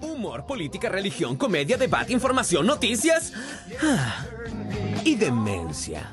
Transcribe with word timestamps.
Humor, 0.00 0.46
política, 0.46 0.88
religión, 0.88 1.36
comedia, 1.36 1.76
debate, 1.76 2.12
información, 2.12 2.66
noticias 2.66 3.32
ah, 3.82 4.24
y 5.04 5.14
demencia. 5.14 6.12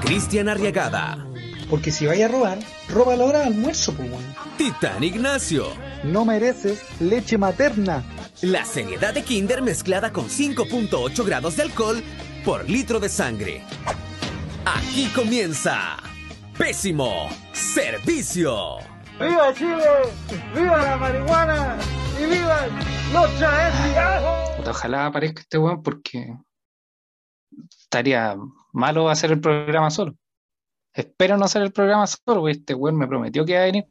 Cristian 0.00 0.48
Arriagada, 0.48 1.26
Porque 1.68 1.90
si 1.90 2.06
vaya 2.06 2.26
a 2.26 2.28
robar, 2.28 2.58
roba 2.88 3.14
la 3.16 3.24
hora 3.24 3.38
de 3.40 3.46
almuerzo, 3.46 3.92
pues, 3.94 4.10
weón. 4.10 4.24
Titán 4.56 5.04
Ignacio. 5.04 5.66
No 6.02 6.24
mereces 6.24 6.82
leche 7.00 7.36
materna. 7.38 8.04
La 8.40 8.64
seriedad 8.64 9.12
de 9.12 9.22
Kinder 9.22 9.62
mezclada 9.62 10.12
con 10.12 10.28
5.8 10.28 11.24
grados 11.24 11.56
de 11.56 11.62
alcohol 11.62 12.02
por 12.44 12.68
litro 12.68 13.00
de 13.00 13.08
sangre. 13.08 13.62
Aquí 14.64 15.06
comienza 15.14 15.96
Pésimo 16.56 17.28
Servicio. 17.52 18.87
¡Viva 19.20 19.52
Chile! 19.54 19.84
¡Viva 20.54 20.78
la 20.82 20.96
marihuana! 20.96 21.76
¡Y 22.20 22.24
viva 22.26 22.66
los! 23.12 23.30
Puta, 24.56 24.70
Ojalá 24.70 25.06
aparezca 25.06 25.40
este 25.40 25.58
weón 25.58 25.82
porque 25.82 26.36
estaría 27.80 28.36
malo 28.72 29.08
hacer 29.08 29.32
el 29.32 29.40
programa 29.40 29.90
solo. 29.90 30.14
Espero 30.94 31.36
no 31.36 31.46
hacer 31.46 31.62
el 31.62 31.72
programa 31.72 32.06
solo, 32.06 32.40
porque 32.40 32.52
este 32.52 32.74
weón 32.74 32.96
me 32.96 33.08
prometió 33.08 33.44
que 33.44 33.52
iba 33.52 33.62
a 33.62 33.64
venir. 33.64 33.86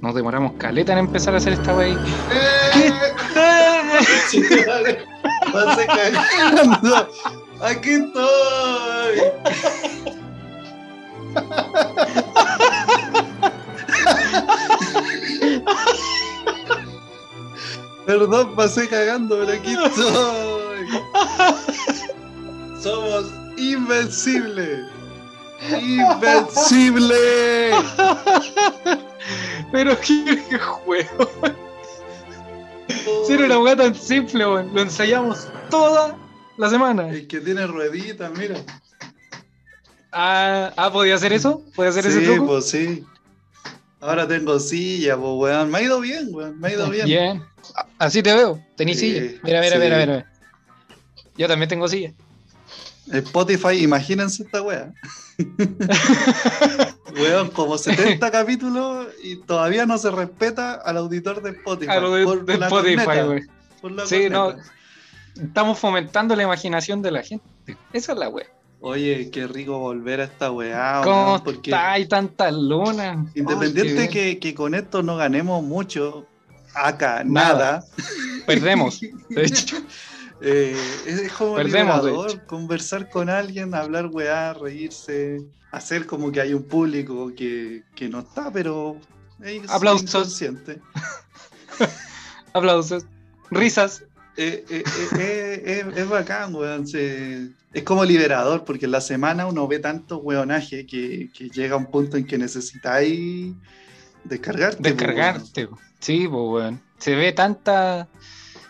Nos 0.00 0.14
demoramos 0.14 0.52
caleta 0.58 0.92
en 0.92 0.98
empezar 0.98 1.34
a 1.34 1.38
hacer 1.38 1.54
esta 1.54 1.74
wey. 1.74 1.96
Cagando. 5.86 7.08
Aquí 7.60 7.90
estoy. 7.90 9.20
Perdón, 18.06 18.54
pasé 18.54 18.88
cagando, 18.88 19.38
pero 19.40 19.52
aquí 19.58 19.74
estoy. 19.84 20.86
Somos 22.80 23.26
invencibles. 23.56 24.86
Invencibles. 25.80 27.74
Pero 29.72 29.98
qué, 30.00 30.58
juego. 30.58 31.28
Si 33.26 33.32
era 33.32 33.46
una 33.46 33.58
weá 33.58 33.76
tan 33.76 33.94
simple, 33.94 34.46
weón. 34.46 34.70
Lo 34.72 34.82
ensayamos 34.82 35.48
toda 35.70 36.16
la 36.58 36.70
semana. 36.70 37.08
El 37.08 37.26
que 37.26 37.40
tiene 37.40 37.66
rueditas, 37.66 38.30
mira. 38.38 38.54
Ah, 40.12 40.72
ah, 40.76 40.92
¿podía 40.92 41.16
hacer 41.16 41.32
eso? 41.32 41.60
¿Podía 41.74 41.90
hacer 41.90 42.06
ese 42.06 42.20
Sí, 42.20 42.26
truco? 42.26 42.46
pues 42.46 42.70
sí. 42.70 43.04
Ahora 44.00 44.28
tengo 44.28 44.58
silla, 44.58 45.16
pues 45.16 45.32
weón. 45.34 45.70
Me 45.70 45.78
ha 45.78 45.82
ido 45.82 46.00
bien, 46.00 46.28
weón. 46.30 46.60
Me 46.60 46.68
ha 46.68 46.72
ido 46.72 46.90
bien. 46.90 47.06
Bien. 47.06 47.44
Así 47.98 48.22
te 48.22 48.34
veo. 48.34 48.62
Tenís 48.76 49.00
Sí, 49.00 49.12
silla. 49.12 49.40
Mira, 49.42 49.60
mira, 49.60 49.76
sí. 49.76 49.82
mira, 49.82 49.98
mira. 49.98 50.32
Yo 51.36 51.48
también 51.48 51.68
tengo 51.68 51.88
silla. 51.88 52.12
Spotify, 53.12 53.82
imagínense 53.82 54.42
esta 54.42 54.62
wea. 54.62 54.92
weón, 57.14 57.50
como 57.50 57.78
70 57.78 58.30
capítulos 58.30 59.08
y 59.22 59.36
todavía 59.36 59.86
no 59.86 59.96
se 59.98 60.10
respeta 60.10 60.74
al 60.74 60.96
auditor 60.96 61.42
de 61.42 61.50
Spotify. 61.50 61.92
De, 61.92 62.22
Spotify, 62.22 63.04
corneta, 63.04 63.42
la 63.82 64.06
Sí, 64.06 64.28
no. 64.28 64.56
Estamos 65.40 65.78
fomentando 65.78 66.34
la 66.34 66.42
imaginación 66.42 67.02
de 67.02 67.10
la 67.10 67.22
gente. 67.22 67.46
Esa 67.92 68.12
es 68.12 68.18
la 68.18 68.28
wea. 68.28 68.46
Oye, 68.80 69.30
qué 69.30 69.46
rico 69.46 69.78
volver 69.78 70.20
a 70.20 70.24
esta 70.24 70.50
weá. 70.52 71.00
¿Cómo 71.02 71.42
porque? 71.42 71.74
Hay 71.74 72.06
tantas 72.06 72.52
lunas. 72.52 73.26
independiente 73.34 74.02
Ay, 74.02 74.08
que, 74.08 74.38
que 74.38 74.54
con 74.54 74.74
esto 74.74 75.02
no 75.02 75.16
ganemos 75.16 75.62
mucho, 75.62 76.26
acá, 76.74 77.22
Nada. 77.24 77.84
Perdemos. 78.46 79.00
De 79.00 79.10
hecho, 79.44 79.76
Eh, 80.42 80.76
es, 81.06 81.18
es 81.18 81.32
como 81.32 81.54
Perdemos, 81.56 82.04
de 82.04 82.10
liberador 82.10 82.44
conversar 82.46 83.08
con 83.08 83.30
alguien, 83.30 83.74
hablar 83.74 84.06
weá, 84.06 84.52
reírse, 84.52 85.40
hacer 85.72 86.06
como 86.06 86.30
que 86.30 86.42
hay 86.42 86.52
un 86.52 86.62
público 86.64 87.32
que, 87.34 87.84
que 87.94 88.08
no 88.10 88.20
está, 88.20 88.52
pero 88.52 88.98
es 89.42 89.68
Aplausos. 89.70 90.42
aplausos. 92.52 93.06
Risas. 93.50 94.04
Eh, 94.38 94.64
eh, 94.68 94.84
eh, 95.18 95.84
es 95.96 96.08
bacán, 96.08 96.54
weón. 96.54 96.86
se- 96.86 97.50
es 97.72 97.82
como 97.82 98.04
liberador, 98.04 98.64
porque 98.64 98.84
en 98.86 98.90
la 98.92 99.00
semana 99.00 99.46
uno 99.46 99.66
ve 99.68 99.78
tanto 99.78 100.18
weonaje 100.18 100.86
que, 100.86 101.30
que 101.36 101.48
llega 101.50 101.74
a 101.74 101.78
un 101.78 101.86
punto 101.86 102.16
en 102.16 102.26
que 102.26 102.38
necesitáis 102.38 103.54
descargarte. 104.24 104.82
Descargarte. 104.82 105.68
Sí, 106.00 106.26
pues, 106.28 106.42
weón. 106.48 106.82
Se 106.98 107.14
ve 107.14 107.32
tanta. 107.32 108.08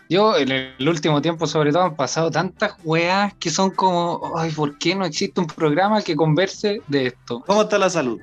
Yo 0.09 0.37
en 0.37 0.51
el 0.51 0.87
último 0.87 1.21
tiempo, 1.21 1.47
sobre 1.47 1.71
todo, 1.73 1.83
han 1.83 1.95
pasado 1.97 2.31
tantas 2.31 2.75
weas 2.83 3.33
que 3.35 3.49
son 3.49 3.71
como, 3.71 4.33
ay, 4.37 4.51
¿por 4.51 4.77
qué 4.77 4.95
no 4.95 5.05
existe 5.05 5.41
un 5.41 5.47
programa 5.47 6.01
que 6.01 6.15
converse 6.15 6.81
de 6.87 7.07
esto? 7.07 7.43
¿Cómo 7.45 7.63
está 7.63 7.77
la 7.77 7.89
salud? 7.89 8.21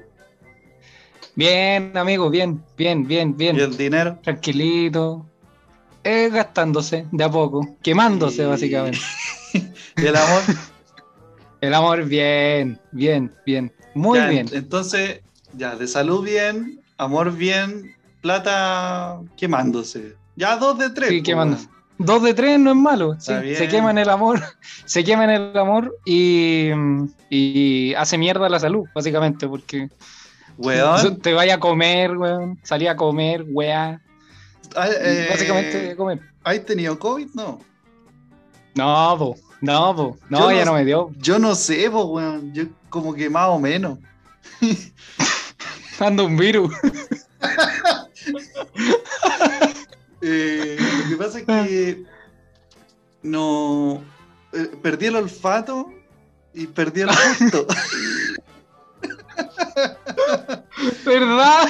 Bien, 1.34 1.92
amigo, 1.96 2.30
bien, 2.30 2.62
bien, 2.76 3.06
bien, 3.06 3.36
bien. 3.36 3.56
¿Y 3.56 3.60
el 3.60 3.76
dinero? 3.76 4.18
Tranquilito. 4.22 5.26
Eh, 6.04 6.28
gastándose 6.30 7.06
de 7.10 7.24
a 7.24 7.30
poco, 7.30 7.76
quemándose 7.82 8.44
básicamente. 8.44 8.98
¿Y 9.96 10.06
el 10.06 10.16
amor? 10.16 10.42
El 11.60 11.72
amor, 11.74 12.04
bien, 12.04 12.78
bien, 12.92 13.32
bien. 13.46 13.72
Muy 13.94 14.18
Ya, 14.18 14.26
bien. 14.28 14.46
Entonces, 14.52 15.20
ya, 15.54 15.76
de 15.76 15.86
salud 15.86 16.22
bien, 16.24 16.80
amor 16.98 17.32
bien, 17.34 17.96
plata 18.20 19.18
quemándose. 19.36 20.14
Ya 20.36 20.56
dos 20.56 20.78
de 20.78 20.90
tres. 20.90 21.08
Sí, 21.08 21.22
quemándose. 21.22 21.68
Dos 21.96 22.22
de 22.22 22.34
tres 22.34 22.58
no 22.58 22.70
es 22.72 22.76
malo. 22.76 23.16
sí. 23.18 23.32
Se 23.54 23.68
quema 23.68 23.90
en 23.92 23.98
el 23.98 24.10
amor, 24.10 24.40
se 24.84 25.04
quema 25.04 25.24
en 25.24 25.30
el 25.30 25.56
amor 25.56 25.96
y, 26.04 26.70
y 27.30 27.94
hace 27.94 28.18
mierda 28.18 28.48
la 28.48 28.58
salud, 28.58 28.86
básicamente, 28.94 29.48
porque 29.48 29.88
Weón, 30.58 31.18
te 31.22 31.32
vaya 31.32 31.54
a 31.54 31.60
comer, 31.60 32.16
weón, 32.16 32.58
salía 32.62 32.92
a 32.92 32.96
comer, 32.96 33.44
weá. 33.48 34.00
Ah, 34.74 34.88
eh, 34.90 35.26
básicamente 35.30 35.96
comer. 35.96 36.20
¿Has 36.42 36.64
tenido 36.64 36.98
COVID? 36.98 37.28
No. 37.34 37.60
No, 38.74 39.16
po, 39.18 39.36
no, 39.60 39.94
po, 39.96 40.18
no, 40.28 40.38
Yo 40.40 40.52
ya 40.52 40.64
no- 40.64 40.72
no 40.72 40.78
me 40.78 40.84
dio. 40.84 41.10
Yo 41.18 41.38
no 41.38 41.54
sé, 41.54 41.88
weón. 41.88 42.52
Yo 42.52 42.64
como 42.90 43.14
que 43.14 43.30
más 43.30 43.48
o 43.48 43.58
menos. 43.58 43.98
Ando 46.00 46.26
un 46.26 46.36
virus. 46.36 46.74
Eh, 50.26 50.78
lo 51.02 51.08
que 51.10 51.16
pasa 51.22 51.38
es 51.40 51.44
que 51.44 52.04
no 53.22 54.02
eh, 54.54 54.70
perdí 54.82 55.04
el 55.06 55.16
olfato 55.16 55.92
y 56.54 56.66
perdí 56.66 57.02
el 57.02 57.08
gusto. 57.08 57.66
¿Verdad? 61.04 61.68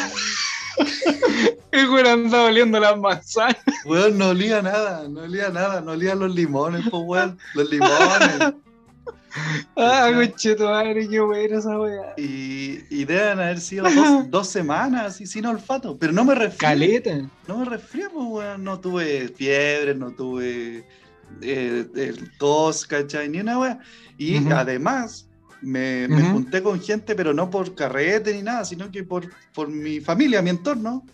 El 1.71 1.89
güey 1.89 2.07
andaba 2.07 2.47
oliendo 2.47 2.79
las 2.79 2.97
manzanas. 2.99 3.57
weón, 3.85 4.17
no 4.17 4.29
olía 4.29 4.63
nada, 4.63 5.09
no 5.09 5.23
olía 5.23 5.51
nada, 5.51 5.81
no 5.81 5.93
olía 5.93 6.15
los 6.15 6.35
limones, 6.35 6.83
pues, 6.91 7.03
weón. 7.05 7.39
Los 7.55 7.71
limones. 7.71 8.55
Ah, 9.77 10.11
concheto 10.15 10.71
madre, 10.71 11.09
qué 11.09 11.19
buena 11.19 11.59
esa 11.59 11.77
weá. 11.79 12.15
Y, 12.17 12.85
y 12.89 13.05
deben 13.05 13.41
haber 13.41 13.61
sido 13.61 13.85
dos, 13.91 13.97
dos 14.31 14.49
semanas 14.49 15.21
y 15.21 15.27
sin 15.27 15.47
olfato. 15.47 15.99
Pero 15.99 16.13
no 16.13 16.25
me 16.25 16.35
resfrié. 16.35 16.59
Caleta. 16.59 17.29
No 17.49 17.59
me 17.59 17.65
resfrié, 17.65 18.09
pues, 18.11 18.27
weón. 18.29 18.63
No 18.63 18.79
tuve 18.79 19.29
fiebre, 19.29 19.95
no 19.95 20.13
tuve 20.13 20.87
eh, 21.43 21.87
el 21.97 22.31
tos, 22.39 22.87
¿cachai? 22.87 23.29
Ni 23.29 23.41
una 23.41 23.59
weá. 23.59 23.81
Y 24.17 24.49
además, 24.53 25.29
me, 25.65 26.07
me 26.09 26.23
Ujú. 26.23 26.33
junté 26.33 26.63
con 26.63 26.81
gente, 26.81 27.15
pero 27.15 27.35
no 27.35 27.51
por 27.51 27.75
carrete 27.75 28.35
ni 28.35 28.43
nada, 28.43 28.65
sino 28.65 28.91
que 28.91 29.05
por, 29.05 29.29
por 29.53 29.69
mi 29.69 30.01
familia, 30.01 30.43
mi 30.43 30.51
entorno. 30.51 31.05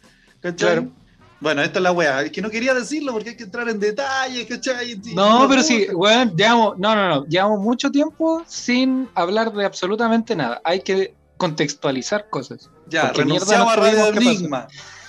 ¿Cachai? 0.41 0.73
Claro. 0.75 0.93
Bueno, 1.41 1.62
esta 1.62 1.79
es 1.79 1.82
la 1.82 1.93
weá. 1.93 2.23
Es 2.23 2.32
que 2.32 2.43
no 2.43 2.50
quería 2.50 2.75
decirlo 2.75 3.12
porque 3.12 3.31
hay 3.31 3.37
que 3.37 3.44
entrar 3.44 3.67
en 3.69 3.81
detalle, 3.81 4.47
¿cachai? 4.47 5.00
No, 5.14 5.47
y 5.47 5.49
pero 5.49 5.62
sí, 5.62 5.87
weón, 5.93 6.37
llevamos, 6.37 6.79
no, 6.79 6.94
no, 6.94 7.08
no, 7.08 7.26
llevamos 7.26 7.61
mucho 7.61 7.91
tiempo 7.91 8.43
sin 8.47 9.08
hablar 9.14 9.50
de 9.52 9.64
absolutamente 9.64 10.37
nada. 10.37 10.61
Hay 10.64 10.81
que 10.82 11.14
contextualizar 11.38 12.29
cosas. 12.29 12.69
Ya, 12.88 13.11
renunciamos 13.12 13.73
a 13.73 13.76
Radio. 13.76 14.06
Enigma. 14.08 14.69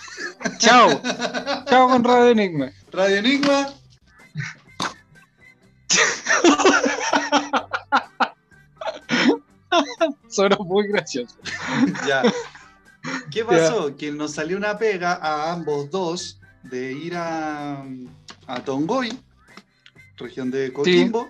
Chao. 0.57 1.01
Chao 1.67 1.89
con 1.89 2.03
Radio 2.03 2.29
Enigma. 2.29 2.71
Radio 2.91 3.17
Enigma. 3.17 3.67
Sonó 10.27 10.57
muy 10.65 10.88
gracioso. 10.88 11.35
Ya. 12.07 12.23
¿Qué 13.31 13.44
pasó? 13.44 13.95
Que 13.95 14.12
nos 14.12 14.33
salió 14.33 14.57
una 14.57 14.77
pega 14.77 15.13
a 15.13 15.51
ambos 15.53 15.89
dos 15.89 16.39
de 16.63 16.91
ir 16.94 17.15
a, 17.15 17.83
a 18.47 18.59
Tongoy, 18.63 19.18
región 20.18 20.51
de 20.51 20.71
Coquimbo, 20.71 21.29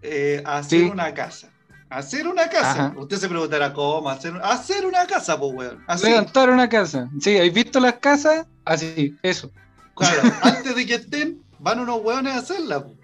eh, 0.00 0.42
a 0.46 0.58
hacer 0.58 0.80
Sí. 0.80 0.84
una 0.90 1.12
casa. 1.12 1.50
Hacer 1.90 2.26
una 2.26 2.48
casa. 2.48 2.86
Ajá. 2.86 2.94
Usted 2.96 3.16
se 3.18 3.28
preguntará 3.28 3.72
cómo 3.72 4.08
hacer, 4.08 4.32
hacer 4.42 4.86
una 4.86 5.06
casa, 5.06 5.38
pues, 5.38 5.52
weón. 5.54 5.84
Así, 5.86 6.06
Levantar 6.08 6.50
una 6.50 6.68
casa. 6.68 7.10
Sí, 7.20 7.36
¿habéis 7.36 7.52
visto 7.54 7.78
las 7.78 7.94
casas? 7.94 8.46
Así, 8.64 9.16
eso. 9.22 9.50
claro. 9.94 10.22
Antes 10.42 10.74
de 10.74 10.86
que 10.86 10.94
estén, 10.94 11.42
van 11.58 11.78
unos 11.80 12.00
weones 12.02 12.32
a 12.34 12.38
hacerla. 12.38 12.82
po. 12.82 12.96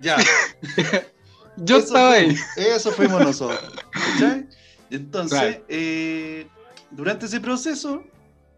Ya. 0.00 0.16
Yo 1.56 1.78
Eso 1.78 1.86
estaba 1.86 2.12
ahí. 2.12 2.36
Eso 2.56 2.90
fuimos 2.92 3.20
nosotros. 3.22 3.72
¿cachai? 3.92 4.46
Entonces, 4.90 5.38
Claro. 5.40 5.64
eh, 5.68 6.46
durante 6.90 7.26
ese 7.26 7.40
proceso, 7.40 8.04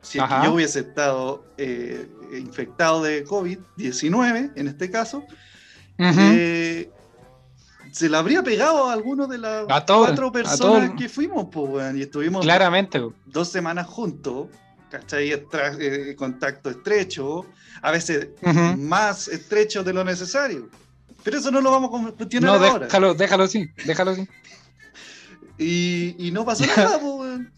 si 0.03 0.19
es 0.19 0.25
que 0.25 0.35
yo 0.45 0.53
hubiese 0.55 0.81
estado 0.81 1.45
eh, 1.57 2.07
infectado 2.39 3.03
de 3.03 3.25
COVID-19, 3.25 4.53
en 4.55 4.69
este 4.69 4.91
caso, 4.91 5.19
Ujú. 5.99 6.15
eh, 6.19 6.91
se 7.93 8.09
le 8.09 8.17
habría 8.17 8.43
pegado 8.43 8.89
a 8.89 8.93
alguno 8.93 9.27
de 9.27 9.39
las 9.39 9.65
cuatro 9.87 10.31
personas 10.31 10.93
que 10.99 11.09
fuimos, 11.09 11.49
pues, 11.51 11.71
weón, 11.71 11.99
y 11.99 12.03
estuvimos 12.03 12.45
Claramente. 12.45 13.01
dos 13.25 13.49
semanas 13.49 13.87
juntos, 13.87 14.49
¿cachai? 14.91 15.31
Estra- 15.33 15.75
eh, 15.81 16.15
contacto 16.17 16.69
estrecho, 16.71 17.47
a 17.81 17.91
veces 17.91 18.29
Ujú. 18.43 18.77
más 18.79 19.29
estrecho 19.29 19.83
de 19.83 19.93
lo 19.95 20.05
necesario. 20.05 20.69
Pero 21.25 21.39
eso 21.39 21.51
no 21.51 21.61
lo 21.61 21.71
vamos 21.71 22.07
a 22.07 22.13
cuestionar 22.13 22.59
No, 22.61 22.67
ahora. 22.67 22.87
déjalo, 22.87 23.15
déjalo 23.15 23.45
así, 23.45 23.69
déjalo 23.85 24.13
así. 24.13 24.29
Y, 25.59 26.15
y 26.19 26.31
no 26.31 26.45
pasó 26.45 26.65
nada, 26.67 26.97
weón. 27.03 27.53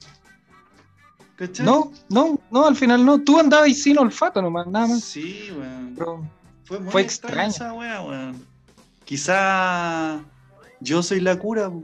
¿Cachai? 1.36 1.64
No, 1.64 1.92
no, 2.08 2.38
no, 2.50 2.66
al 2.66 2.76
final 2.76 3.04
no. 3.04 3.20
Tú 3.22 3.38
andabas 3.38 3.76
sin 3.76 3.98
olfato 3.98 4.40
nomás, 4.42 4.66
nada 4.66 4.86
más. 4.88 5.02
Sí, 5.04 5.50
weón. 5.56 5.94
Pero, 5.96 6.28
Fue 6.64 6.80
muy 6.80 6.90
fue 6.92 7.02
extraño. 7.02 7.50
esa 7.50 7.72
weón. 7.74 8.46
Quizá 9.04 10.20
yo 10.80 11.02
soy 11.02 11.20
la 11.20 11.38
cura, 11.38 11.68
po. 11.70 11.82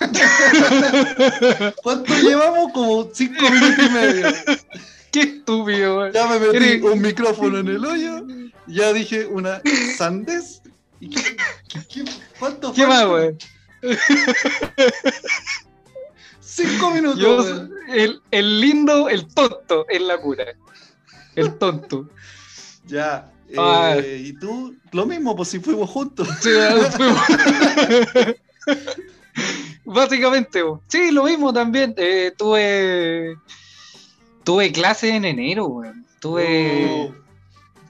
¿Cuánto 1.82 2.14
llevamos? 2.14 2.72
Como 2.72 3.08
cinco 3.12 3.50
minutos 3.50 3.84
y 3.86 3.90
medio. 3.90 4.26
Qué 5.20 5.28
estúpido, 5.36 5.94
güey. 5.96 6.12
Ya 6.12 6.26
me 6.26 6.38
metí 6.38 6.56
Eres- 6.56 6.82
un 6.82 7.00
micrófono 7.00 7.58
en 7.58 7.68
el 7.68 7.84
hoyo, 7.84 8.26
ya 8.66 8.92
dije 8.92 9.26
una 9.26 9.60
sandez. 9.96 10.62
¿Y 11.00 11.10
qué, 11.10 11.22
qué- 11.68 11.80
qué- 11.88 12.04
cuánto 12.38 12.72
¿Qué 12.72 12.86
más, 12.86 13.06
güey? 13.06 13.36
Cinco 16.40 16.90
minutos. 16.90 17.18
Yo, 17.20 17.68
el, 17.92 18.20
el 18.30 18.60
lindo, 18.60 19.08
el 19.08 19.26
tonto, 19.26 19.86
es 19.88 20.00
la 20.00 20.18
cura. 20.18 20.44
El 21.34 21.54
tonto. 21.58 22.08
Ya. 22.86 23.30
eh, 23.48 24.22
y 24.26 24.32
tú, 24.38 24.74
lo 24.92 25.06
mismo, 25.06 25.36
pues 25.36 25.48
si 25.50 25.60
fuimos 25.60 25.90
juntos. 25.90 26.28
Sí, 26.40 26.50
fuimos- 26.96 28.36
Básicamente, 29.84 30.62
sí, 30.88 31.10
lo 31.12 31.24
mismo 31.24 31.52
también. 31.52 31.94
Eh, 31.96 32.32
tuve 32.36 33.36
tuve 34.46 34.70
clase 34.70 35.14
en 35.14 35.24
enero, 35.24 35.66
weón. 35.66 36.06
Tuve, 36.20 37.12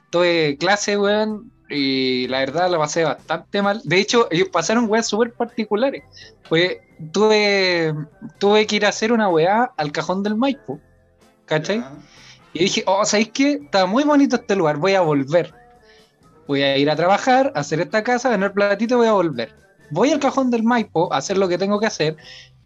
tuve 0.09 0.57
clase, 0.59 0.97
weón, 0.97 1.51
y 1.69 2.27
la 2.27 2.39
verdad 2.39 2.69
la 2.69 2.79
pasé 2.79 3.03
bastante 3.03 3.61
mal. 3.61 3.79
De 3.83 3.99
hecho, 3.99 4.27
ellos 4.31 4.49
pasaron 4.49 4.89
weas 4.89 5.07
súper 5.07 5.33
particulares. 5.33 6.03
Pues 6.49 6.77
tuve, 7.11 7.93
tuve 8.39 8.65
que 8.65 8.77
ir 8.77 8.85
a 8.85 8.89
hacer 8.89 9.13
una 9.13 9.29
weá 9.29 9.71
al 9.77 9.91
cajón 9.91 10.23
del 10.23 10.35
Maipo, 10.35 10.79
¿cachai? 11.45 11.85
Y 12.53 12.59
dije, 12.59 12.83
oh, 12.87 13.05
¿sabéis 13.05 13.31
qué? 13.31 13.51
Está 13.63 13.85
muy 13.85 14.03
bonito 14.03 14.37
este 14.37 14.55
lugar, 14.55 14.77
voy 14.77 14.95
a 14.95 15.01
volver. 15.01 15.53
Voy 16.47 16.63
a 16.63 16.75
ir 16.77 16.89
a 16.89 16.95
trabajar, 16.95 17.51
a 17.55 17.59
hacer 17.59 17.81
esta 17.81 18.03
casa, 18.03 18.29
ganar 18.29 18.53
platito 18.53 18.95
y 18.95 18.97
voy 18.97 19.07
a 19.07 19.13
volver. 19.13 19.53
Voy 19.91 20.11
al 20.11 20.19
cajón 20.19 20.49
del 20.49 20.63
Maipo 20.63 21.13
a 21.13 21.17
hacer 21.17 21.37
lo 21.37 21.47
que 21.47 21.59
tengo 21.59 21.79
que 21.79 21.85
hacer, 21.85 22.17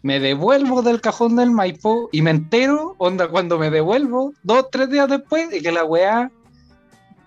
me 0.02 0.18
devuelvo 0.20 0.82
del 0.82 1.00
cajón 1.00 1.36
del 1.36 1.50
Maipo 1.50 2.08
y 2.12 2.22
me 2.22 2.30
entero, 2.32 2.94
onda, 2.98 3.28
cuando 3.28 3.58
me 3.58 3.70
devuelvo, 3.70 4.32
dos, 4.42 4.66
tres 4.70 4.90
días 4.90 5.08
después, 5.08 5.48
de 5.50 5.62
que 5.62 5.70
la 5.72 5.84
weá 5.84 6.30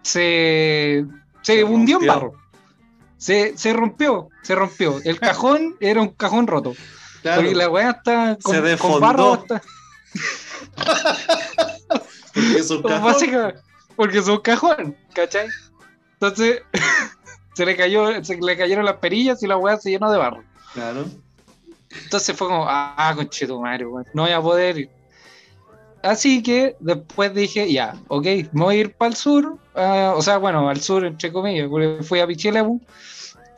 se, 0.02 1.06
se, 1.42 1.56
Se 1.58 1.64
hundió 1.64 1.98
en 1.98 2.08
rompió. 2.08 2.14
barro. 2.14 2.34
Se, 3.18 3.58
se 3.58 3.74
rompió, 3.74 4.30
se 4.44 4.56
rompió. 4.56 5.00
El 5.04 5.20
cajón 5.20 5.76
era 5.80 6.02
un 6.02 6.10
cajón 6.10 6.48
roto. 6.48 6.74
Claro, 7.22 7.42
Porque 7.42 7.56
la 7.56 7.70
weá 7.70 7.90
está 7.92 8.38
con, 8.44 8.56
Se 8.56 8.78
con 8.78 9.00
barro 9.02 9.34
hasta- 9.34 9.62
porque 12.34 12.60
es 12.60 12.70
un 12.70 12.82
cajón. 12.84 13.04
básica- 13.04 13.54
porque 13.96 14.18
es 14.20 14.28
un 14.28 14.40
cajón, 14.40 14.98
¿cachai? 15.14 15.48
Entonces 16.14 16.62
se 17.56 17.66
le 17.66 17.76
cayó, 17.76 18.24
se 18.24 18.38
le 18.38 18.58
cayeron 18.58 18.86
las 18.86 18.98
perillas 18.98 19.42
y 19.42 19.48
la 19.48 19.58
weá 19.58 19.78
se 19.78 19.90
llenó 19.92 20.12
de 20.12 20.18
barro. 20.18 20.44
Claro. 20.74 21.06
Entonces 22.04 22.36
fue 22.36 22.48
como, 22.48 22.66
ah, 22.68 23.14
conchetumare, 23.16 23.86
weón, 23.86 24.06
no 24.14 24.24
voy 24.24 24.32
a 24.32 24.42
poder 24.42 24.78
ir. 24.80 24.90
Así 26.04 26.44
que 26.44 26.76
después 26.80 27.34
dije, 27.34 27.72
ya, 27.72 27.96
ok, 28.10 28.26
me 28.52 28.64
voy 28.64 28.76
a 28.76 28.80
ir 28.80 28.94
para 28.94 29.10
el 29.10 29.16
sur, 29.16 29.58
ah, 29.76 30.14
o 30.16 30.22
sea, 30.22 30.38
bueno, 30.38 30.70
al 30.70 30.82
sur, 30.82 31.04
entre 31.06 31.32
comillas, 31.32 31.68
porque 31.70 32.04
fui 32.04 32.20
a 32.20 32.28
Pichilemu, 32.28 32.80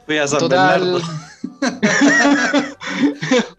Fui 0.07 0.17
a 0.17 0.25
San 0.25 0.39
total, 0.39 0.79
Bernardo. 0.79 1.01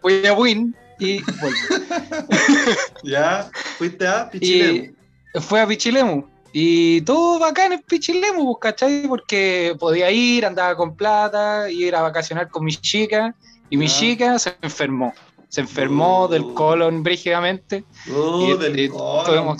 fui 0.01 0.25
a 0.25 0.33
Win 0.33 0.75
y. 0.99 1.21
Ya, 3.03 3.49
fuiste 3.77 4.07
a 4.07 4.27
Pichilemu. 4.31 4.91
Y 5.35 5.39
fue 5.39 5.61
a 5.61 5.67
Pichilemu. 5.67 6.25
Y 6.51 7.01
todo 7.01 7.37
bacán 7.37 7.73
en 7.73 7.81
Pichilemu, 7.83 8.45
pues, 8.45 8.57
¿cachai? 8.61 9.07
Porque 9.07 9.75
podía 9.79 10.09
ir, 10.09 10.43
andaba 10.43 10.75
con 10.75 10.95
plata, 10.95 11.69
ir 11.69 11.95
a 11.95 12.01
vacacionar 12.01 12.49
con 12.49 12.65
mi 12.65 12.75
chica. 12.75 13.35
Y 13.69 13.77
mi 13.77 13.87
Ya. 13.87 13.93
chica 13.93 14.39
se 14.39 14.55
enfermó. 14.61 15.13
Se 15.49 15.61
enfermó 15.61 16.27
del 16.27 16.53
colon 16.53 17.01
brígidamente. 17.03 17.83
Y- 18.05 18.57
del 18.57 18.79
y 18.79 18.89
colon. 18.89 19.57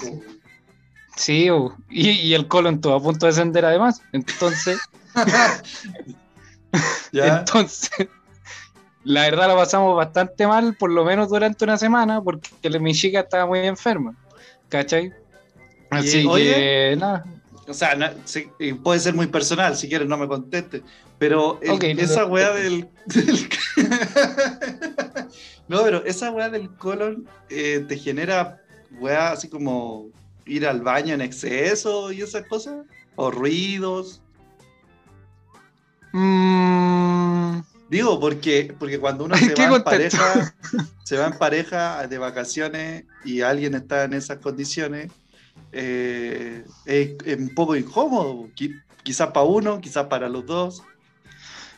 Sí, 1.15 1.49
uh, 1.51 1.73
y, 1.89 2.09
y 2.11 2.33
el 2.33 2.47
colon 2.47 2.75
estuvo 2.75 2.93
a 2.95 3.01
punto 3.01 3.25
de 3.25 3.31
descender 3.31 3.65
además. 3.65 4.01
Entonces, 4.13 4.79
Ya. 7.11 7.39
entonces, 7.39 7.89
la 9.03 9.21
verdad 9.23 9.47
la 9.47 9.55
pasamos 9.55 9.95
bastante 9.97 10.45
mal, 10.47 10.75
por 10.75 10.91
lo 10.91 11.03
menos 11.03 11.29
durante 11.29 11.63
una 11.65 11.77
semana, 11.77 12.21
porque 12.21 12.49
mi 12.79 12.93
chica 12.93 13.21
estaba 13.21 13.45
muy 13.47 13.59
enferma. 13.59 14.15
¿Cachai? 14.69 15.11
Así 15.89 16.25
oye, 16.27 16.53
que, 16.53 16.95
nada. 16.99 17.25
O 17.67 17.73
sea, 17.73 17.95
no- 17.95 18.09
sí, 18.25 18.49
puede 18.83 18.99
ser 18.99 19.15
muy 19.15 19.27
personal, 19.27 19.75
si 19.75 19.89
quieres 19.89 20.07
no 20.07 20.17
me 20.17 20.27
contestes. 20.27 20.83
Pero 21.17 21.59
el- 21.61 21.95
no 21.97 22.01
esa 22.01 22.23
te- 22.25 22.31
weá 22.31 22.51
del. 22.51 22.87
del- 23.07 23.49
no, 25.67 25.83
pero 25.83 26.03
esa 26.05 26.31
weá 26.31 26.49
del 26.49 26.69
colon 26.75 27.27
eh, 27.49 27.85
te 27.87 27.97
genera 27.97 28.61
weá 28.99 29.31
así 29.31 29.47
como 29.49 30.09
ir 30.45 30.65
al 30.67 30.81
baño 30.81 31.13
en 31.13 31.21
exceso 31.21 32.11
y 32.11 32.21
esas 32.21 32.45
cosas. 32.47 32.85
O 33.15 33.29
ruidos. 33.31 34.21
Mm, 36.13 37.59
Digo, 37.89 38.19
porque, 38.19 38.73
porque 38.77 38.99
cuando 38.99 39.25
uno 39.25 39.35
¿En 39.35 39.45
se 39.45 39.55
va 39.55 39.75
en 39.75 39.83
pareja, 39.83 40.53
se 41.03 41.17
va 41.17 41.27
en 41.27 41.37
pareja 41.37 42.07
de 42.07 42.17
vacaciones 42.17 43.03
y 43.25 43.41
alguien 43.41 43.73
está 43.75 44.03
en 44.05 44.13
esas 44.13 44.37
condiciones, 44.37 45.11
eh, 45.71 46.63
es, 46.85 47.11
es 47.25 47.37
un 47.37 47.53
poco 47.53 47.75
incómodo. 47.75 48.47
Qui- 48.55 48.81
Quizás 49.03 49.27
para 49.31 49.45
uno, 49.45 49.79
quizás 49.81 50.05
para 50.07 50.29
los 50.29 50.45
dos. 50.45 50.83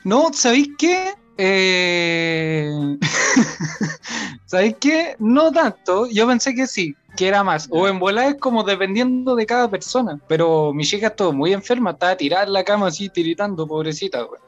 no, 0.04 0.32
¿sabéis 0.34 0.70
qué? 0.78 1.14
Eh... 1.38 2.98
¿Sabéis 4.46 4.76
qué? 4.80 5.16
No 5.20 5.52
tanto. 5.52 6.08
Yo 6.08 6.28
pensé 6.28 6.54
que 6.54 6.68
sí, 6.68 6.96
que 7.16 7.28
era 7.28 7.44
más. 7.44 7.68
O 7.72 7.88
en 7.88 8.00
bola 8.00 8.28
es 8.28 8.36
como 8.36 8.64
dependiendo 8.64 9.36
de 9.36 9.46
cada 9.46 9.70
persona. 9.70 10.20
Pero 10.28 10.74
mi 10.74 10.84
chica 10.84 11.08
estuvo 11.08 11.32
muy 11.32 11.54
enferma, 11.54 11.92
estaba 11.92 12.18
tirada 12.18 12.44
en 12.44 12.54
la 12.54 12.64
cama 12.64 12.88
así, 12.88 13.10
tiritando, 13.10 13.66
pobrecita, 13.66 14.24
güey. 14.24 14.42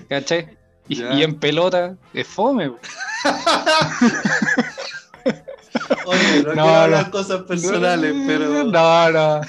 ¿Cachai? 0.08 0.58
Y, 0.88 1.22
en 1.22 1.38
pelota, 1.38 1.94
es 2.12 2.26
fome, 2.26 2.66
güey. 2.66 2.80
Oye, 6.06 6.42
no, 6.42 6.54
No, 6.54 6.62
quiero 6.62 6.62
hablar 6.62 7.04
no. 7.06 7.10
cosas 7.12 7.42
personales, 7.42 8.12
pero. 8.26 8.64
No, 8.64 9.10
no. 9.12 9.40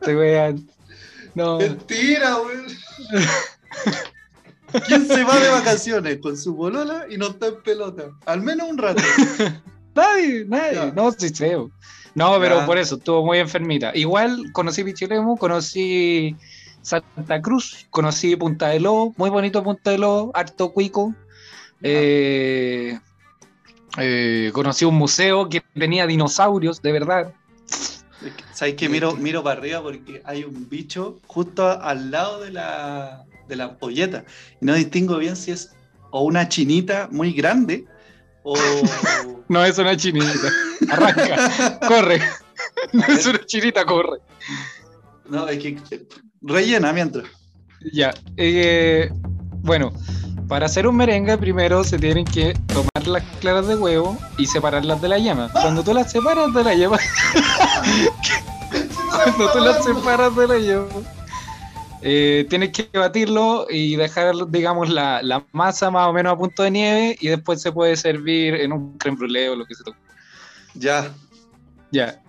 Te 0.00 0.16
wean. 0.16 0.66
No. 1.34 1.58
Mentira, 1.58 2.38
weón. 2.38 2.66
¿Quién 4.86 5.06
se 5.06 5.24
va 5.24 5.38
de 5.38 5.48
vacaciones 5.48 6.18
con 6.18 6.36
su 6.36 6.54
bolola 6.54 7.06
y 7.08 7.16
no 7.16 7.28
está 7.28 7.48
en 7.48 7.62
pelota? 7.62 8.10
Al 8.26 8.42
menos 8.42 8.68
un 8.68 8.78
rato. 8.78 9.02
Nadie, 9.94 10.44
nadie. 10.46 10.74
Ya. 10.74 10.92
No, 10.92 11.10
sí 11.10 11.30
sé. 11.30 11.56
No, 12.14 12.38
pero 12.38 12.60
Ya. 12.60 12.66
por 12.66 12.78
eso, 12.78 12.96
estuvo 12.96 13.24
muy 13.24 13.38
enfermita. 13.38 13.90
Igual 13.94 14.52
conocí 14.52 14.84
Pichilemu, 14.84 15.36
conocí 15.36 16.36
Santa 16.82 17.42
Cruz, 17.42 17.86
conocí 17.90 18.36
Punta 18.36 18.68
de 18.68 18.80
Lobo, 18.80 19.12
muy 19.16 19.30
bonito 19.30 19.62
Punta 19.62 19.90
de 19.90 19.98
Lobo, 19.98 20.30
harto 20.34 20.72
cuico. 20.72 21.12
Eh, 21.82 22.98
eh, 23.98 24.50
conocí 24.52 24.84
un 24.84 24.94
museo 24.94 25.48
que 25.48 25.62
tenía 25.74 26.06
dinosaurios, 26.06 26.80
de 26.82 26.92
verdad. 26.92 27.32
¿Sabes 28.52 28.74
que 28.74 28.88
miro, 28.88 29.16
miro 29.16 29.42
para 29.42 29.58
arriba 29.58 29.82
porque 29.82 30.22
hay 30.24 30.44
un 30.44 30.68
bicho 30.68 31.18
justo 31.26 31.66
al 31.68 32.10
lado 32.10 32.40
de 32.40 32.50
la, 32.52 33.24
de 33.50 33.56
la 33.56 33.64
ampolleta. 33.64 34.24
Y 34.62 34.64
no 34.64 34.74
distingo 34.74 35.18
bien 35.18 35.36
si 35.36 35.50
es 35.50 35.72
o 36.10 36.22
una 36.22 36.48
chinita 36.48 37.08
muy 37.10 37.32
grande 37.32 37.84
o... 38.42 38.56
No 39.48 39.64
es 39.64 39.76
una 39.78 39.96
chinita. 39.96 40.48
Arranca, 40.90 41.80
corre. 41.88 42.22
No 42.92 43.04
es 43.06 43.26
una 43.26 43.44
chinita, 43.44 43.84
corre. 43.84 44.18
No, 45.28 45.48
es 45.48 45.58
que 45.58 45.76
rellena 46.40 46.92
mientras. 46.92 47.26
Ya. 47.92 48.14
eh, 48.36 49.10
bueno, 49.62 49.92
para 50.46 50.66
hacer 50.66 50.86
un 50.86 50.96
merengue 50.96 51.36
primero 51.36 51.82
se 51.82 51.98
tienen 51.98 52.24
que 52.24 52.54
tomar 52.68 53.06
las 53.06 53.24
claras 53.40 53.66
de 53.66 53.76
huevo 53.76 54.16
y 54.38 54.46
separarlas 54.46 55.02
de 55.02 55.08
la 55.08 55.18
yema. 55.18 55.50
Cuando 55.52 55.82
tú 55.82 55.92
las 55.92 56.12
separas 56.12 56.54
de 56.54 56.64
la 56.64 56.74
yema... 56.74 56.98
Cuando 59.10 59.52
tú 59.52 59.58
las 59.58 59.84
separas 59.84 60.36
de 60.36 60.46
la 60.48 60.58
yema... 60.58 60.86
eh, 62.02 62.46
tienes 62.48 62.70
que 62.70 62.88
batirlo 62.96 63.66
y 63.68 63.96
dejar, 63.96 64.34
digamos, 64.48 64.88
la, 64.88 65.22
la 65.22 65.44
masa 65.52 65.90
más 65.90 66.08
o 66.08 66.12
menos 66.12 66.32
a 66.32 66.36
punto 66.36 66.62
de 66.62 66.70
nieve 66.70 67.16
y 67.20 67.28
después 67.28 67.60
se 67.60 67.72
puede 67.72 67.96
servir 67.96 68.54
en 68.54 68.72
un 68.72 68.96
creme 68.98 69.18
brûlée 69.18 69.48
o 69.50 69.56
lo 69.56 69.66
que 69.66 69.74
se 69.74 69.84
toque. 69.84 69.98
Ya. 70.74 71.12
Ya. 71.90 72.22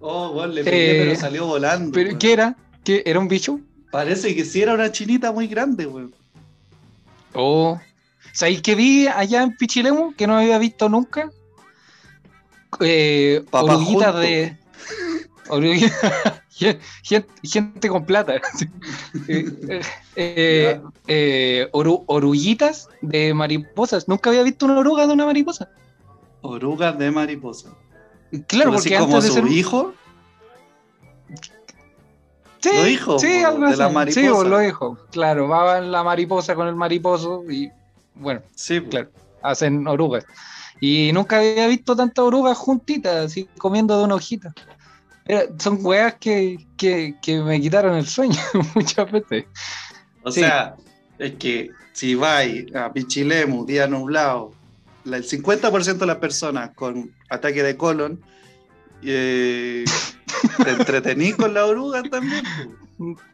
Oh, 0.00 0.32
bueno, 0.32 0.52
le 0.54 0.64
pegué, 0.64 1.02
Eh, 1.02 1.04
pero 1.04 1.20
salió 1.20 1.46
volando. 1.46 1.92
¿Pero 1.92 2.18
qué 2.18 2.32
era? 2.32 2.56
¿Qué, 2.82 3.02
¿Era 3.06 3.20
un 3.20 3.28
bicho? 3.28 3.60
Parece 3.92 4.34
que 4.34 4.44
sí 4.44 4.62
era 4.62 4.74
una 4.74 4.90
chinita 4.90 5.30
muy 5.30 5.46
grande, 5.46 5.86
weón. 5.86 6.12
Oh. 7.34 7.78
¿Sabéis 8.32 8.62
que 8.62 8.74
vi 8.74 9.06
allá 9.06 9.42
en 9.42 9.56
Pichilemu 9.56 10.14
que 10.14 10.26
no 10.26 10.38
había 10.38 10.58
visto 10.58 10.88
nunca? 10.88 11.30
Eh, 12.80 13.44
Papá 13.50 13.76
oruguitas 13.76 14.14
de. 14.18 14.56
gente, 17.42 17.88
con 17.88 18.04
plata. 18.06 18.34
Eh, 19.28 19.80
eh, 20.16 20.80
eh, 21.06 21.68
oru- 21.72 22.04
oruguitas 22.06 22.88
de 23.00 23.32
mariposas. 23.34 24.08
Nunca 24.08 24.30
había 24.30 24.42
visto 24.42 24.66
una 24.66 24.78
oruga 24.78 25.06
de 25.06 25.12
una 25.14 25.24
mariposa. 25.26 25.68
Orugas 26.42 26.98
de 26.98 27.10
mariposa. 27.10 27.70
Claro, 28.46 28.70
Pero 28.70 28.74
así 28.74 28.88
porque 28.90 28.98
como 28.98 29.16
antes 29.16 29.34
de 29.34 29.40
su 29.40 29.46
ser. 29.46 29.56
hijo. 29.56 29.94
Sí, 32.60 32.70
los 32.76 32.88
hijos, 32.88 33.20
sí, 33.22 33.42
algo 33.42 33.68
de 33.68 33.76
la 33.76 33.88
mariposa. 33.88 34.20
Sí, 34.20 34.28
po, 34.32 34.44
los 34.44 34.62
hijos. 34.64 34.98
Claro, 35.10 35.48
va 35.48 35.80
la 35.80 36.04
mariposa 36.04 36.54
con 36.54 36.68
el 36.68 36.76
mariposo 36.76 37.42
y 37.50 37.70
bueno. 38.14 38.40
Sí, 38.54 38.80
po. 38.80 38.90
Claro. 38.90 39.10
hacen 39.42 39.86
orugas. 39.88 40.24
Y 40.80 41.10
nunca 41.12 41.38
había 41.38 41.66
visto 41.66 41.96
tantas 41.96 42.24
orugas 42.24 42.56
juntitas, 42.58 43.14
así 43.26 43.48
comiendo 43.58 43.98
de 43.98 44.04
una 44.04 44.14
hojita. 44.16 44.52
Era- 45.26 45.46
son 45.58 45.78
weas 45.82 46.14
que, 46.14 46.56
que, 46.76 47.14
que 47.22 47.40
me 47.40 47.60
quitaron 47.60 47.96
el 47.96 48.06
sueño 48.06 48.38
muchas 48.74 49.10
veces. 49.10 49.44
O 50.22 50.30
Sí. 50.30 50.40
sea, 50.40 50.74
es 51.18 51.32
que 51.34 51.70
si 51.92 52.14
vais 52.14 52.66
a 52.74 52.92
Pichilemu, 52.92 53.64
día 53.66 53.86
nublado, 53.86 54.52
la- 55.04 55.16
el 55.18 55.24
50% 55.24 55.98
de 55.98 56.06
las 56.06 56.16
personas 56.16 56.70
con 56.74 57.12
ataque 57.30 57.62
de 57.62 57.76
colon, 57.76 58.20
eh, 59.02 59.84
te 60.64 60.70
entretenís 60.70 61.34
con 61.36 61.54
la 61.54 61.66
oruga 61.66 62.02
también. 62.04 62.44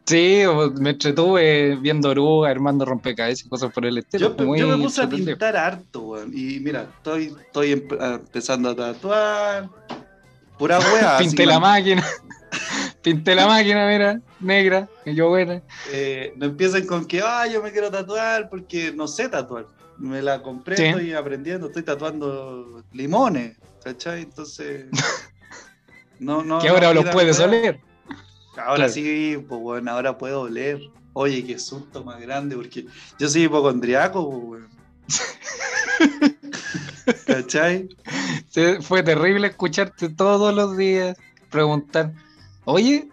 Sí, 0.05 0.41
me 0.79 0.89
entretuve 0.91 1.75
viendo 1.75 2.09
orugas, 2.09 2.49
armando 2.49 2.85
rompecabezas 2.85 3.45
y 3.45 3.49
cosas 3.49 3.71
por 3.71 3.85
el 3.85 3.99
estilo. 3.99 4.35
Yo, 4.35 4.55
yo 4.55 4.67
me 4.67 4.83
puse 4.83 5.03
a 5.03 5.09
pintar 5.09 5.55
harto, 5.55 6.01
weón. 6.01 6.31
Y 6.33 6.59
mira, 6.59 6.87
estoy, 6.97 7.35
estoy 7.45 7.73
empe- 7.75 8.15
empezando 8.15 8.69
a 8.71 8.75
tatuar. 8.75 9.69
Pura 10.59 10.77
así 11.17 11.23
Pinté 11.25 11.45
no- 11.45 11.51
la 11.53 11.59
máquina. 11.59 12.05
Pinté 13.01 13.33
la 13.33 13.47
máquina, 13.47 13.87
mira, 13.87 14.19
negra, 14.41 14.87
y 15.05 15.15
yo 15.15 15.29
buena. 15.29 15.61
eh, 15.91 16.33
no 16.35 16.45
empiecen 16.47 16.85
con 16.85 17.05
que, 17.05 17.21
ah, 17.23 17.47
yo 17.47 17.63
me 17.63 17.71
quiero 17.71 17.89
tatuar 17.89 18.49
porque 18.49 18.91
no 18.91 19.07
sé 19.07 19.29
tatuar. 19.29 19.65
Me 19.97 20.21
la 20.21 20.41
compré, 20.41 20.75
Sí. 20.77 20.83
estoy 20.85 21.13
aprendiendo, 21.13 21.67
estoy 21.67 21.83
tatuando 21.83 22.83
limones, 22.93 23.57
¿cachai? 23.83 24.21
Entonces. 24.23 24.85
No, 26.19 26.43
no. 26.43 26.59
que 26.59 26.67
no 26.67 26.73
ahora 26.73 26.93
los 26.93 27.03
pidan 27.03 27.13
puedes 27.13 27.39
weá. 27.39 27.47
oler. 27.47 27.79
Ahora 28.57 28.75
Claro. 28.75 28.91
sí, 28.91 29.37
pues 29.47 29.61
bueno, 29.61 29.89
ahora 29.91 30.17
puedo 30.17 30.41
oler. 30.41 30.81
Oye, 31.13 31.45
qué 31.45 31.57
susto 31.57 32.03
más 32.03 32.19
grande, 32.19 32.57
porque 32.57 32.85
yo 33.17 33.29
soy 33.29 33.43
hipocondriaco, 33.43 34.29
pues, 34.29 34.43
weón. 34.43 34.69
¿Cachai? 37.29 37.87
Sí, 38.49 38.61
fue 38.81 39.03
terrible 39.03 39.47
escucharte 39.47 40.09
todos 40.09 40.53
los 40.53 40.75
días 40.75 41.15
preguntar, 41.51 42.11
oye, 42.65 43.07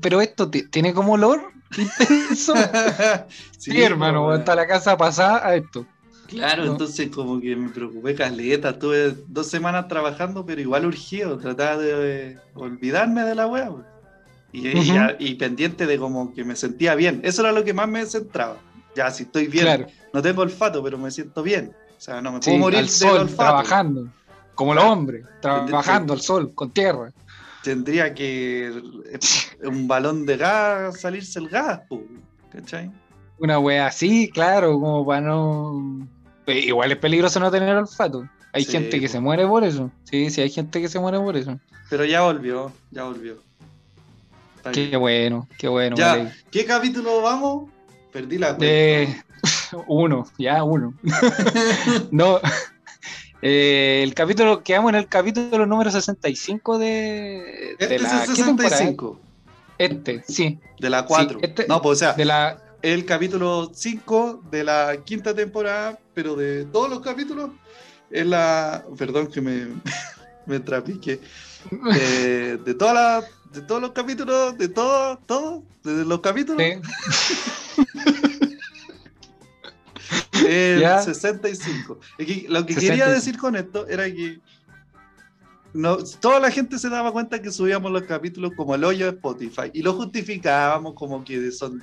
pero 0.00 0.20
esto 0.20 0.48
ti- 0.50 0.68
tiene 0.68 0.94
como 0.94 1.14
olor 1.14 1.52
intenso. 1.76 2.54
Sí, 3.58 3.82
hermano, 3.82 4.24
pues, 4.26 4.38
hasta 4.38 4.54
la 4.54 4.66
casa 4.66 4.96
pasada 4.96 5.46
a 5.46 5.56
esto. 5.56 5.84
Claro, 6.28 6.64
¿no? 6.64 6.72
entonces 6.72 7.10
como 7.10 7.40
que 7.40 7.56
me 7.56 7.70
preocupé 7.70 8.14
caleta, 8.14 8.70
estuve 8.70 9.14
dos 9.26 9.48
semanas 9.48 9.88
trabajando, 9.88 10.46
pero 10.46 10.60
igual 10.60 10.86
urgido, 10.86 11.36
trataba 11.38 11.76
de 11.78 12.30
eh, 12.32 12.38
olvidarme 12.54 13.22
de 13.24 13.34
la 13.34 13.46
weá. 13.46 13.70
weón. 13.70 13.84
Y, 14.52 14.68
y- 14.68 14.78
Ujú. 14.78 14.98
y 15.18 15.34
pendiente 15.34 15.86
de 15.86 15.98
como 15.98 16.32
que 16.32 16.44
me 16.44 16.54
sentía 16.56 16.94
bien. 16.94 17.20
Eso 17.24 17.42
era 17.42 17.52
lo 17.52 17.64
que 17.64 17.74
más 17.74 17.88
me 17.88 18.06
centraba. 18.06 18.56
Ya, 18.94 19.10
si 19.10 19.24
estoy 19.24 19.46
bien, 19.48 19.64
Claro, 19.64 19.86
no 20.12 20.22
tengo 20.22 20.42
olfato, 20.42 20.82
pero 20.82 20.96
me 20.96 21.10
siento 21.10 21.42
bien. 21.42 21.72
O 21.98 22.00
sea, 22.00 22.22
no 22.22 22.32
me 22.32 22.38
sí, 22.40 22.50
puedo 22.50 22.58
morir 22.60 22.78
al 22.78 22.88
sol, 22.88 23.18
olfato. 23.22 23.36
trabajando, 23.36 24.08
como 24.54 24.72
los 24.72 24.84
hombres, 24.84 25.26
trabajando 25.42 26.12
al 26.12 26.20
sol, 26.20 26.54
con 26.54 26.70
tierra. 26.70 27.12
Tendría 27.64 28.14
que 28.14 28.72
un 29.64 29.88
balón 29.88 30.24
de 30.24 30.36
gas 30.36 31.00
salirse 31.00 31.40
el 31.40 31.48
gas, 31.48 31.80
¿cachai? 32.52 32.90
Una 33.40 33.58
wea 33.58 33.88
así, 33.88 34.30
claro, 34.30 34.72
como 34.80 35.04
para 35.04 35.20
no... 35.22 36.08
Igual 36.46 36.92
es 36.92 36.98
peligroso 36.98 37.40
no 37.40 37.50
tener 37.50 37.74
olfato. 37.76 38.28
Hay 38.52 38.64
Sí, 38.64 38.72
gente 38.72 38.98
que 39.00 39.06
po. 39.06 39.12
se 39.12 39.20
muere 39.20 39.46
por 39.46 39.64
eso. 39.64 39.90
Sí, 40.04 40.30
sí, 40.30 40.40
hay 40.40 40.50
gente 40.50 40.80
que 40.80 40.88
se 40.88 40.98
muere 40.98 41.18
por 41.18 41.36
eso. 41.36 41.58
Pero 41.90 42.04
ya 42.04 42.22
volvió, 42.22 42.72
ya 42.90 43.04
volvió. 43.04 43.36
Qué 44.72 44.96
bueno, 44.96 45.48
qué 45.58 45.68
bueno. 45.68 45.96
Ya. 45.96 46.32
¿Qué 46.50 46.64
capítulo 46.64 47.22
vamos? 47.22 47.70
Perdí 48.12 48.38
la 48.38 48.56
cuenta. 48.56 49.24
Uno, 49.86 50.26
ya 50.38 50.62
uno. 50.64 50.94
no. 52.10 52.40
eh, 53.42 54.00
el 54.02 54.14
capítulo, 54.14 54.62
quedamos 54.62 54.90
en 54.90 54.96
el 54.96 55.08
capítulo 55.08 55.66
número 55.66 55.90
65 55.90 56.78
de, 56.78 56.86
de 56.86 57.76
este 57.78 57.94
es 57.96 58.02
la 58.02 58.24
el 58.24 58.34
¿qué 58.34 58.42
temporada? 58.42 58.76
65, 58.76 59.20
Este, 59.78 60.22
sí, 60.28 60.58
de 60.80 60.90
la 60.90 61.04
4. 61.04 61.38
este- 61.42 61.66
no, 61.68 61.80
pues 61.82 61.98
o 61.98 62.00
sea, 62.00 62.12
de 62.14 62.24
la 62.24 62.62
el 62.82 63.04
capítulo 63.04 63.70
5 63.74 64.42
de 64.50 64.62
la 64.64 64.98
quinta 65.04 65.34
temporada, 65.34 65.98
pero 66.14 66.36
de 66.36 66.64
todos 66.66 66.88
los 66.88 67.00
capítulos, 67.00 67.50
es 68.10 68.24
la. 68.26 68.84
Perdón 68.96 69.26
que 69.26 69.40
me, 69.40 69.66
me 70.46 70.60
trapique. 70.60 71.20
De, 71.92 72.56
de, 72.58 72.74
todas 72.74 72.94
las- 72.94 73.24
de 73.52 73.62
todos 73.62 73.80
los 73.80 73.90
capítulos, 73.92 74.56
de 74.58 74.68
todos, 74.68 75.18
todos, 75.26 75.62
de 75.82 76.04
los 76.04 76.20
capítulos, 76.20 76.62
sí, 76.62 77.82
el 80.48 80.80
Ya. 80.80 81.00
65. 81.02 81.98
Es 82.18 82.26
que 82.26 82.46
lo 82.48 82.64
que 82.66 82.74
65. 82.74 82.80
quería 82.80 83.08
decir 83.08 83.38
con 83.38 83.56
esto 83.56 83.86
era 83.86 84.04
que 84.06 84.40
no, 85.74 85.98
toda 85.98 86.40
la 86.40 86.50
gente 86.50 86.78
se 86.78 86.88
daba 86.88 87.12
cuenta 87.12 87.40
que 87.42 87.50
subíamos 87.52 87.92
los 87.92 88.02
capítulos 88.04 88.52
como 88.56 88.74
el 88.74 88.84
hoyo 88.84 89.04
de 89.04 89.12
Spotify 89.12 89.70
y 89.72 89.82
lo 89.82 89.92
justificábamos 89.94 90.94
como 90.94 91.22
que 91.24 91.50
son 91.52 91.82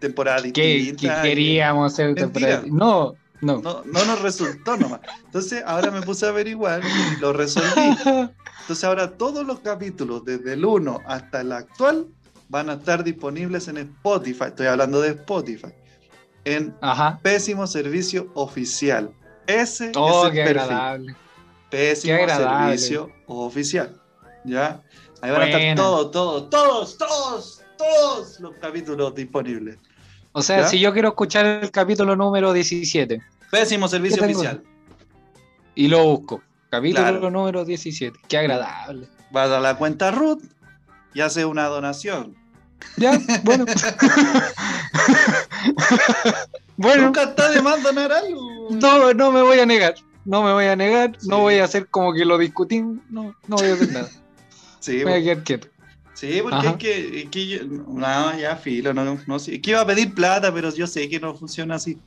temporadas 0.00 0.42
que, 0.44 0.52
que 0.52 0.66
distintas. 0.76 1.24
y- 1.24 1.28
queríamos 1.28 1.92
hacer 1.92 2.06
Mentira. 2.14 2.26
temporada. 2.62 2.62
No, 2.66 3.14
no. 3.42 3.60
No, 3.60 3.82
no 3.84 4.04
nos 4.06 4.22
resultó 4.22 4.76
nomás. 4.78 5.00
Entonces 5.26 5.62
ahora 5.66 5.90
me 5.90 6.00
puse 6.02 6.24
a 6.26 6.30
averiguar 6.30 6.82
y 6.82 7.20
lo 7.20 7.32
resolví. 7.34 7.66
Entonces 8.60 8.82
ahora 8.84 9.12
todos 9.16 9.46
los 9.46 9.60
capítulos, 9.60 10.24
desde 10.24 10.54
el 10.54 10.64
1 10.64 11.00
hasta 11.06 11.42
el 11.42 11.52
actual, 11.52 12.06
van 12.48 12.70
a 12.70 12.74
estar 12.74 13.04
disponibles 13.04 13.68
en 13.68 13.76
Spotify. 13.76 14.44
Estoy 14.46 14.66
hablando 14.68 15.00
de 15.02 15.10
Spotify. 15.10 15.68
En 16.46 16.74
Ajá. 16.80 17.18
Pésimo 17.22 17.66
Servicio 17.66 18.30
Oficial. 18.34 19.10
Ese 19.48 19.90
Oh, 19.96 20.22
es 20.22 20.30
el 20.30 20.32
qué 20.32 20.44
perfil. 20.44 20.60
agradable. 20.62 21.16
Pésimo 21.70 22.16
Qué 22.16 22.22
agradable. 22.22 22.78
Servicio 22.78 23.10
Oficial. 23.26 24.00
¿Ya? 24.44 24.80
Ahí 25.20 25.30
van 25.32 25.42
a 25.42 25.46
estar 25.48 25.74
todos, 25.76 26.10
todos, 26.12 26.48
todos, 26.50 26.96
todos, 26.98 27.62
todos 27.76 28.40
los 28.40 28.54
capítulos 28.60 29.14
disponibles. 29.14 29.76
O 30.32 30.40
sea, 30.40 30.60
¿Ya? 30.60 30.68
si 30.68 30.78
yo 30.78 30.92
quiero 30.92 31.08
escuchar 31.08 31.44
el 31.46 31.70
capítulo 31.70 32.14
número 32.14 32.52
17 32.52 33.20
Pésimo 33.50 33.88
Servicio. 33.88 34.22
Oficial. 34.22 34.62
y 35.74 35.88
lo 35.88 36.04
busco, 36.04 36.42
capítulo 36.70 37.02
Claro. 37.08 37.30
número 37.30 37.64
17, 37.64 38.18
qué 38.28 38.38
agradable. 38.38 39.08
Vas 39.32 39.50
a 39.50 39.58
la 39.58 39.76
cuenta 39.76 40.10
Ruth 40.12 40.42
y 41.12 41.20
haces 41.22 41.44
una 41.44 41.66
donación. 41.66 42.36
Ya, 42.98 43.18
bueno. 43.42 43.64
bueno, 46.76 47.04
Nunca 47.06 47.22
está 47.24 47.50
de 47.50 47.62
más 47.62 47.82
donar 47.82 48.12
algo. 48.12 48.68
no, 48.70 49.12
no 49.14 49.32
me 49.32 49.42
voy 49.42 49.58
a 49.58 49.66
negar. 49.66 49.94
No 50.24 50.42
me 50.42 50.52
voy 50.52 50.64
a 50.64 50.74
negar, 50.74 51.12
Sí. 51.20 51.28
no 51.28 51.38
voy 51.40 51.54
a 51.58 51.64
hacer 51.64 51.86
como 51.88 52.12
que 52.12 52.24
lo 52.24 52.36
discutimos, 52.36 52.98
no, 53.10 53.34
no 53.46 53.56
voy 53.56 53.68
a 53.68 53.72
hacer 53.74 53.92
nada. 53.92 54.08
Sí, 54.80 55.02
Voy 55.04 55.12
a 55.12 55.22
quedar 55.22 55.42
quieto. 55.44 55.68
Sí, 56.14 56.40
porque 56.42 56.66
es 56.68 56.76
que, 56.76 57.20
es 57.22 57.28
que 57.30 57.46
yo, 57.46 57.58
no, 57.64 58.36
ya, 58.38 58.56
filo, 58.56 58.92
no, 58.94 59.18
no 59.26 59.38
sé. 59.38 59.56
Es 59.56 59.60
que 59.60 59.70
iba 59.70 59.80
a 59.82 59.86
pedir 59.86 60.14
plata, 60.14 60.52
pero 60.52 60.72
yo 60.74 60.86
sé 60.86 61.08
que 61.08 61.20
no 61.20 61.34
funciona 61.36 61.76
así. 61.76 61.98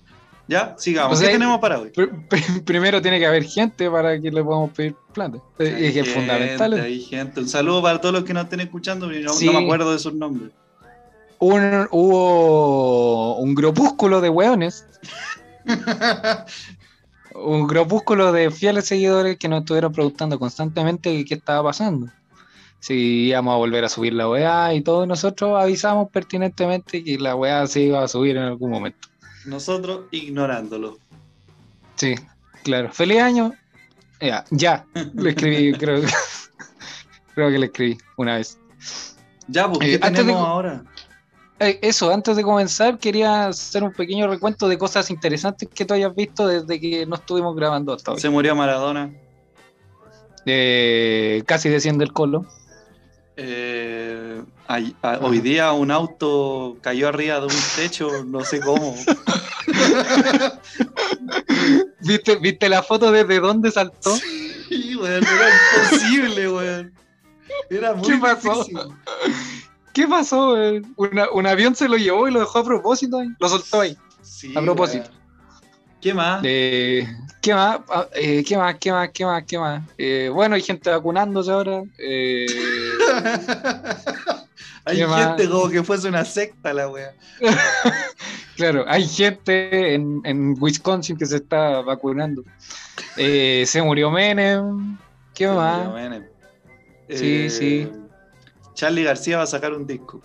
Ya, 0.48 0.76
sigamos. 0.80 1.14
O 1.18 1.20
sea, 1.20 1.28
¿Qué 1.30 1.34
tenemos 1.36 1.60
para 1.60 1.80
hoy? 1.80 1.90
Pr- 1.92 2.28
pr- 2.30 2.64
Primero 2.66 3.02
tiene 3.02 3.20
que 3.20 3.26
haber 3.28 3.44
gente 3.44 3.90
para 3.90 4.20
que 4.20 4.32
le 4.32 4.44
podamos 4.44 4.72
pedir 4.72 4.96
plata. 5.14 5.38
Hay 5.60 5.68
Es 5.86 5.94
gente, 5.94 6.10
fundamental. 6.12 6.74
Hay 6.74 7.02
gente. 7.02 7.40
Un 7.42 7.48
saludo 7.48 7.82
para 7.84 8.02
todos 8.02 8.16
los 8.16 8.24
que 8.24 8.34
nos 8.34 8.46
estén 8.46 8.60
escuchando, 8.62 9.08
no, 9.08 9.34
Sí. 9.34 9.46
no 9.46 9.54
me 9.54 9.64
acuerdo 9.64 9.92
de 9.94 10.00
sus 10.00 10.14
nombres. 10.14 10.52
Un- 11.40 11.88
hubo 11.92 13.38
un 13.38 13.56
grupúsculo 13.56 14.20
de 14.22 14.30
hueones, 14.30 14.86
un 17.36 17.68
grupúsculo 17.68 18.32
de 18.32 18.52
fieles 18.52 18.86
seguidores 18.88 19.38
que 19.38 19.48
nos 19.48 19.60
estuvieron 19.62 19.94
preguntando 19.94 20.38
constantemente 20.40 21.24
qué 21.26 21.34
estaba 21.36 21.64
pasando. 21.70 22.08
Si 22.82 23.28
íbamos 23.28 23.54
a 23.54 23.58
volver 23.58 23.84
a 23.84 23.90
subir 23.90 24.14
la 24.14 24.30
weá 24.30 24.74
y 24.74 24.82
todos 24.82 25.08
nosotros 25.08 25.62
avisamos 25.62 26.10
pertinentemente 26.12 27.04
que 27.04 27.18
la 27.18 27.36
weá 27.36 27.68
se 27.68 27.82
iba 27.82 28.04
a 28.04 28.08
subir 28.08 28.38
en 28.38 28.44
algún 28.44 28.72
momento. 28.72 29.08
Nosotros 29.46 30.02
ignorándolo. 30.12 30.98
Sí, 31.96 32.16
claro. 32.64 32.92
Feliz 32.94 33.22
año. 33.22 33.54
Ya, 34.22 34.46
ya. 34.52 34.86
Lo 35.14 35.30
escribí, 35.30 35.74
creo, 35.78 36.02
que- 36.02 36.08
creo 37.36 37.50
que 37.50 37.60
lo 37.60 37.66
escribí 37.66 37.98
una 38.18 38.36
vez. 38.36 38.58
Ya, 39.48 39.68
pues, 39.68 39.80
¿qué 39.80 39.94
Eh, 39.96 40.00
antes 40.02 40.26
de- 40.26 40.32
tenemos 40.32 40.48
ahora? 40.48 40.84
Eh, 41.60 41.80
Eso, 41.82 42.12
antes 42.14 42.36
de 42.38 42.44
comenzar, 42.44 42.98
quería 43.00 43.48
hacer 43.48 43.84
un 43.84 43.92
pequeño 43.94 44.28
recuento 44.28 44.68
de 44.70 44.78
cosas 44.78 45.10
interesantes 45.10 45.68
que 45.74 45.86
tú 45.86 45.94
hayas 45.94 46.16
visto 46.16 46.48
desde 46.48 46.80
que 46.80 47.06
no 47.06 47.16
estuvimos 47.16 47.56
grabando 47.56 47.94
hasta 47.94 48.14
hoy. 48.14 48.20
Se 48.20 48.30
murió 48.30 48.56
Maradona. 48.56 49.12
Eh, 50.46 51.44
casi 51.46 51.68
desciende 51.70 52.06
el 52.06 52.14
colo. 52.14 52.46
Eh, 53.42 54.42
ay- 54.68 54.96
a- 55.02 55.20
hoy 55.22 55.40
día 55.40 55.72
un 55.74 55.92
auto 55.92 56.78
cayó 56.82 57.08
arriba 57.10 57.40
de 57.40 57.46
un 57.48 57.54
techo, 57.76 58.24
no 58.26 58.44
sé 58.44 58.60
cómo. 58.60 58.96
¿Viste, 62.02 62.36
¿Viste 62.38 62.70
la 62.70 62.82
foto 62.84 63.12
desde 63.12 63.40
dónde 63.40 63.72
saltó? 63.72 64.16
Sí, 64.16 64.96
weón, 64.96 65.24
era 65.24 65.50
imposible, 65.50 66.50
weón. 66.50 66.94
Era 67.70 67.94
muy 67.94 68.08
¿Qué 68.10 68.18
pasó? 68.18 68.54
difícil. 68.64 68.78
¿Qué 70.00 70.08
pasó? 70.08 70.56
Una- 70.96 71.30
un 71.32 71.46
avión 71.46 71.76
se 71.76 71.90
lo 71.90 71.98
llevó 71.98 72.30
y 72.30 72.32
lo 72.32 72.40
dejó 72.40 72.60
a 72.60 72.64
propósito 72.64 73.20
ahí. 73.20 73.28
Lo 73.38 73.50
soltó 73.50 73.82
ahí. 73.82 73.98
Sí, 74.22 74.54
A 74.56 74.62
propósito. 74.62 75.10
¿Qué 76.00 76.14
más? 76.14 76.40
Eh, 76.46 77.06
¿Qué 77.42 77.54
más? 77.54 77.80
Ah, 77.90 78.08
eh, 78.16 78.42
¿Qué 78.48 78.56
más? 78.56 78.76
¿Qué 78.80 78.94
más? 78.94 79.10
¿Qué 79.14 79.26
más? 79.26 79.44
¿Qué 79.44 79.60
más? 79.60 79.84
Eh, 79.98 80.32
bueno, 80.34 80.56
hay 80.56 80.62
gente 80.62 80.90
vacunándose 80.90 81.52
ahora. 81.52 81.84
Eh, 81.98 82.46
Hay 84.86 84.98
gente 84.98 85.50
como 85.50 85.68
que 85.70 85.84
fuese 85.84 86.08
una 86.08 86.24
secta 86.24 86.74
la 86.74 86.88
wea. 86.88 87.14
Claro, 88.56 88.84
hay 88.88 89.06
gente 89.08 89.94
en, 89.96 90.22
en 90.26 90.56
Wisconsin 90.60 91.18
que 91.18 91.26
se 91.26 91.38
está 91.38 91.82
vacunando. 91.82 92.44
Eh, 93.18 93.64
se 93.68 93.82
murió 93.82 94.10
Menem. 94.12 94.98
¿Qué 95.34 95.48
más? 95.48 95.90
Sí, 97.10 97.50
sí. 97.50 97.90
Charlie 98.80 99.04
García 99.04 99.36
va 99.36 99.44
a 99.44 99.48
sacar 99.48 99.74
un 99.74 99.86
disco. 99.86 100.22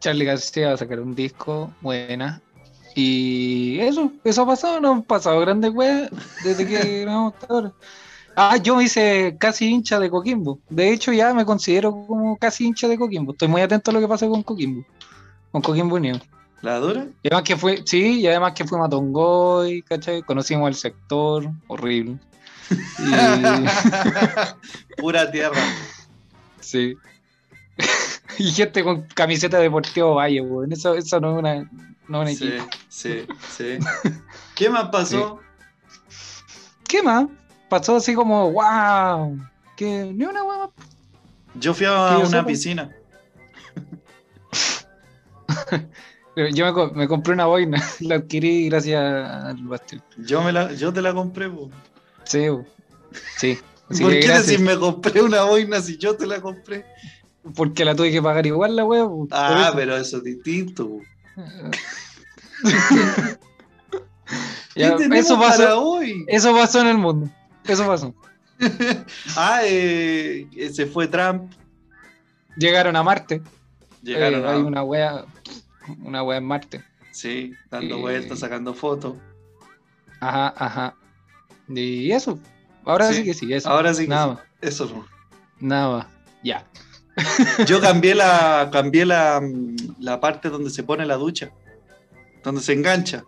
Charlie 0.00 0.24
García 0.24 0.68
va 0.68 0.72
a 0.72 0.76
sacar 0.78 0.98
un 0.98 1.14
disco, 1.14 1.70
buena. 1.82 2.40
Y 2.94 3.78
eso, 3.80 4.10
eso 4.24 4.42
ha 4.42 4.46
pasado, 4.46 4.80
no 4.80 4.92
han 4.92 5.02
pasado 5.02 5.38
grandes 5.40 5.72
weas 5.74 6.08
desde 6.42 6.66
que 6.66 7.00
grabamos 7.02 7.34
hasta 7.34 7.46
ahora. 7.52 7.72
Ah, 8.34 8.56
yo 8.56 8.76
me 8.76 8.84
hice 8.84 9.36
casi 9.38 9.66
hincha 9.66 10.00
de 10.00 10.08
Coquimbo. 10.08 10.58
De 10.70 10.90
hecho, 10.90 11.12
ya 11.12 11.34
me 11.34 11.44
considero 11.44 12.06
como 12.06 12.38
casi 12.38 12.64
hincha 12.64 12.88
de 12.88 12.96
Coquimbo. 12.96 13.32
Estoy 13.32 13.48
muy 13.48 13.60
atento 13.60 13.90
a 13.90 13.94
lo 13.94 14.00
que 14.00 14.08
pasa 14.08 14.26
con 14.26 14.42
Coquimbo. 14.42 14.82
Con 15.52 15.60
Coquimbo 15.60 15.96
Unido. 15.96 16.18
¿La 16.62 16.78
dura? 16.78 17.06
Y 17.22 17.28
además 17.28 17.42
que 17.42 17.58
fue, 17.58 17.82
sí, 17.84 18.20
y 18.20 18.26
además 18.26 18.54
que 18.54 18.64
fuimos 18.64 18.86
a 18.86 18.90
Tongoy, 18.90 19.82
¿cachai? 19.82 20.22
Conocimos 20.22 20.68
el 20.68 20.76
sector, 20.76 21.50
horrible. 21.66 22.16
Y, 22.70 23.10
Pura 24.96 25.30
tierra. 25.30 25.60
sí. 26.60 26.96
y 28.38 28.50
gente 28.52 28.82
con 28.82 29.02
camiseta 29.08 29.58
deportiva 29.58 30.08
Valle, 30.14 30.40
weón. 30.40 30.72
Eso, 30.72 30.94
eso 30.94 31.20
no 31.20 31.32
es 31.32 31.38
una, 31.38 31.70
no 32.08 32.22
es 32.22 32.30
un 32.30 32.36
Sí, 32.36 32.44
equipo. 32.48 32.70
sí, 32.88 33.26
sí. 33.56 33.78
¿Qué 34.54 34.68
más 34.70 34.88
pasó? 34.88 35.40
¿Qué 36.88 37.02
más? 37.02 37.26
Pasó 37.68 37.96
así 37.96 38.14
como, 38.14 38.50
wow. 38.52 39.38
Que 39.76 40.12
ni 40.14 40.24
una 40.24 40.44
más. 40.44 40.70
Yo 41.54 41.74
fui 41.74 41.86
a 41.86 42.18
una 42.18 42.44
piscina. 42.46 42.90
Yo 46.36 46.66
me, 46.66 46.72
co- 46.74 46.92
me 46.94 47.08
compré 47.08 47.32
una 47.32 47.46
boina, 47.46 47.82
la 48.00 48.16
adquirí 48.16 48.68
gracias 48.68 49.00
al 49.02 49.56
Bastión. 49.66 50.02
Yo, 50.18 50.42
me 50.42 50.52
la, 50.52 50.72
yo 50.74 50.92
te 50.92 51.00
la 51.00 51.14
compré, 51.14 51.48
po. 51.48 51.70
Sí, 52.24 52.46
sí. 53.38 53.58
Así 53.88 54.02
¿Por 54.02 54.12
qué 54.12 54.28
decir 54.28 54.60
me 54.60 54.76
compré 54.78 55.22
una 55.22 55.44
boina 55.44 55.80
si 55.80 55.96
yo 55.96 56.14
te 56.16 56.26
la 56.26 56.40
compré? 56.42 56.84
Porque 57.54 57.84
la 57.84 57.94
tuve 57.94 58.10
que 58.10 58.22
pagar 58.22 58.46
igual 58.46 58.74
la 58.76 58.84
wea. 58.84 59.06
Ah, 59.30 59.66
eso. 59.68 59.76
pero 59.76 59.96
eso 59.96 60.16
es 60.18 60.24
distinto. 60.24 60.88
po. 60.88 61.00
Ya, 64.74 64.90
¿Qué 64.90 64.96
tenemos 65.04 65.24
eso, 65.24 65.38
pasó, 65.38 65.80
hoy? 65.82 66.24
eso 66.28 66.52
pasó 66.52 66.80
en 66.82 66.88
el 66.88 66.98
mundo. 66.98 67.30
Eso 67.64 67.86
pasó. 67.86 68.14
Ah, 69.36 69.60
eh, 69.64 70.46
se 70.72 70.86
fue 70.86 71.06
Trump. 71.08 71.52
Llegaron 72.56 72.96
a 72.96 73.02
Marte. 73.02 73.42
Llegaron 74.02 74.42
Eh, 74.42 74.46
a... 74.46 74.50
Hay 74.52 74.60
una 74.62 74.82
wea, 74.82 75.24
una 76.02 76.22
wea 76.22 76.38
en 76.38 76.44
Marte. 76.44 76.82
Sí, 77.12 77.52
dando 77.70 77.96
Eh, 77.96 78.00
vueltas, 78.00 78.38
sacando 78.40 78.74
fotos. 78.74 79.14
Ajá, 80.20 80.52
ajá. 80.56 80.94
Y 81.68 82.10
eso. 82.12 82.38
Ahora 82.84 83.08
sí, 83.08 83.16
Sí, 83.16 83.24
que 83.24 83.34
sí, 83.34 83.52
eso. 83.52 83.68
Ahora 83.70 83.92
sí 83.94 84.02
que 84.04 84.08
Nada 84.08 84.24
sí. 84.24 84.30
más. 84.34 84.40
Eso 84.60 84.86
no. 84.86 85.06
Nada 85.60 85.96
más. 85.98 86.06
Ya. 86.42 86.66
Yo 87.66 87.80
cambié 87.80 88.14
la, 88.14 88.68
cambié 88.72 89.06
la, 89.06 89.40
la 90.00 90.20
parte 90.20 90.48
donde 90.50 90.70
se 90.70 90.82
pone 90.82 91.06
la 91.06 91.16
ducha. 91.16 91.50
Donde 92.44 92.60
se 92.60 92.72
engancha. 92.74 93.24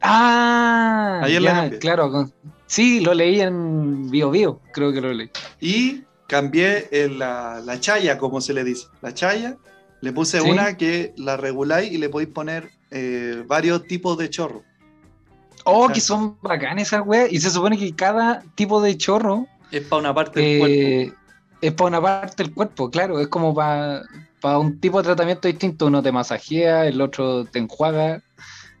Ah, 0.00 1.20
Ayer 1.24 1.42
ya, 1.42 1.70
claro. 1.78 2.30
Sí, 2.66 3.00
lo 3.00 3.14
leí 3.14 3.40
en 3.40 4.10
Bio 4.10 4.30
Bio, 4.30 4.60
creo 4.72 4.92
que 4.92 5.00
lo 5.00 5.12
leí. 5.12 5.30
Y 5.60 6.02
cambié 6.26 6.88
la, 7.16 7.60
la 7.64 7.80
chaya, 7.80 8.16
como 8.18 8.40
se 8.40 8.54
le 8.54 8.64
dice. 8.64 8.86
La 9.02 9.12
chaya, 9.12 9.56
le 10.00 10.12
puse 10.12 10.40
Sí. 10.40 10.48
una 10.50 10.76
que 10.76 11.12
la 11.16 11.36
reguláis 11.36 11.92
y 11.92 11.98
le 11.98 12.08
podéis 12.08 12.30
poner 12.30 12.70
eh, 12.90 13.42
varios 13.46 13.84
tipos 13.86 14.16
de 14.18 14.30
chorro. 14.30 14.62
Oh, 15.64 15.88
que 15.88 16.00
son 16.00 16.38
bacanas 16.40 16.88
esas 16.88 17.02
weas. 17.06 17.30
Y 17.30 17.38
se 17.40 17.50
supone 17.50 17.76
que 17.76 17.94
cada 17.94 18.42
tipo 18.54 18.80
de 18.80 18.96
chorro 18.96 19.46
Es 19.70 19.82
para 19.82 20.00
una 20.00 20.14
parte 20.14 20.40
del 20.40 20.58
cuerpo. 20.58 21.19
Es 21.60 21.72
para 21.72 21.88
una 21.88 22.00
parte 22.02 22.42
del 22.42 22.52
cuerpo, 22.54 22.90
claro. 22.90 23.20
Es 23.20 23.28
como 23.28 23.54
para 23.54 24.02
un 24.58 24.80
tipo 24.80 24.98
de 24.98 25.04
tratamiento 25.04 25.48
distinto. 25.48 25.86
Uno 25.86 26.02
te 26.02 26.12
masajea, 26.12 26.86
el 26.86 27.00
otro 27.00 27.44
te 27.44 27.58
enjuaga. 27.58 28.22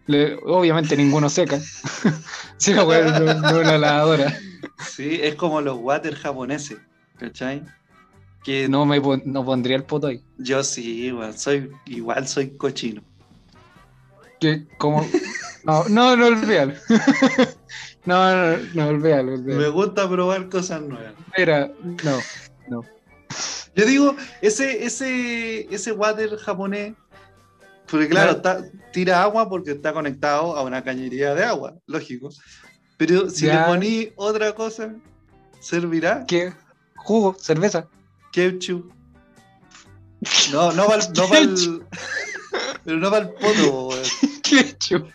Le- 0.06 0.34
obviamente 0.46 0.96
ninguno 0.96 1.28
seca. 1.30 1.58
wea 2.66 3.18
no, 3.18 3.34
no 3.40 3.48
es 3.60 3.66
una 3.66 3.78
lavadora. 3.78 4.36
Sí, 4.88 5.20
es 5.22 5.34
como 5.34 5.60
los 5.60 5.78
water 5.78 6.14
japoneses. 6.14 6.78
¿Cachai? 7.18 7.62
Que 8.42 8.68
No 8.68 8.86
me 8.86 9.00
pon- 9.00 9.22
no 9.26 9.44
pondría 9.44 9.76
el 9.76 9.84
poto 9.84 10.06
ahí. 10.06 10.22
yo 10.38 10.64
sí, 10.64 11.04
igual 11.06 11.36
soy, 11.36 11.70
igual 11.86 12.26
soy 12.26 12.56
cochino. 12.56 13.02
Que 14.40 14.66
como. 14.78 15.06
No, 15.64 15.84
no, 15.90 16.16
no 16.16 16.26
olvídalo. 16.28 16.72
no, 18.06 18.34
no, 18.34 18.56
no, 18.72 18.88
olvídalo, 18.88 19.34
olvídalo. 19.34 19.60
Me 19.60 19.68
gusta 19.68 20.08
probar 20.08 20.48
cosas 20.48 20.80
nuevas. 20.80 21.12
Mira, 21.36 21.70
no. 22.02 22.18
Yo 23.74 23.86
digo, 23.86 24.16
ese, 24.42 24.84
ese, 24.84 25.72
ese 25.74 25.92
water 25.92 26.36
japonés, 26.36 26.94
porque 27.88 28.08
claro, 28.08 28.40
Claro. 28.40 28.60
está- 28.64 28.90
tira 28.92 29.22
agua 29.22 29.48
porque 29.48 29.72
está 29.72 29.92
conectado 29.92 30.56
a 30.56 30.62
una 30.62 30.82
cañería 30.82 31.34
de 31.34 31.44
agua, 31.44 31.74
lógico. 31.86 32.30
Pero 32.96 33.30
si 33.30 33.46
Ya. 33.46 33.60
le 33.60 33.66
poní 33.66 34.12
otra 34.16 34.54
cosa, 34.54 34.94
servirá 35.60 36.24
¿Qué? 36.26 36.52
Jugo, 36.96 37.34
cerveza. 37.38 37.86
ketchup. 38.32 38.92
No, 40.52 40.70
no 40.72 40.86
va 40.88 40.96
no 40.98 41.28
pa'l- 41.28 41.86
pero 42.84 42.98
no 42.98 43.10
para 43.10 43.26
el 43.26 43.30
poto. 43.32 43.90
Ketchup. 44.42 45.08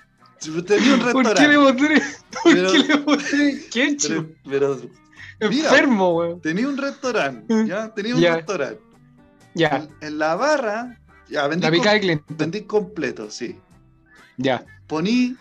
Tenía 0.65 0.93
un 0.95 0.99
¿Por 1.11 1.33
qué 1.33 1.47
le 1.47 1.57
restaurante. 1.57 1.57
pondré, 1.57 2.01
por 2.43 2.53
Pero- 2.53 2.71
qué 2.71 2.77
le 2.79 2.97
Pero, 2.97 3.69
ketchup? 3.71 4.35
pero 4.49 4.75
mira. 4.75 4.89
Enfermo, 5.39 6.15
weón. 6.15 6.41
tenía 6.41 6.67
un 6.67 6.77
restaurante, 6.77 7.65
¿ya? 7.67 7.93
Tenía 7.93 8.15
un 8.15 8.21
restaurante. 8.21 8.81
Ya, 9.53 9.77
En, 10.01 10.07
en 10.07 10.17
la 10.19 10.35
barra, 10.35 10.97
ya 11.29 11.47
vendí, 11.47 11.65
la 11.65 11.71
pica 11.71 11.93
de 11.93 11.99
Clinton. 12.01 12.37
vendí 12.37 12.61
completo, 12.63 13.29
sí. 13.31 13.57
Ya. 14.37 14.65
poní 14.87 15.35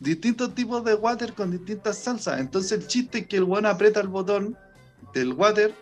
distintos 0.00 0.54
tipos 0.54 0.84
de 0.84 0.94
water 0.94 1.32
con 1.34 1.50
distintas 1.52 1.98
salsas. 1.98 2.40
Entonces 2.40 2.72
el 2.72 2.86
chiste 2.86 3.18
es 3.18 3.26
que 3.28 3.36
el 3.36 3.44
weón 3.44 3.64
aprieta 3.66 4.00
el 4.00 4.08
botón 4.08 4.56
del 5.14 5.32
water 5.32 5.72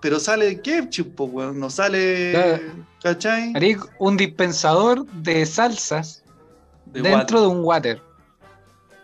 pero 0.00 0.20
sale 0.20 0.60
ketchup, 0.60 1.14
po, 1.16 1.24
weón. 1.24 1.58
No 1.58 1.68
sale. 1.70 2.62
¿Cachai? 3.02 3.52
Haría 3.56 3.78
un 3.98 4.16
dispensador 4.16 5.04
de 5.06 5.44
salsas 5.44 6.22
De 6.86 7.02
dentro 7.02 7.38
water. 7.38 7.40
de 7.40 7.46
un 7.48 7.64
water. 7.64 8.02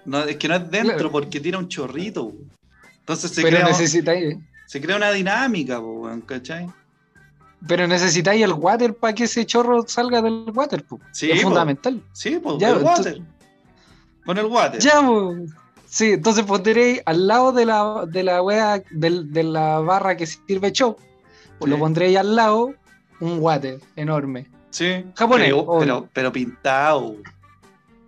No, 0.04 0.22
es 0.22 0.36
que 0.36 0.46
no 0.46 0.54
es 0.54 0.70
dentro 0.70 1.10
porque 1.10 1.40
tira 1.40 1.58
un 1.58 1.66
chorrito. 1.68 2.26
weón. 2.26 2.50
Entonces 3.04 3.32
se, 3.32 3.42
pero 3.42 3.58
crea, 3.58 3.68
necesitáis, 3.68 4.38
se 4.64 4.80
crea 4.80 4.96
una 4.96 5.12
dinámica, 5.12 5.78
¿cachai? 6.24 6.72
pero 7.66 7.86
necesitáis 7.86 8.42
el 8.42 8.52
water 8.52 8.94
para 8.94 9.14
que 9.14 9.24
ese 9.24 9.44
chorro 9.46 9.84
salga 9.86 10.22
del 10.22 10.50
water, 10.54 10.84
po. 10.84 11.00
Sí, 11.12 11.30
es 11.30 11.42
po. 11.42 11.48
fundamental. 11.48 12.02
Sí, 12.12 12.38
pues, 12.42 12.62
el 12.62 12.82
water. 12.82 13.20
Con 14.24 14.38
el 14.38 14.46
water. 14.46 14.80
Ya, 14.80 15.02
po. 15.02 15.34
Sí, 15.86 16.12
entonces 16.12 16.44
pondréis 16.44 17.02
al 17.06 17.26
lado 17.26 17.52
de 17.52 17.66
la, 17.66 18.04
de 18.06 18.22
la 18.24 18.42
wea, 18.42 18.82
de 18.90 19.42
la 19.42 19.80
barra 19.80 20.16
que 20.16 20.26
sirve 20.26 20.72
chop, 20.72 20.98
pues 21.58 21.70
lo 21.70 21.78
pondréis 21.78 22.16
al 22.18 22.34
lado 22.34 22.74
un 23.20 23.38
water 23.38 23.80
enorme. 23.96 24.48
Sí. 24.70 25.04
Japonés, 25.14 25.48
Pero, 25.48 25.60
obvio. 25.60 25.78
pero, 25.78 26.08
pero 26.12 26.32
pintado. 26.32 27.16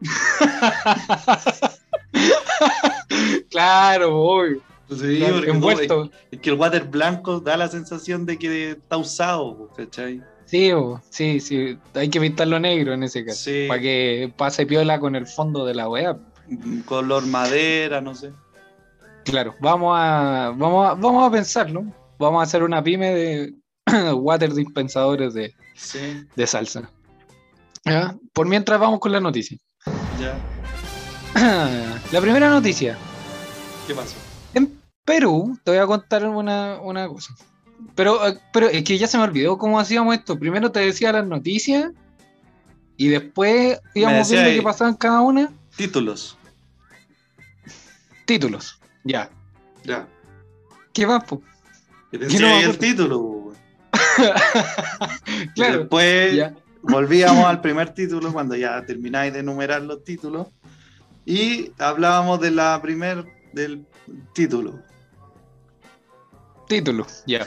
claro, 3.50 4.16
obvio. 4.16 4.60
Sí, 4.88 5.24
porque 5.32 5.52
no, 5.52 5.70
es, 5.70 5.80
es 6.30 6.40
que 6.40 6.50
el 6.50 6.56
water 6.56 6.84
blanco 6.84 7.40
da 7.40 7.56
la 7.56 7.68
sensación 7.68 8.24
de 8.24 8.38
que 8.38 8.70
está 8.72 8.96
usado, 8.96 9.68
¿cachai? 9.76 10.22
Sí, 10.44 10.72
bo, 10.72 11.00
sí, 11.10 11.40
sí. 11.40 11.76
Hay 11.94 12.08
que 12.08 12.20
pintarlo 12.20 12.60
negro 12.60 12.92
en 12.94 13.02
ese 13.02 13.24
caso. 13.24 13.42
Sí. 13.44 13.64
Para 13.66 13.80
que 13.80 14.32
pase 14.36 14.64
piola 14.64 15.00
con 15.00 15.16
el 15.16 15.26
fondo 15.26 15.66
de 15.66 15.74
la 15.74 15.88
wea. 15.88 16.16
Color 16.84 17.26
madera, 17.26 18.00
no 18.00 18.14
sé. 18.14 18.30
Claro, 19.24 19.56
vamos 19.60 19.92
a, 19.98 20.52
vamos 20.56 20.88
a, 20.88 20.94
vamos 20.94 21.26
a 21.26 21.32
pensarlo. 21.32 21.84
Vamos 22.18 22.40
a 22.40 22.44
hacer 22.44 22.62
una 22.62 22.80
pyme 22.82 23.12
de 23.12 23.54
water 24.14 24.54
dispensadores 24.54 25.34
de, 25.34 25.52
Sí, 25.74 26.24
de 26.36 26.46
salsa. 26.46 26.88
¿Ya? 27.84 28.16
Por 28.32 28.46
mientras 28.46 28.78
vamos 28.78 29.00
con 29.00 29.10
la 29.10 29.20
noticia. 29.20 29.58
ya. 30.20 30.38
La 32.12 32.20
primera 32.20 32.48
noticia. 32.48 32.96
¿Qué 33.86 33.94
pasó? 33.94 34.16
Perú, 35.06 35.58
te 35.64 35.70
voy 35.70 35.80
a 35.80 35.86
contar 35.86 36.26
una, 36.26 36.78
una 36.82 37.08
cosa. 37.08 37.34
Pero, 37.94 38.26
eh, 38.28 38.38
pero 38.52 38.68
es 38.68 38.84
que 38.84 38.98
ya 38.98 39.06
se 39.06 39.16
me 39.16 39.24
olvidó 39.24 39.56
cómo 39.56 39.80
hacíamos 39.80 40.14
esto. 40.14 40.38
Primero 40.38 40.70
te 40.72 40.80
decía 40.80 41.12
las 41.12 41.26
noticias 41.26 41.92
y 42.98 43.08
después 43.08 43.80
íbamos 43.94 44.28
viendo 44.30 44.50
qué 44.50 44.62
pasaba 44.62 44.90
en 44.90 44.96
cada 44.96 45.20
una. 45.20 45.50
Títulos. 45.76 46.36
Títulos. 48.26 48.78
Ya. 49.04 49.30
Ya. 49.84 50.06
¿Qué 50.92 51.06
más, 51.06 51.24
po? 51.24 51.40
Que 52.10 52.18
te 52.18 52.38
no 52.40 52.58
el 52.58 52.78
título. 52.78 53.52
Y 55.38 55.48
Claro. 55.54 55.78
después 55.80 56.34
Ya. 56.34 56.54
volvíamos 56.82 57.44
al 57.44 57.60
primer 57.60 57.90
título 57.94 58.32
cuando 58.32 58.56
ya 58.56 58.84
termináis 58.84 59.32
de 59.32 59.40
enumerar 59.40 59.82
los 59.82 60.02
títulos 60.04 60.48
y 61.24 61.70
hablábamos 61.78 62.40
de 62.40 62.50
la 62.50 62.80
primer 62.82 63.24
del 63.52 63.86
título. 64.34 64.80
Título. 66.68 67.06
Ya. 67.26 67.46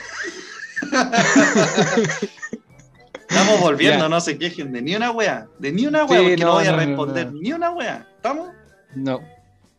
Estamos 3.28 3.60
volviendo, 3.60 4.04
Ya. 4.04 4.08
no 4.08 4.20
se 4.20 4.38
quejen 4.38 4.72
de 4.72 4.82
ni 4.82 4.94
una 4.96 5.10
wea, 5.12 5.46
de 5.58 5.72
ni 5.72 5.86
una 5.86 6.04
wea, 6.04 6.18
Sí, 6.20 6.24
porque 6.30 6.36
no, 6.38 6.46
no, 6.46 6.52
voy 6.54 6.66
a 6.66 6.72
no, 6.72 6.76
responder 6.78 7.32
no. 7.32 7.40
ni 7.40 7.52
una 7.52 7.70
wea. 7.70 8.06
¿Estamos? 8.16 8.48
No. 8.94 9.20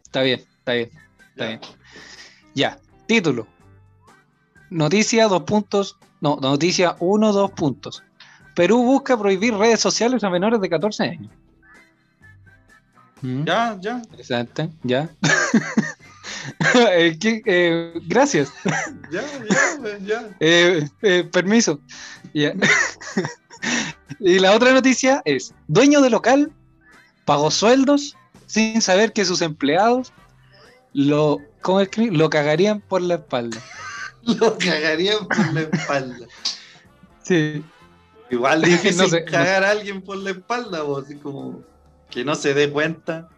Está 0.04 0.22
bien, 0.22 0.40
está 0.60 0.74
bien. 0.74 0.90
Está 1.32 1.44
Ya. 1.44 1.48
bien. 1.48 1.60
Ya. 2.54 2.80
Título. 3.08 3.48
Noticia, 4.70 5.28
dos 5.28 5.44
puntos. 5.44 5.98
No, 6.22 6.38
noticia, 6.42 6.96
uno, 7.00 7.34
dos 7.34 7.52
puntos. 7.52 8.04
Perú 8.56 8.84
busca 8.84 9.18
prohibir 9.18 9.54
redes 9.56 9.80
sociales 9.80 10.24
a 10.24 10.30
menores 10.30 10.62
de 10.62 10.70
14 10.70 11.04
años. 11.04 11.32
Mm, 13.22 13.44
Ya, 13.44 13.78
ya. 13.82 13.98
Interesante, 13.98 14.70
ya. 14.84 15.10
Eh. 16.76 17.18
Eh, 17.22 17.94
gracias. 18.08 18.52
Ya, 19.12 19.24
ya, 19.84 19.98
ya. 20.00 20.30
Eh, 20.40 20.88
permiso. 21.32 21.80
Y 24.20 24.40
la 24.40 24.54
otra 24.54 24.74
noticia 24.74 25.22
es: 25.26 25.54
dueño 25.68 26.02
de 26.02 26.10
local 26.10 26.52
pagó 27.26 27.52
sueldos 27.52 28.16
sin 28.48 28.82
saber 28.82 29.14
que 29.14 29.26
sus 29.26 29.42
empleados 29.42 30.12
lo, 30.94 31.40
lo 31.98 32.30
cagarían 32.30 32.82
por 32.82 33.02
la 33.02 33.16
espalda. 33.16 33.60
Lo 34.24 34.58
cagarían 34.58 35.28
por 35.28 35.54
la 35.54 35.62
espalda. 35.62 36.28
Sí. 37.24 37.64
Igual 38.30 38.62
difícil 38.62 38.98
No 38.98 39.08
sé, 39.08 39.22
no 39.22 39.32
cagar 39.32 39.64
a 39.64 39.72
alguien 39.72 40.02
por 40.02 40.18
la 40.18 40.32
espalda, 40.32 40.84
po, 40.84 41.00
así 41.00 41.16
como 41.16 41.64
que 42.10 42.24
no 42.24 42.36
se 42.36 42.54
dé 42.54 42.70
cuenta. 42.70 43.30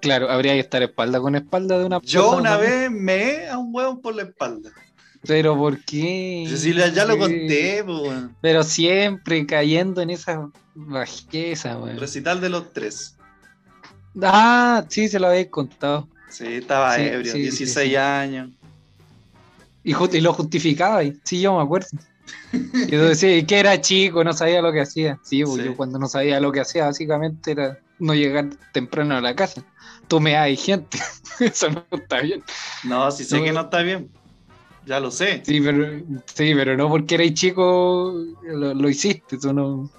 Claro, 0.00 0.30
habría 0.30 0.52
que 0.54 0.60
estar 0.60 0.82
espalda 0.82 1.20
con 1.20 1.34
espalda 1.34 1.78
de 1.78 1.84
una 1.84 2.00
Yo 2.02 2.36
una 2.36 2.56
vez 2.56 2.90
me 2.90 3.48
a 3.48 3.58
un 3.58 3.74
hueón 3.74 4.00
por 4.00 4.14
la 4.14 4.22
espalda. 4.22 4.70
Pero 5.26 5.56
¿por 5.56 5.84
qué? 5.84 6.46
Cecilia, 6.48 6.88
ya 6.88 7.04
lo 7.04 7.14
Sí. 7.14 7.18
conté, 7.18 7.82
weón. 7.82 8.36
Pero 8.40 8.62
siempre 8.62 9.44
cayendo 9.46 10.00
en 10.00 10.10
esa 10.10 10.48
bajeza, 10.74 11.76
weón. 11.78 11.98
Recital 11.98 12.40
de 12.40 12.48
los 12.48 12.72
tres. 12.72 13.16
Ah, 14.22 14.84
sí, 14.88 15.08
se 15.08 15.18
lo 15.18 15.26
habéis 15.28 15.48
contado. 15.48 16.08
Sí, 16.30 16.46
estaba 16.46 16.94
Sí, 16.94 17.02
ebrio, 17.02 17.32
sí, 17.32 17.38
sí, 17.38 17.64
16 17.64 17.90
sí. 17.90 17.96
años. 17.96 18.50
Y, 19.84 20.20
lo 20.20 20.32
justificaba, 20.32 21.02
y 21.02 21.18
sí, 21.24 21.40
yo 21.40 21.56
me 21.56 21.62
acuerdo. 21.62 21.88
Y 22.52 22.90
yo 22.90 23.08
decía, 23.08 23.44
que 23.46 23.58
era 23.58 23.80
chico, 23.80 24.22
no 24.22 24.32
sabía 24.32 24.60
lo 24.60 24.72
que 24.72 24.80
hacía. 24.82 25.18
Sí, 25.22 25.42
pues, 25.44 25.56
Sí. 25.56 25.64
yo 25.64 25.76
cuando 25.76 25.98
no 25.98 26.08
sabía 26.08 26.40
lo 26.40 26.52
que 26.52 26.60
hacía, 26.60 26.84
básicamente 26.86 27.52
era 27.52 27.78
no 27.98 28.14
llegar 28.14 28.48
temprano 28.72 29.16
a 29.16 29.20
la 29.20 29.34
casa. 29.34 29.64
Tú 30.06 30.20
me 30.20 30.36
hay 30.36 30.56
gente. 30.56 30.98
Eso 31.40 31.70
no 31.70 31.84
está 31.92 32.20
bien. 32.20 32.42
No, 32.84 33.10
si 33.10 33.24
sé 33.24 33.38
No. 33.38 33.44
que 33.44 33.52
no 33.52 33.60
está 33.62 33.82
bien. 33.82 34.10
Ya 34.86 35.00
lo 35.00 35.10
sé. 35.10 35.42
Sí, 35.44 35.60
pero, 35.60 35.86
sí, 36.26 36.54
pero 36.54 36.76
no 36.76 36.88
porque 36.88 37.16
eres 37.16 37.34
chico 37.34 38.14
lo, 38.44 38.74
lo 38.74 38.88
hiciste. 38.88 39.36
Tú 39.38 39.52
no... 39.52 39.90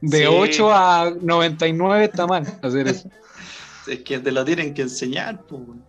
De 0.00 0.18
Sí. 0.20 0.24
8 0.26 0.72
a 0.72 1.10
99 1.20 2.04
está 2.04 2.26
mal 2.26 2.46
hacer 2.62 2.88
eso. 2.88 3.08
Es 3.88 3.98
que 4.04 4.20
te 4.20 4.30
lo 4.30 4.44
tienen 4.44 4.74
que 4.74 4.82
enseñar, 4.82 5.44
weón. 5.50 5.84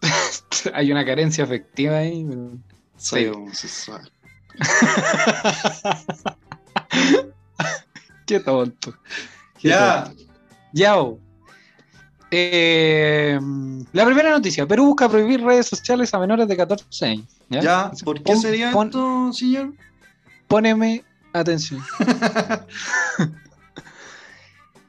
Hay 0.72 0.90
una 0.90 1.04
carencia 1.04 1.44
afectiva 1.44 1.98
ahí. 1.98 2.24
pero- 2.26 2.50
Soy 2.96 3.24
Sí. 3.24 3.26
homosexual. 3.28 4.10
Qué 8.26 8.40
tonto. 8.40 8.94
Ya. 9.62 10.12
Yao. 10.72 11.18
Eh, 12.30 13.38
la 13.92 14.04
primera 14.04 14.30
noticia: 14.30 14.66
Perú 14.66 14.86
busca 14.86 15.08
prohibir 15.08 15.42
redes 15.42 15.66
sociales 15.66 16.12
a 16.12 16.18
menores 16.18 16.46
de 16.46 16.56
14 16.56 17.06
años. 17.06 17.26
¿Ya? 17.48 17.60
Ya, 17.60 17.92
¿por 18.04 18.16
qué 18.18 18.22
Pon- 18.24 18.40
sería 18.40 18.70
pon- 18.72 18.88
esto, 18.88 19.32
señor? 19.32 19.72
Póneme 20.46 21.04
atención. 21.32 21.82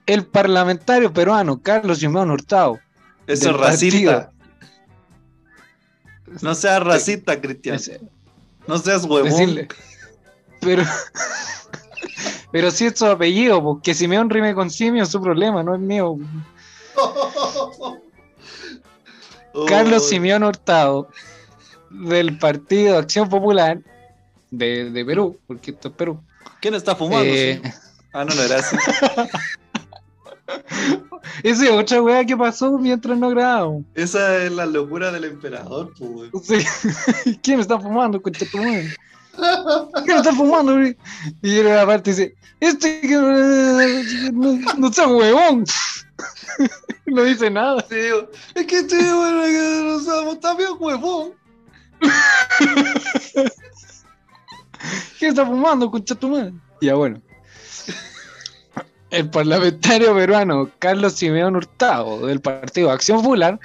El 0.05 0.25
parlamentario 0.25 1.13
peruano 1.13 1.61
Carlos 1.61 1.99
Simón 1.99 2.31
Hurtado. 2.31 2.79
Eso 3.27 3.51
es 3.51 3.55
racista. 3.57 4.31
partido. 4.31 4.39
No 6.41 6.55
seas 6.55 6.83
racista, 6.83 7.39
Cristian. 7.39 7.79
No 8.67 8.77
seas 8.79 9.03
huevón. 9.05 9.29
decirle, 9.29 9.67
pero, 10.61 10.83
pero 12.51 12.71
si 12.71 12.85
es 12.85 12.97
su 12.97 13.05
apellido, 13.05 13.63
pues, 13.63 13.77
que 13.83 13.93
Simeón 13.93 14.29
rime 14.29 14.53
con 14.53 14.69
simio 14.69 15.03
es 15.03 15.09
su 15.09 15.21
problema, 15.21 15.63
no 15.63 15.75
es 15.75 15.81
mío. 15.81 16.17
Carlos 19.67 20.07
Simeón 20.07 20.43
Hurtado, 20.43 21.09
del 21.89 22.37
Partido 22.37 22.97
Acción 22.97 23.29
Popular 23.29 23.79
de, 24.51 24.91
de 24.91 25.05
Perú, 25.05 25.39
porque 25.47 25.71
esto 25.71 25.89
es 25.89 25.93
Perú. 25.95 26.21
¿Quién 26.61 26.75
está 26.75 26.95
fumando? 26.95 27.25
Eh? 27.25 27.61
Ah, 28.13 28.25
no, 28.25 28.33
no 28.33 28.41
era 28.41 28.59
así. 28.59 28.75
Esa 31.43 31.65
es 31.65 31.71
otra 31.71 32.01
weá 32.01 32.25
que 32.25 32.35
pasó 32.35 32.77
mientras 32.77 33.17
no 33.17 33.29
grabamos. 33.29 33.83
Esa 33.93 34.43
es 34.43 34.51
la 34.51 34.65
locura 34.65 35.11
del 35.11 35.25
emperador, 35.25 35.93
pues. 35.97 36.31
Sí. 36.43 37.35
¿Quién 37.43 37.59
está 37.59 37.79
fumando, 37.79 38.21
concha 38.21 38.45
tu 38.51 38.57
madre? 38.57 38.89
¿Quién 40.05 40.17
está 40.17 40.33
fumando? 40.33 40.73
güey? 40.73 40.97
Y 41.41 41.55
yo 41.55 41.63
la 41.63 41.85
parte 41.85 42.11
dice, 42.11 42.35
este 42.59 43.01
que 43.01 43.15
no, 44.33 44.59
no 44.77 44.93
sea 44.93 45.07
huevón. 45.07 45.65
No 47.05 47.23
dice 47.23 47.49
nada. 47.49 47.83
Sí, 47.89 47.95
digo, 47.95 48.29
es 48.53 48.67
que 48.67 48.79
este 48.79 48.97
bueno, 48.97 49.41
que 49.41 49.81
no 49.83 49.99
sabemos, 49.99 50.35
está 50.35 50.53
bien 50.53 50.69
huevón. 50.77 51.33
¿Quién 55.17 55.29
está 55.31 55.43
fumando, 55.43 55.89
concha 55.89 56.13
tu 56.13 56.29
madre? 56.29 56.53
Ya 56.81 56.93
bueno. 56.93 57.19
El 59.09 59.29
parlamentario 59.31 60.13
peruano 60.13 60.69
Carlos 60.77 61.13
Simeón 61.13 61.55
Hurtado 61.55 62.27
del 62.27 62.41
Partido 62.41 62.91
Acción 62.91 63.23
Popular 63.23 63.59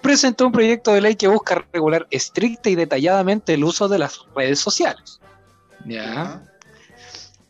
presentó 0.00 0.46
un 0.46 0.52
proyecto 0.52 0.92
de 0.92 1.00
ley 1.00 1.16
que 1.16 1.28
busca 1.28 1.64
regular 1.72 2.06
estricta 2.10 2.70
y 2.70 2.74
detalladamente 2.74 3.54
el 3.54 3.64
uso 3.64 3.88
de 3.88 3.98
las 3.98 4.20
redes 4.34 4.58
sociales. 4.58 5.20
¿Ya? 5.86 6.42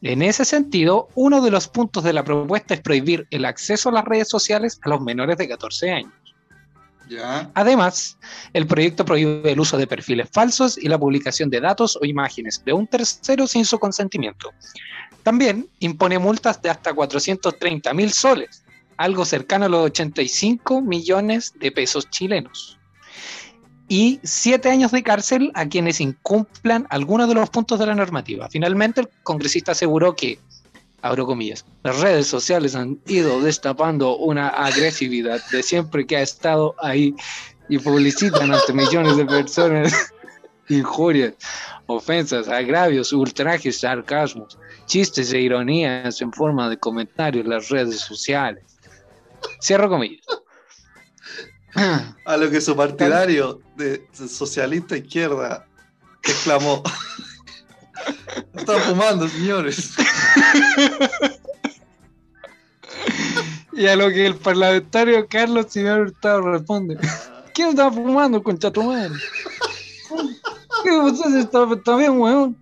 En 0.03 0.23
ese 0.23 0.45
sentido, 0.45 1.09
uno 1.15 1.43
de 1.43 1.51
los 1.51 1.69
puntos 1.69 2.03
de 2.05 2.13
la 2.13 2.25
propuesta 2.25 2.75
es 2.75 2.81
prohibir 2.81 3.27
el 3.31 3.45
acceso 3.45 3.91
a 3.91 3.93
las 3.93 4.05
redes 4.05 4.29
sociales 4.29 4.81
a 4.83 4.89
los 4.89 5.01
menores 5.01 5.37
de 5.37 5.49
14 5.49 5.91
años. 5.91 6.13
Ya. 7.09 7.51
Además, 7.55 8.17
el 8.53 8.67
proyecto 8.67 9.05
prohíbe 9.05 9.51
el 9.51 9.61
uso 9.61 9.77
de 9.77 9.87
perfiles 9.87 10.29
falsos 10.33 10.79
y 10.79 10.89
la 10.89 10.97
publicación 10.97 11.51
de 11.51 11.61
datos 11.61 11.99
o 12.01 12.05
imágenes 12.05 12.63
de 12.65 12.73
un 12.73 12.87
tercero 12.87 13.47
sin 13.47 13.65
su 13.65 13.79
consentimiento. 13.79 14.53
También 15.23 15.69
impone 15.81 16.19
multas 16.19 16.63
de 16.63 16.71
hasta 16.71 16.95
430 16.95 17.93
mil 17.95 18.13
soles, 18.13 18.63
algo 19.01 19.25
cercano 19.25 19.65
a 19.65 19.69
los 19.71 19.87
85 19.87 20.83
millones 20.83 21.55
de 21.59 21.73
pesos 21.73 22.11
chilenos. 22.11 22.79
Y 23.89 24.21
siete 24.23 24.69
años 24.69 24.93
de 24.93 25.03
cárcel 25.03 25.51
a 25.55 25.67
quienes 25.67 26.03
incumplan 26.03 26.87
algunos 26.91 27.27
de 27.27 27.35
los 27.35 27.49
puntos 27.49 27.79
de 27.79 27.87
la 27.87 27.95
normativa. 27.95 28.51
Finalmente, 28.51 29.01
el 29.01 29.09
congresista 29.23 29.73
aseguró 29.73 30.15
que, 30.15 30.39
abro 31.01 31.25
comillas, 31.25 31.65
las 31.83 31.99
redes 31.99 32.27
sociales 32.27 32.75
han 32.75 33.01
ido 33.07 33.41
destapando 33.41 34.19
una 34.19 34.49
agresividad 34.49 35.41
de 35.51 35.63
siempre 35.63 36.07
que 36.07 36.19
ha 36.19 36.23
estado 36.23 36.75
ahí 36.79 37.15
y 37.71 37.79
publicitan 37.79 38.53
ante 38.53 38.75
millones 38.75 39.17
de 39.17 39.25
personas 39.25 40.13
injurias, 40.69 41.37
ofensas, 41.87 42.49
agravios, 42.49 43.15
ultrajes, 43.15 43.81
sarcasmos, 43.81 44.59
chistes 44.85 45.33
e 45.33 45.41
ironías 45.41 46.21
en 46.21 46.35
forma 46.35 46.69
de 46.69 46.77
comentarios 46.77 47.47
en 47.47 47.51
las 47.51 47.71
redes 47.71 48.01
sociales. 48.01 48.70
Cierro 49.61 49.89
comillas. 49.89 50.25
A 52.25 52.37
lo 52.37 52.51
que 52.51 52.61
su 52.61 52.75
partidario 52.77 53.61
de 53.77 54.07
socialista 54.13 54.97
izquierda 54.97 55.67
exclamó. 56.23 56.83
Están 58.55 58.81
fumando, 58.81 59.29
señores. 59.29 59.95
Y 63.73 63.87
a 63.87 63.97
lo 63.97 64.09
que 64.09 64.27
el 64.27 64.37
parlamentario 64.37 65.27
Carlos 65.29 65.67
Simeón 65.71 66.01
Hurtado 66.01 66.41
responde: 66.43 66.99
¿Quién 67.55 67.69
está 67.71 67.91
fumando, 67.91 68.43
concha 68.43 68.71
tu 68.71 68.83
madre? 68.83 69.15
¿Qué 70.83 70.91
usted 70.91 71.37
está, 71.37 71.67
está 71.73 71.97
bien, 71.97 72.19
weón? 72.19 72.57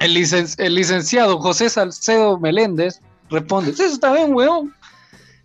El, 0.00 0.14
licen- 0.14 0.54
el 0.58 0.74
licenciado 0.74 1.38
José 1.38 1.68
Salcedo 1.68 2.38
Meléndez 2.38 3.00
responde: 3.28 3.72
Sí, 3.74 3.82
está 3.84 4.12
bien, 4.14 4.34
weón. 4.34 4.74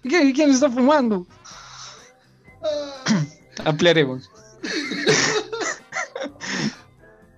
¿Qué- 0.03 0.33
¿Quién 0.33 0.51
está 0.51 0.69
fumando? 0.69 1.25
Ampliaremos. 3.65 4.29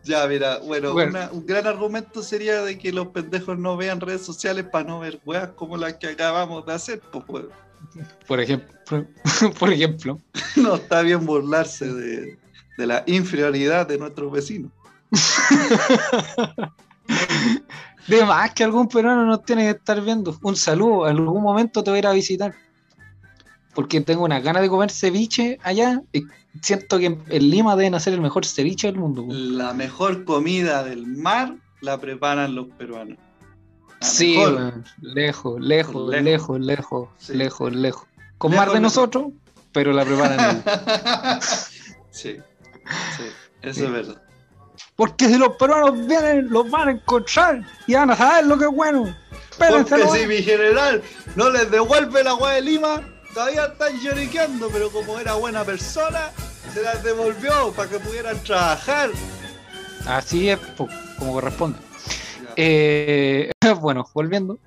Ya, 0.05 0.27
mira, 0.27 0.57
bueno, 0.57 0.91
Bueno. 0.91 1.11
una- 1.11 1.31
un 1.31 1.45
gran 1.45 1.65
argumento 1.65 2.21
sería 2.23 2.61
de 2.61 2.77
que 2.77 2.91
los 2.91 3.07
pendejos 3.07 3.57
no 3.57 3.77
vean 3.77 4.01
redes 4.01 4.25
sociales 4.25 4.65
para 4.69 4.83
no 4.85 4.99
ver 4.99 5.21
weas 5.25 5.51
como 5.55 5.77
las 5.77 5.93
que 5.93 6.07
acabamos 6.07 6.65
de 6.65 6.73
hacer, 6.73 6.99
pues, 7.09 7.23
weón. 7.29 7.49
Por 8.27 8.41
ejemplo, 8.41 9.07
por 9.59 9.71
ejemplo. 9.71 10.19
No 10.57 10.75
está 10.75 11.03
bien 11.03 11.25
burlarse 11.25 11.85
de, 11.85 12.37
de 12.77 12.85
la 12.85 13.03
inferioridad 13.07 13.87
de 13.87 13.97
nuestros 13.97 14.29
vecinos. 14.29 14.71
De 18.07 18.25
más 18.25 18.53
que 18.53 18.63
algún 18.63 18.87
peruano 18.87 19.25
nos 19.25 19.43
tiene 19.45 19.63
que 19.63 19.69
estar 19.77 20.01
viendo. 20.01 20.37
Un 20.43 20.55
saludo, 20.55 21.07
en 21.07 21.17
algún 21.17 21.41
momento 21.41 21.83
te 21.83 21.89
voy 21.91 21.97
a 21.97 21.99
ir 21.99 22.07
a 22.07 22.11
visitar. 22.11 22.53
Porque 23.73 24.01
tengo 24.01 24.23
una 24.25 24.39
ganas 24.39 24.61
de 24.61 24.69
comer 24.69 24.91
ceviche 24.91 25.57
allá. 25.63 26.01
y 26.11 26.23
siento 26.61 26.99
que 26.99 27.05
en- 27.07 27.23
Lima 27.49 27.75
deben 27.75 27.95
hacer 27.95 28.13
el 28.13 28.21
mejor 28.21 28.45
ceviche 28.45 28.87
del 28.87 28.97
mundo. 28.99 29.25
La 29.29 29.73
mejor 29.73 30.25
comida 30.25 30.83
del 30.83 31.07
mar 31.07 31.55
la 31.81 31.99
preparan 31.99 32.53
los 32.55 32.67
peruanos. 32.77 33.17
La 33.99 34.07
Sí, 34.07 34.35
mejor. 34.37 34.83
lejos, 35.01 35.61
lejos, 35.61 36.09
Lejos. 36.09 36.23
lejos, 36.23 36.59
lejos, 36.59 37.09
Sí. 37.17 37.33
lejos, 37.35 37.73
lejos. 37.73 38.07
Con 38.37 38.51
Lejos, 38.51 38.65
más 38.65 38.73
de 38.75 38.79
nosotros, 38.81 39.27
pero 39.71 39.93
la 39.93 40.03
preparan 40.05 40.61
sí, 42.11 42.35
sí, 43.17 43.23
eso 43.61 43.79
Sí. 43.79 43.85
es 43.85 43.91
verdad. 43.91 44.21
Porque 44.95 45.27
si 45.27 45.37
los 45.37 45.55
peruanos 45.55 46.05
vienen, 46.07 46.49
los 46.49 46.69
van 46.69 46.89
a 46.89 46.91
encontrar 46.91 47.61
y 47.87 47.95
van 47.95 48.11
a 48.11 48.15
saber 48.15 48.45
lo 48.45 48.57
que 48.57 48.65
es 48.65 48.71
bueno. 48.71 49.15
Espérense, 49.49 49.97
Porque 49.97 50.19
si 50.19 50.27
mi 50.27 50.37
general 50.41 51.01
no 51.35 51.49
les 51.49 51.69
devuelve 51.69 52.23
la 52.23 52.31
agua 52.31 52.53
de 52.53 52.61
Lima, 52.61 53.01
todavía 53.33 53.65
están 53.65 53.99
lloriqueando, 53.99 54.69
pero 54.69 54.91
como 54.91 55.19
era 55.19 55.33
buena 55.33 55.63
persona, 55.63 56.31
se 56.73 56.81
las 56.81 57.03
devolvió 57.03 57.71
para 57.71 57.89
que 57.89 57.99
pudieran 57.99 58.41
trabajar. 58.43 59.09
Así 60.05 60.49
es, 60.49 60.59
como 60.77 61.33
corresponde. 61.33 61.79
Eh, 62.55 63.51
bueno, 63.81 64.07
volviendo. 64.13 64.59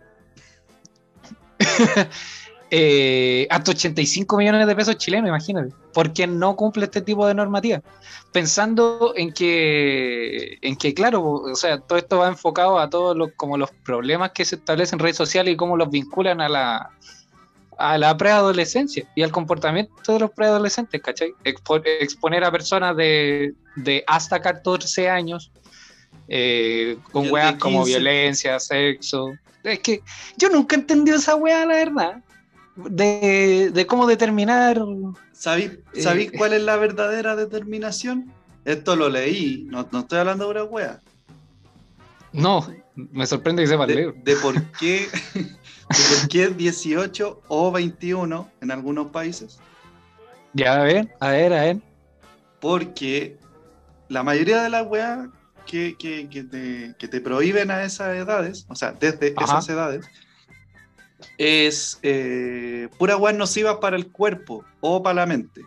Eh, 2.70 3.46
hasta 3.50 3.70
85 3.70 4.36
millones 4.36 4.66
de 4.66 4.74
pesos 4.74 4.96
chilenos, 4.96 5.28
imagínate. 5.28 5.72
Porque 5.94 6.26
no 6.26 6.56
cumple 6.56 6.84
este 6.84 7.00
tipo 7.00 7.26
de 7.26 7.34
normativa. 7.34 7.80
Pensando 8.32 9.12
en 9.16 9.32
que, 9.32 10.58
en 10.62 10.76
que 10.76 10.92
claro, 10.92 11.22
o 11.24 11.54
sea, 11.54 11.78
todo 11.78 11.96
esto 11.98 12.18
va 12.18 12.28
enfocado 12.28 12.78
a 12.78 12.90
todos 12.90 13.16
los, 13.16 13.30
como 13.36 13.56
los 13.56 13.70
problemas 13.70 14.32
que 14.32 14.44
se 14.44 14.56
establecen 14.56 14.96
en 14.98 15.04
redes 15.04 15.16
sociales 15.16 15.54
y 15.54 15.56
cómo 15.56 15.76
los 15.76 15.88
vinculan 15.90 16.40
a 16.40 16.48
la, 16.48 16.90
a 17.78 17.98
la 17.98 18.16
preadolescencia 18.16 19.06
y 19.14 19.22
al 19.22 19.30
comportamiento 19.30 20.12
de 20.12 20.18
los 20.20 20.30
preadolescentes, 20.32 21.00
¿cachai? 21.00 21.32
Expo- 21.44 21.82
exponer 22.00 22.42
a 22.44 22.50
personas 22.50 22.96
de, 22.96 23.54
de 23.76 24.02
hasta 24.06 24.40
14 24.40 25.08
años 25.08 25.50
eh, 26.28 26.98
con 27.12 27.30
weas 27.30 27.54
como 27.56 27.84
15. 27.84 27.90
violencia, 28.00 28.58
sexo. 28.60 29.34
Es 29.62 29.78
que 29.80 30.02
yo 30.36 30.48
nunca 30.48 30.76
he 30.76 30.80
entendido 30.80 31.16
esa 31.16 31.36
wea, 31.36 31.64
la 31.64 31.74
verdad. 31.74 32.22
De, 32.76 33.70
de 33.72 33.86
cómo 33.86 34.06
determinar. 34.06 34.80
¿Sabéis 35.32 35.72
Eh, 35.94 36.32
cuál 36.36 36.52
es 36.52 36.62
la 36.62 36.76
verdadera 36.76 37.34
determinación? 37.34 38.30
Esto 38.64 38.96
lo 38.96 39.08
leí, 39.08 39.64
no, 39.70 39.88
no 39.92 40.00
estoy 40.00 40.18
hablando 40.18 40.44
de 40.44 40.50
una 40.50 40.64
wea. 40.64 41.00
No, 42.32 42.66
me 42.94 43.26
sorprende 43.26 43.62
que 43.62 43.68
sepa 43.68 43.86
De, 43.86 43.94
leer. 43.94 44.14
de 44.14 44.36
por 44.36 44.62
qué, 44.72 45.08
de 45.34 46.04
por 46.18 46.28
qué 46.28 46.48
18 46.48 47.42
o 47.48 47.72
21 47.72 48.50
en 48.60 48.70
algunos 48.70 49.06
países. 49.08 49.58
Ya, 50.52 50.74
a 50.74 50.82
ver, 50.84 51.08
a 51.20 51.28
ver, 51.30 51.52
a 51.52 51.60
ver. 51.62 51.76
Porque 52.60 53.38
la 54.08 54.22
mayoría 54.22 54.62
de 54.62 54.70
las 54.70 54.86
weas 54.86 55.28
que, 55.66 55.96
que- 55.98 56.28
que 56.28 56.44
te, 56.44 56.94
que 56.98 57.08
te 57.08 57.20
prohíben 57.20 57.70
a 57.70 57.84
esas 57.84 58.16
edades, 58.16 58.66
o 58.68 58.74
sea, 58.74 58.92
desde 58.92 59.32
Ajá. 59.36 59.44
esas 59.58 59.68
edades, 59.68 60.06
es 61.38 61.98
eh, 62.02 62.88
pura 62.98 63.16
wea 63.16 63.32
nociva 63.32 63.80
para 63.80 63.96
el 63.96 64.08
cuerpo 64.08 64.64
o 64.80 65.02
para 65.02 65.14
la 65.14 65.26
mente. 65.26 65.62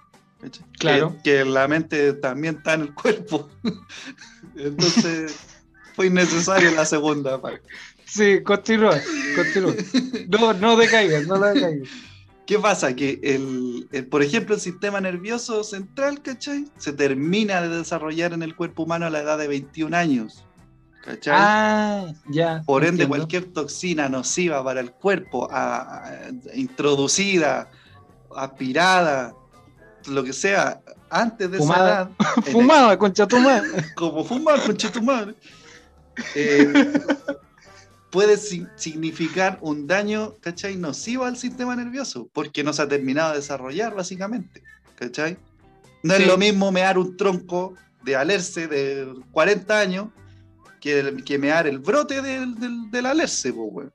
Claro. 0.77 1.15
Que, 1.23 1.39
que 1.39 1.45
la 1.45 1.67
mente 1.67 2.13
también 2.13 2.58
está 2.58 2.73
en 2.75 2.82
el 2.82 2.93
cuerpo. 2.93 3.49
Entonces, 4.55 5.36
fue 5.95 6.08
innecesaria 6.08 6.71
la 6.71 6.86
segunda 6.86 7.41
parte. 7.41 7.67
Sí, 8.05 8.41
continúa, 8.43 8.99
continúa. 9.36 9.75
No, 10.29 10.53
no 10.53 10.75
decaigas, 10.77 11.27
no 11.27 11.38
decaigas. 11.39 11.88
¿Qué 12.47 12.58
pasa? 12.58 12.95
Que, 12.95 13.19
el, 13.21 13.88
el- 13.91 14.08
por 14.08 14.23
ejemplo, 14.23 14.55
el 14.55 14.62
sistema 14.62 14.99
nervioso 14.99 15.63
central, 15.63 16.21
¿cachai? 16.23 16.65
Se 16.77 16.93
termina 16.93 17.62
de 17.62 17.69
desarrollar 17.77 18.34
en 18.34 18.41
el 18.41 18.55
cuerpo 18.55 18.84
humano 18.84 19.05
a 19.05 19.10
la 19.12 19.19
edad 19.19 19.38
de 19.38 19.47
21 19.47 19.95
años. 19.95 20.43
¿Cachai? 21.03 21.33
Ah, 21.38 22.13
ya. 22.29 22.62
por 22.65 22.83
ende, 22.83 23.07
cualquier 23.07 23.45
toxina 23.45 24.09
nociva 24.09 24.63
para 24.63 24.81
el 24.81 24.91
cuerpo, 24.91 25.47
a- 25.51 26.03
a- 26.05 26.29
introducida, 26.55 27.69
aspirada, 28.35 29.33
lo 30.07 30.23
que 30.23 30.33
sea, 30.33 30.81
antes 31.09 31.49
de 31.51 31.57
Fumada. 31.57 32.12
esa 32.19 32.33
edad, 32.41 32.43
Fumada, 32.51 32.97
concha 32.97 33.27
tu 33.27 33.39
madre. 33.39 33.69
como 33.95 34.23
fumar, 34.23 34.62
concha 34.62 34.91
tu 34.91 35.01
madre, 35.01 35.35
eh, 36.35 36.91
puede 38.12 38.38
si- 38.38 38.67
significar 38.75 39.57
un 39.62 39.88
daño, 39.88 40.35
¿cachai? 40.41 40.75
Nocivo 40.75 41.23
al 41.25 41.38
sistema 41.38 41.75
nervioso, 41.75 42.29
porque 42.33 42.63
no 42.63 42.73
se 42.73 42.81
ha 42.81 42.88
terminado 42.88 43.31
de 43.31 43.38
desarrollar, 43.38 43.95
básicamente, 43.95 44.63
¿cachai? 44.95 45.38
No 46.03 46.15
Sí. 46.15 46.21
es 46.23 46.27
lo 46.27 46.38
mismo 46.38 46.71
mear 46.71 46.97
un 46.97 47.15
tronco 47.17 47.73
de 48.03 48.15
alerce 48.15 48.67
de 48.67 49.13
40 49.31 49.79
años 49.79 50.07
que, 50.79 51.17
que 51.25 51.37
mear 51.37 51.67
el 51.67 51.79
brote 51.79 52.21
del, 52.21 52.55
del, 52.59 52.89
del 52.91 53.05
alerce, 53.05 53.51
po, 53.53 53.63
weón. 53.65 53.91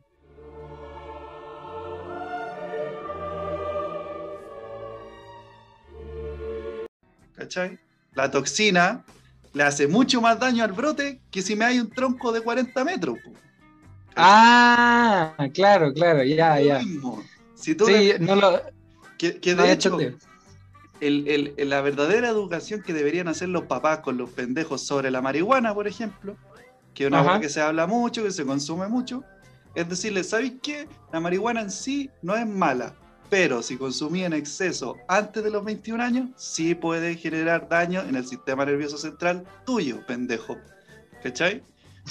¿Cachai? 7.37 7.79
La 8.15 8.31
toxina 8.31 9.05
le 9.53 9.63
hace 9.63 9.87
mucho 9.89 10.21
más 10.21 10.39
daño 10.39 10.65
al 10.65 10.73
brote 10.73 11.21
que 11.31 11.43
si 11.43 11.57
me 11.57 11.65
hay 11.65 11.79
un 11.81 11.91
tronco 11.91 12.33
de 12.33 12.41
40 12.41 12.85
metros. 12.85 13.19
po. 13.25 13.33
Ah, 14.17 15.35
claro, 15.53 15.93
claro, 15.93 16.23
ya, 16.23 16.61
ya. 16.61 16.81
Si 17.55 17.75
tú 17.75 17.87
Sí, 17.87 17.93
le- 17.93 18.19
no 18.21 18.37
lo 18.37 18.63
que, 19.19 19.33
de 19.55 19.73
hecho, 19.73 19.99
el- 21.01 21.55
la 21.69 21.81
verdadera 21.81 22.29
educación 22.29 22.83
que 22.83 22.93
deberían 22.93 23.27
hacer 23.29 23.49
los 23.49 23.65
papás 23.65 24.01
con 24.01 24.17
los 24.17 24.31
pendejos 24.31 24.87
sobre 24.87 25.11
la 25.11 25.21
marihuana, 25.21 25.75
por 25.75 25.89
ejemplo, 25.89 26.37
que 26.95 27.05
es 27.05 27.09
una 27.09 27.23
cosa 27.25 27.41
que 27.41 27.49
se 27.49 27.61
habla 27.61 27.87
mucho, 27.87 28.23
que 28.23 28.31
se 28.31 28.45
consume 28.45 28.89
mucho, 28.89 29.25
es 29.75 29.89
decirles, 29.89 30.31
¿sabéis 30.31 30.55
qué? 30.63 30.89
La 31.13 31.21
marihuana 31.21 31.61
en 31.61 31.71
sí 31.71 32.11
no 32.23 32.37
es 32.37 32.47
mala, 32.47 32.95
pero 33.29 33.63
si 33.63 33.77
consumía 33.77 34.27
en 34.27 34.33
exceso 34.33 34.97
antes 35.09 35.43
de 35.43 35.51
los 35.51 35.65
21 35.65 36.03
años, 36.03 36.31
sí 36.37 36.75
puede 36.75 37.17
generar 37.17 37.69
daño 37.69 38.03
en 38.03 38.15
el 38.15 38.27
sistema 38.27 38.65
nervioso 38.65 38.97
central 38.97 39.45
tuyo, 39.67 40.05
pendejo. 40.07 40.57
¿Cachai? 41.23 41.63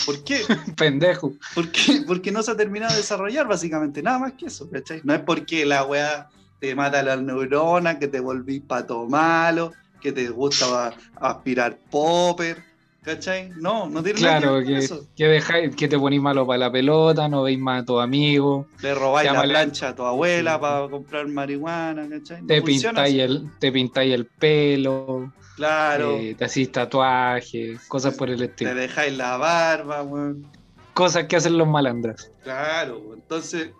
¿Por 0.06 0.24
qué? 0.24 0.42
Pendejo. 0.78 1.34
Porque, 1.54 2.04
porque 2.08 2.32
no 2.32 2.42
se 2.42 2.52
ha 2.52 2.58
terminado 2.58 2.92
de 2.94 2.98
desarrollar, 2.98 3.48
básicamente, 3.48 4.02
nada 4.02 4.20
más 4.20 4.34
que 4.34 4.48
eso, 4.48 4.70
¿cachai? 4.70 5.02
No 5.04 5.14
es 5.14 5.22
porque 5.22 5.66
la 5.66 5.86
weá 5.86 6.30
te 6.60 6.76
mata 6.76 7.04
las 7.04 7.22
neuronas, 7.22 7.98
que 7.98 8.08
te 8.08 8.20
volví 8.20 8.60
pato 8.60 9.08
malo, 9.08 9.72
que 10.02 10.12
te 10.12 10.30
gusta 10.30 10.94
aspirar 11.16 11.78
popper, 11.90 12.64
¿cachai? 13.04 13.50
No, 13.58 13.90
no 13.90 14.02
tiene 14.02 14.22
nada 14.22 14.36
que 14.36 14.42
Claro, 14.42 14.54
ver 14.58 14.66
que, 14.66 14.78
eso. 14.78 15.08
que, 15.16 15.28
dejáis, 15.28 15.76
que 15.76 15.88
te 15.88 16.00
ponís 16.00 16.22
malo 16.22 16.46
para 16.48 16.58
la 16.60 16.72
pelota, 16.72 17.28
no 17.28 17.44
veis 17.44 17.60
más 17.60 17.84
a 17.84 17.86
tus 17.86 18.02
amigos, 18.02 18.68
Le 18.82 18.94
robáis 18.96 19.32
la 19.32 19.44
plancha 19.44 19.90
a 19.90 19.96
tu 19.96 20.04
abuela 20.04 20.56
Sí. 20.56 20.62
para 20.62 20.88
comprar 20.90 21.28
marihuana, 21.28 22.08
¿cachai? 22.10 22.42
No 22.42 22.48
te 22.48 22.62
pintáis 22.62 23.16
el, 23.20 23.50
te 23.60 23.72
pintáis 23.72 24.14
el 24.14 24.26
pelo, 24.26 25.34
Claro, 25.56 26.18
eh, 26.18 26.34
te 26.36 26.46
hacís 26.46 26.72
tatuajes, 26.72 27.80
cosas 27.88 28.16
por 28.16 28.30
el 28.30 28.38
te 28.40 28.46
estilo. 28.46 28.74
dejáis 28.76 29.16
la 29.16 29.38
barba, 29.38 30.02
weón. 30.04 30.48
Cosas 30.94 31.26
que 31.26 31.36
hacen 31.36 31.58
los 31.58 31.68
malandras, 31.68 32.32
Claro, 32.44 33.02
entonces 33.14 33.72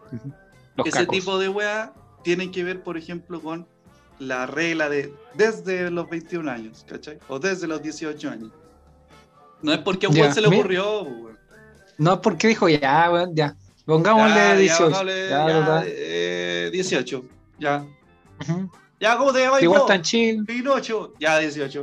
los 0.76 0.88
ese 0.88 1.00
cacos. 1.00 1.16
tipo 1.16 1.38
de 1.40 1.50
weá 1.50 1.94
tienen 2.24 2.52
que 2.52 2.64
ver, 2.64 2.82
por 2.82 2.98
ejemplo, 2.98 3.40
con 3.42 3.68
la 4.20 4.46
regla 4.46 4.90
de 4.90 5.14
desde 5.36 5.90
los 5.92 6.10
21 6.10 6.48
años, 6.50 6.86
¿cachai? 6.88 7.18
O 7.28 7.40
desde 7.40 7.68
los 7.68 7.82
18 7.82 8.30
años. 8.30 8.52
No 9.64 9.74
es 9.74 9.80
porque 9.80 10.06
a 10.06 10.10
un 10.10 10.18
weón 10.18 10.34
se 10.34 10.42
le 10.42 10.48
ocurrió, 10.48 11.02
weón. 11.04 11.38
No, 11.98 12.22
porque 12.22 12.48
dijo, 12.50 12.70
ya, 12.70 13.10
weón, 13.12 13.36
ya. 13.36 13.56
Pongámosle 13.86 14.36
Ya, 14.36 14.48
ya, 14.50 14.56
18. 14.56 14.84
pongámosle, 14.86 15.30
Ya, 15.30 15.48
ya, 15.48 15.84
eh, 15.88 16.70
18, 16.72 17.26
ya. 17.60 17.86
Ujú. 18.42 18.72
Ya, 19.00 19.18
¿cómo 19.18 19.34
te 19.34 19.40
llamas 19.40 19.62
Igual 19.62 19.86
tan 19.86 20.02
chill. 20.02 20.46
Pinocho, 20.46 21.14
ya 21.20 21.40
18. 21.40 21.82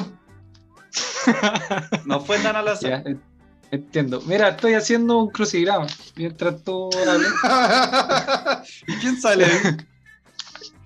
No 2.07 2.21
fue 2.21 2.39
tan 2.39 2.57
al 2.57 2.69
azar. 2.69 2.93
en- 3.07 3.23
entiendo. 3.71 4.23
Mira, 4.27 4.49
estoy 4.51 4.75
haciendo 4.75 5.19
un 5.19 5.31
crucigrama 5.31 5.87
mientras 6.17 6.63
tú. 6.65 6.91
¿Y 8.87 8.95
quién 8.97 9.21
sale 9.21 9.45
ahí? 9.45 9.77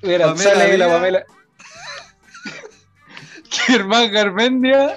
Mira, 0.02 0.26
Pamela 0.26 0.50
sale 0.50 0.78
la 0.78 0.86
Díaz. 0.86 0.96
Pamela. 0.96 1.24
Germán 3.50 4.12
Garmendia 4.12 4.96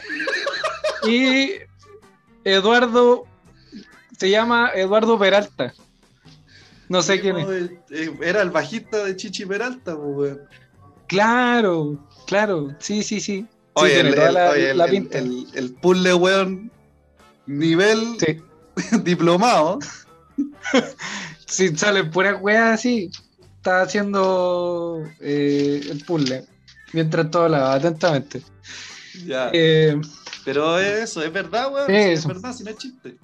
y 1.07 1.51
Eduardo. 2.51 3.25
Se 4.17 4.29
llama 4.29 4.71
Eduardo 4.73 5.19
Peralta. 5.19 5.73
No 6.89 7.01
sé 7.01 7.19
quién 7.19 7.37
es. 7.37 7.47
Eh, 7.49 7.79
eh, 7.91 8.17
Era 8.21 8.41
el 8.41 8.49
bajista 8.49 9.03
de 9.03 9.15
Chichi 9.15 9.45
Peralta, 9.45 9.95
pues, 9.95 10.15
weón. 10.15 10.41
Claro, 11.07 12.07
claro. 12.25 12.75
Sí, 12.79 13.03
sí, 13.03 13.19
sí. 13.19 13.41
Sí, 13.41 13.47
Oye, 13.73 13.93
tiene 13.95 14.09
el, 14.09 14.19
el- 14.19 14.33
la, 14.33 14.49
oye, 14.49 14.73
la 14.73 14.87
pinta. 14.87 15.17
el- 15.19 15.47
el 15.53 15.73
puzzle, 15.75 16.13
weón, 16.15 16.71
nivel 17.45 18.17
Sí. 18.19 18.41
diplomado. 19.03 19.79
Si 21.47 21.75
sale 21.77 22.03
pura 22.03 22.35
wea 22.35 22.73
así, 22.73 23.09
está 23.55 23.81
haciendo 23.81 25.01
eh, 25.21 25.81
el 25.89 26.03
puzzle. 26.03 26.45
Mientras 26.91 27.31
todo 27.31 27.43
hablaba 27.45 27.73
atentamente. 27.75 28.41
Ya. 29.25 29.49
Eh, 29.53 29.99
Pero 30.47 30.79
eso, 30.79 31.21
es 31.21 31.33
verdad, 31.33 31.69
weón. 31.73 31.91
Es 31.91 32.25
verdad, 32.25 32.53
si 32.53 32.63
no 32.63 32.69
es 32.69 32.77
chiste. 32.77 33.17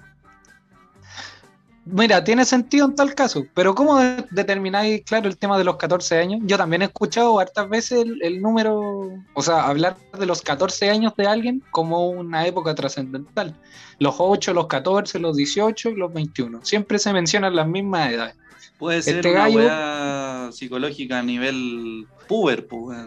mira, 1.85 2.23
tiene 2.23 2.43
sentido 2.45 2.85
en 2.85 2.95
tal 2.95 3.13
caso, 3.15 3.45
pero 3.53 3.73
¿cómo 3.75 3.97
de- 3.99 4.25
determináis, 4.31 5.03
claro, 5.05 5.27
el 5.29 5.37
tema 5.37 5.57
de 5.57 5.63
los 5.63 5.77
14 5.77 6.17
años? 6.19 6.41
Yo 6.43 6.57
también 6.57 6.81
he 6.81 6.85
escuchado 6.85 7.39
hartas 7.39 7.69
veces 7.69 8.01
el, 8.03 8.21
el 8.21 8.41
número, 8.41 9.09
o 9.33 9.41
sea, 9.41 9.65
hablar 9.67 9.95
de 10.17 10.25
los 10.25 10.41
14 10.41 10.89
años 10.89 11.13
de 11.17 11.27
alguien 11.27 11.63
como 11.71 12.09
una 12.09 12.45
época 12.45 12.75
trascendental. 12.75 13.55
Los 13.99 14.15
8, 14.17 14.53
los 14.53 14.67
14, 14.67 15.19
los 15.19 15.35
18 15.37 15.91
y 15.91 15.95
los 15.95 16.13
21. 16.13 16.59
Siempre 16.65 16.99
se 16.99 17.13
mencionan 17.13 17.55
las 17.55 17.67
mismas 17.67 18.11
edades. 18.11 18.35
Puede 18.77 19.01
ser 19.01 19.17
Este 19.17 19.31
una 19.31 19.39
gallo- 19.47 20.51
psicológica 20.51 21.19
a 21.19 21.23
nivel 21.23 22.05
puber, 22.27 22.67
pues. 22.67 22.99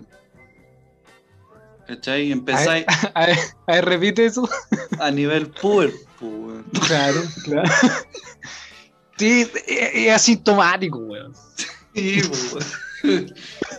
¿Cachai? 1.86 2.32
Empezáis 2.32 2.84
A 3.14 3.26
a 3.66 3.80
repite 3.80 4.26
eso. 4.26 4.48
a 4.98 5.10
nivel 5.10 5.48
puber. 5.50 5.92
Claro, 6.86 7.20
claro. 7.44 7.70
Sí, 9.18 9.42
es, 9.42 9.50
es 9.94 10.12
asintomático, 10.12 10.98
weón. 10.98 11.32
Sí, 11.94 12.22
weón. 13.02 13.34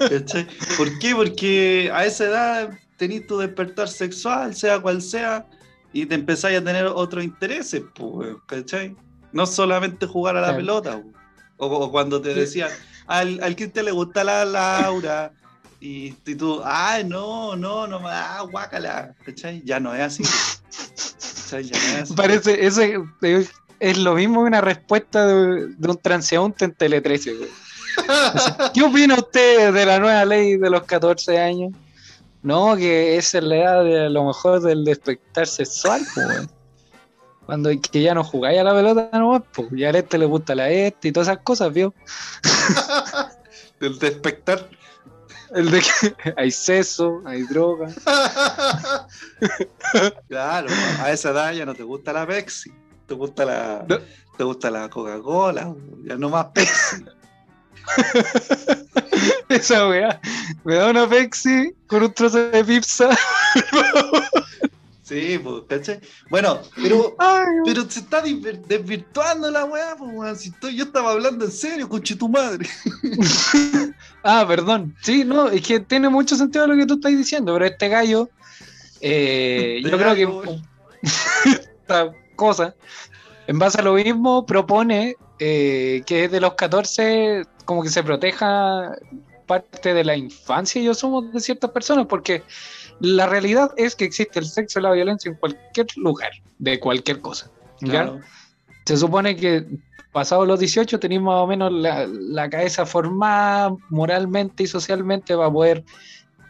¿Cachai? 0.10 0.48
¿Por 0.78 1.00
qué? 1.00 1.14
Porque 1.16 1.92
a 1.94 2.06
esa 2.06 2.26
edad 2.26 2.70
tenés 2.98 3.28
tu 3.28 3.38
despertar 3.40 3.88
sexual, 3.90 4.56
sea 4.56 4.80
cual 4.80 5.02
sea, 5.02 5.46
y 5.94 6.06
te 6.06 6.16
empezáis 6.16 6.60
a 6.60 6.64
tener 6.64 6.86
otros 6.86 7.24
intereses, 7.24 7.82
pues, 7.96 8.12
weón, 8.14 8.42
¿cachai? 8.48 8.96
No 9.32 9.46
solamente 9.46 10.06
jugar 10.06 10.38
a 10.38 10.42
la 10.42 10.48
Claro. 10.48 10.58
pelota, 10.60 10.96
weón. 10.98 11.14
o, 11.58 11.66
o 11.68 11.92
cuando 11.92 12.22
te 12.22 12.34
decían, 12.34 12.70
al, 13.08 13.40
al 13.44 13.56
Cristian 13.56 13.86
le 13.86 13.92
gusta 13.92 14.24
la 14.24 14.46
Laura, 14.46 15.34
y, 15.80 16.16
y 16.26 16.36
tú, 16.36 16.62
ay, 16.64 17.04
no, 17.04 17.56
no, 17.56 17.88
no, 17.88 18.02
ah, 18.06 18.46
guácala, 18.50 19.16
¿cachai? 19.26 19.62
Ya 19.64 19.80
no 19.80 19.94
es 19.94 20.02
así. 20.02 20.24
¿cachai? 21.44 21.64
Ya 21.66 21.78
no 21.78 21.86
es 21.86 22.04
así. 22.04 22.14
Parece, 22.14 22.66
eso 22.66 22.82
es, 23.22 23.52
es 23.80 23.98
lo 23.98 24.16
mismo 24.16 24.42
que 24.42 24.48
una 24.48 24.62
respuesta 24.62 25.26
de, 25.28 25.68
de 25.68 25.90
un 25.90 25.98
transeúnte 25.98 26.66
en 26.66 26.74
Tele 26.74 27.02
13, 27.02 27.34
weón. 27.34 27.68
¿Qué 28.74 28.84
opina 28.84 29.16
usted 29.16 29.74
de 29.74 29.86
la 29.86 30.00
nueva 30.00 30.26
ley 30.26 30.58
de 30.58 30.70
los 30.70 30.84
14 30.84 31.40
años? 31.40 31.74
No, 32.42 32.76
que 32.76 33.18
esa 33.18 33.40
es 33.40 33.44
la 33.44 33.56
edad 33.56 33.84
de 33.84 34.06
a 34.06 34.10
lo 34.10 34.26
mejor 34.26 34.62
del 34.62 34.86
despertar 34.86 35.48
sexual, 35.48 36.02
pues, 36.14 36.28
weón. 36.28 36.52
Cuando 37.46 37.70
que 37.70 38.02
ya 38.02 38.14
no 38.14 38.24
jugáis 38.24 38.60
a 38.60 38.64
la 38.64 38.74
pelota 38.74 39.10
nomás, 39.14 39.44
pues, 39.54 39.70
ya 39.72 39.88
a 39.88 39.92
este 39.92 40.18
le 40.18 40.26
gusta 40.26 40.54
la 40.54 40.70
este 40.70 41.08
y 41.08 41.12
todas 41.12 41.30
esas 41.30 41.44
cosas, 41.44 41.72
¿vio? 41.74 41.94
Del 43.80 43.98
despertar. 44.00 44.68
El 45.52 45.72
de 45.72 45.82
que 45.82 46.34
hay 46.38 46.52
sexo, 46.52 47.22
hay 47.26 47.44
droga. 47.44 47.90
Claro, 50.28 50.68
a 51.00 51.12
esa 51.12 51.30
edad 51.30 51.54
ya 51.54 51.66
no 51.66 51.74
te 51.74 51.84
gusta 51.84 52.12
la 52.12 52.28
Pepsi, 52.28 52.72
te 53.06 53.14
gusta 53.14 53.46
la, 53.46 53.86
No. 53.88 54.00
te 54.38 54.44
gusta 54.44 54.70
la 54.70 54.90
Coca-Cola, 54.90 55.74
ya 56.04 56.18
no 56.18 56.30
más 56.30 56.48
Pepsi. 56.48 57.06
Esa 59.50 59.88
weá. 59.88 60.20
Me 60.66 60.76
da 60.76 60.90
una 60.90 61.08
Pepsi 61.08 61.74
con 61.88 62.04
un 62.04 62.14
trozo 62.14 62.50
de 62.50 62.64
pizza. 62.66 63.10
Sí, 65.08 65.40
pues, 65.42 65.64
¿cachai? 65.70 66.02
Bueno, 66.30 66.60
pero, 66.76 67.16
Ay, 67.18 67.46
pero 67.64 67.90
se 67.90 68.02
está 68.02 68.22
desvirtuando 68.22 69.50
la 69.50 69.64
weá, 69.64 69.96
pues, 69.98 70.12
weón. 70.14 70.36
Si 70.36 70.50
estoy, 70.50 70.76
yo 70.76 70.84
estaba 70.84 71.12
hablando 71.12 71.46
en 71.46 71.52
serio, 71.52 71.88
conche 71.88 72.16
tu 72.16 72.28
madre. 72.28 72.68
Ah, 74.24 74.44
perdón. 74.46 74.94
Sí, 75.02 75.24
no, 75.24 75.48
es 75.48 75.66
que 75.66 75.80
tiene 75.80 76.10
mucho 76.10 76.36
sentido 76.36 76.68
lo 76.68 76.76
que 76.76 76.86
tú 76.86 76.96
estás 76.96 77.14
diciendo, 77.14 77.54
pero 77.54 77.66
este 77.66 77.88
gallo, 77.88 78.30
eh, 79.00 79.78
Este 79.78 79.90
yo 79.90 79.98
creo 79.98 80.16
que 80.16 80.62
esta 81.50 82.12
cosa, 82.36 82.76
en 83.48 83.58
base 83.58 83.80
a 83.80 83.84
lo 83.84 83.94
mismo, 83.94 84.46
propone 84.46 85.16
eh, 85.40 86.04
que 86.06 86.24
desde 86.24 86.42
los 86.42 86.56
14 86.56 87.46
como 87.64 87.84
que 87.84 87.90
se 87.90 88.04
proteja 88.04 88.98
parte 89.46 89.94
de 89.94 90.04
la 90.04 90.18
infancia, 90.18 90.82
yo 90.82 90.94
somos 90.94 91.32
de 91.32 91.40
ciertas 91.40 91.72
personas, 91.72 92.06
porque 92.08 92.44
la 93.00 93.28
realidad 93.28 93.72
es 93.78 93.96
que 93.96 94.06
existe 94.06 94.40
el 94.40 94.46
sexo 94.46 94.80
y 94.80 94.84
la 94.84 94.92
violencia 94.92 95.30
en 95.30 95.38
cualquier 95.38 95.88
lugar, 95.98 96.32
de 96.60 96.80
cualquier 96.80 97.22
cosa. 97.22 97.52
¿ya? 97.82 97.90
Claro. 97.90 98.22
Se 98.86 98.98
supone 98.98 99.36
que 99.36 99.66
pasados 100.12 100.48
los 100.48 100.60
18 100.60 101.00
tenés 101.00 101.22
más 101.22 101.36
o 101.36 101.48
menos 101.48 101.72
la, 101.72 102.08
la 102.08 102.50
cabeza 102.50 102.86
formada 102.86 103.76
moralmente 103.90 104.64
y 104.64 104.68
socialmente 104.68 105.36
para 105.36 105.52
poder 105.52 105.84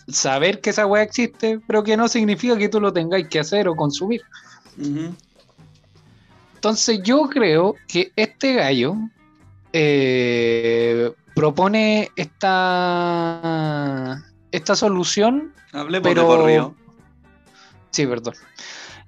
saber 0.08 0.62
que 0.62 0.70
esa 0.70 0.86
weá 0.86 1.04
existe, 1.04 1.60
pero 1.68 1.84
que 1.84 1.98
no 1.98 2.08
significa 2.08 2.58
que 2.58 2.70
tú 2.70 2.80
lo 2.80 2.94
tengáis 2.94 3.28
que 3.28 3.40
hacer 3.40 3.68
o 3.68 3.76
consumir. 3.76 4.22
Entonces 6.56 7.02
yo 7.04 7.28
creo 7.30 7.76
que 7.88 8.12
este 8.16 8.54
gallo 8.54 8.96
eh, 9.74 11.12
propone 11.36 12.10
esta, 12.16 13.44
esta 14.52 14.76
solución 14.76 15.54
Hablemos 15.74 16.08
Pero- 16.08 16.22
de 16.22 16.28
corrido. 16.28 16.76
Sí, 17.92 18.06
perdón. 18.08 18.34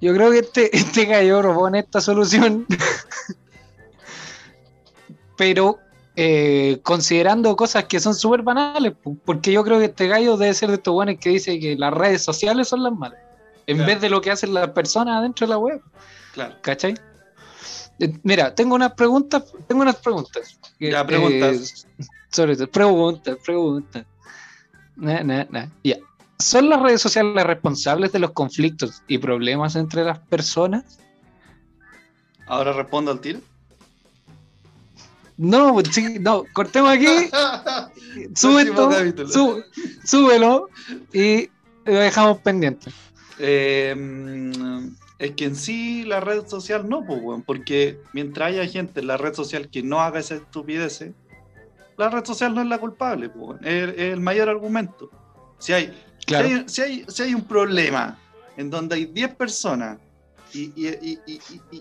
Yo 0.01 0.13
creo 0.13 0.31
que 0.31 0.39
este, 0.39 0.69
este 0.77 1.05
gallo 1.05 1.39
propone 1.41 1.79
esta 1.79 2.01
solución, 2.01 2.65
pero 5.37 5.79
eh, 6.15 6.79
considerando 6.83 7.55
cosas 7.55 7.85
que 7.85 7.99
son 7.99 8.13
súper 8.15 8.41
banales, 8.41 8.93
porque 9.25 9.51
yo 9.51 9.63
creo 9.63 9.79
que 9.79 9.85
este 9.85 10.07
gallo 10.07 10.37
debe 10.37 10.53
ser 10.53 10.69
de 10.69 10.75
estos 10.75 10.93
buenos 10.93 11.15
que 11.19 11.29
dice 11.29 11.59
que 11.59 11.75
las 11.77 11.93
redes 11.93 12.21
sociales 12.21 12.67
son 12.67 12.83
las 12.83 12.93
malas, 12.93 13.19
en 13.67 13.77
Claro. 13.77 13.91
vez 13.91 14.01
de 14.01 14.09
lo 14.09 14.21
que 14.21 14.31
hacen 14.31 14.53
las 14.53 14.69
personas 14.71 15.17
adentro 15.19 15.47
de 15.47 15.51
la 15.51 15.57
web, 15.57 15.81
Claro. 16.33 16.55
¿cachai? 16.61 16.95
Eh, 17.99 18.13
Mira, 18.23 18.53
tengo 18.53 18.75
unas 18.75 18.93
preguntas, 18.93 19.43
tengo 19.67 19.81
unas 19.81 19.95
preguntas. 19.97 20.59
Ya, 20.79 21.05
preguntas. 21.05 21.85
eh, 21.99 22.03
sobre 22.31 22.55
preguntas, 22.67 23.37
preguntas. 23.45 24.05
Na, 24.99 25.23
na, 25.23 25.47
na. 25.49 25.69
Ya. 25.83 25.97
¿Son 26.39 26.69
las 26.69 26.81
redes 26.81 27.01
sociales 27.01 27.43
responsables 27.45 28.11
de 28.11 28.19
los 28.19 28.31
conflictos 28.31 29.03
y 29.07 29.17
problemas 29.17 29.75
entre 29.75 30.03
las 30.03 30.19
personas? 30.19 30.99
Ahora 32.47 32.73
respondo 32.73 33.11
al 33.11 33.19
tiro. 33.19 33.39
No, 35.37 35.73
pues 35.73 35.89
sí, 35.91 36.17
no, 36.19 36.43
cortemos 36.51 36.89
aquí, 36.91 37.07
sube 38.35 38.63
esto, 38.63 38.91
sú- 39.27 39.63
súbelo 40.03 40.67
y 41.13 41.49
lo 41.85 41.93
dejamos 41.93 42.39
pendiente. 42.39 42.91
Eh, 43.37 43.95
mm, 43.97 44.87
es 45.17 45.31
que 45.31 45.45
en 45.45 45.55
sí 45.55 46.03
la 46.03 46.19
red 46.19 46.45
social 46.47 46.89
no, 46.89 47.05
pues, 47.05 47.21
porque 47.45 47.99
mientras 48.11 48.49
haya 48.49 48.67
gente 48.67 48.99
en 48.99 49.07
la 49.07 49.15
red 49.15 49.33
social 49.33 49.69
que 49.69 49.81
no 49.81 50.01
haga 50.01 50.19
esa 50.19 50.35
estupidez, 50.35 51.05
la 51.99 52.09
red 52.09 52.25
social 52.25 52.55
no 52.55 52.61
es 52.61 52.67
la 52.67 52.77
culpable, 52.79 53.29
pues, 53.29 53.45
weón. 53.49 53.59
es, 53.65 53.89
es 53.89 54.13
el 54.13 54.19
mayor 54.21 54.49
argumento. 54.49 55.09
Si 55.59 55.73
hay, 55.73 55.93
Claro. 56.25 56.47
si, 56.47 56.53
hay, 56.53 56.63
si 56.67 56.81
hay- 56.81 57.05
si 57.07 57.23
hay 57.23 57.33
un 57.35 57.43
problema 57.43 58.17
en 58.57 58.69
donde 58.69 58.95
hay 58.95 59.05
10 59.05 59.35
personas 59.35 59.97
y, 60.53 60.71
y, 60.75 61.19
y, 61.27 61.39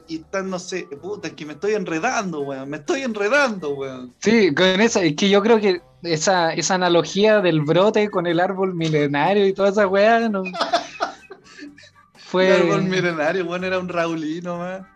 y, 0.09 0.17
están, 0.17 0.51
no 0.51 0.59
sé, 0.59 0.83
puta, 1.01 1.29
es 1.29 1.35
que 1.35 1.47
me 1.47 1.55
estoy 1.55 1.73
enredando, 1.73 2.41
weón, 2.41 2.69
me 2.69 2.77
estoy 2.79 3.01
enredando, 3.03 3.71
weón. 3.71 4.15
Sí, 4.19 4.53
con 4.55 4.67
esa, 4.81 5.03
es 5.03 5.17
que 5.17 5.31
yo 5.31 5.41
creo 5.43 5.59
que 5.61 5.81
esa, 6.03 6.53
esa 6.53 6.75
analogía 6.75 7.41
del 7.41 7.63
brote 7.63 8.11
con 8.11 8.27
el 8.27 8.41
árbol 8.41 8.75
milenario 8.75 9.47
y 9.47 9.55
toda 9.55 9.71
esa 9.71 9.87
weá, 9.87 10.29
no. 10.29 10.43
Fue. 12.15 12.47
El 12.47 12.63
árbol 12.63 12.83
milenario, 12.85 13.45
weón, 13.47 13.65
era 13.65 13.79
un 13.79 13.89
Raulino, 13.89 14.59
man. 14.59 14.87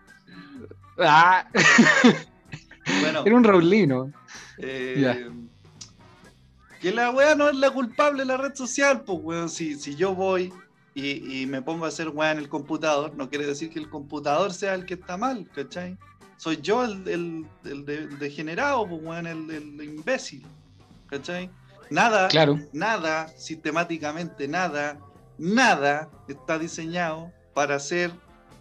Ah, 0.99 1.47
Bueno, 3.01 3.23
era 3.25 3.35
un 3.35 3.43
Raulino. 3.43 4.11
Eh. 4.57 5.29
Que 6.79 6.91
la 6.91 7.11
weá 7.11 7.33
no 7.35 7.49
es 7.49 7.55
la 7.55 7.71
culpable 7.71 8.25
la 8.25 8.37
red 8.37 8.53
social, 8.55 9.01
pues 9.03 9.19
weón. 9.21 9.49
Si, 9.49 9.75
si 9.79 9.95
yo 9.95 10.13
voy 10.13 10.51
y, 10.93 11.41
y 11.41 11.45
me 11.45 11.61
pongo 11.61 11.85
a 11.85 11.87
hacer 11.87 12.09
weá 12.09 12.31
en 12.31 12.39
el 12.39 12.49
computador, 12.49 13.15
no 13.15 13.29
quiere 13.29 13.45
decir 13.45 13.69
que 13.69 13.79
el 13.79 13.89
computador 13.89 14.53
sea 14.53 14.73
el 14.75 14.85
que 14.85 14.95
está 14.95 15.15
mal, 15.17 15.49
¿cachai? 15.55 15.97
Soy 16.37 16.57
yo 16.61 16.83
el, 16.83 17.07
el, 17.07 17.45
el 17.63 17.85
de- 17.85 17.97
el 17.99 18.19
degenerado, 18.19 18.85
pues 18.87 19.01
weón, 19.01 19.27
el, 19.27 19.49
el 19.49 19.81
imbécil, 19.83 20.45
¿cachai? 21.07 21.49
Nada, 21.89 22.27
Claro. 22.27 22.59
nada, 22.73 23.27
sistemáticamente 23.37 24.47
nada, 24.47 24.99
nada 25.37 26.09
está 26.27 26.59
diseñado 26.59 27.31
para 27.53 27.79
ser 27.79 28.11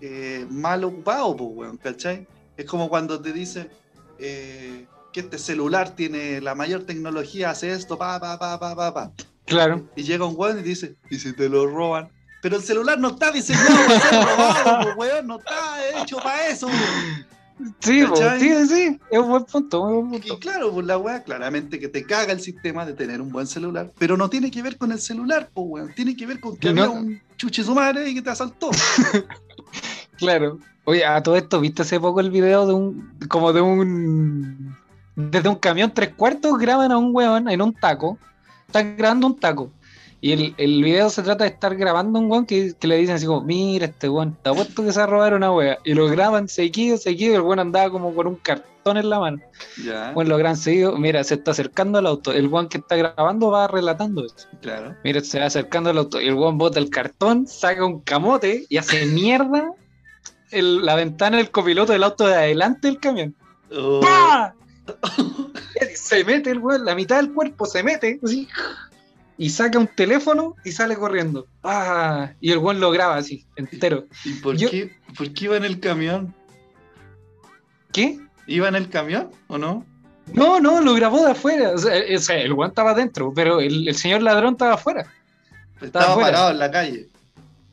eh, 0.01 0.47
mal 0.49 0.85
ocupado, 0.85 1.35
pues, 1.37 1.51
weón, 1.53 1.77
¿cachai? 1.79 2.27
Es 2.57 2.67
como 2.67 2.89
cuando 2.89 3.21
te 3.21 3.33
dicen 3.33 3.69
eh, 4.19 4.87
que 5.13 5.21
este 5.21 5.39
celular 5.39 5.91
tiene 5.95 6.41
la 6.41 6.55
mayor 6.55 6.83
tecnología, 6.85 7.51
hace 7.51 7.73
esto, 7.73 7.99
pa, 7.99 8.19
pa, 8.21 8.39
pa, 8.39 8.59
pa, 8.59 8.75
pa, 8.75 8.95
pa. 8.95 9.13
Claro. 9.47 9.89
Y 9.97 10.03
llega 10.03 10.25
un 10.25 10.35
weón 10.37 10.59
y 10.61 10.63
dice, 10.63 10.97
¿y 11.11 11.19
si 11.19 11.33
te 11.35 11.49
lo 11.49 11.67
roban? 11.67 12.09
Pero 12.41 12.57
el 12.57 12.63
celular 12.63 12.99
no 12.99 13.09
está 13.11 13.31
diseñado 13.31 13.69
para 13.87 14.01
ser 14.01 14.25
robado, 14.25 14.83
pues, 14.85 14.97
weón, 14.97 15.27
no 15.27 15.39
está 15.39 16.03
hecho 16.03 16.17
para 16.17 16.49
eso, 16.49 16.67
weón. 16.67 17.27
Sí, 17.81 18.05
¿Cachai? 18.09 18.41
sí, 18.41 18.67
sí, 18.67 19.01
es 19.11 19.19
un 19.21 19.29
buen 19.29 19.45
punto, 19.45 19.83
un 19.83 20.11
buen 20.11 20.23
Y 20.25 20.27
punto. 20.29 20.41
claro, 20.41 20.73
pues 20.73 20.85
la 20.87 20.99
weá, 20.99 21.23
claramente 21.23 21.79
que 21.79 21.87
te 21.87 22.03
caga 22.05 22.33
el 22.33 22.41
sistema 22.41 22.85
de 22.85 22.95
tener 22.95 23.21
un 23.21 23.31
buen 23.31 23.47
celular, 23.47 23.93
pero 23.99 24.17
no 24.17 24.29
tiene 24.29 24.51
que 24.51 24.63
ver 24.63 24.77
con 24.79 24.91
el 24.91 24.99
celular, 24.99 25.49
pues 25.55 25.67
weón, 25.69 25.93
tiene 25.95 26.17
que 26.17 26.27
ver 26.27 26.41
con 26.41 26.55
que 26.57 26.69
Que 26.69 26.75
no- 26.75 26.83
había 26.85 26.99
un 26.99 27.21
chuche 27.37 27.63
su 27.63 27.75
madre 27.75 28.09
y 28.09 28.15
que 28.15 28.23
te 28.23 28.31
asaltó. 28.31 28.71
Claro. 30.17 30.59
Oye, 30.85 31.05
a 31.05 31.23
todo 31.23 31.37
esto, 31.37 31.61
¿viste 31.61 31.83
hace 31.83 31.99
poco 32.01 32.21
el 32.21 32.31
video 32.31 32.67
de 32.67 32.75
un, 32.75 33.13
como 33.29 33.53
de 33.53 33.61
un, 33.61 34.77
desde 35.15 35.49
un 35.49 35.57
camión 35.57 35.93
tres 35.95 36.15
cuartos 36.15 36.59
graban 36.59 36.93
a 36.93 36.99
un 36.99 37.15
weón 37.15 37.49
en 37.51 37.61
un 37.63 37.75
taco, 37.75 38.19
están 38.67 38.97
grabando 38.97 39.27
un 39.27 39.39
taco. 39.39 39.71
Y 40.25 40.31
el, 40.31 40.55
el 40.57 40.85
video 40.85 41.11
se 41.11 41.23
trata 41.25 41.43
de 41.43 41.51
estar 41.51 41.75
grabando 41.75 42.17
a 42.19 42.23
un 42.23 42.31
weón 42.31 42.47
que, 42.47 42.75
que 42.79 42.87
le 42.87 42.97
dicen 42.97 43.17
así 43.17 43.27
como, 43.27 43.41
mira 43.43 43.87
este 43.87 44.09
weón, 44.09 44.37
te 44.41 44.51
apuesto 44.51 44.85
que 44.85 44.93
se 44.93 44.99
va 45.01 45.05
a 45.05 45.09
robar 45.09 45.35
una 45.35 45.51
wea. 45.53 45.79
Y 45.85 45.95
lo 45.95 46.07
graban 46.07 46.47
seguido, 46.49 46.97
seguido, 46.97 47.33
y 47.33 47.37
el 47.37 47.43
weón 47.43 47.59
andaba 47.59 47.91
como 47.91 48.15
con 48.15 48.29
un 48.29 48.37
cartón 48.37 48.97
en 48.99 49.11
la 49.11 49.19
mano. 49.19 49.41
Ya, 49.85 50.13
Bueno, 50.13 50.31
lo 50.31 50.37
gran 50.39 50.57
seguido, 50.57 50.97
mira, 50.97 51.25
se 51.25 51.35
está 51.35 51.51
acercando 51.51 51.99
al 51.99 52.07
auto. 52.07 52.31
El 52.33 52.47
weón 52.47 52.69
que 52.69 52.79
está 52.79 52.95
grabando 52.95 53.51
va 53.51 53.67
relatando 53.67 54.25
eso. 54.25 54.47
claro. 54.61 54.95
Mira, 55.03 55.21
se 55.23 55.41
va 55.41 55.47
acercando 55.47 55.91
al 55.91 55.99
auto 55.99 56.21
y 56.21 56.29
el 56.29 56.35
weón 56.35 56.57
bota 56.57 56.79
el 56.79 56.89
cartón, 56.89 57.49
saca 57.49 57.85
un 57.85 57.99
camote 58.01 58.65
y 58.69 58.77
hace 58.77 59.05
mierda 59.07 59.73
el- 60.53 60.87
la 60.87 60.95
ventana 60.95 61.39
del 61.39 61.51
copiloto 61.51 61.93
del 61.93 62.05
auto 62.05 62.29
de 62.29 62.35
adelante 62.37 62.87
del 62.87 63.01
camión. 63.01 63.35
Oh, 63.77 63.99
¡Pah! 64.01 64.55
se 65.95 66.25
mete 66.25 66.51
el 66.51 66.59
weón, 66.59 66.85
la 66.85 66.95
mitad 66.95 67.17
del 67.17 67.33
cuerpo 67.33 67.67
se 67.67 67.83
mete 67.83 68.21
así, 68.23 68.49
y 69.39 69.51
saca 69.51 69.79
un 69.79 69.87
teléfono 69.89 70.55
y 70.65 70.73
sale 70.73 70.97
corriendo. 70.97 71.47
¡Ah! 71.63 72.33
Y 72.41 72.53
el 72.53 72.59
weón 72.59 72.81
lo 72.81 72.91
graba 72.91 73.17
así, 73.17 73.47
entero. 73.57 74.07
¿Y 74.25 74.35
por, 74.35 74.57
Yo- 74.57 74.71
qué, 74.71 74.95
por 75.17 75.33
qué 75.33 75.45
iba 75.47 75.57
en 75.57 75.65
el 75.65 75.81
camión? 75.81 76.35
¿Qué? 77.93 78.19
¿Iba 78.47 78.69
en 78.69 78.75
el 78.77 78.89
camión 78.89 79.31
o 79.49 79.59
no? 79.59 79.85
No, 80.33 80.61
no, 80.61 80.81
lo 80.81 80.95
grabó 80.95 81.25
de 81.25 81.33
afuera. 81.33 81.73
O 81.75 81.79
sea, 81.79 81.97
el, 82.37 82.53
weón 82.53 82.71
estaba 82.71 82.93
adentro, 82.93 83.33
pero 83.35 83.61
el, 83.61 83.89
el 83.89 83.95
señor 83.97 84.23
ladrón 84.23 84.53
estaba 84.53 84.75
afuera. 84.75 85.07
Estaba 85.81 86.13
afuera. 86.13 86.31
parado 86.31 86.51
en 86.53 86.59
la 86.59 86.71
calle. 86.71 87.09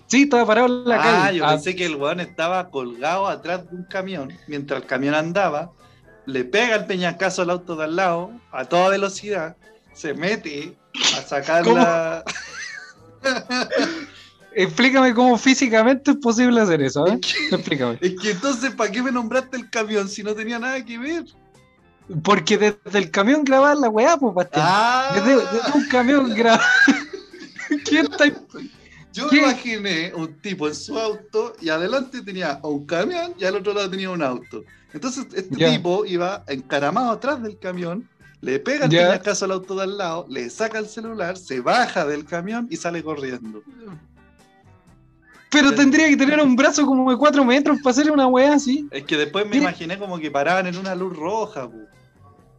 Sí, 0.08 0.24
estaba 0.24 0.46
parado 0.48 0.68
en 0.68 0.86
la 0.90 0.96
ah, 0.96 1.04
calle. 1.26 1.38
yo 1.38 1.46
Ah, 1.46 1.52
pensé 1.52 1.76
que 1.76 1.86
el 1.86 1.96
weón 1.96 2.20
estaba 2.20 2.70
colgado 2.72 3.28
atrás 3.28 3.70
de 3.70 3.76
un 3.76 3.84
camión, 3.84 4.34
mientras 4.48 4.82
el 4.82 4.88
camión 4.88 5.14
andaba, 5.14 5.72
le 6.26 6.44
pega 6.44 6.76
el 6.76 6.86
peñascazo 6.86 7.42
al 7.42 7.50
auto 7.50 7.76
de 7.76 7.86
al 7.86 7.96
lado, 7.96 8.32
a 8.52 8.66
toda 8.66 8.90
velocidad, 8.90 9.56
se 9.94 10.14
mete 10.14 10.78
a 11.18 11.22
sacar 11.22 11.66
la... 11.68 12.24
Explícame 14.56 15.14
cómo 15.14 15.38
físicamente 15.38 16.12
es 16.12 16.18
posible 16.18 16.60
hacer 16.60 16.82
eso, 16.82 17.06
¿eh? 17.08 17.20
Explícame. 17.52 18.00
Es 18.02 18.16
que 18.20 18.32
entonces, 18.32 18.72
¿para 18.72 18.92
qué 18.92 19.02
me 19.04 19.12
nombraste 19.12 19.58
el 19.58 19.70
camión 19.70 20.10
si 20.10 20.24
no 20.24 20.34
tenía 20.34 20.58
nada 20.58 20.84
que 20.84 20.98
ver? 20.98 21.26
Porque 22.24 22.58
desde 22.58 22.98
el 22.98 23.12
camión 23.12 23.44
grabar 23.44 23.78
la 23.78 23.90
weá, 23.90 24.18
pues, 24.18 24.34
Bastián. 24.34 24.66
Ah, 24.68 25.12
Desde, 25.14 25.36
desde 25.36 25.72
un 25.76 25.88
camión 25.88 26.34
grabar. 26.34 26.66
¿Quién 27.86 28.08
está? 28.12 28.26
Yo 29.14 29.30
¿qué? 29.30 29.38
me 29.38 29.41
imaginé 29.43 30.14
un 30.16 30.34
tipo 30.41 30.68
en 30.68 30.76
su 30.76 30.97
auto 30.97 31.53
y 31.62 31.70
adelante 31.70 32.22
tenía 32.22 32.60
un 32.64 32.86
camión 32.86 33.34
y 33.38 33.45
al 33.45 33.55
otro 33.55 33.74
lado 33.74 33.89
tenía 33.89 34.10
un 34.10 34.22
auto. 34.22 34.64
Entonces, 34.93 35.28
este 35.34 35.55
tipo 35.55 36.05
iba 36.05 36.43
encaramado 36.47 37.12
atrás 37.12 37.41
del 37.43 37.57
camión, 37.60 38.07
le 38.41 38.60
pega 38.60 38.86
el 38.86 38.91
Ya. 38.91 39.07
peñascazo 39.07 39.45
al 39.45 39.51
auto 39.51 39.76
de 39.76 39.84
al 39.84 39.97
lado, 39.97 40.26
le 40.30 40.49
saca 40.49 40.80
el 40.80 40.88
celular, 40.88 41.38
se 41.38 41.60
baja 41.62 42.05
del 42.05 42.26
camión 42.26 42.68
y 42.70 42.76
sale 42.78 43.03
corriendo. 43.03 43.62
Pero 45.51 45.74
tendría 45.74 46.07
que 46.07 46.18
tener 46.18 46.39
un 46.41 46.55
brazo 46.55 46.86
como 46.86 47.10
de 47.10 47.18
4 47.18 47.43
metros 47.43 47.80
para 47.84 47.91
hacer 47.91 48.12
una 48.12 48.28
weá 48.28 48.53
así. 48.53 48.88
Es 48.91 49.03
que 49.03 49.18
después 49.18 49.47
me 49.47 49.57
imaginé 49.57 49.97
como 49.97 50.20
que 50.20 50.30
paraban 50.30 50.68
en 50.68 50.78
una 50.78 50.93
luz 50.93 51.16
roja, 51.18 51.68
pu. 51.68 51.88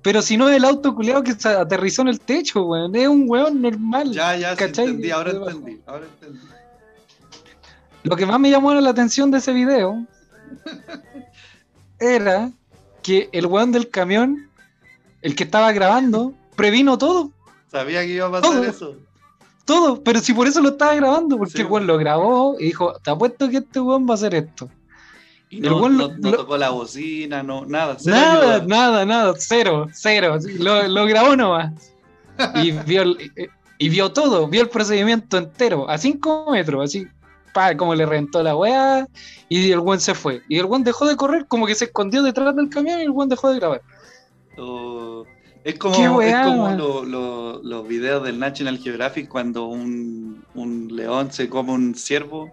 Pero 0.02 0.22
si 0.22 0.36
no 0.36 0.48
es 0.48 0.56
el 0.56 0.64
auto 0.64 0.94
culeado 0.94 1.22
que 1.22 1.32
se 1.34 1.48
aterrizó 1.48 2.02
en 2.02 2.08
el 2.08 2.20
techo, 2.20 2.64
weón. 2.64 2.94
Es 2.96 3.06
un 3.08 3.24
weón 3.28 3.60
normal. 3.60 4.12
Ya, 4.12 4.36
ya, 4.36 4.52
sí, 4.52 4.56
¿Cachai? 4.58 4.86
entendí, 4.86 5.10
ahora 5.10 5.30
entendí, 5.32 5.80
ahora 5.86 6.06
entendí. 6.06 6.40
Lo 8.04 8.16
que 8.16 8.24
más 8.24 8.40
me 8.40 8.50
llamó 8.50 8.72
la 8.72 8.88
atención 8.90 9.30
de 9.30 9.38
ese 9.38 9.52
video 9.52 10.06
era 11.98 12.50
que 13.02 13.28
el 13.32 13.46
weón 13.46 13.72
del 13.72 13.88
camión, 13.90 14.48
el 15.22 15.34
que 15.34 15.44
estaba 15.44 15.72
grabando, 15.72 16.32
previno 16.56 16.96
todo. 16.98 17.30
Sabía 17.70 18.00
que 18.02 18.08
iba 18.14 18.26
a 18.26 18.30
pasar 18.30 18.50
Todo. 18.50 18.64
eso. 18.64 18.96
Todo, 19.66 20.02
pero 20.02 20.18
si 20.20 20.32
por 20.32 20.48
eso 20.48 20.60
lo 20.60 20.70
estaba 20.70 20.94
grabando, 20.94 21.36
porque 21.36 21.52
Sí. 21.52 21.60
el 21.60 21.66
weón 21.68 21.86
lo 21.86 21.96
grabó 21.98 22.56
y 22.58 22.64
dijo, 22.64 22.94
te 23.04 23.10
apuesto 23.10 23.48
que 23.50 23.58
este 23.58 23.80
weón 23.80 24.06
va 24.08 24.12
a 24.12 24.14
hacer 24.14 24.34
esto. 24.34 24.68
Y 25.50 25.56
El 25.58 25.62
no, 25.72 25.80
no- 25.80 25.88
lo- 25.88 26.08
no 26.16 26.30
lo- 26.30 26.36
tocó 26.38 26.56
la 26.56 26.70
bocina, 26.70 27.42
no, 27.42 27.66
nada. 27.66 27.96
cero 27.98 28.16
Nada, 28.16 28.54
ayuda. 28.54 28.66
nada, 28.68 29.04
nada, 29.04 29.34
cero, 29.36 29.88
cero. 29.92 30.38
Lo, 30.58 30.86
lo 30.88 31.06
grabó 31.06 31.34
nomás. 31.36 31.72
Y 32.62 32.70
vio, 32.86 33.02
el- 33.02 33.32
y 33.78 33.88
vio 33.88 34.12
todo, 34.12 34.46
vio 34.46 34.62
el 34.62 34.68
procedimiento 34.68 35.36
entero, 35.38 35.88
a 35.90 35.98
5 35.98 36.46
metros, 36.52 36.84
así, 36.84 37.06
pa, 37.52 37.76
como 37.76 37.94
le 37.96 38.06
reventó 38.06 38.42
la 38.42 38.54
weá, 38.54 39.08
y 39.48 39.72
el 39.72 39.80
weón 39.80 39.98
se 40.00 40.14
fue. 40.14 40.42
Y 40.48 40.58
el 40.58 40.66
weón 40.66 40.84
dejó 40.84 41.06
de 41.06 41.16
correr, 41.16 41.46
como 41.46 41.66
que 41.66 41.74
se 41.74 41.86
escondió 41.86 42.22
detrás 42.22 42.54
del 42.54 42.68
camión 42.68 43.00
y 43.00 43.04
el 43.04 43.10
weón 43.10 43.28
dejó 43.28 43.50
de 43.50 43.58
grabar. 43.58 43.82
O- 44.56 45.24
es 45.64 45.74
como, 45.78 46.16
weá, 46.16 46.42
es 46.42 46.46
como 46.46 46.62
man. 46.64 46.78
lo- 46.78 47.04
lo- 47.04 47.62
los 47.62 47.88
videos 47.88 48.22
del 48.22 48.38
National 48.38 48.78
Geographic 48.78 49.28
cuando 49.28 49.66
un, 49.66 50.44
un 50.54 50.88
león 50.94 51.32
se 51.32 51.48
come 51.48 51.72
un 51.72 51.94
ciervo 51.94 52.50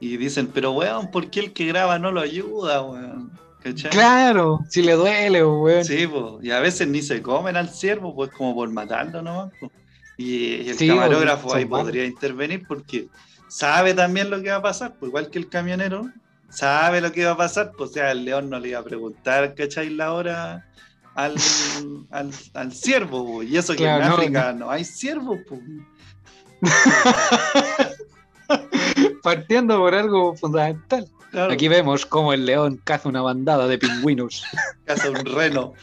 y 0.00 0.16
dicen, 0.16 0.50
pero 0.52 0.72
weón, 0.72 1.10
¿por 1.10 1.30
qué 1.30 1.40
el 1.40 1.52
que 1.52 1.66
graba 1.66 1.98
no 1.98 2.10
lo 2.10 2.20
ayuda, 2.20 2.82
weón? 2.82 3.30
¿Cachai? 3.62 3.90
Claro, 3.90 4.60
si 4.70 4.80
le 4.82 4.94
duele, 4.94 5.44
weón. 5.44 5.84
Sí, 5.84 6.08
y 6.42 6.50
a 6.50 6.60
veces 6.60 6.88
ni 6.88 7.02
se 7.02 7.20
comen 7.20 7.56
al 7.56 7.68
ciervo, 7.68 8.14
pues 8.14 8.30
como 8.30 8.54
por 8.54 8.70
matarlo 8.70 9.20
nomás. 9.22 9.52
po. 9.60 9.70
Y, 10.16 10.54
y 10.62 10.68
el 10.70 10.76
Sí, 10.76 10.88
camarógrafo 10.88 11.54
ahí 11.54 11.66
malos. 11.66 11.86
podría 11.86 12.04
intervenir 12.06 12.66
porque 12.66 13.08
sabe 13.48 13.92
también 13.94 14.30
lo 14.30 14.40
que 14.42 14.50
va 14.50 14.56
a 14.56 14.62
pasar, 14.62 14.96
pues 14.98 15.08
igual 15.10 15.28
que 15.30 15.38
el 15.38 15.48
camionero, 15.48 16.08
sabe 16.48 17.00
lo 17.02 17.12
que 17.12 17.24
va 17.26 17.32
a 17.32 17.36
pasar, 17.36 17.72
pues 17.76 17.90
o 17.90 17.92
sea, 17.92 18.10
el 18.12 18.24
león 18.24 18.48
no 18.50 18.58
le 18.58 18.70
iba 18.70 18.80
a 18.80 18.84
preguntar, 18.84 19.54
¿cachai? 19.54 19.90
La 19.90 20.12
hora 20.14 20.66
al, 21.14 21.34
al, 22.10 22.30
al 22.54 22.72
ciervo, 22.72 23.24
po, 23.26 23.42
y 23.42 23.56
eso 23.58 23.74
que 23.76 23.86
en 23.86 24.00
no, 24.00 24.06
África 24.14 24.52
no, 24.54 24.70
hay 24.70 24.84
ciervos, 24.84 25.38
pues. 25.48 25.60
Partiendo 29.22 29.78
por 29.78 29.94
algo 29.94 30.34
fundamental. 30.36 31.08
Claro, 31.30 31.52
Aquí 31.52 31.68
vemos 31.68 32.06
cómo 32.06 32.32
el 32.32 32.44
león 32.44 32.80
caza 32.82 33.08
una 33.08 33.22
bandada 33.22 33.66
de 33.68 33.78
pingüinos, 33.78 34.44
caza 34.84 35.10
un 35.10 35.24
reno. 35.24 35.74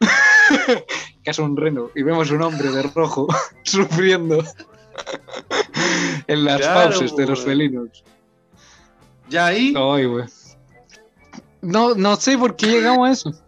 caza 1.24 1.42
un 1.42 1.56
reno, 1.56 1.90
y 1.94 2.02
vemos 2.02 2.30
un 2.30 2.42
hombre 2.42 2.70
de 2.70 2.82
rojo 2.82 3.28
sufriendo 3.64 4.42
en 6.26 6.44
las 6.44 6.60
Claro, 6.60 6.92
fauces 6.92 7.14
de 7.16 7.26
los 7.26 7.44
felinos. 7.44 8.02
Ya 9.28 9.46
ahí, 9.46 9.74
Ay, 9.76 10.08
no 11.62 12.16
sé 12.16 12.36
por 12.36 12.56
qué 12.56 12.66
llegamos 12.66 13.08
a 13.08 13.12
eso. 13.12 13.42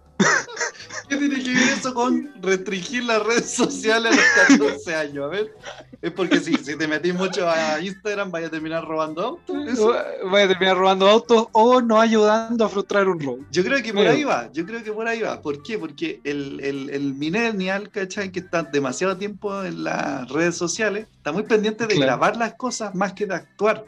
¿Qué 1.13 1.29
tiene 1.29 1.43
que 1.43 1.51
ver 1.53 1.69
eso 1.79 1.95
con 1.95 2.31
restringir 2.41 3.05
las 3.05 3.23
redes 3.23 3.51
sociales 3.51 4.13
a 4.13 4.53
los 4.53 4.59
14 4.59 4.95
años? 4.95 5.25
A 5.25 5.29
ver, 5.29 5.55
es 6.01 6.11
porque 6.13 6.41
si, 6.41 6.55
si 6.57 6.77
te 6.77 6.89
metís 6.89 7.15
mucho 7.15 7.49
a 7.49 7.81
Instagram, 7.81 8.31
vaya 8.31 8.47
a 8.47 8.51
terminar 8.51 8.85
robando 8.85 9.23
autos. 9.23 9.57
Eso. 9.69 9.95
Voy 10.31 10.43
a 10.43 10.49
terminar 10.49 10.77
robando 10.77 11.09
autos 11.09 11.47
o 11.53 11.81
no 11.81 12.01
ayudando 12.01 12.65
a 12.65 12.69
frustrar 12.69 13.09
un 13.09 13.21
robo. 13.21 13.39
Yo 13.51 13.63
creo 13.63 13.83
que 13.83 13.93
por 13.93 14.03
Mira. 14.03 14.13
ahí 14.13 14.25
va, 14.25 14.51
yo 14.53 14.65
creo 14.67 14.83
que 14.83 14.93
por 14.93 15.07
ahí 15.07 15.21
va. 15.23 15.41
¿Por 15.41 15.63
qué? 15.63 15.79
Porque 15.79 16.21
el, 16.25 16.61
el, 16.61 16.91
el 16.91 17.15
millennial, 17.15 17.91
¿cachai? 17.91 18.31
Que 18.33 18.41
está 18.41 18.63
demasiado 18.63 19.17
tiempo 19.17 19.63
en 19.65 19.85
las 19.85 20.29
redes 20.29 20.57
sociales, 20.57 21.07
está 21.17 21.33
muy 21.33 21.43
pendiente 21.45 21.87
de 21.87 21.95
Claro. 21.95 22.07
grabar 22.07 22.37
las 22.37 22.55
cosas 22.55 22.95
más 22.95 23.13
que 23.13 23.27
de 23.27 23.35
actuar, 23.35 23.85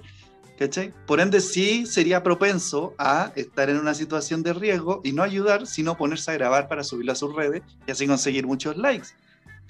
¿cachai? 0.59 0.93
Por 1.07 1.21
ende, 1.21 1.41
sí 1.41 1.87
sería 1.87 2.23
propenso 2.23 2.95
a 2.99 3.33
estar 3.37 3.69
en 3.71 3.79
una 3.79 3.95
situación 3.95 4.43
de 4.43 4.53
riesgo 4.53 5.01
y 5.05 5.13
no 5.13 5.23
ayudar, 5.23 5.67
sino 5.67 5.97
ponerse 5.97 6.31
a 6.31 6.35
grabar 6.35 6.69
para 6.69 6.85
subirlo 6.85 7.13
a 7.13 7.17
sus 7.17 7.35
redes 7.35 7.63
y 7.87 7.91
así 7.91 8.07
conseguir 8.07 8.47
muchos 8.47 8.77
likes, 8.77 9.09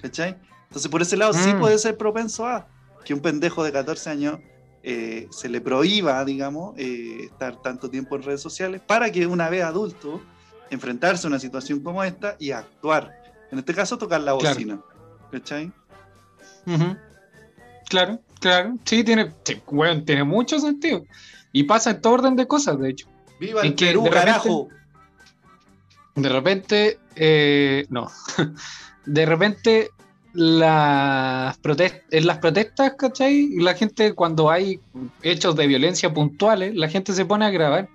¿cachai? 0.01 0.37
Entonces, 0.63 0.89
por 0.91 1.01
ese 1.01 1.17
lado, 1.17 1.33
sí 1.33 1.53
Mm. 1.53 1.59
puede 1.59 1.77
ser 1.77 1.97
propenso 1.97 2.45
a 2.47 2.67
que 3.03 3.13
un 3.13 3.19
pendejo 3.21 3.63
de 3.63 3.71
14 3.71 4.09
años 4.09 4.39
eh, 4.87 5.27
se 5.31 5.49
le 5.49 5.61
prohíba, 5.61 6.23
digamos, 6.25 6.75
eh, 6.77 7.23
estar 7.25 7.59
tanto 7.59 7.89
tiempo 7.89 8.15
en 8.15 8.21
redes 8.21 8.41
sociales 8.41 8.81
para 8.85 9.11
que 9.11 9.25
una 9.25 9.49
vez 9.49 9.63
adulto 9.63 10.21
enfrentarse 10.69 11.25
a 11.25 11.29
una 11.29 11.39
situación 11.39 11.79
como 11.79 12.03
esta 12.03 12.35
y 12.39 12.51
actuar. 12.51 13.11
En 13.51 13.57
este 13.57 13.73
caso, 13.73 13.97
tocar 13.97 14.21
la 14.21 14.37
Claro. 14.37 14.53
bocina. 14.55 14.79
¿Cachai? 15.31 15.71
Claro, 17.89 18.19
claro. 18.45 18.75
Sí, 18.83 19.03
tiene, 19.03 19.31
sí, 19.43 19.59
weón, 19.67 20.05
tiene 20.05 20.23
mucho 20.23 20.59
sentido. 20.59 21.03
Y 21.51 21.63
pasa 21.63 21.91
en 21.91 22.01
todo 22.01 22.13
orden 22.13 22.35
de 22.35 22.45
cosas, 22.45 22.79
de 22.79 22.89
hecho. 22.91 23.07
¡Viva 23.39 23.61
¿En 23.61 23.67
el? 23.67 23.75
Perú, 23.75 24.03
De 24.03 24.09
repente- 24.09 24.31
carajo! 24.31 24.67
De 26.13 26.29
repente, 26.29 26.99
eh, 27.15 27.85
no. 27.89 28.07
De 29.07 29.25
repente, 29.25 29.89
las, 30.33 31.57
protest 31.57 32.03
en 32.11 32.27
las 32.27 32.37
protestas, 32.37 32.93
¿cachai? 32.97 33.49
La 33.57 33.73
gente, 33.73 34.13
cuando 34.13 34.51
hay 34.51 34.79
hechos 35.23 35.55
de 35.55 35.65
violencia 35.65 36.13
puntuales, 36.13 36.75
la 36.75 36.87
gente 36.87 37.13
se 37.13 37.25
pone 37.25 37.45
a 37.45 37.49
grabar. 37.49 37.89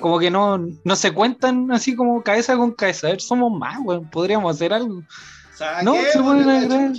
Como 0.00 0.18
que 0.18 0.30
no, 0.30 0.58
no 0.84 0.96
se 0.96 1.12
cuentan 1.12 1.70
así 1.70 1.94
como 1.94 2.22
cabeza 2.22 2.56
con 2.56 2.72
cabeza. 2.72 3.08
A 3.08 3.10
ver, 3.10 3.20
somos 3.20 3.52
más, 3.52 3.78
weón. 3.82 4.08
Podríamos 4.08 4.56
hacer 4.56 4.72
algo. 4.72 5.02
No, 5.82 5.94
se 6.10 6.18
ponen 6.18 6.48
a 6.48 6.60
grabar. 6.64 6.92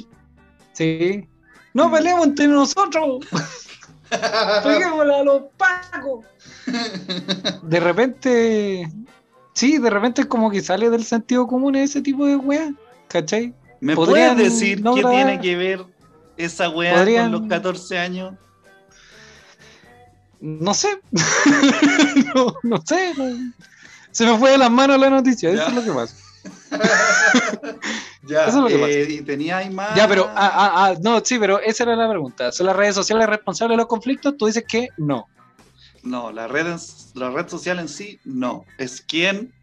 Sí. 0.73 1.27
No 1.73 1.91
peleemos 1.91 2.27
entre 2.27 2.47
nosotros. 2.47 3.25
Peguémosle 4.63 5.15
a 5.15 5.23
los 5.23 5.43
pacos. 5.57 6.25
De 7.63 7.79
repente, 7.79 8.91
sí, 9.53 9.79
de 9.79 9.89
repente 9.89 10.21
es 10.21 10.27
como 10.27 10.51
que 10.51 10.61
sale 10.61 10.89
del 10.89 11.03
sentido 11.03 11.47
común 11.47 11.75
ese 11.75 12.01
tipo 12.01 12.25
de 12.25 12.35
weas, 12.35 12.71
¿cachai? 13.07 13.53
¿Me 13.79 13.95
puedes 13.95 14.37
decir 14.37 14.81
no 14.81 14.93
qué 14.93 15.01
grabar. 15.01 15.25
tiene 15.25 15.41
que 15.41 15.55
ver 15.55 15.85
esa 16.37 16.69
weá 16.69 16.93
Podrían- 16.95 17.31
con 17.31 17.41
los 17.41 17.49
14 17.49 17.97
años? 17.97 18.35
No 20.39 20.73
sé, 20.73 20.99
no, 22.35 22.53
no 22.63 22.83
sé, 22.85 23.13
no. 23.17 23.53
se 24.11 24.25
me 24.25 24.37
fue 24.37 24.51
de 24.51 24.57
las 24.57 24.69
manos 24.69 24.99
la 24.99 25.09
noticia, 25.09 25.49
eso 25.49 25.67
es 25.67 25.73
lo 25.73 25.83
que 25.83 25.91
pasa. 25.91 26.15
Ya, 28.25 28.45
Eso 28.47 28.57
es 28.57 28.63
lo 28.63 28.67
que 28.67 28.77
pasa. 28.77 28.89
eh, 28.91 29.07
y 29.09 29.21
tenía 29.21 29.57
ahí 29.57 29.69
más. 29.69 29.95
Ya, 29.95 30.07
pero, 30.07 30.25
ah, 30.29 30.51
ah, 30.53 30.71
ah, 30.75 30.93
no, 31.01 31.19
sí, 31.23 31.37
pero 31.39 31.59
esa 31.59 31.83
era 31.83 31.95
la 31.95 32.09
pregunta. 32.09 32.51
¿Son 32.53 32.65
las 32.65 32.75
redes 32.75 32.95
sociales 32.95 33.27
responsables 33.27 33.73
de 33.75 33.77
los 33.77 33.87
conflictos? 33.87 34.35
Tú 34.37 34.45
dices 34.45 34.63
que 34.67 34.87
no. 34.97 35.27
No, 36.03 36.31
la 36.31 36.47
red, 36.47 36.67
en- 36.67 36.79
la 37.15 37.29
red 37.31 37.47
social 37.49 37.79
en 37.79 37.89
sí, 37.89 38.19
no. 38.23 38.65
Es 38.77 39.01
quién 39.01 39.53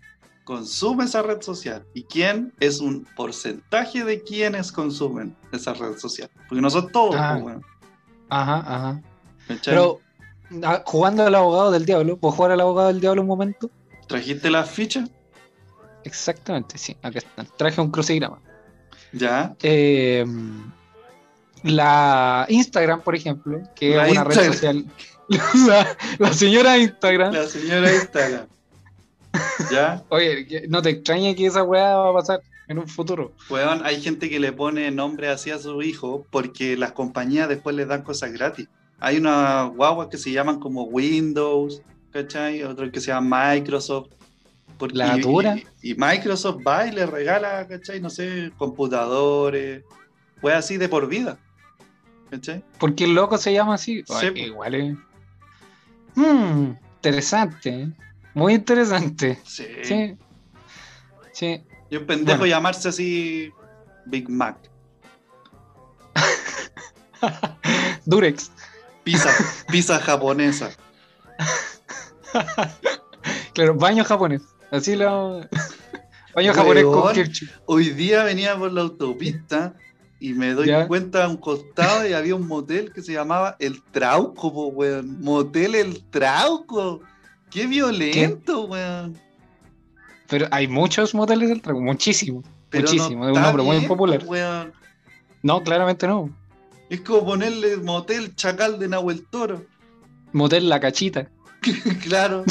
consume 0.44 1.04
esa 1.04 1.22
red 1.22 1.40
social 1.42 1.86
y 1.94 2.02
quién 2.04 2.52
es 2.60 2.80
un 2.80 3.06
porcentaje 3.16 4.04
de 4.04 4.22
quienes 4.22 4.72
consumen 4.72 5.34
esa 5.52 5.72
red 5.74 5.96
social. 5.98 6.28
Porque 6.48 6.60
no 6.60 6.68
son 6.70 6.90
todos, 6.92 7.14
Ah. 7.18 7.30
pues, 7.32 7.42
bueno, 7.42 7.60
Ajá, 8.28 8.56
ajá. 8.66 9.02
Pero, 9.64 10.00
ah, 10.64 10.82
jugando 10.86 11.24
al 11.26 11.34
abogado 11.34 11.70
del 11.70 11.84
diablo, 11.86 12.16
¿puedo 12.16 12.32
jugar 12.32 12.52
al 12.52 12.60
abogado 12.60 12.88
del 12.88 13.00
diablo 13.00 13.22
un 13.22 13.28
momento? 13.28 13.70
¿Trajiste 14.06 14.50
las 14.50 14.70
fichas? 14.70 15.10
Exactamente, 16.04 16.78
sí, 16.78 16.96
acá 17.02 17.18
están. 17.18 17.46
Traje 17.56 17.80
un 17.80 17.90
crucigrama. 17.90 18.40
Ya. 19.12 19.54
Eh, 19.62 20.24
la 21.62 22.46
Instagram, 22.48 23.02
por 23.02 23.14
ejemplo, 23.14 23.60
que 23.74 23.96
La 23.96 24.06
es 24.06 24.12
una 24.12 24.24
red 24.24 24.46
social. 24.46 24.84
La, 25.68 25.96
la 26.18 26.32
señora 26.32 26.76
Instagram. 26.76 27.32
La 27.32 27.46
señora 27.46 27.94
Instagram. 27.94 28.46
ya. 29.70 30.02
Oye, 30.08 30.66
no 30.68 30.82
te 30.82 30.90
extrañe 30.90 31.36
que 31.36 31.46
esa 31.46 31.62
weá 31.62 31.96
va 31.96 32.10
a 32.10 32.14
pasar 32.14 32.40
en 32.66 32.78
un 32.78 32.88
futuro. 32.88 33.32
Weón, 33.48 33.82
hay 33.84 34.00
gente 34.00 34.28
que 34.28 34.40
le 34.40 34.52
pone 34.52 34.90
nombre 34.90 35.28
así 35.28 35.50
a 35.50 35.58
su 35.58 35.82
hijo 35.82 36.26
porque 36.30 36.76
las 36.76 36.92
compañías 36.92 37.48
después 37.48 37.76
les 37.76 37.88
dan 37.88 38.02
cosas 38.02 38.32
gratis. 38.32 38.68
Hay 38.98 39.18
unas 39.18 39.70
guaguas 39.70 40.08
que 40.08 40.18
se 40.18 40.30
llaman 40.30 40.60
como 40.60 40.84
Windows, 40.84 41.82
¿cachai? 42.12 42.62
Otro 42.62 42.90
que 42.90 43.00
se 43.00 43.08
llama 43.08 43.54
Microsoft. 43.54 44.10
Porque- 44.80 44.96
La 44.96 45.16
dura. 45.18 45.56
Y, 45.82 45.92
y 45.92 45.94
Microsoft 45.94 46.62
va 46.66 46.86
y 46.86 46.90
le 46.92 47.06
regala, 47.06 47.66
¿cachai? 47.68 48.00
No 48.00 48.10
sé, 48.10 48.50
computadores, 48.56 49.84
pues 50.40 50.54
así 50.56 50.76
de 50.78 50.88
por 50.88 51.06
vida. 51.06 51.38
¿Cachai? 52.30 52.64
Porque 52.78 53.04
el 53.04 53.14
loco 53.14 53.36
se 53.38 53.52
llama 53.52 53.74
así. 53.74 54.02
Sí, 54.06 54.14
Ay, 54.14 54.32
igual 54.40 54.74
es. 54.74 54.96
Hmm, 56.16 56.72
interesante. 56.96 57.90
Muy 58.34 58.54
interesante. 58.54 59.38
Sí. 59.44 59.66
Sí. 59.82 60.16
Sí. 61.32 61.62
Y 61.90 61.96
un 61.96 62.06
pendejo 62.06 62.38
Bueno. 62.40 62.50
llamarse 62.54 62.88
así 62.88 63.52
Big 64.06 64.28
Mac. 64.30 64.56
Durex. 68.06 68.50
Pizza, 69.04 69.30
pizza 69.70 69.98
japonesa. 69.98 70.70
Claro, 73.52 73.74
baño 73.74 74.04
japonés. 74.04 74.42
Así 74.70 74.96
lo. 74.96 75.40
baño 76.34 76.54
japonés 76.54 76.84
con 76.84 77.12
ketchup. 77.14 77.48
Hoy 77.66 77.90
día 77.90 78.24
venía 78.24 78.56
por 78.56 78.72
la 78.72 78.82
autopista 78.82 79.74
y 80.20 80.32
me 80.34 80.52
doy 80.52 80.68
Ya. 80.68 80.86
cuenta 80.86 81.24
a 81.24 81.28
un 81.28 81.36
costado 81.36 82.06
y 82.08 82.12
había 82.12 82.34
un 82.34 82.46
motel 82.46 82.92
que 82.92 83.02
se 83.02 83.12
llamaba 83.12 83.56
El 83.58 83.82
Trauco, 83.90 84.52
po, 84.52 84.66
weón. 84.68 85.20
Motel 85.20 85.74
El 85.74 86.04
Trauco. 86.10 87.00
Qué 87.50 87.66
violento, 87.66 88.66
weón. 88.66 89.18
Pero 90.28 90.46
hay 90.52 90.68
muchos 90.68 91.14
moteles 91.14 91.48
del 91.48 91.60
trago, 91.60 91.80
muchísimo. 91.80 92.44
Pero 92.68 92.84
muchísimo, 92.86 93.24
no 93.24 93.30
es 93.32 93.36
un 93.36 93.42
nombre 93.42 93.62
muy 93.64 93.80
popular. 93.86 94.22
weón. 94.24 94.72
No, 95.42 95.60
claramente 95.62 96.06
no. 96.06 96.30
Es 96.88 97.00
como 97.00 97.24
ponerle 97.24 97.76
motel 97.78 98.34
Chacal 98.36 98.78
de 98.78 98.88
Nahuel 98.88 99.26
Toro. 99.28 99.64
Motel 100.32 100.68
La 100.68 100.78
Cachita. 100.78 101.28
claro. 102.04 102.44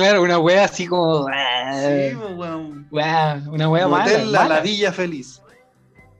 Claro, 0.00 0.22
una 0.22 0.38
wea 0.38 0.64
así 0.64 0.86
como. 0.86 1.26
Sí, 1.26 2.14
po, 2.16 2.28
weón. 2.28 2.88
Wea, 2.90 3.42
una 3.48 3.68
wea 3.68 3.86
mala. 3.86 4.04
Motel 4.04 4.32
La. 4.32 4.48
Ladilla 4.48 4.92
Feliz. 4.92 5.42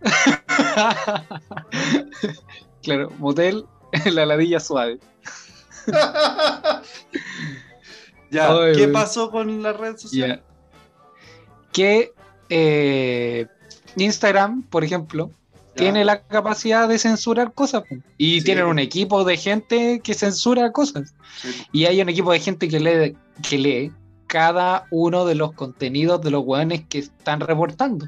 claro, 2.83 3.11
motel 3.19 3.65
La 4.13 4.27
Ladilla 4.27 4.61
Suave. 4.61 4.99
ya, 8.31 8.51
Ay, 8.53 8.73
¿qué 8.77 8.89
pasó 8.89 9.31
con 9.31 9.63
la 9.63 9.73
red 9.73 9.97
social? 9.97 10.43
Que 11.73 12.13
eh, 12.51 13.47
Instagram, 13.97 14.63
por 14.65 14.85
ejemplo, 14.85 15.31
Ya. 15.75 15.85
tiene 15.85 16.05
la 16.05 16.21
capacidad 16.23 16.87
de 16.87 16.99
censurar 16.99 17.55
cosas. 17.55 17.85
Y 18.19 18.41
Sí, 18.41 18.45
tienen 18.45 18.67
un 18.67 18.79
equipo 18.79 19.25
de 19.25 19.39
gente 19.39 20.01
que 20.05 20.13
censura 20.15 20.71
cosas. 20.73 21.15
Sí. 21.41 21.65
Y 21.73 21.85
hay 21.87 22.01
un 22.03 22.09
equipo 22.11 22.31
de 22.33 22.41
gente 22.41 22.69
que 22.69 22.79
lee, 22.81 23.17
que 23.41 23.59
lee, 23.59 23.93
cada 24.27 24.87
uno 24.91 25.25
de 25.25 25.35
los 25.35 25.53
contenidos 25.53 26.21
de 26.23 26.31
los 26.31 26.45
weones 26.45 26.85
que 26.89 27.01
están 27.01 27.41
reportando. 27.41 28.07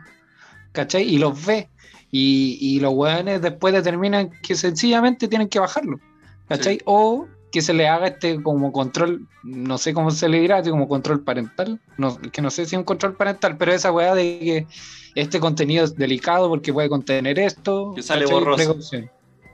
¿Cachai? 0.73 1.03
Y 1.03 1.19
los 1.19 1.45
ve. 1.45 1.69
Y, 2.11 2.59
y 2.61 2.81
los 2.81 2.93
weones 2.95 3.43
después 3.43 3.75
determinan 3.75 4.31
que 4.43 4.55
sencillamente 4.55 5.29
tienen 5.29 5.49
que 5.49 5.59
bajarlo. 5.59 5.99
¿Cachai? 6.49 6.77
Sí. 6.77 6.83
O 6.85 7.27
que 7.53 7.61
se 7.61 7.75
le 7.75 7.87
haga 7.87 8.09
este 8.09 8.43
como 8.43 8.73
control, 8.73 9.29
no 9.43 9.77
sé 9.77 9.93
cómo 9.93 10.11
se 10.11 10.29
le 10.29 10.41
dirá, 10.41 10.63
como 10.63 10.89
control 10.89 11.23
parental. 11.23 11.81
No, 11.99 12.17
que 12.19 12.41
no 12.41 12.51
sé 12.51 12.65
si 12.65 12.75
es 12.75 12.79
un 12.79 12.85
control 12.85 13.15
parental, 13.15 13.57
pero 13.59 13.73
esa 13.73 13.93
weá 13.93 14.15
de 14.15 14.39
que 14.39 14.67
este 15.15 15.39
contenido 15.39 15.85
es 15.85 15.95
delicado 15.95 16.49
porque 16.49 16.73
puede 16.73 16.89
contener 16.89 17.39
esto. 17.39 17.93
Que 17.95 18.03
sale 18.03 18.25
¿cachai? 18.25 18.39
borroso. 18.39 18.77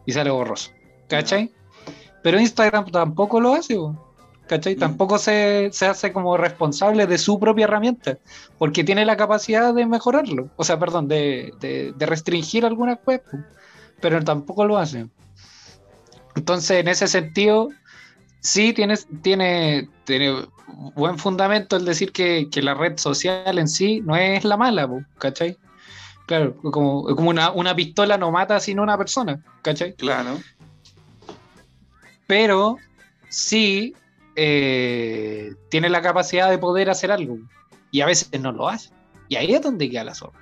Y 0.07 0.13
sale 0.13 0.31
borroso. 0.31 0.71
¿Cachai? 1.09 1.53
Pero 2.23 2.41
Instagram 2.41 2.91
tampoco 2.91 3.41
lo 3.41 3.55
hace, 3.55 3.75
po, 3.75 4.08
¿cachai? 4.49 4.75
Mm. 4.77 4.79
Tampoco 4.81 5.19
se, 5.19 5.71
se 5.73 5.87
hace 5.87 6.13
como 6.13 6.37
responsable 6.37 7.07
de 7.07 7.19
su 7.19 7.39
propia 7.39 7.65
herramienta, 7.65 8.19
porque 8.59 8.83
tiene 8.85 9.05
la 9.05 9.17
capacidad 9.17 9.73
de 9.75 9.87
mejorarlo. 9.87 10.49
O 10.57 10.65
sea, 10.65 10.79
perdón, 10.79 11.07
de, 11.09 11.53
de- 11.61 11.93
de 11.97 12.07
restringir 12.07 12.65
algunas 12.67 12.99
po, 12.99 13.13
pero 14.01 14.23
tampoco 14.25 14.65
lo 14.65 14.79
hace. 14.79 15.07
Entonces, 16.35 16.81
en 16.81 16.89
ese 16.89 17.07
sentido, 17.09 17.69
sí 18.41 18.73
tienes, 18.73 19.07
tiene, 19.23 19.89
tiene 20.05 20.47
buen 20.95 21.19
fundamento 21.19 21.77
el 21.77 21.85
decir 21.85 22.13
que, 22.13 22.49
que 22.51 22.63
la 22.63 22.75
red 22.75 22.99
social 22.99 23.59
en 23.59 23.69
sí 23.69 24.01
no 24.05 24.17
es 24.17 24.45
la 24.45 24.57
mala, 24.57 24.89
¿cachai? 25.19 25.57
Claro, 26.27 26.55
como, 26.57 27.05
como 27.17 27.31
una, 27.31 27.51
una 27.53 27.75
pistola 27.75 28.19
no 28.19 28.31
mata 28.31 28.61
sino 28.61 28.83
una 28.83 28.99
persona, 28.99 29.43
¿cachai? 29.63 29.95
Claro. 29.95 30.39
pero 32.27 32.77
sí 33.29 33.95
eh, 34.41 35.53
tiene 35.69 35.89
la 35.89 36.01
capacidad 36.01 36.49
de 36.49 36.59
poder 36.59 36.91
hacer 36.91 37.11
algo 37.11 37.39
y 37.91 38.03
a 38.03 38.07
veces 38.07 38.29
no 38.41 38.53
lo 38.53 38.69
hace. 38.69 38.91
Y 39.29 39.35
ahí 39.35 39.53
es 39.53 39.61
donde 39.61 39.91
queda 39.91 40.05
la 40.05 40.15
zorra. 40.15 40.39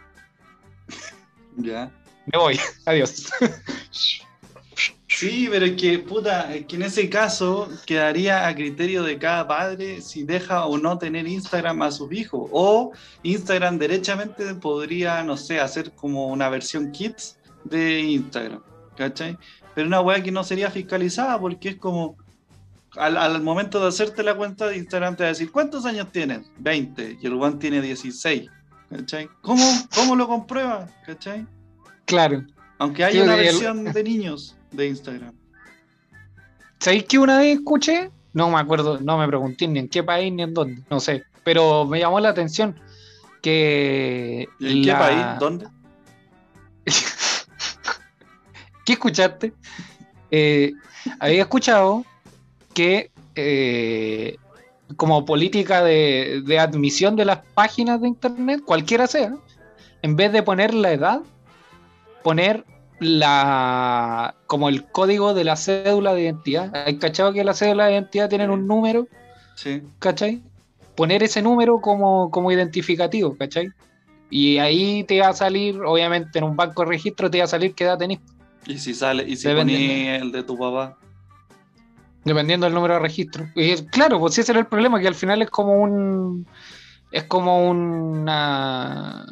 Ya. 1.56 1.90
Me 2.26 2.38
voy, 2.38 2.60
adiós. 2.84 3.30
Sí, 5.08 5.48
pero 5.50 5.64
es 5.64 5.80
que, 5.80 5.98
puta, 6.00 6.54
es 6.54 6.66
que 6.66 6.76
en 6.76 6.82
ese 6.82 7.08
caso 7.08 7.70
quedaría 7.86 8.46
a 8.46 8.54
criterio 8.54 9.02
de 9.02 9.18
cada 9.18 9.48
padre 9.48 10.02
si 10.02 10.24
deja 10.24 10.66
o 10.66 10.76
no 10.76 10.98
tener 10.98 11.26
Instagram 11.26 11.80
a 11.80 11.90
sus 11.90 12.12
hijos. 12.12 12.50
O 12.52 12.92
Instagram 13.22 13.78
derechamente 13.78 14.54
podría, 14.56 15.22
no 15.22 15.38
sé, 15.38 15.58
hacer 15.58 15.92
como 15.92 16.26
una 16.26 16.50
versión 16.50 16.92
kids 16.92 17.38
de 17.64 18.00
Instagram, 18.00 18.62
¿cachai? 18.94 19.38
Pero 19.74 19.86
una 19.88 20.02
weá 20.02 20.22
que 20.22 20.30
no 20.30 20.44
sería 20.44 20.70
fiscalizada 20.70 21.40
porque 21.40 21.70
es 21.70 21.76
como, 21.76 22.18
al, 22.96 23.16
al 23.16 23.42
momento 23.42 23.80
de 23.80 23.88
hacerte 23.88 24.22
la 24.22 24.34
cuenta 24.34 24.68
de 24.68 24.76
Instagram 24.76 25.16
te 25.16 25.24
va 25.24 25.28
a 25.28 25.32
decir, 25.32 25.50
¿cuántos 25.50 25.84
años 25.84 26.10
tienes? 26.12 26.50
20, 26.58 27.18
y 27.20 27.26
el 27.26 27.34
one 27.34 27.56
tiene 27.56 27.80
16, 27.80 28.48
¿cachai? 28.90 29.28
¿Cómo, 29.42 29.64
cómo 29.94 30.16
lo 30.16 30.26
comprueba? 30.26 30.88
¿cachai? 31.04 31.46
Claro. 32.04 32.44
Aunque 32.78 33.04
hay 33.04 33.18
una 33.18 33.34
el- 33.34 33.44
versión 33.44 33.84
de 33.84 34.04
niños 34.04 34.56
de 34.70 34.88
Instagram. 34.88 35.34
¿Sabéis 36.78 37.04
que 37.04 37.18
una 37.18 37.38
vez 37.38 37.58
escuché? 37.58 38.10
No 38.32 38.50
me 38.50 38.60
acuerdo, 38.60 39.00
no 39.00 39.16
me 39.16 39.26
pregunté 39.26 39.66
ni 39.66 39.78
en 39.78 39.88
qué 39.88 40.02
país 40.02 40.30
ni 40.32 40.42
en 40.42 40.52
dónde, 40.52 40.82
no 40.90 41.00
sé. 41.00 41.24
Pero 41.42 41.86
me 41.86 41.98
llamó 41.98 42.20
la 42.20 42.28
atención 42.28 42.78
que. 43.40 44.46
¿Y 44.58 44.78
¿En 44.78 44.84
qué 44.84 44.92
país? 44.92 45.24
¿Dónde? 45.40 45.66
¿Qué 48.84 48.92
escuchaste? 48.92 49.54
Eh, 50.30 50.72
había 51.18 51.42
escuchado 51.42 52.04
que 52.76 53.10
eh, 53.36 54.36
como 54.96 55.24
política 55.24 55.82
de, 55.82 56.42
de 56.44 56.58
admisión 56.58 57.16
de 57.16 57.24
las 57.24 57.38
páginas 57.54 58.02
de 58.02 58.08
internet, 58.08 58.60
cualquiera 58.66 59.06
sea, 59.06 59.34
en 60.02 60.14
vez 60.14 60.30
de 60.30 60.42
poner 60.42 60.74
la 60.74 60.92
edad, 60.92 61.22
poner 62.22 62.66
la 63.00 64.34
como 64.46 64.68
el 64.68 64.84
código 64.84 65.32
de 65.32 65.44
la 65.44 65.56
cédula 65.56 66.12
de 66.12 66.24
identidad. 66.24 66.70
¿Hay 66.86 66.98
cachado 66.98 67.32
que 67.32 67.44
la 67.44 67.54
cédula 67.54 67.86
de 67.86 67.92
identidad 67.92 68.28
tienen 68.28 68.50
un 68.50 68.66
número? 68.66 69.08
Sí. 69.54 69.82
¿cachai? 69.98 70.42
Poner 70.94 71.22
ese 71.22 71.40
número 71.40 71.80
como, 71.80 72.30
como 72.30 72.52
identificativo, 72.52 73.36
¿cachai? 73.38 73.68
Y 74.28 74.58
ahí 74.58 75.02
te 75.04 75.18
va 75.20 75.28
a 75.28 75.32
salir, 75.32 75.80
obviamente 75.80 76.38
en 76.38 76.44
un 76.44 76.56
banco 76.56 76.82
de 76.82 76.88
registro 76.90 77.30
te 77.30 77.38
va 77.38 77.44
a 77.44 77.48
salir 77.48 77.74
qué 77.74 77.84
edad 77.84 77.96
tenés, 77.96 78.18
Y 78.66 78.76
si 78.76 78.92
sale, 78.92 79.24
y 79.26 79.36
si 79.36 79.48
poní 79.48 80.08
el 80.08 80.30
de 80.30 80.42
tu 80.42 80.58
papá. 80.58 80.98
Dependiendo 82.26 82.66
del 82.66 82.74
número 82.74 82.94
de 82.94 83.00
registro. 83.00 83.48
Y 83.54 83.74
claro, 83.86 84.18
pues 84.18 84.36
ese 84.36 84.52
era 84.52 84.60
el 84.60 84.66
problema, 84.66 85.00
que 85.00 85.08
al 85.08 85.14
final 85.14 85.40
es 85.40 85.48
como 85.48 85.80
un. 85.80 86.46
Es 87.10 87.24
como 87.24 87.66
una. 87.70 89.24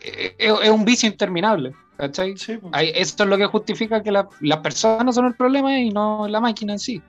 Es, 0.00 0.34
es 0.38 0.70
un 0.70 0.84
vicio 0.84 1.08
interminable, 1.08 1.72
¿cachai? 1.96 2.36
Sí, 2.36 2.56
pues. 2.58 2.72
Esto 2.94 3.24
es 3.24 3.28
lo 3.28 3.36
que 3.36 3.46
justifica 3.46 4.02
que 4.02 4.12
la- 4.12 4.28
las 4.40 4.58
personas 4.58 5.14
son 5.14 5.26
el 5.26 5.34
problema 5.34 5.76
y 5.78 5.90
no 5.90 6.26
la 6.28 6.40
máquina 6.40 6.74
en 6.74 6.78
sí. 6.78 7.02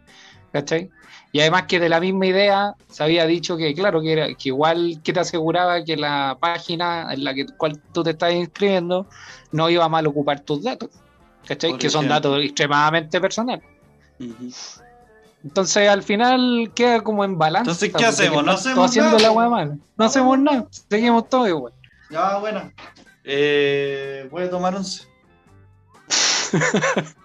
¿Cachai? 0.52 0.90
Y 1.34 1.40
además 1.40 1.64
que 1.64 1.80
de 1.80 1.88
la 1.88 2.02
misma 2.02 2.26
idea 2.26 2.76
se 2.90 3.04
había 3.04 3.26
dicho 3.26 3.56
que, 3.56 3.74
claro, 3.74 4.02
que, 4.02 4.12
era, 4.12 4.28
que 4.28 4.50
igual 4.50 5.00
que 5.02 5.14
te 5.14 5.22
aseguraba 5.22 5.82
que 5.86 5.96
la 5.96 6.38
página 6.42 7.14
en 7.14 7.24
la 7.24 7.34
que 7.34 7.46
cual 7.46 7.80
tú 7.94 8.04
te 8.04 8.10
estás 8.10 8.34
inscribiendo 8.34 9.08
no 9.54 9.70
iba 9.70 9.86
a 9.86 9.90
mal 9.90 10.06
ocupar 10.08 10.42
tus 10.42 10.64
datos. 10.64 10.90
¿Cachai? 11.48 11.72
Por 11.72 11.80
Que 11.80 11.90
son 11.90 12.10
datos 12.10 12.44
extremadamente 12.44 13.22
personales. 13.22 13.64
Entonces 15.44 15.90
al 15.90 16.04
final 16.04 16.72
queda 16.76 17.02
como 17.02 17.24
en 17.24 17.38
balance. 17.38 17.72
Entonces, 17.72 17.94
¿qué 17.96 18.06
hacemos? 18.06 18.46
No 18.46 18.52
hacemos 18.52 18.90
haciendo 18.90 19.18
nada, 19.18 19.34
la 19.34 19.50
mala. 19.50 19.78
No 19.98 20.06
hacemos 20.06 20.40
nada. 20.40 20.68
Seguimos 20.90 21.30
todo 21.30 21.48
igual. 21.48 21.74
Ya, 22.10 22.38
bueno. 22.38 22.72
Eh, 23.24 24.28
voy 24.32 24.44
a 24.44 24.50
tomar 24.50 24.76
un. 24.76 24.86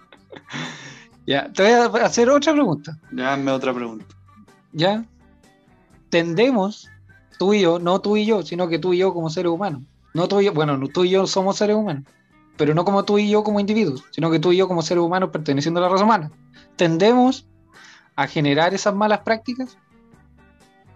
Ya, 1.27 1.51
te 1.51 1.87
voy 1.89 1.99
a 1.99 2.05
hacer 2.05 2.29
otra 2.29 2.53
pregunta. 2.53 2.97
Hazme 3.21 3.51
otra 3.51 3.73
pregunta. 3.73 4.05
¿ya? 4.71 5.03
Tendemos, 6.09 6.89
tú 7.37 7.53
y 7.53 7.61
yo, 7.61 7.79
no 7.79 7.99
tú 7.99 8.15
y 8.15 8.25
yo, 8.25 8.43
sino 8.43 8.69
que 8.69 8.79
tú 8.79 8.93
y 8.93 8.99
yo 8.99 9.13
como 9.13 9.29
seres 9.29 9.51
humanos. 9.51 9.81
No 10.13 10.27
tú 10.27 10.39
y 10.39 10.45
yo, 10.45 10.53
bueno, 10.53 10.77
no, 10.77 10.87
tú 10.87 11.03
y 11.03 11.09
yo 11.09 11.27
somos 11.27 11.57
seres 11.57 11.75
humanos, 11.75 12.03
pero 12.55 12.73
no 12.73 12.85
como 12.85 13.03
tú 13.03 13.17
y 13.17 13.29
yo 13.29 13.43
como 13.43 13.59
individuos, 13.59 14.03
sino 14.11 14.31
que 14.31 14.39
tú 14.39 14.53
y 14.53 14.57
yo 14.57 14.67
como 14.67 14.81
seres 14.81 15.03
humanos 15.03 15.29
perteneciendo 15.31 15.79
a 15.79 15.83
la 15.83 15.89
raza 15.89 16.05
humana. 16.05 16.31
Tendemos 16.77 17.45
a 18.15 18.27
generar 18.27 18.73
esas 18.73 18.95
malas 18.95 19.19
prácticas. 19.19 19.77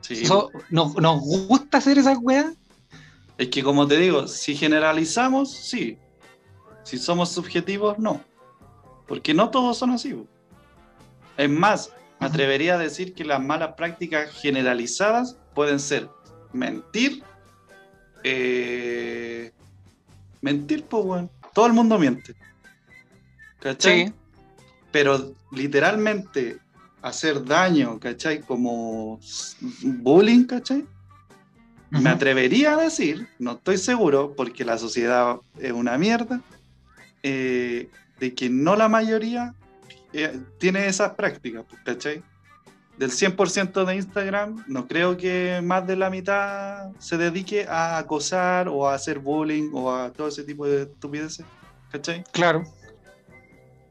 Sí. 0.01 0.23
Nos, 0.69 0.95
nos 0.95 1.19
gusta 1.21 1.77
hacer 1.77 1.97
esas 1.97 2.17
weas. 2.21 2.53
Es 3.38 3.49
que, 3.49 3.63
como 3.63 3.88
te 3.88 3.97
digo, 3.97 4.27
si 4.27 4.55
generalizamos, 4.55 5.51
sí. 5.51 5.97
Si 6.84 6.97
somos 6.97 7.29
subjetivos, 7.29 7.99
no. 7.99 8.21
Porque 9.07 9.34
no 9.34 9.49
todos 9.49 9.77
son 9.77 9.91
así. 9.91 10.15
Es 11.38 11.49
más, 11.49 11.91
me 12.19 12.27
atrevería 12.27 12.75
a 12.75 12.77
decir 12.77 13.13
que 13.13 13.25
las 13.25 13.41
malas 13.41 13.73
prácticas 13.75 14.32
generalizadas 14.32 15.38
pueden 15.53 15.79
ser 15.79 16.09
mentir. 16.53 17.23
eh, 18.23 19.51
mentir, 20.41 20.86
pues, 20.86 21.03
bueno. 21.03 21.29
Todo 21.53 21.65
el 21.67 21.73
mundo 21.73 21.97
miente. 21.99 22.36
¿Cachai? 23.59 24.07
Sí, 24.07 24.13
pero 24.91 25.34
literalmente 25.52 26.60
hacer 27.02 27.43
daño, 27.43 27.99
¿cachai? 27.99 28.41
Como 28.41 29.20
bullying, 29.82 30.45
¿cachai? 30.45 30.86
Me 31.89 32.10
atrevería 32.10 32.74
a 32.74 32.78
decir, 32.78 33.28
no 33.38 33.54
estoy 33.54 33.78
seguro, 33.78 34.34
porque 34.36 34.64
la 34.64 34.78
sociedad 34.78 35.38
es 35.60 35.74
una 35.74 35.97
mierda, 35.97 36.41
eh, 37.22 37.89
de 38.20 38.34
que 38.34 38.49
no 38.49 38.76
la 38.76 38.88
mayoría 38.88 39.54
eh, 40.14 40.39
tiene 40.58 40.88
esas 40.88 41.16
prácticas, 41.16 41.66
pues, 41.68 41.82
¿cachai? 41.84 42.24
Del 42.97 43.12
100% 43.12 43.84
de 43.84 43.95
Instagram, 43.95 44.64
no 44.68 44.88
creo 44.88 45.18
que 45.18 45.60
más 45.64 45.86
de 45.88 45.95
la 45.95 46.10
mitad 46.10 46.91
se 46.99 47.18
dedique 47.18 47.66
a 47.68 47.97
acosar 47.97 48.70
o 48.70 48.88
a 48.88 48.93
hacer 48.93 49.20
bullying 49.20 49.72
o 49.74 49.93
a 49.93 50.12
todo 50.12 50.28
ese 50.28 50.43
tipo 50.43 50.68
de 50.68 50.84
estupideces, 50.84 51.45
¿cachai? 51.91 52.24
claro. 52.32 52.64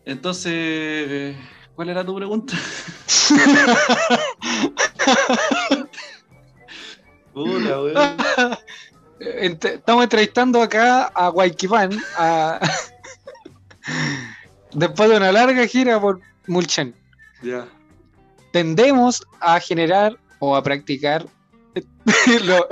Entonces, 0.05 1.37
¿cuál 1.75 1.89
era 1.91 2.05
tu 2.05 2.15
pregunta? 2.17 2.55
Puta, 7.33 7.81
weón. 7.83 7.97
Ent- 9.21 9.65
Estamos 9.65 10.05
entrevistando 10.05 10.63
acá 10.63 11.05
a 11.15 11.29
Guayquipán 11.29 11.91
a... 12.17 12.59
después 14.73 15.11
de 15.11 15.17
una 15.17 15.31
larga 15.33 15.67
gira 15.67 16.01
por 16.01 16.21
Mulchen. 16.47 16.95
Ya. 17.43 17.67
tendemos 18.53 19.23
a 19.41 19.59
generar 19.61 20.15
o 20.41 20.55
a 20.55 20.63
practicar 20.63 21.25
lo- 22.45 22.69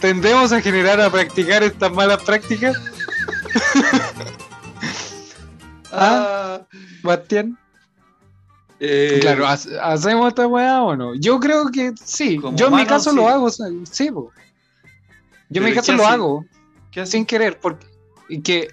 tendemos 0.00 0.50
a 0.52 0.60
generar 0.62 0.98
a 1.00 1.10
practicar 1.10 1.62
estas 1.62 1.92
malas 1.92 2.22
prácticas 2.22 2.74
Ah, 5.90 6.60
Bastián 7.02 7.56
Eh, 8.80 9.18
Claro, 9.20 9.46
¿hace- 9.46 9.78
¿hacemos 9.80 10.28
esta 10.28 10.46
weá 10.46 10.82
o 10.82 10.94
no? 10.94 11.14
Yo 11.14 11.40
creo 11.40 11.68
que 11.70 11.92
sí. 12.04 12.38
Yo 12.54 12.68
en 12.68 12.76
mi 12.76 12.84
caso 12.86 13.10
sí. 13.10 13.16
lo 13.16 13.28
hago, 13.28 13.48
sí, 13.50 14.10
po. 14.10 14.30
Yo 15.48 15.62
en 15.62 15.68
mi 15.68 15.74
caso 15.74 15.92
¿qué 15.92 15.96
lo 15.98 16.04
hace? 16.04 16.14
hago 16.14 16.44
sin 17.04 17.24
querer, 17.26 17.58
porque 17.60 17.86
y 18.28 18.40
que 18.42 18.68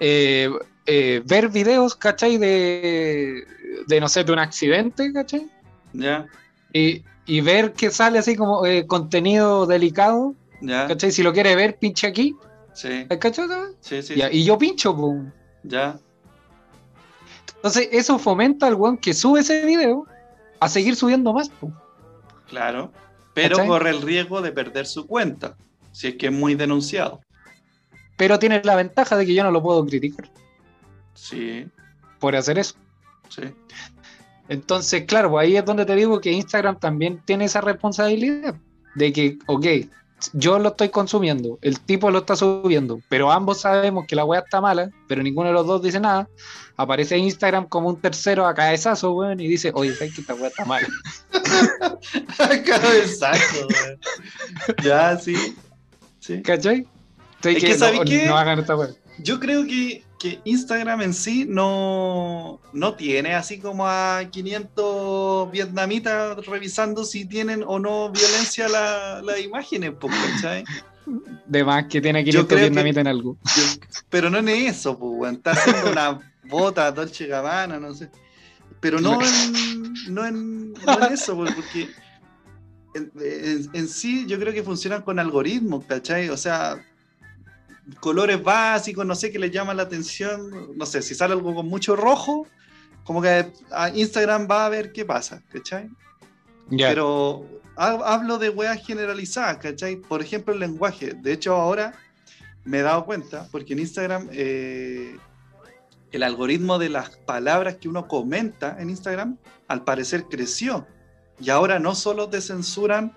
eh, 0.00 0.50
eh, 0.86 1.22
ver 1.24 1.48
videos, 1.48 1.94
¿cachai? 1.96 2.36
De, 2.36 3.44
de, 3.86 4.00
no 4.00 4.08
sé, 4.08 4.22
de 4.24 4.32
un 4.32 4.38
accidente, 4.38 5.12
¿cachai? 5.12 5.48
Ya, 5.94 6.26
Y, 6.72 7.02
y 7.26 7.40
ver 7.40 7.72
que 7.72 7.90
sale 7.90 8.18
así 8.18 8.36
como 8.36 8.66
eh, 8.66 8.86
contenido 8.86 9.66
delicado, 9.66 10.34
¿cachai? 10.88 11.10
Si 11.12 11.22
lo 11.22 11.32
quiere 11.32 11.54
ver, 11.56 11.78
pinche 11.78 12.06
aquí, 12.06 12.36
sí, 12.74 13.06
¿cachai? 13.20 13.46
sí, 13.80 14.02
sí, 14.02 14.14
Ya, 14.16 14.30
y 14.30 14.44
yo 14.44 14.58
pincho, 14.58 14.94
po. 14.96 15.14
ya, 15.62 15.98
Entonces 17.56 17.88
eso 17.92 18.18
fomenta 18.18 18.66
al 18.66 18.74
weón 18.74 18.98
que 18.98 19.14
sube 19.14 19.40
ese 19.40 19.64
video 19.64 20.06
a 20.60 20.68
seguir 20.68 20.96
subiendo 20.96 21.32
más, 21.32 21.48
po. 21.48 21.72
claro. 22.48 22.92
Pero 23.34 23.56
¿Cachai? 23.56 23.68
corre 23.68 23.90
el 23.90 24.02
riesgo 24.02 24.40
de 24.42 24.52
perder 24.52 24.86
su 24.86 25.06
cuenta, 25.08 25.56
si 25.90 26.06
es 26.08 26.14
que 26.16 26.26
es 26.26 26.32
muy 26.32 26.54
denunciado. 26.54 27.20
Pero 28.16 28.38
tiene 28.38 28.62
la 28.62 28.76
ventaja 28.76 29.16
de 29.16 29.26
que 29.26 29.34
yo 29.34 29.42
no 29.42 29.50
lo 29.50 29.60
puedo 29.60 29.84
criticar 29.84 30.30
Sí, 31.14 31.66
por 32.20 32.36
hacer 32.36 32.58
eso. 32.60 32.76
sí, 33.28 33.42
Entonces, 34.48 35.04
claro, 35.06 35.30
pues 35.30 35.46
ahí 35.46 35.56
es 35.56 35.64
donde 35.64 35.84
te 35.84 35.96
digo 35.96 36.20
que 36.20 36.30
Instagram 36.30 36.78
también 36.78 37.20
tiene 37.24 37.46
esa 37.46 37.60
responsabilidad 37.60 38.54
de 38.94 39.12
que, 39.12 39.38
ok, 39.46 39.66
yo 40.32 40.58
lo 40.58 40.70
estoy 40.70 40.88
consumiendo, 40.88 41.58
el 41.62 41.80
tipo 41.80 42.10
lo 42.10 42.20
está 42.20 42.36
subiendo, 42.36 43.00
pero 43.08 43.30
ambos 43.30 43.60
sabemos 43.60 44.06
que 44.06 44.16
la 44.16 44.24
weá 44.24 44.40
está 44.40 44.60
mala, 44.60 44.90
pero 45.08 45.22
ninguno 45.22 45.48
de 45.48 45.54
los 45.54 45.66
dos 45.66 45.82
dice 45.82 46.00
nada. 46.00 46.28
Aparece 46.76 47.16
Instagram 47.16 47.68
como 47.68 47.88
un 47.88 48.00
tercero 48.00 48.46
a 48.46 48.54
cabezazo, 48.54 49.12
weón, 49.12 49.40
y 49.40 49.46
dice, 49.46 49.70
oye, 49.74 49.94
¿sabes 49.94 50.14
que 50.14 50.20
esta 50.22 50.34
weá 50.34 50.48
está 50.48 50.64
mala? 50.64 50.88
Cabezazo, 52.66 53.66
weón. 53.68 54.00
Ya, 54.82 55.16
sí. 55.18 55.56
sí. 56.18 56.42
¿Cachai? 56.42 56.86
Es 57.42 57.62
que, 57.62 57.78
¿sabes 57.78 58.00
no, 58.00 58.04
qué? 58.04 58.26
no 58.26 58.36
hagan 58.36 58.58
esta 58.58 58.76
weá. 58.76 58.88
Yo 59.18 59.38
creo 59.38 59.64
que, 59.66 60.04
que 60.24 60.40
Instagram 60.44 61.02
en 61.02 61.12
sí 61.12 61.44
no, 61.46 62.58
no 62.72 62.94
tiene 62.94 63.34
así 63.34 63.58
como 63.58 63.86
a 63.86 64.22
500 64.30 65.50
vietnamitas 65.52 66.46
revisando 66.46 67.04
si 67.04 67.26
tienen 67.26 67.62
o 67.66 67.78
no 67.78 68.10
violencia 68.10 68.66
la- 68.68 69.20
las 69.22 69.38
imágenes, 69.40 69.92
¿cachai? 70.00 70.64
De 71.46 71.62
más 71.62 71.84
que 71.90 72.00
tiene 72.00 72.20
Yo 72.24 72.46
500 72.46 72.46
creo 72.48 72.58
que- 72.58 72.64
vietnamitas 72.70 73.00
en 73.02 73.06
algo. 73.08 73.36
Yo- 73.54 73.86
pero 74.08 74.30
no 74.30 74.38
en 74.38 74.48
eso, 74.48 74.98
pues. 74.98 75.34
Está 75.34 75.50
haciendo 75.50 75.90
una 75.92 76.32
bota 76.48 76.90
Dolce 76.90 77.26
Gabbana, 77.26 77.78
no 77.78 77.92
sé. 77.92 78.08
Pero 78.80 79.00
no 79.00 79.20
en, 79.22 79.92
no 80.08 80.24
en, 80.26 80.72
no 80.72 81.06
en 81.06 81.12
eso, 81.12 81.36
porque 81.36 81.88
en, 82.94 83.12
en- 83.20 83.70
en 83.74 83.88
sí 83.88 84.24
yo 84.26 84.38
creo 84.38 84.54
que 84.54 84.62
funcionan 84.62 85.02
con 85.02 85.18
algoritmos, 85.18 85.84
¿cachai? 85.84 86.30
O 86.30 86.36
sea, 86.38 86.82
colores 88.00 88.42
básicos, 88.42 89.04
no 89.06 89.14
sé, 89.14 89.30
que 89.30 89.38
les 89.38 89.50
llama 89.50 89.74
la 89.74 89.82
atención. 89.84 90.76
No 90.76 90.86
sé, 90.86 91.02
si 91.02 91.14
sale 91.14 91.34
algo 91.34 91.54
con 91.54 91.66
mucho 91.68 91.96
rojo, 91.96 92.46
como 93.04 93.20
que 93.20 93.52
a 93.70 93.90
Instagram 93.90 94.48
va 94.50 94.66
a 94.66 94.68
ver 94.68 94.92
qué 94.92 95.04
pasa, 95.04 95.42
¿cachai? 95.52 95.88
Ya. 96.70 96.88
Pero 96.88 97.46
ha- 97.76 98.14
hablo 98.14 98.38
de 98.38 98.48
weas 98.48 98.84
generalizadas, 98.84 99.58
¿cachai? 99.58 99.96
Por 99.96 100.22
ejemplo, 100.22 100.54
el 100.54 100.60
lenguaje. 100.60 101.12
De 101.14 101.32
hecho, 101.32 101.54
ahora 101.56 101.92
me 102.64 102.78
he 102.78 102.82
dado 102.82 103.04
cuenta, 103.04 103.46
porque 103.50 103.74
en 103.74 103.80
Instagram 103.80 104.28
eh, 104.32 105.18
el 106.12 106.22
algoritmo 106.22 106.78
de 106.78 106.88
las 106.88 107.10
palabras 107.10 107.76
que 107.76 107.88
uno 107.88 108.08
comenta 108.08 108.76
en 108.80 108.88
Instagram, 108.88 109.36
al 109.68 109.84
parecer 109.84 110.24
creció. 110.30 110.86
Y 111.40 111.50
ahora 111.50 111.78
no 111.80 111.94
solo 111.94 112.28
te 112.30 112.40
censuran 112.40 113.12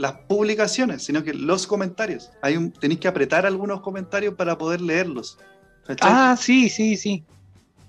las 0.00 0.12
publicaciones, 0.12 1.04
sino 1.04 1.22
que 1.22 1.34
los 1.34 1.66
comentarios. 1.66 2.30
Hay 2.40 2.56
un, 2.56 2.72
tenéis 2.72 3.00
que 3.00 3.08
apretar 3.08 3.44
algunos 3.44 3.82
comentarios 3.82 4.34
para 4.34 4.56
poder 4.56 4.80
leerlos. 4.80 5.36
¿cachai? 5.86 6.10
Ah, 6.10 6.36
sí, 6.40 6.70
sí, 6.70 6.96
sí. 6.96 7.22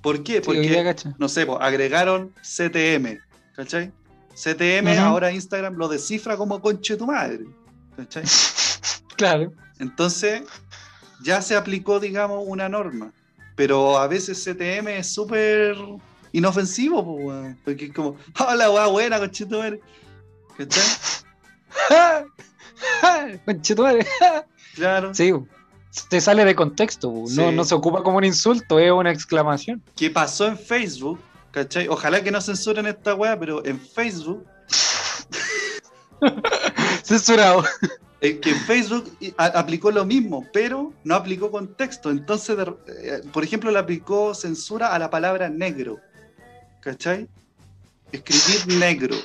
¿Por 0.02 0.22
qué? 0.22 0.42
Porque 0.42 0.94
no 1.18 1.30
sé, 1.30 1.46
pues, 1.46 1.60
agregaron 1.62 2.34
CTM, 2.42 3.18
¿cachai? 3.56 3.94
CTM 4.36 4.92
Ujú. 4.92 5.02
ahora 5.02 5.32
Instagram 5.32 5.76
lo 5.76 5.88
descifra 5.88 6.36
como 6.36 6.62
conche 6.62 6.98
tu 6.98 7.06
madre, 7.06 7.46
¿cachai? 7.96 8.24
Claro. 9.16 9.54
Entonces, 9.78 10.42
ya 11.24 11.44
se 11.44 11.56
aplicó, 11.56 12.00
digamos, 12.00 12.44
una 12.46 12.68
norma, 12.68 13.14
pero 13.56 14.00
a 14.00 14.08
veces 14.08 14.44
CTM 14.44 14.88
es 14.98 15.14
súper 15.14 15.78
inofensivo, 16.32 17.06
pues, 17.06 17.56
porque 17.64 17.86
es 17.86 17.94
como, 17.94 18.18
hola, 18.40 18.88
buena, 18.88 19.20
conche 19.20 19.46
tu 19.46 19.60
madre, 19.60 19.80
¿cachai? 20.58 20.84
Conchetumare. 23.46 24.06
Claro. 24.74 25.14
Sí, 25.14 25.34
se 25.90 26.22
sale 26.22 26.46
de 26.46 26.56
contexto, 26.56 27.12
no, 27.12 27.28
Sí. 27.28 27.42
no 27.54 27.66
se 27.66 27.76
ocupa 27.76 28.02
como 28.04 28.18
un 28.20 28.24
insulto, 28.24 28.80
es 28.80 28.90
una 28.90 29.12
exclamación. 29.12 29.84
¿Qué 29.98 30.10
pasó 30.10 30.48
en 30.48 30.58
Facebook? 30.58 31.20
¿Cachai? 31.52 31.90
Ojalá 31.90 32.24
que 32.24 32.32
no 32.32 32.40
censuren 32.40 32.86
esta 32.88 33.14
weá, 33.14 33.38
pero 33.38 33.66
en 33.66 33.78
Facebook 33.78 34.48
Censurado. 37.04 37.66
eh, 38.22 38.40
que 38.40 38.54
Facebook 38.56 39.12
aplicó 39.38 39.92
lo 39.92 40.06
mismo, 40.06 40.48
pero 40.54 40.94
no 41.04 41.16
aplicó 41.16 41.52
contexto. 41.52 42.10
Entonces, 42.12 42.58
eh, 42.88 43.22
por 43.34 43.44
ejemplo, 43.44 43.72
le 43.72 43.80
aplicó 43.80 44.34
censura 44.34 44.94
a 44.94 45.00
la 45.00 45.10
palabra 45.10 45.50
negro. 45.50 46.00
¿Cachai? 46.80 47.28
Escribir 48.14 48.80
negro. 48.80 49.16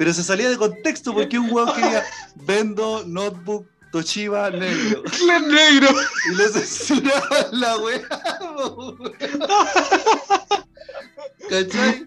Pero 0.00 0.14
se 0.14 0.24
salía 0.24 0.48
de 0.48 0.56
contexto 0.56 1.12
porque 1.12 1.38
un 1.38 1.50
hueón 1.52 1.74
quería 1.74 2.02
vendo 2.34 3.04
notebook 3.06 3.66
Toshiba 3.92 4.48
negro. 4.48 5.02
negro. 5.46 5.88
Y 6.32 6.36
le 6.36 6.48
censuraban 6.48 7.46
la 7.52 7.76
weá. 7.76 8.00
weón. 8.56 9.12
¿Cachai? 11.50 12.06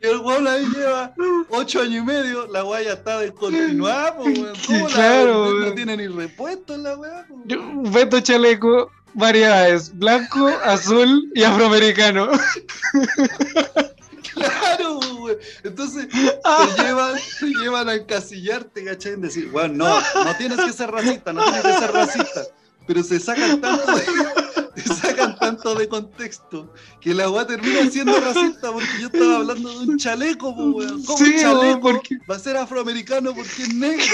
Y 0.00 0.06
el 0.06 0.18
weón 0.18 0.46
ahí 0.46 0.64
lleva 0.66 1.12
ocho 1.48 1.80
años 1.80 2.04
y 2.04 2.06
medio, 2.06 2.46
la 2.46 2.62
weá 2.64 2.82
ya 2.82 2.92
está 2.92 3.18
descontinuada, 3.18 4.12
weón. 4.12 4.52
¿Cómo 4.64 4.88
la 4.88 4.94
Claro, 4.94 5.34
no, 5.46 5.60
weón. 5.60 5.74
tiene 5.74 5.96
ni 5.96 6.06
repuesto 6.06 6.76
la 6.76 6.96
weá? 6.96 7.26
weón? 7.28 7.90
Beto 7.92 8.20
chaleco, 8.20 8.92
variedades, 9.14 9.90
blanco, 9.98 10.46
azul 10.62 11.32
y 11.34 11.42
afroamericano. 11.42 12.28
Claro, 14.38 14.98
weón. 15.20 15.36
Entonces 15.64 16.08
te 16.08 16.82
llevan, 16.82 17.14
te 17.40 17.46
llevan 17.46 17.88
a 17.88 17.94
encasillarte, 17.94 18.84
¿cachai? 18.84 19.12
En 19.12 19.20
decir, 19.22 19.50
weón, 19.52 19.76
no, 19.76 20.00
no 20.00 20.36
tienes 20.36 20.58
que 20.60 20.72
ser 20.72 20.90
racista, 20.90 21.32
no 21.32 21.42
tienes 21.44 21.62
que 21.62 21.72
ser 21.78 21.92
racista. 21.92 22.42
Pero 22.86 23.02
se 23.02 23.20
sacan 23.20 23.60
tanto 23.60 23.92
de, 23.96 24.02
se 24.82 24.94
sacan 24.94 25.38
tanto 25.38 25.74
de 25.74 25.88
contexto 25.88 26.72
que 27.02 27.12
la 27.12 27.28
weá 27.28 27.46
termina 27.46 27.90
siendo 27.90 28.18
racista 28.18 28.72
porque 28.72 28.88
yo 28.98 29.08
estaba 29.08 29.36
hablando 29.36 29.68
de 29.68 29.86
un 29.88 29.98
chaleco, 29.98 30.48
weón. 30.50 31.02
¿Cómo 31.04 31.18
Sí, 31.18 31.34
un 31.34 31.40
chaleco 31.40 31.80
porque- 31.80 32.16
va 32.30 32.36
a 32.36 32.38
ser 32.38 32.56
afroamericano 32.56 33.34
porque 33.34 33.62
es 33.64 33.74
negro? 33.74 34.04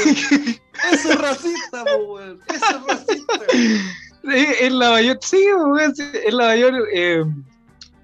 Eso 0.91 1.11
es 1.13 1.19
racista, 1.21 1.85
weón. 1.85 2.41
Eso 2.49 2.65
es 2.65 2.87
racista. 2.87 3.35
Es, 4.25 4.61
es 4.63 4.73
la 4.73 4.89
mayor, 4.93 5.19
sí, 5.21 5.37
weón, 5.55 5.95
sí, 5.95 6.03
es 6.25 6.33
la 6.33 6.47
mayor 6.47 6.73
eh, 6.95 7.25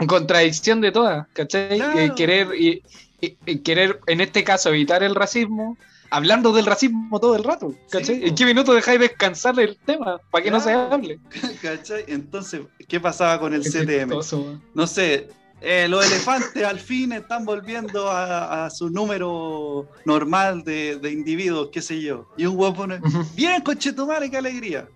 contradicción 0.06 0.80
de 0.80 0.92
todas, 0.92 1.26
¿cachai? 1.32 1.76
Claro. 1.78 1.98
Eh, 1.98 2.12
querer, 2.16 2.48
y, 2.58 2.82
querer, 3.58 4.00
en 4.06 4.20
este 4.20 4.44
caso, 4.44 4.70
evitar 4.70 5.02
el 5.02 5.14
racismo, 5.14 5.76
hablando 6.10 6.52
del 6.52 6.66
racismo 6.66 7.20
todo 7.20 7.36
el 7.36 7.44
rato, 7.44 7.74
¿cachai? 7.90 8.16
Sí. 8.16 8.22
¿En 8.26 8.34
qué 8.34 8.44
minuto 8.46 8.72
dejáis 8.72 8.98
descansar 9.00 9.58
el 9.60 9.78
tema? 9.84 10.18
Para 10.30 10.44
que 10.44 10.50
no 10.50 10.58
se 10.60 10.70
Claro. 10.72 10.94
hable. 10.94 11.20
¿Cachai? 11.62 12.04
Entonces, 12.08 12.62
¿qué 12.88 12.98
pasaba 13.00 13.38
con 13.38 13.52
el 13.54 13.60
Es 13.60 13.72
CTM? 13.72 14.08
chistoso, 14.10 14.60
no 14.74 14.86
sé, 14.86 15.28
eh, 15.60 15.86
los 15.88 16.02
elefantes 16.06 16.64
al 16.64 16.80
fin 16.80 17.12
están 17.12 17.44
volviendo 17.44 18.08
a, 18.10 18.64
a 18.64 18.70
su 18.70 18.88
número 18.88 19.90
normal 20.06 20.64
de, 20.64 20.96
de 20.96 21.12
individuos, 21.12 21.68
qué 21.70 21.82
sé 21.82 22.00
yo. 22.00 22.26
Y 22.38 22.46
un 22.46 22.56
huevo 22.58 22.74
pone, 22.74 22.96
Ujú. 22.96 23.22
bien, 23.36 23.60
conchetumare, 23.60 24.30
qué 24.30 24.38
alegría. 24.38 24.88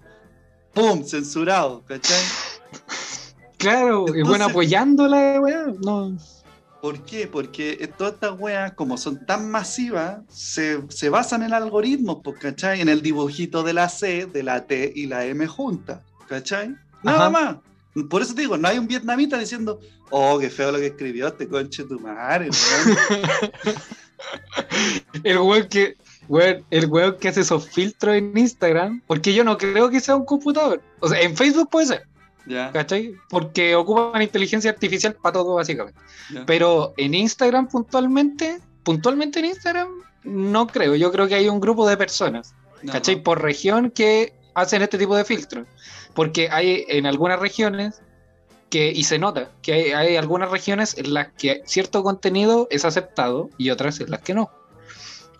¡Pum! 0.72 1.04
Censurado, 1.04 1.84
¿cachai? 1.84 2.16
Claro, 3.64 4.04
y 4.08 4.10
bueno, 4.10 4.20
Entonces- 4.20 4.46
apoyándola, 4.50 5.40
weón. 5.40 5.78
No. 5.82 6.16
¿Por 6.80 7.00
qué? 7.06 7.26
Porque 7.26 7.90
todas 7.96 8.12
estas 8.14 8.38
weas, 8.38 8.72
como 8.74 8.98
son 8.98 9.24
tan 9.24 9.50
masivas, 9.50 10.18
se, 10.28 10.82
se 10.90 11.08
basan 11.08 11.42
en 11.42 11.54
algoritmos, 11.54 12.18
pues, 12.22 12.38
¿cachai? 12.38 12.82
En 12.82 12.90
el 12.90 13.00
dibujito 13.00 13.62
de 13.62 13.72
la 13.72 13.88
C, 13.88 14.26
de 14.26 14.42
la 14.42 14.66
T 14.66 14.92
y 14.94 15.06
la 15.06 15.24
M 15.24 15.46
juntas, 15.46 16.00
¿cachai? 16.28 16.74
Nada 17.02 17.28
Ajá. 17.28 17.30
más. 17.30 17.56
Por 18.10 18.20
eso 18.20 18.34
te 18.34 18.42
digo, 18.42 18.58
no 18.58 18.68
hay 18.68 18.76
un 18.78 18.86
vietnamita 18.88 19.38
diciendo, 19.38 19.80
oh, 20.10 20.38
qué 20.38 20.50
feo 20.50 20.72
lo 20.72 20.78
que 20.78 20.88
escribió 20.88 21.28
este 21.28 21.48
conche 21.48 21.84
tu 21.84 21.98
madre, 22.00 22.50
weón". 22.50 22.98
El 25.22 25.38
weón 25.38 25.68
que. 25.68 25.96
weón, 26.28 26.64
el 26.70 26.86
weón 26.86 27.16
que 27.18 27.28
hace 27.28 27.40
esos 27.42 27.68
filtros 27.68 28.16
en 28.16 28.36
Instagram. 28.36 29.00
Porque 29.06 29.32
yo 29.32 29.44
no 29.44 29.56
creo 29.56 29.90
que 29.90 30.00
sea 30.00 30.16
un 30.16 30.24
computador. 30.24 30.82
O 31.00 31.08
sea, 31.08 31.20
en 31.20 31.36
Facebook 31.36 31.70
puede 31.70 31.86
ser. 31.86 32.06
Ya, 32.46 32.70
¿cachai? 32.72 33.14
Porque 33.30 33.74
ocupan 33.74 34.20
inteligencia 34.22 34.70
artificial 34.70 35.14
para 35.14 35.32
todo, 35.34 35.54
básicamente. 35.54 35.98
Pero 36.46 36.92
en 36.96 37.14
Instagram 37.14 37.68
puntualmente, 37.68 38.60
puntualmente 38.82 39.38
en 39.38 39.46
Instagram, 39.46 39.88
no 40.24 40.66
creo. 40.66 40.94
Yo 40.94 41.10
creo 41.10 41.26
que 41.28 41.34
hay 41.36 41.48
un 41.48 41.60
grupo 41.60 41.88
de 41.88 41.96
personas, 41.96 42.54
No, 42.82 42.92
¿cachai? 42.92 43.16
no. 43.16 43.22
Por 43.22 43.40
región 43.42 43.90
que 43.90 44.34
hacen 44.54 44.82
este 44.82 44.98
tipo 44.98 45.16
de 45.16 45.24
filtros. 45.24 45.66
Porque 46.14 46.48
hay 46.50 46.84
en 46.88 47.06
algunas 47.06 47.40
regiones 47.40 48.00
que, 48.70 48.90
y 48.92 49.04
se 49.04 49.18
nota, 49.18 49.50
que 49.62 49.72
hay, 49.72 49.90
hay 49.92 50.16
algunas 50.16 50.50
regiones 50.50 50.96
en 50.98 51.14
las 51.14 51.28
que 51.32 51.62
cierto 51.64 52.02
contenido 52.02 52.66
es 52.70 52.84
aceptado 52.84 53.48
y 53.58 53.70
otras 53.70 54.00
en 54.00 54.10
las 54.10 54.20
que 54.20 54.34
no. 54.34 54.50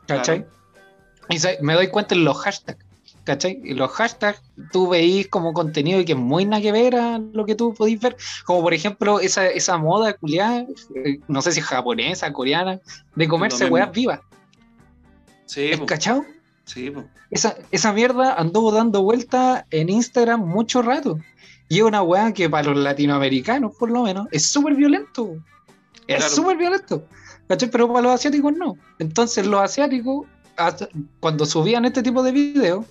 ¿Cachai? 0.07 0.47
Y 1.31 1.39
se- 1.39 1.59
me 1.63 1.75
doy 1.75 1.89
cuenta 1.89 2.15
en 2.15 2.25
los 2.25 2.37
hashtags. 2.39 2.84
¿Cachai? 3.25 3.59
Y 3.65 3.73
los 3.73 3.91
hashtags 3.91 4.43
tú 4.71 4.89
veís 4.89 5.29
como 5.29 5.53
contenido 5.55 6.05
que 6.05 6.13
es 6.13 6.19
muy 6.19 6.45
nada 6.45 6.61
que 6.63 6.73
ver 6.73 6.95
a 6.97 7.19
lo 7.19 7.47
que 7.47 7.55
tú 7.55 7.73
podéis 7.73 7.99
ver. 8.01 8.17
Como 8.45 8.61
por 8.63 8.75
ejemplo 8.75 9.19
esa, 9.19 9.47
esa 9.47 9.79
moda 9.79 10.13
culiada, 10.13 10.67
eh, 10.95 11.21
no 11.27 11.41
sé 11.41 11.53
si 11.53 11.61
es 11.61 11.67
japonesa, 11.67 12.31
coreana, 12.33 12.81
de 13.15 13.27
comerse 13.29 13.67
weas 13.67 13.91
vivas. 13.93 14.21
Sí, 15.47 15.71
¿Cachao? 15.87 16.25
sí. 16.65 16.93
Esa, 17.31 17.57
esa 17.73 17.93
mierda 17.93 18.35
anduvo 18.35 18.71
dando 18.71 19.03
vuelta 19.03 19.67
en 19.71 19.89
Instagram 19.89 20.41
mucho 20.47 20.83
rato. 20.83 21.19
Y 21.69 21.79
es 21.79 21.83
una 21.83 22.03
weá 22.03 22.33
que 22.33 22.49
para 22.49 22.69
los 22.69 22.77
latinoamericanos, 22.77 23.75
por 23.77 23.91
lo 23.91 24.03
menos, 24.03 24.29
es 24.31 24.47
súper 24.47 24.75
violento. 24.75 25.37
Es 26.07 26.19
Claro. 26.19 26.35
súper 26.35 26.57
violento. 26.59 27.05
¿Cachai? 27.49 27.71
Pero 27.71 27.89
para 27.89 28.03
los 28.03 28.13
asiáticos 28.13 28.53
no. 28.53 28.77
Entonces 28.99 29.47
los 29.47 29.61
asiáticos, 29.63 30.27
cuando 31.21 31.45
subían 31.47 31.85
este 31.87 32.03
tipo 32.03 32.23
de 32.23 32.33
videos, 32.33 32.85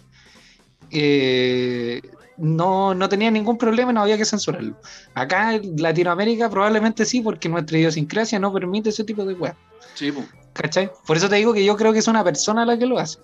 eh, 0.93 2.01
no, 2.37 2.93
no 2.95 3.09
tenían 3.09 3.33
ningún 3.33 3.57
problema 3.57 3.91
y 3.91 3.95
no 3.95 4.01
había 4.01 4.17
que 4.17 4.25
censurarlo. 4.25 4.75
Acá 5.13 5.55
en 5.55 5.75
Latinoamérica 5.81 6.49
probablemente 6.49 7.05
sí, 7.05 7.21
porque 7.21 7.49
nuestra 7.49 7.77
idiosincrasia 7.77 8.39
no 8.39 8.51
permite 8.53 8.89
ese 8.89 9.03
tipo 9.03 9.25
de 9.25 9.33
weá. 9.33 9.55
Sí, 9.95 10.11
po. 10.11 10.23
¿Cachai? 10.53 10.89
Por 11.05 11.17
eso 11.17 11.29
te 11.29 11.35
digo 11.37 11.53
que 11.53 11.63
yo 11.65 11.75
creo 11.75 11.93
que 11.93 11.99
es 11.99 12.07
una 12.07 12.23
persona 12.23 12.65
la 12.65 12.77
que 12.77 12.85
lo 12.85 12.99
hace. 12.99 13.19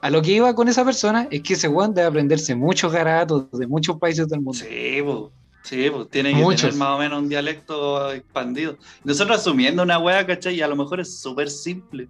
A 0.00 0.10
lo 0.10 0.20
que 0.22 0.32
iba 0.32 0.52
con 0.54 0.68
esa 0.68 0.84
persona 0.84 1.28
es 1.30 1.42
que 1.42 1.54
ese 1.54 1.68
weón 1.68 1.94
debe 1.94 2.08
aprenderse 2.08 2.54
muchos 2.56 2.92
garatos 2.92 3.46
de 3.52 3.66
muchos 3.68 3.98
países 3.98 4.28
del 4.28 4.40
mundo. 4.40 4.58
Sí, 4.58 5.00
po. 5.02 5.32
Sí, 5.64 5.88
pues 5.90 6.08
tiene 6.10 6.30
que 6.34 6.40
Muchos. 6.42 6.62
tener 6.62 6.74
más 6.74 6.88
o 6.88 6.98
menos 6.98 7.22
un 7.22 7.28
dialecto 7.28 8.10
expandido. 8.12 8.76
Nosotros 9.04 9.38
asumiendo 9.38 9.84
una 9.84 10.00
wea, 10.00 10.26
¿cachai? 10.26 10.56
Y 10.56 10.60
a 10.60 10.66
lo 10.66 10.74
mejor 10.74 10.98
es 10.98 11.20
súper 11.20 11.48
simple. 11.48 12.08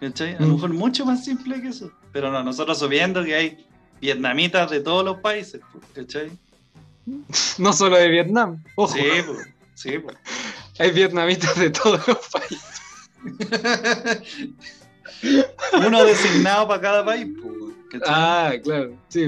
¿Cachai? 0.00 0.36
A 0.36 0.40
lo 0.42 0.46
Mm. 0.46 0.52
mejor 0.52 0.70
mucho 0.72 1.04
más 1.04 1.24
simple 1.24 1.60
que 1.60 1.68
eso. 1.68 1.90
Pero 2.12 2.30
no, 2.30 2.44
nosotros 2.44 2.76
asumiendo 2.76 3.24
que 3.24 3.34
hay 3.34 3.65
vietnamitas 4.00 4.70
de 4.70 4.80
todos 4.80 5.04
los 5.04 5.18
países, 5.18 5.60
pues, 5.72 5.84
¿cachai? 5.94 6.30
No 7.58 7.72
solo 7.72 7.96
de 7.96 8.08
Vietnam. 8.08 8.62
Ojo, 8.74 8.92
Sí, 8.94 9.04
pues. 9.26 9.48
Sí, 9.74 9.98
pues. 9.98 10.16
hay 10.78 10.90
vietnamitas 10.90 11.56
de 11.58 11.70
todos 11.70 12.06
los 12.08 12.18
países. 12.28 12.82
Uno 15.86 16.04
designado 16.04 16.68
para 16.68 16.80
cada 16.80 17.04
país, 17.04 17.26
pues, 17.42 17.54
¿cachai? 17.90 18.08
Ah, 18.14 18.52
claro, 18.62 18.92
sí, 19.08 19.26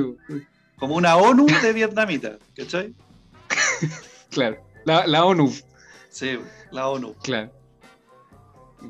Como 0.79 0.95
una 0.97 1.17
ONU 1.17 1.47
de 1.63 1.73
vietnamitas, 1.73 2.39
¿cachai? 2.57 2.95
claro. 4.31 4.59
La, 4.85 5.07
la 5.07 5.25
ONU, 5.25 5.53
Sí, 6.11 6.39
la 6.71 6.89
ONU. 6.89 7.15
claro. 7.23 7.51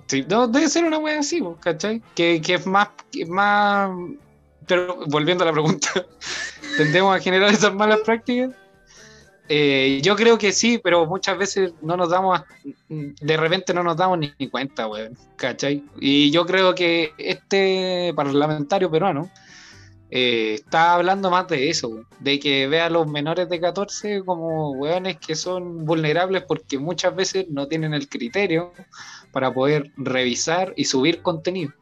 Sí, 0.06 0.24
no, 0.28 0.46
debe 0.48 0.68
ser 0.68 0.84
una 0.84 0.98
wea 0.98 1.20
así, 1.20 1.42
¿cachai? 1.60 2.02
Que, 2.14 2.40
que 2.42 2.54
es 2.54 2.66
más, 2.66 2.88
que 3.10 3.22
es 3.22 3.28
más. 3.28 3.90
Pero 4.68 4.98
volviendo 5.06 5.42
a 5.42 5.46
la 5.46 5.52
pregunta, 5.52 5.88
¿tendemos 6.76 7.16
a 7.16 7.20
generar 7.20 7.52
esas 7.52 7.74
malas 7.74 8.00
prácticas? 8.04 8.50
Eh, 9.50 10.00
yo 10.02 10.14
creo 10.14 10.36
que 10.36 10.52
sí, 10.52 10.78
pero 10.78 11.06
muchas 11.06 11.38
veces 11.38 11.72
no 11.80 11.96
nos 11.96 12.10
damos, 12.10 12.42
de 12.88 13.36
repente 13.36 13.72
no 13.72 13.82
nos 13.82 13.96
damos 13.96 14.18
ni, 14.18 14.48
cuenta, 14.48 14.86
weón, 14.86 15.16
¿cachai? 15.36 15.82
Y 15.98 16.30
yo 16.30 16.44
creo 16.44 16.74
que 16.74 17.14
este 17.16 18.12
parlamentario 18.14 18.90
peruano 18.90 19.30
eh, 20.10 20.54
está 20.54 20.94
hablando 20.94 21.30
más 21.30 21.48
de 21.48 21.70
eso, 21.70 22.04
de 22.20 22.38
que 22.38 22.66
ve 22.66 22.80
a 22.82 22.90
los 22.90 23.06
menores 23.06 23.48
de 23.48 23.58
14 23.58 24.22
como 24.22 24.72
weones 24.72 25.16
que 25.18 25.34
son 25.34 25.86
vulnerables 25.86 26.42
porque 26.42 26.78
muchas 26.78 27.16
veces 27.16 27.46
no 27.48 27.68
tienen 27.68 27.94
el 27.94 28.08
criterio 28.08 28.72
para 29.32 29.52
poder 29.52 29.92
revisar 29.96 30.74
y 30.76 30.84
subir 30.84 31.22
contenido. 31.22 31.72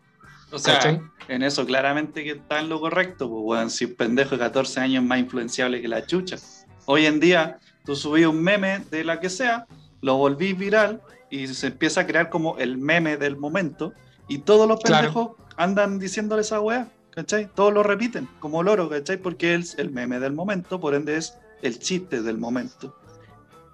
O 0.53 0.59
sea, 0.59 0.75
¿Cachai? 0.75 1.01
en 1.29 1.43
eso 1.43 1.67
claramente 1.67 2.23
que 2.23 2.33
está 2.33 2.61
en 2.61 2.69
lo 2.69 2.81
correcto, 2.81 3.29
pues, 3.29 3.43
weón, 3.45 3.71
si 3.71 3.85
un 3.87 3.95
pendejo 3.95 4.31
de 4.37 4.39
14 4.39 4.81
años 4.81 5.03
es 5.03 5.09
más 5.09 5.19
influenciable 5.19 5.81
que 5.83 5.89
la 5.89 6.07
chucha. 6.07 6.37
Hoy 6.85 7.07
en 7.07 7.19
día, 7.19 7.59
tú 7.85 7.97
subís 7.97 8.27
un 8.27 8.43
meme 8.43 8.85
de 8.91 9.03
la 9.05 9.19
que 9.21 9.29
sea, 9.29 9.67
lo 10.03 10.17
volvís 10.17 10.57
viral 10.57 11.03
y 11.31 11.49
se 11.49 11.69
empieza 11.69 12.03
a 12.03 12.07
crear 12.07 12.31
como 12.31 12.57
el 12.59 12.79
meme 12.79 13.17
del 13.17 13.37
momento 13.37 13.93
y 14.29 14.39
todos 14.39 14.69
los 14.69 14.81
Claro. 14.81 15.03
pendejos 15.09 15.31
andan 15.57 15.99
diciéndole 15.99 16.43
esa 16.43 16.61
weá, 16.61 16.87
¿cachai? 17.11 17.49
Todos 17.53 17.73
lo 17.75 17.83
repiten 17.83 18.29
como 18.39 18.63
loro, 18.63 18.89
¿cachai? 18.89 19.17
Porque 19.17 19.55
es 19.57 19.77
el 19.79 19.91
meme 19.91 20.21
del 20.21 20.33
momento, 20.33 20.79
por 20.79 20.95
ende 20.95 21.17
es 21.17 21.37
el 21.63 21.79
chiste 21.81 22.23
del 22.23 22.39
momento, 22.39 22.95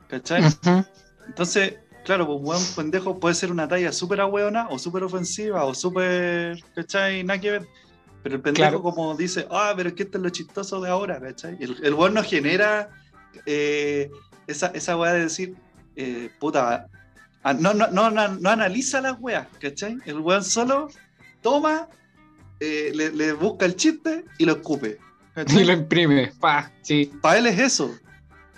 ¿cachai? 0.09 0.43
Entonces, 1.27 1.75
claro, 2.05 2.27
pues 2.27 2.39
weón 2.43 2.63
pendejo 2.77 3.19
puede 3.19 3.35
ser 3.35 3.51
una 3.53 3.69
talla 3.69 3.93
súper 3.93 4.21
ahueona 4.21 4.69
o 4.71 4.79
súper 4.79 5.05
ofensiva 5.05 5.65
o 5.65 5.75
súper, 5.75 6.63
¿cachai? 6.75 7.25
Nada 7.25 7.41
que 7.41 7.51
ver. 7.53 7.69
Pero 8.23 8.37
el 8.37 8.41
pendejo 8.41 8.69
Claro. 8.69 8.83
como 8.83 9.15
dice, 9.17 9.47
ah, 9.51 9.73
pero 9.77 9.89
es 9.89 9.95
que 9.95 10.05
esto 10.05 10.19
es 10.19 10.23
lo 10.25 10.31
chistoso 10.31 10.81
de 10.81 10.91
ahora, 10.91 11.21
¿cachai? 11.21 11.57
El, 11.61 11.77
el 11.83 11.95
weón 11.95 12.15
no 12.15 12.23
genera 12.23 12.91
eh, 13.47 14.11
esa, 14.47 14.69
esa 14.69 14.97
weá 14.97 15.13
de 15.13 15.21
decir, 15.25 15.55
eh, 15.97 16.31
puta, 16.39 16.87
ah, 17.43 17.53
no, 17.55 17.75
no, 17.75 17.89
no, 17.89 18.11
no, 18.11 18.29
no 18.29 18.51
analiza 18.51 19.01
las 19.01 19.17
weas, 19.21 19.47
¿cachai? 19.61 19.97
El 20.05 20.21
weón 20.21 20.45
solo 20.45 20.89
toma, 21.41 21.89
eh, 22.61 22.93
le, 22.95 23.11
le 23.11 23.33
busca 23.33 23.67
el 23.67 23.75
chiste 23.75 24.25
y 24.39 24.45
lo 24.45 24.53
escupe. 24.53 24.99
¿cachai? 25.35 25.63
Y 25.63 25.65
lo 25.65 25.73
imprime, 25.73 26.33
pa, 26.39 26.71
sí. 26.83 27.11
para 27.21 27.39
él 27.39 27.47
es 27.47 27.59
eso. 27.59 27.93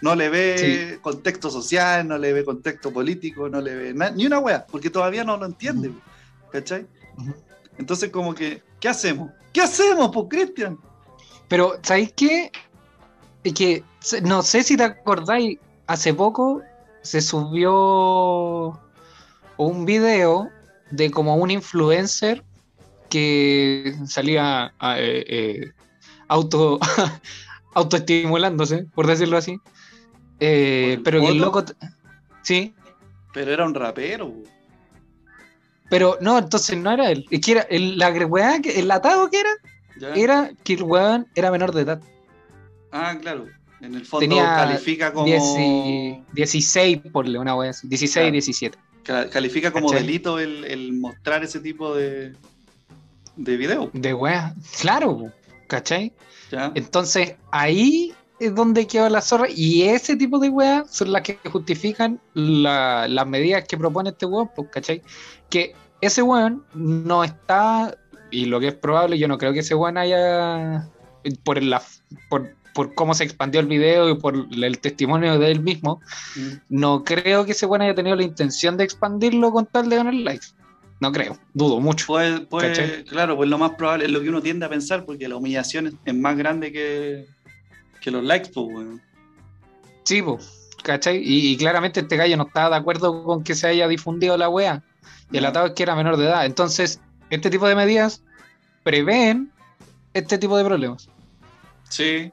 No 0.05 0.15
le 0.15 0.29
ve 0.29 0.99
contexto 1.01 1.49
social, 1.49 2.07
no 2.07 2.19
le 2.19 2.35
ve 2.35 2.45
contexto 2.45 2.93
político, 2.93 3.49
no 3.49 3.59
le 3.63 3.75
ve 3.75 4.13
ni 4.15 4.27
una 4.27 4.39
wea, 4.39 4.67
porque 4.67 4.91
todavía 4.91 5.25
no 5.25 5.39
lo 5.39 5.47
entiende, 5.47 5.93
¿cachai? 6.53 6.87
Entonces, 7.79 8.11
como 8.11 8.35
que, 8.35 8.63
¿qué 8.81 8.91
hacemos? 8.91 9.31
¿Qué 9.51 9.63
hacemos, 9.63 10.11
pues, 10.13 10.27
Cristian? 10.29 10.79
Pero, 11.49 11.79
¿sabéis 11.81 12.13
qué? 12.13 12.53
Es 13.45 13.55
que, 13.55 13.83
no 14.23 14.43
sé 14.43 14.63
si 14.63 14.77
te 14.77 14.83
acordáis, 14.83 15.59
hace 15.87 16.13
poco 16.13 16.61
se 17.01 17.23
subió 17.23 18.79
un 19.57 19.87
video 19.87 20.51
de 20.91 21.11
como 21.11 21.35
un 21.37 21.51
influencer 21.51 22.45
que 23.09 23.97
salía 24.07 24.71
ah, 24.79 24.99
eh, 24.99 25.25
eh, 25.27 25.73
auto 26.29 26.79
autoestimulándose, 27.75 28.85
por 28.95 29.07
decirlo 29.07 29.39
así. 29.39 29.59
Eh, 30.47 30.83
¿Con 30.83 30.99
el 30.99 31.03
pero 31.03 31.21
que 31.21 31.29
el 31.29 31.39
loco... 31.39 31.65
Sí, 32.43 32.75
Pero 33.33 33.53
era 33.53 33.65
un 33.65 33.75
rapero. 33.75 34.33
pero 35.89 36.19
no, 36.21 36.39
entonces 36.39 36.77
no 36.77 36.91
era 36.93 37.11
él. 37.11 37.25
Es 37.31 37.41
que 37.41 37.53
era 37.53 37.63
el, 37.63 37.99
la 37.99 38.11
weá 38.11 38.57
el 38.57 38.91
atado 38.91 39.31
que 39.31 39.41
era, 39.41 39.51
¿ya? 39.99 40.15
era 40.15 40.51
que 40.63 40.75
el 40.75 40.83
weón 40.83 41.27
era 41.35 41.51
menor 41.51 41.73
de 41.73 41.83
edad. 41.83 42.01
Ah, 42.93 43.17
claro. 43.21 43.47
En 43.81 43.95
el 43.95 44.05
fondo 44.07 44.27
Tenía 44.27 44.45
califica 44.57 45.13
como, 45.13 45.27
Dieci- 45.27 46.25
16, 46.33 47.01
por 47.13 47.27
una 47.29 47.55
wea 47.55 47.71
así. 47.71 47.87
16, 47.89 48.13
Claro. 48.15 48.33
17. 48.33 48.79
ca- 49.03 49.31
califica 49.31 49.71
como 49.73 49.89
¿Cachai? 49.89 50.07
delito 50.07 50.39
el, 50.39 50.65
el 50.65 50.93
mostrar 50.95 51.45
ese 51.45 51.61
tipo 51.61 51.95
de, 51.95 52.35
de 53.37 53.57
video. 53.57 53.91
De 53.93 54.15
wea. 54.15 54.55
Claro, 54.81 55.33
¿cachai? 55.67 56.13
¿ya? 56.51 56.73
Entonces 56.75 57.35
ahí 57.51 58.15
es 58.47 58.55
donde 58.55 58.87
queda 58.87 59.09
la 59.11 59.21
zorra. 59.21 59.47
Y 59.49 59.83
ese 59.83 60.17
tipo 60.17 60.39
de 60.39 60.49
weas 60.49 60.91
son 60.91 61.13
las 61.13 61.23
que 61.23 61.39
justifican 61.51 62.21
la- 62.35 63.07
las 63.09 63.27
medidas 63.27 63.65
que 63.69 63.77
propone 63.77 64.11
este 64.11 64.27
weón, 64.27 64.51
pues, 64.55 64.69
¿cachai? 64.71 65.03
Que 65.51 65.75
ese 66.01 66.23
weón 66.23 66.65
no 66.75 67.25
está, 67.25 67.97
y 68.31 68.47
lo 68.47 68.61
que 68.61 68.69
es 68.69 68.75
probable, 68.75 69.19
yo 69.19 69.29
no 69.29 69.39
creo 69.39 69.53
que 69.53 69.61
ese 69.61 69.75
weón 69.75 69.97
haya, 69.97 70.89
por, 71.45 71.63
la, 71.63 71.83
por, 72.29 72.55
por 72.75 72.95
cómo 72.95 73.15
se 73.15 73.25
expandió 73.25 73.61
el 73.61 73.67
video 73.67 74.09
y 74.11 74.17
por 74.17 74.35
el 74.53 74.79
testimonio 74.81 75.39
de 75.39 75.51
él 75.53 75.61
mismo, 75.61 76.01
Mm. 76.37 76.49
no 76.69 77.05
creo 77.05 77.45
que 77.45 77.53
ese 77.53 77.67
weón 77.67 77.83
haya 77.83 77.95
tenido 77.95 78.17
la 78.17 78.25
intención 78.25 78.77
de 78.77 78.85
expandirlo 78.85 79.53
con 79.53 79.67
tal 79.67 79.89
de 79.89 79.97
ganar 79.97 80.15
likes. 80.15 80.47
No 81.01 81.11
creo, 81.13 81.37
dudo 81.53 81.81
mucho. 81.81 82.07
Pues, 82.07 82.41
pues, 82.49 82.79
claro, 83.09 83.37
pues 83.37 83.49
lo 83.51 83.59
más 83.59 83.73
probable 83.73 84.05
es 84.07 84.11
lo 84.11 84.23
que 84.23 84.29
uno 84.29 84.41
tiende 84.41 84.65
a 84.67 84.69
pensar, 84.69 85.05
porque 85.05 85.29
la 85.29 85.37
humillación 85.37 85.99
es 86.05 86.15
más 86.15 86.37
grande 86.37 86.73
que, 86.73 87.27
que 88.05 88.11
los 88.11 88.23
likes, 88.23 88.51
pues, 88.53 88.67
weón. 88.67 89.03
Sí, 90.05 90.21
po, 90.21 90.39
¿cachai? 90.83 91.17
Y, 91.17 91.53
y 91.53 91.57
claramente 91.57 92.01
este 92.01 92.17
gallo 92.17 92.37
no 92.37 92.47
estaba 92.47 92.69
de 92.71 92.77
acuerdo 92.77 93.25
con 93.25 93.43
que 93.43 93.55
se 93.55 93.67
haya 93.67 93.89
difundido 93.89 94.37
la 94.37 94.51
wea. 94.51 94.83
Y 95.33 95.39
el 95.39 95.47
atado 95.47 95.67
es 95.69 95.73
que 95.73 95.83
era 95.83 95.97
menor 95.97 96.19
de 96.19 96.27
edad. 96.27 96.45
Entonces, 96.45 97.01
este 97.31 97.49
tipo 97.49 97.67
de 97.67 97.75
medidas 97.75 98.23
prevén 98.83 99.51
este 100.13 100.37
tipo 100.37 100.57
de 100.59 100.65
problemas. 100.65 101.09
Sí, 101.89 102.31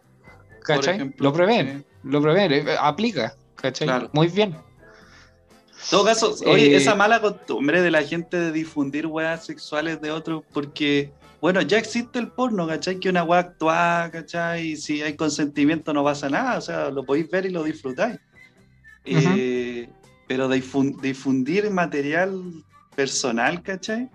¿Cachai? 0.64 0.96
ejemplo, 0.96 1.30
Lo 1.30 1.34
prevén. 1.34 1.80
sí. 1.80 1.86
lo 2.10 2.22
previene, 2.22 2.58
eh, 2.58 2.76
aplica, 2.80 3.34
¿cachai? 3.56 3.88
Claro. 3.88 4.10
Muy 4.12 4.28
bien. 4.28 4.50
En 4.54 5.90
todo 5.90 6.04
caso, 6.06 6.36
oye, 6.46 6.74
Eh, 6.74 6.76
esa 6.76 6.96
mala 6.96 7.22
costumbre 7.22 7.82
de 7.82 7.90
la 7.92 8.04
gente 8.04 8.38
de 8.38 8.52
difundir 8.52 9.08
weas 9.08 9.46
sexuales 9.46 10.02
de 10.02 10.12
otros, 10.12 10.44
porque, 10.54 11.12
bueno, 11.42 11.62
ya 11.64 11.78
existe 11.80 12.20
el 12.20 12.28
porno, 12.32 12.68
¿cachai? 12.68 13.00
Que 13.00 13.10
una 13.10 13.24
wea 13.24 13.40
actuada, 13.40 14.12
¿cachai? 14.12 14.68
Y 14.74 14.78
si 14.78 15.02
hay 15.02 15.16
consentimiento 15.16 15.92
no 15.94 16.04
pasa 16.04 16.30
nada, 16.30 16.58
o 16.58 16.62
sea, 16.62 16.90
lo 16.92 17.04
podéis 17.04 17.30
ver 17.32 17.48
y 17.48 17.50
lo 17.50 17.64
disfrutáis. 17.64 18.20
Eh, 19.06 19.90
pero 20.28 20.48
difun- 20.50 21.00
difundir 21.02 21.70
material 21.72 22.40
personal, 22.96 23.62
¿cachai? 23.64 24.10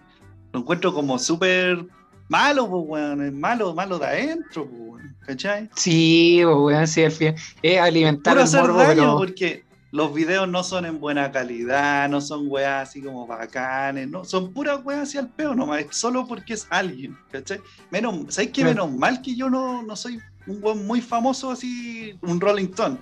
Lo 0.53 0.61
encuentro 0.61 0.95
como 0.95 1.19
súper 1.19 1.85
malo, 2.29 2.69
pues, 2.71 2.85
weón, 2.87 3.23
es 3.27 3.33
malo, 3.33 3.75
malo 3.75 3.99
de 3.99 4.07
adentro, 4.07 4.67
pues, 4.69 5.05
¿cachai? 5.27 5.69
Sí, 5.75 6.41
pues, 6.45 6.57
weón, 6.57 6.87
sí, 6.87 7.03
al 7.05 7.13
fin. 7.13 7.35
Es 7.63 7.79
alimentar 7.81 8.35
Puro 8.35 8.43
el 8.43 8.45
hacer 8.47 8.61
morbo, 8.61 8.79
daño, 8.79 8.95
pero. 8.95 9.17
porque 9.19 9.65
los 9.93 10.13
videos 10.13 10.49
no 10.49 10.63
son 10.65 10.85
en 10.85 11.01
buena 11.01 11.31
calidad, 11.33 12.09
no 12.09 12.21
son 12.21 12.45
weas 12.49 12.89
así 12.89 13.03
como 13.03 13.27
bacanes, 13.27 14.09
no, 14.09 14.25
son 14.25 14.53
puras 14.53 14.81
weas 14.85 15.03
así 15.03 15.19
al 15.19 15.29
peo 15.29 15.55
nomás, 15.55 15.81
es 15.81 15.97
solo 15.97 16.27
porque 16.27 16.55
es 16.55 16.67
alguien, 16.71 17.17
¿cachai? 17.31 17.61
Menos, 17.91 18.35
¿sabes 18.35 18.51
qué? 18.53 18.65
Menos 18.65 18.91
mal 18.93 19.23
que 19.23 19.35
yo 19.37 19.49
no, 19.49 19.83
no 19.83 19.97
soy 19.97 20.19
un 20.47 20.63
weón 20.63 20.87
muy 20.87 21.01
famoso 21.01 21.51
así, 21.51 22.19
un 22.23 22.41
Rolling 22.41 22.67
Stone, 22.71 22.99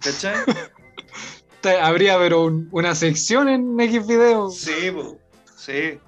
¿cachai? 0.00 0.36
Te- 1.60 1.80
Habría, 1.80 2.16
pero 2.18 2.44
un- 2.44 2.68
una 2.72 2.94
sección 2.94 3.48
en 3.48 3.78
X 3.80 4.06
video. 4.06 4.50
Sí, 4.50 4.90
po, 4.92 5.18
sí, 5.56 5.98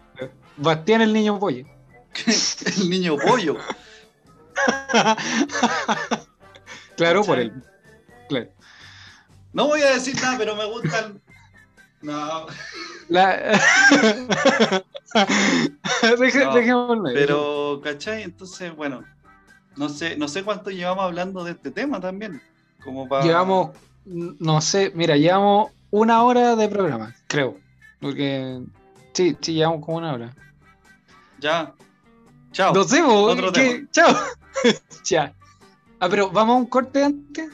Bastián 0.56 1.00
el 1.02 1.12
niño 1.12 1.38
pollo. 1.38 1.64
el 2.76 2.90
niño 2.90 3.16
pollo. 3.16 3.56
claro, 6.96 7.22
por 7.24 7.38
el. 7.38 7.52
Claro. 8.28 8.48
No 9.52 9.66
voy 9.66 9.82
a 9.82 9.90
decir 9.90 10.14
nada, 10.20 10.36
pero 10.38 10.56
me 10.56 10.64
gustan. 10.66 11.20
No, 12.00 12.46
La... 13.08 13.60
No, 15.14 17.02
pero, 17.14 17.80
¿cachai? 17.82 18.22
Entonces, 18.22 18.76
bueno, 18.76 19.02
no 19.76 19.88
sé, 19.88 20.16
no 20.16 20.28
sé 20.28 20.44
cuánto 20.44 20.70
llevamos 20.70 21.04
hablando 21.04 21.44
de 21.44 21.52
este 21.52 21.70
tema 21.70 21.98
también. 21.98 22.42
Como 22.84 23.08
para. 23.08 23.24
Llevamos, 23.24 23.70
no 24.04 24.60
sé, 24.60 24.92
mira, 24.94 25.16
llevamos 25.16 25.70
una 25.90 26.22
hora 26.22 26.56
de 26.56 26.68
programa, 26.68 27.14
creo. 27.26 27.56
Porque 28.00 28.60
sí, 29.12 29.36
sí, 29.40 29.54
llevamos 29.54 29.84
como 29.84 29.98
una 29.98 30.12
hora. 30.12 30.34
Ya. 31.40 31.74
Chao. 32.52 32.74
No 32.74 32.84
sé, 32.84 33.02
vos, 33.02 33.32
Otro 33.32 33.50
tema. 33.50 33.86
Chao. 33.90 34.14
ya. 35.04 35.32
Ah, 36.00 36.08
pero 36.08 36.30
vamos 36.30 36.54
a 36.54 36.58
un 36.58 36.66
corte 36.66 37.02
antes. 37.02 37.50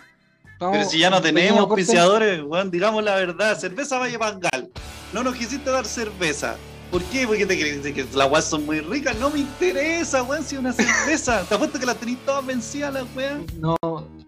Pero 0.58 0.84
si 0.84 0.98
ya 0.98 1.10
no 1.10 1.20
tenemos 1.20 1.60
auspiciadores, 1.60 2.42
weón, 2.42 2.70
digamos 2.70 3.02
la 3.04 3.16
verdad, 3.16 3.58
cerveza 3.58 3.98
Valle 3.98 4.18
Pangal. 4.18 4.70
No 5.12 5.22
nos 5.22 5.34
quisiste 5.34 5.70
dar 5.70 5.84
cerveza. 5.84 6.56
¿Por 6.90 7.02
qué? 7.04 7.26
Porque 7.26 7.44
te 7.44 7.58
crees 7.58 7.80
que 7.80 8.06
las 8.14 8.30
weas 8.30 8.44
son 8.44 8.64
muy 8.66 8.80
ricas. 8.80 9.16
No 9.18 9.28
me 9.28 9.40
interesa, 9.40 10.22
weón, 10.22 10.44
si 10.44 10.54
es 10.54 10.60
una 10.60 10.72
cerveza. 10.72 11.42
Te 11.48 11.54
apuesto 11.56 11.78
que 11.80 11.86
las 11.86 11.96
tenéis 11.96 12.18
todas 12.24 12.46
vencidas 12.46 12.94
las 12.94 13.04
weas. 13.16 13.40
No, 13.58 13.76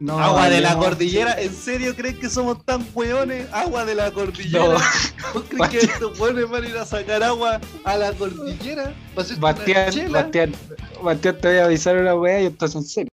no. 0.01 0.19
Agua 0.19 0.49
de 0.49 0.61
la 0.61 0.77
cordillera, 0.77 1.41
¿en 1.41 1.55
serio 1.55 1.95
creen 1.95 2.19
que 2.19 2.29
somos 2.29 2.65
tan 2.65 2.85
weones? 2.93 3.47
Agua 3.53 3.85
de 3.85 3.95
la 3.95 4.11
cordillera. 4.11 4.65
No. 4.65 4.73
¿Vos 5.35 5.45
crees 5.49 5.69
que 5.71 5.79
estos 5.93 6.19
weones 6.19 6.49
van 6.49 6.65
a 6.65 6.69
ir 6.69 6.77
a 6.77 6.85
sacar 6.85 7.23
agua 7.23 7.61
a 7.85 7.97
la 7.97 8.13
cordillera? 8.13 8.93
¿Va 9.17 9.23
a 9.23 9.25
ser 9.25 9.39
una 9.39 9.53
Bastián? 9.53 10.11
Bastián, 10.11 10.55
Bastián, 11.03 11.39
te 11.41 11.49
voy 11.49 11.59
a 11.59 11.65
avisar 11.67 11.97
una 11.97 12.17
wea 12.17 12.43
y 12.43 12.47
esto 12.47 12.67
es 12.67 12.75
en 12.75 12.83
serio. 12.83 13.11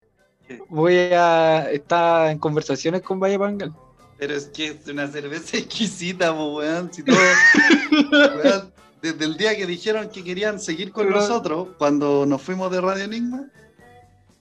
Voy 0.68 0.94
a 0.96 1.70
estar 1.70 2.30
en 2.30 2.38
conversaciones 2.38 3.02
con 3.02 3.20
Valle 3.20 3.38
Pangal. 3.38 3.72
Pero 4.18 4.34
es 4.34 4.46
que 4.46 4.66
es 4.68 4.86
una 4.88 5.06
cerveza 5.08 5.56
exquisita, 5.58 6.32
weón. 6.32 6.92
Si 6.92 7.02
todo, 7.02 7.16
weón, 8.12 8.72
desde 9.02 9.24
el 9.24 9.36
día 9.36 9.56
que 9.56 9.66
dijeron 9.66 10.08
que 10.10 10.22
querían 10.24 10.60
seguir 10.60 10.92
con 10.92 11.06
Pero- 11.06 11.20
nosotros, 11.20 11.68
cuando 11.78 12.26
nos 12.26 12.42
fuimos 12.42 12.70
de 12.70 12.80
Radio 12.80 13.04
Enigma, 13.04 13.46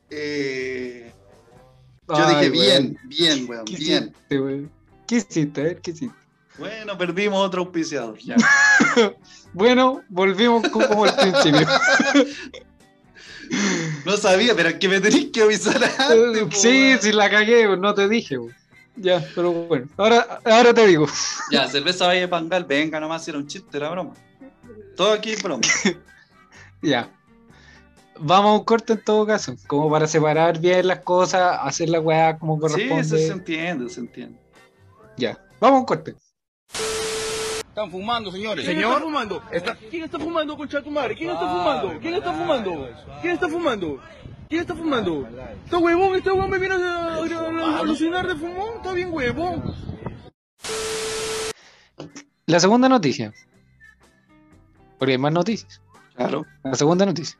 eh, 0.09 1.11
yo 2.07 2.15
Ay, 2.15 2.35
dije, 2.35 2.49
bien, 2.49 2.97
bien, 3.05 3.45
weón, 3.49 3.65
¿Qué 3.65 3.75
bien. 3.75 4.03
hiciste, 4.05 4.39
weón? 4.41 4.71
¿Qué 5.07 5.15
hiciste? 5.17 5.61
A 5.61 5.63
ver, 5.63 5.81
¿qué 5.81 5.91
hiciste? 5.91 6.15
Bueno, 6.57 6.97
perdimos 6.97 7.45
otro 7.45 7.61
auspiciador. 7.61 8.17
Ya. 8.19 8.35
Bueno, 9.51 10.03
volvimos 10.09 10.61
co- 10.69 10.87
como 10.87 11.05
al 11.05 11.15
principio. 11.15 11.65
No 14.05 14.17
sabía, 14.17 14.55
pero 14.55 14.69
es 14.69 14.75
que 14.75 14.87
me 14.87 14.99
tenéis 15.01 15.29
que 15.31 15.41
avisar 15.41 15.75
antes. 15.83 16.43
po, 16.43 16.51
sí, 16.51 16.67
weón. 16.89 16.99
sí, 17.01 17.11
la 17.11 17.29
cagué, 17.29 17.77
no 17.77 17.93
te 17.93 18.07
dije. 18.07 18.37
Ya, 18.95 19.25
pero 19.33 19.51
bueno, 19.51 19.87
ahora, 19.97 20.39
ahora 20.45 20.73
te 20.73 20.85
digo. 20.87 21.07
Ya, 21.51 21.67
cerveza 21.67 22.05
Valle 22.07 22.27
Pangal, 22.27 22.65
venga 22.65 22.99
nomás, 22.99 23.27
era 23.27 23.37
un 23.37 23.47
chiste, 23.47 23.77
era 23.77 23.89
broma. 23.89 24.13
Todo 24.95 25.13
aquí 25.13 25.31
es 25.31 25.41
broma. 25.43 25.61
Ya. 26.81 27.11
Vamos 28.21 28.51
a 28.51 28.53
un 28.59 28.63
corte 28.65 28.93
en 28.93 29.03
todo 29.03 29.25
caso, 29.25 29.55
como 29.67 29.89
para 29.89 30.05
separar 30.07 30.59
bien 30.59 30.87
las 30.87 30.99
cosas, 30.99 31.57
hacer 31.61 31.89
la 31.89 31.99
weá 32.01 32.37
como 32.37 32.55
Sí, 32.55 32.61
corresponde. 32.61 33.01
eso 33.01 33.17
se 33.17 33.27
entiende, 33.31 33.89
se 33.89 33.99
entiende. 34.01 34.37
Ya, 35.17 35.37
vamos 35.59 35.77
a 35.77 35.79
un 35.79 35.85
corte. 35.85 36.15
Están 37.79 37.91
fumando, 37.91 38.29
señores. 38.29 38.65
¿Quién 38.65 38.77
está 38.79 38.99
fumando? 38.99 39.41
¿Quién 39.89 40.03
está 40.03 40.19
fumando, 40.19 40.57
concha 40.57 40.77
de 40.79 40.83
tu 40.83 40.91
madre? 40.91 41.15
¿Quién 41.15 41.29
está 41.29 41.47
fumando? 41.47 41.99
¿Quién 42.01 42.13
está 42.15 42.33
fumando? 42.33 42.89
¿Quién 43.21 43.33
está 43.33 43.47
fumando? 43.47 43.99
¿Quién 44.49 44.61
está 44.61 44.75
fumando? 44.75 45.29
¿Está 45.63 45.77
huevón? 45.77 46.15
¿Este 46.17 46.29
huevón 46.29 46.49
me 46.49 46.57
viene 46.59 46.75
a, 46.75 46.77
a- 46.77 47.15
a- 47.15 47.77
a 47.77 47.79
alucinar 47.79 48.27
de 48.27 48.35
fumón? 48.35 48.69
¿Está 48.75 48.91
bien 48.91 49.13
huevón? 49.13 49.63
La 52.47 52.59
segunda 52.59 52.89
noticia. 52.89 53.33
Porque 54.97 55.13
hay 55.13 55.17
más 55.17 55.31
noticias. 55.31 55.81
Claro. 56.17 56.45
La 56.65 56.73
segunda 56.75 57.05
noticia. 57.05 57.39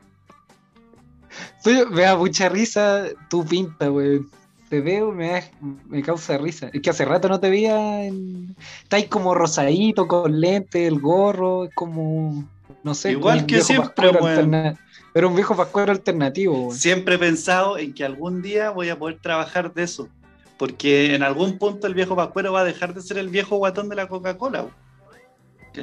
Me 1.90 2.00
da 2.00 2.16
mucha 2.16 2.48
risa 2.48 3.08
tu 3.28 3.44
pinta, 3.44 3.90
weón. 3.90 4.30
Te 4.70 4.80
veo, 4.80 5.10
me, 5.12 5.28
da- 5.28 5.50
me 5.88 6.00
causa 6.00 6.38
risa. 6.38 6.70
Es 6.72 6.80
que 6.80 6.88
hace 6.90 7.04
rato 7.04 7.28
no 7.28 7.38
te 7.40 7.50
veía. 7.50 8.04
En... 8.04 8.56
Estás 8.84 9.04
como 9.06 9.34
rosadito, 9.34 10.06
con 10.06 10.40
lente, 10.40 10.86
el 10.86 11.00
gorro, 11.00 11.64
es 11.64 11.74
como. 11.74 12.48
No 12.84 12.94
sé. 12.94 13.10
Igual 13.12 13.44
que 13.46 13.60
siempre, 13.60 14.08
alterna- 14.10 14.78
Pero 15.12 15.28
un 15.28 15.34
viejo 15.34 15.56
pascuero 15.56 15.90
alternativo. 15.90 16.72
Siempre 16.72 17.16
he 17.16 17.18
pensado 17.18 17.76
en 17.78 17.92
que 17.92 18.04
algún 18.04 18.40
día 18.42 18.70
voy 18.70 18.88
a 18.88 18.98
poder 18.98 19.18
trabajar 19.20 19.74
de 19.74 19.82
eso. 19.82 20.08
Porque 20.56 21.14
en 21.14 21.22
algún 21.22 21.58
punto 21.58 21.86
el 21.86 21.94
viejo 21.94 22.14
Pascuero 22.14 22.52
va 22.52 22.60
a 22.60 22.64
dejar 22.64 22.92
de 22.94 23.00
ser 23.00 23.16
el 23.16 23.28
viejo 23.30 23.56
guatón 23.56 23.88
de 23.88 23.96
la 23.96 24.06
Coca-Cola. 24.08 24.66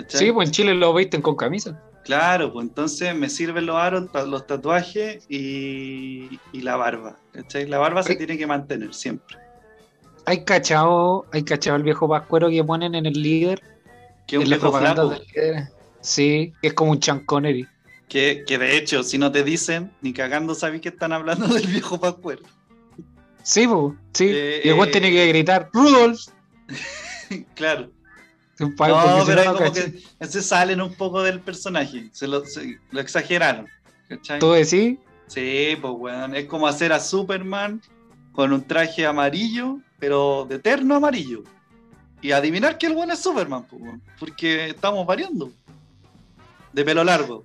Sí, 0.08 0.32
pues 0.32 0.50
en 0.50 0.52
Chile 0.54 0.76
lo 0.76 0.94
visten 0.94 1.22
con 1.22 1.36
camisa. 1.36 1.82
Claro, 2.08 2.54
pues 2.54 2.66
entonces 2.66 3.14
me 3.14 3.30
sirven 3.30 3.66
los 3.66 3.76
aros, 3.76 4.08
los 4.28 4.48
tatuajes 4.48 5.26
y, 5.28 6.40
y 6.54 6.62
la 6.62 6.78
barba. 6.78 7.18
¿cachai? 7.34 7.68
La 7.68 7.80
barba 7.80 8.02
se 8.02 8.16
tiene 8.16 8.38
que 8.38 8.48
mantener 8.48 8.94
siempre. 8.94 9.36
Hay 10.26 10.46
cachado, 10.46 11.26
hay 11.34 11.44
cachado 11.44 11.76
el 11.76 11.84
viejo 11.84 12.08
pascuero 12.08 12.50
que 12.50 12.64
ponen 12.64 12.96
en 12.96 13.06
el 13.06 13.22
líder. 13.22 13.62
Que 14.26 14.38
un 14.38 14.46
viejo 14.46 14.72
flaco. 14.72 15.10
del. 15.10 15.68
Sí, 16.00 16.54
que 16.62 16.70
es 16.70 16.74
como 16.74 16.92
un 16.92 17.04
Sean 17.04 17.26
Connery. 17.26 17.68
Que, 18.08 18.46
que 18.48 18.58
de 18.58 18.78
hecho, 18.78 19.04
si 19.04 19.18
no 19.18 19.30
te 19.30 19.44
dicen, 19.44 19.92
ni 20.02 20.14
cagando 20.14 20.56
sabéis 20.56 20.82
que 20.82 20.90
están 20.90 21.12
hablando 21.12 21.46
del 21.54 21.68
viejo 21.68 22.00
Pascuero. 22.00 22.44
Sí, 23.44 23.68
pues, 23.68 23.96
sí. 24.14 24.30
Eh, 24.30 24.62
y 24.64 24.70
el 24.70 24.80
eh, 24.80 24.88
tiene 24.88 25.12
que 25.12 25.28
gritar, 25.28 25.70
Rudolf. 25.74 26.22
claro. 27.56 27.92
No, 29.20 29.24
pero 29.26 29.42
ahí 29.42 29.48
como 29.48 29.60
caché. 29.60 29.94
que 30.20 30.26
se 30.28 30.42
salen 30.42 30.82
un 30.82 30.94
poco 30.94 31.22
del 31.24 31.40
personaje. 31.40 32.10
Se 32.12 32.28
lo, 32.28 32.44
se- 32.46 32.80
lo 32.92 33.00
exageraron. 33.00 33.68
¿cachai? 34.10 34.40
¿Tú 34.40 34.52
decís? 34.52 34.98
Sí, 35.28 35.78
pues 35.82 35.94
weón. 35.98 36.36
Es 36.36 36.46
como 36.46 36.68
hacer 36.68 36.92
a 36.94 37.00
Superman 37.00 37.82
con 38.32 38.54
un 38.54 38.64
traje 38.64 39.06
amarillo, 39.06 39.80
pero 40.00 40.46
de 40.50 40.60
terno 40.60 40.96
amarillo. 40.96 41.44
Y 42.22 42.32
adivinar 42.32 42.78
que 42.78 42.88
el 42.88 42.94
weón 42.96 43.12
es 43.12 43.20
Superman, 43.20 43.66
pues, 43.70 43.82
porque 44.20 44.70
estamos 44.70 45.06
variando. 45.06 45.52
De 46.74 46.84
pelo 46.84 47.04
largo. 47.04 47.44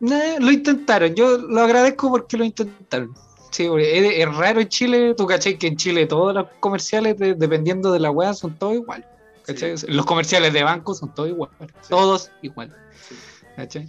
Nah, 0.00 0.38
lo 0.38 0.52
intentaron, 0.52 1.14
yo 1.14 1.38
lo 1.38 1.60
agradezco 1.62 2.10
porque 2.10 2.36
lo 2.36 2.44
intentaron. 2.44 3.14
Sí, 3.50 3.64
es, 3.78 4.18
es 4.18 4.34
raro 4.36 4.60
en 4.60 4.68
Chile, 4.68 5.14
tú 5.16 5.26
cachai 5.26 5.56
que 5.56 5.68
en 5.68 5.76
Chile 5.76 6.04
todos 6.06 6.34
los 6.34 6.46
comerciales, 6.60 7.16
de- 7.18 7.34
dependiendo 7.34 7.90
de 7.92 8.00
la 8.00 8.10
weá, 8.10 8.34
son 8.34 8.54
todos 8.58 8.74
iguales. 8.74 9.06
¿Cachai? 9.46 9.74
Los 9.88 10.06
comerciales 10.06 10.52
de 10.52 10.62
banco 10.62 10.94
son 10.94 11.14
todos 11.14 11.28
iguales. 11.28 11.56
Todos 11.88 12.30
igual. 12.42 12.74
Sí. 13.08 13.14
¿cachai? 13.56 13.88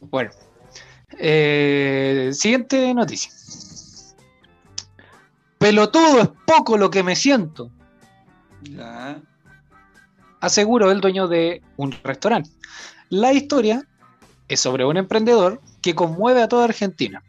Bueno. 0.00 0.30
Eh, 1.18 2.30
siguiente 2.32 2.94
noticia. 2.94 3.30
Pelotudo 5.58 6.22
es 6.22 6.28
poco 6.46 6.78
lo 6.78 6.90
que 6.90 7.02
me 7.02 7.14
siento, 7.14 7.70
Ya. 8.62 9.20
aseguró 10.40 10.90
el 10.90 11.00
dueño 11.00 11.28
de 11.28 11.62
un 11.76 11.92
restaurante. 11.92 12.50
La 13.10 13.32
historia 13.32 13.86
es 14.48 14.60
sobre 14.60 14.84
un 14.86 14.96
emprendedor 14.96 15.60
que 15.82 15.94
conmueve 15.94 16.42
a 16.42 16.48
toda 16.48 16.64
Argentina. 16.64 17.22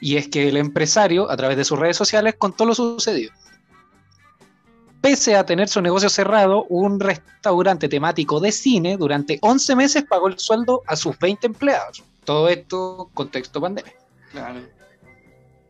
Y 0.00 0.16
es 0.16 0.28
que 0.28 0.48
el 0.48 0.56
empresario, 0.56 1.30
a 1.30 1.36
través 1.36 1.56
de 1.56 1.64
sus 1.64 1.78
redes 1.78 1.96
sociales, 1.96 2.36
contó 2.38 2.64
lo 2.64 2.74
sucedido. 2.74 3.32
Pese 5.04 5.36
a 5.36 5.44
tener 5.44 5.68
su 5.68 5.82
negocio 5.82 6.08
cerrado, 6.08 6.64
un 6.70 6.98
restaurante 6.98 7.90
temático 7.90 8.40
de 8.40 8.50
cine 8.50 8.96
durante 8.96 9.38
11 9.42 9.76
meses 9.76 10.04
pagó 10.08 10.28
el 10.28 10.38
sueldo 10.38 10.80
a 10.86 10.96
sus 10.96 11.18
20 11.18 11.46
empleados. 11.46 12.02
Todo 12.24 12.48
esto 12.48 13.10
contexto 13.12 13.60
pandemia. 13.60 13.92
Claro. 14.32 14.62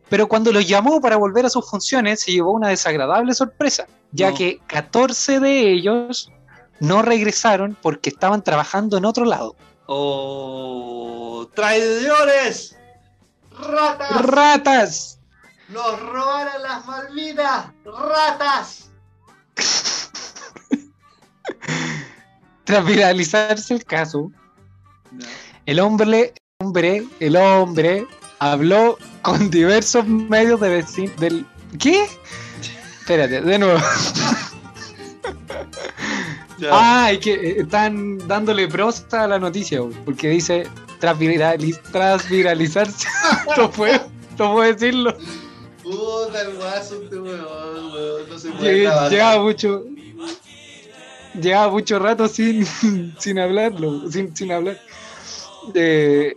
Pero 0.07 0.29
cuando 0.29 0.53
los 0.53 0.65
llamó 0.65 1.01
para 1.01 1.17
volver 1.17 1.45
a 1.45 1.49
sus 1.49 1.69
funciones, 1.69 2.21
se 2.21 2.31
llevó 2.31 2.53
una 2.53 2.69
desagradable 2.69 3.33
sorpresa, 3.33 3.87
ya 4.13 4.29
No. 4.31 4.37
que 4.37 4.61
14 4.67 5.41
de 5.41 5.69
ellos 5.73 6.31
no 6.79 7.01
regresaron 7.01 7.77
porque 7.81 8.11
estaban 8.11 8.41
trabajando 8.41 8.97
en 8.97 9.03
otro 9.03 9.25
lado. 9.25 9.57
¡Oh! 9.87 11.45
¡Traidores! 11.53 12.77
¡Ratas! 13.51 14.21
¡Ratas! 14.21 15.19
¡Nos 15.67 15.99
robaron 15.99 16.61
las 16.63 16.85
Malvinas! 16.85 17.65
¡Ratas! 17.83 18.91
Tras 22.63 22.85
viralizarse 22.85 23.75
el 23.75 23.85
caso, 23.85 24.31
el 25.65 25.79
hombre, 25.79 26.33
hombre, 26.59 27.03
el 27.19 27.35
hombre 27.35 28.05
habló 28.39 28.97
con 29.21 29.49
diversos 29.49 30.05
medios 30.07 30.59
de 30.59 30.69
vecinos 30.69 31.15
del. 31.17 31.45
¿Qué? 31.79 32.05
Espérate, 33.01 33.41
de 33.41 33.59
nuevo. 33.59 33.79
Ya. 36.57 36.69
Ah, 36.71 37.11
es 37.11 37.19
que 37.19 37.33
eh, 37.33 37.55
están 37.59 38.17
dándole 38.29 38.69
prosta 38.69 39.25
a 39.25 39.27
la 39.27 39.37
noticia, 39.37 39.81
porque 40.05 40.29
dice 40.29 40.65
tras, 41.01 41.17
viraliz- 41.19 41.81
tras 41.91 42.29
viralizarse. 42.29 43.09
no 43.57 43.69
puedo, 43.69 43.99
no 44.37 44.53
puedo 44.53 44.73
decirlo. 44.73 45.17
Puta 45.85 46.41
el 46.41 46.55
guaso, 46.55 47.01
este 47.03 47.17
weón, 47.19 47.93
weón. 47.93 48.29
No 48.29 48.39
se 48.39 48.49
puede 48.51 48.73
Lle- 48.77 48.83
trabajar. 48.85 49.11
Lleva 49.11 49.39
mucho. 49.43 49.85
Mucho 51.69 51.99
rato 51.99 52.27
sin, 52.27 52.65
sin 53.19 53.39
hablarlo, 53.39 54.09
sin, 54.11 54.35
sin 54.35 54.51
hablar. 54.51 54.79
Eh, 55.73 56.35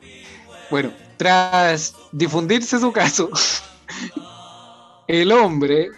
bueno, 0.70 0.92
tras 1.16 1.94
difundirse 2.12 2.78
su 2.78 2.92
caso, 2.92 3.30
el 5.08 5.32
hombre 5.32 5.88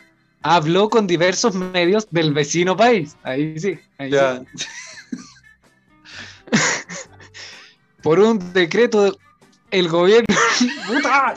habló 0.42 0.88
con 0.88 1.06
diversos 1.06 1.54
medios 1.54 2.06
del 2.10 2.32
vecino 2.32 2.76
país. 2.76 3.16
Ahí 3.22 3.58
sí. 3.58 3.78
ahí 3.98 4.10
Ya. 4.10 4.42
sí. 4.56 4.66
Por 8.02 8.18
un 8.20 8.52
decreto 8.52 9.02
del 9.02 9.16
el 9.70 9.88
gobierno. 9.88 10.34
¡Puta! 10.86 11.34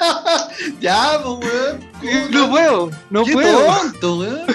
Ya, 0.80 1.20
pues, 1.22 1.38
weón. 2.02 2.30
No 2.30 2.50
puedo, 2.50 2.90
no 3.10 3.24
Qué 3.24 3.32
puedo. 3.32 3.66
tonto, 3.66 4.18
weón. 4.18 4.46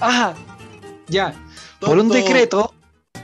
Ah, 0.00 0.34
ya. 1.08 1.34
Por 1.80 1.98
un 1.98 2.08
decreto, 2.08 2.74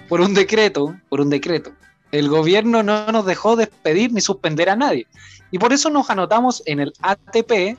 por 0.09 0.20
un 0.20 0.34
decreto, 0.34 0.95
por 1.09 1.20
un 1.20 1.30
decreto, 1.30 1.72
el 2.12 2.28
gobierno 2.28 2.82
no 2.82 3.11
nos 3.11 3.24
dejó 3.24 3.57
despedir 3.57 4.12
ni 4.12 4.20
suspender 4.20 4.68
a 4.70 4.76
nadie. 4.76 5.07
Y 5.51 5.59
por 5.59 5.72
eso 5.72 5.90
nos 5.90 6.11
anotamos 6.11 6.62
en 6.66 6.80
el 6.80 6.93
ATP 7.01 7.78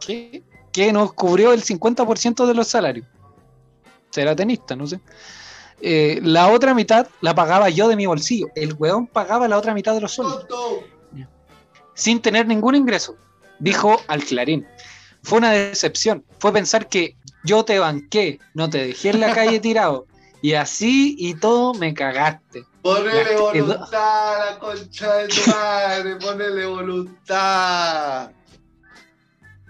que, 0.00 0.42
que 0.72 0.92
nos 0.92 1.12
cubrió 1.12 1.52
el 1.52 1.62
50% 1.62 2.46
de 2.46 2.54
los 2.54 2.68
salarios. 2.68 3.06
Será 4.10 4.34
tenista, 4.34 4.74
no 4.74 4.86
sé. 4.86 5.00
Eh, 5.80 6.18
la 6.22 6.48
otra 6.48 6.74
mitad 6.74 7.06
la 7.20 7.34
pagaba 7.34 7.68
yo 7.68 7.88
de 7.88 7.96
mi 7.96 8.06
bolsillo. 8.06 8.48
El 8.54 8.74
weón 8.74 9.06
pagaba 9.06 9.46
la 9.46 9.56
otra 9.58 9.74
mitad 9.74 9.94
de 9.94 10.00
los 10.00 10.12
sueldos 10.12 10.46
Tonto. 10.48 10.84
Sin 11.98 12.22
tener 12.22 12.46
ningún 12.46 12.76
ingreso, 12.76 13.16
dijo 13.58 14.00
al 14.06 14.22
Clarín. 14.22 14.66
Fue 15.22 15.38
una 15.38 15.50
decepción, 15.50 16.24
fue 16.38 16.52
pensar 16.52 16.88
que 16.88 17.16
yo 17.44 17.64
te 17.64 17.78
banqué, 17.80 18.38
no 18.54 18.70
te 18.70 18.78
dejé 18.86 19.10
en 19.10 19.20
la 19.20 19.34
calle 19.34 19.58
tirado, 19.60 20.06
y 20.40 20.54
así 20.54 21.16
y 21.18 21.34
todo 21.34 21.74
me 21.74 21.92
cagaste. 21.92 22.64
Ponele 22.82 23.36
voluntad 23.36 23.92
a 23.92 24.52
la 24.52 24.58
concha 24.60 25.16
de 25.16 25.28
tu 25.28 25.50
madre. 25.50 26.16
Ponele 26.16 26.66
voluntad. 26.66 28.30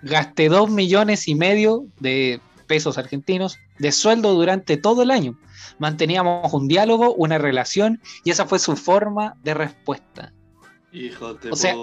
Gasté 0.03 0.51
dos 0.51 0.71
millones 0.71 1.27
y 1.27 1.35
medio 1.35 1.87
de 1.99 2.41
pesos 2.67 2.99
argentinos 2.99 3.57
de 3.79 3.91
sueldo 3.91 4.35
durante 4.35 4.77
todo 4.77 5.03
el 5.03 5.11
año. 5.11 5.39
Manteníamos 5.79 6.53
un 6.53 6.69
diálogo, 6.69 7.15
una 7.15 7.39
relación, 7.39 8.01
y 8.23 8.31
esa 8.31 8.47
fue 8.47 8.59
su 8.59 8.77
forma 8.77 9.35
de 9.43 9.55
respuesta. 9.55 10.33
Hijo 10.99 11.35
de 11.35 11.51
O 11.51 11.57
sea. 11.57 11.75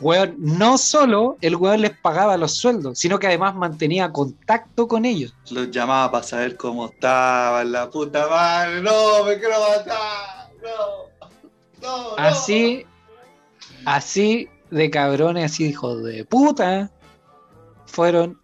Weón, 0.00 0.34
no 0.38 0.78
solo 0.78 1.36
el 1.42 1.56
weón 1.56 1.82
les 1.82 1.90
pagaba 1.90 2.38
los 2.38 2.54
sueldos, 2.54 2.98
sino 2.98 3.18
que 3.18 3.26
además 3.26 3.54
mantenía 3.54 4.10
contacto 4.10 4.88
con 4.88 5.04
ellos. 5.04 5.34
Los 5.50 5.70
llamaba 5.70 6.10
para 6.10 6.24
saber 6.24 6.56
cómo 6.56 6.86
estaban, 6.86 7.70
la 7.70 7.90
puta 7.90 8.26
madre. 8.26 8.80
No, 8.80 9.24
me 9.24 9.38
quiero 9.38 9.56
matar. 9.60 10.50
No. 10.62 11.28
No, 11.82 12.10
no. 12.12 12.16
Así, 12.16 12.86
así 13.84 14.48
de 14.70 14.90
cabrones, 14.90 15.52
así 15.52 15.64
de 15.64 15.70
hijos 15.70 16.02
de 16.02 16.24
puta, 16.24 16.90
fueron 17.84 18.40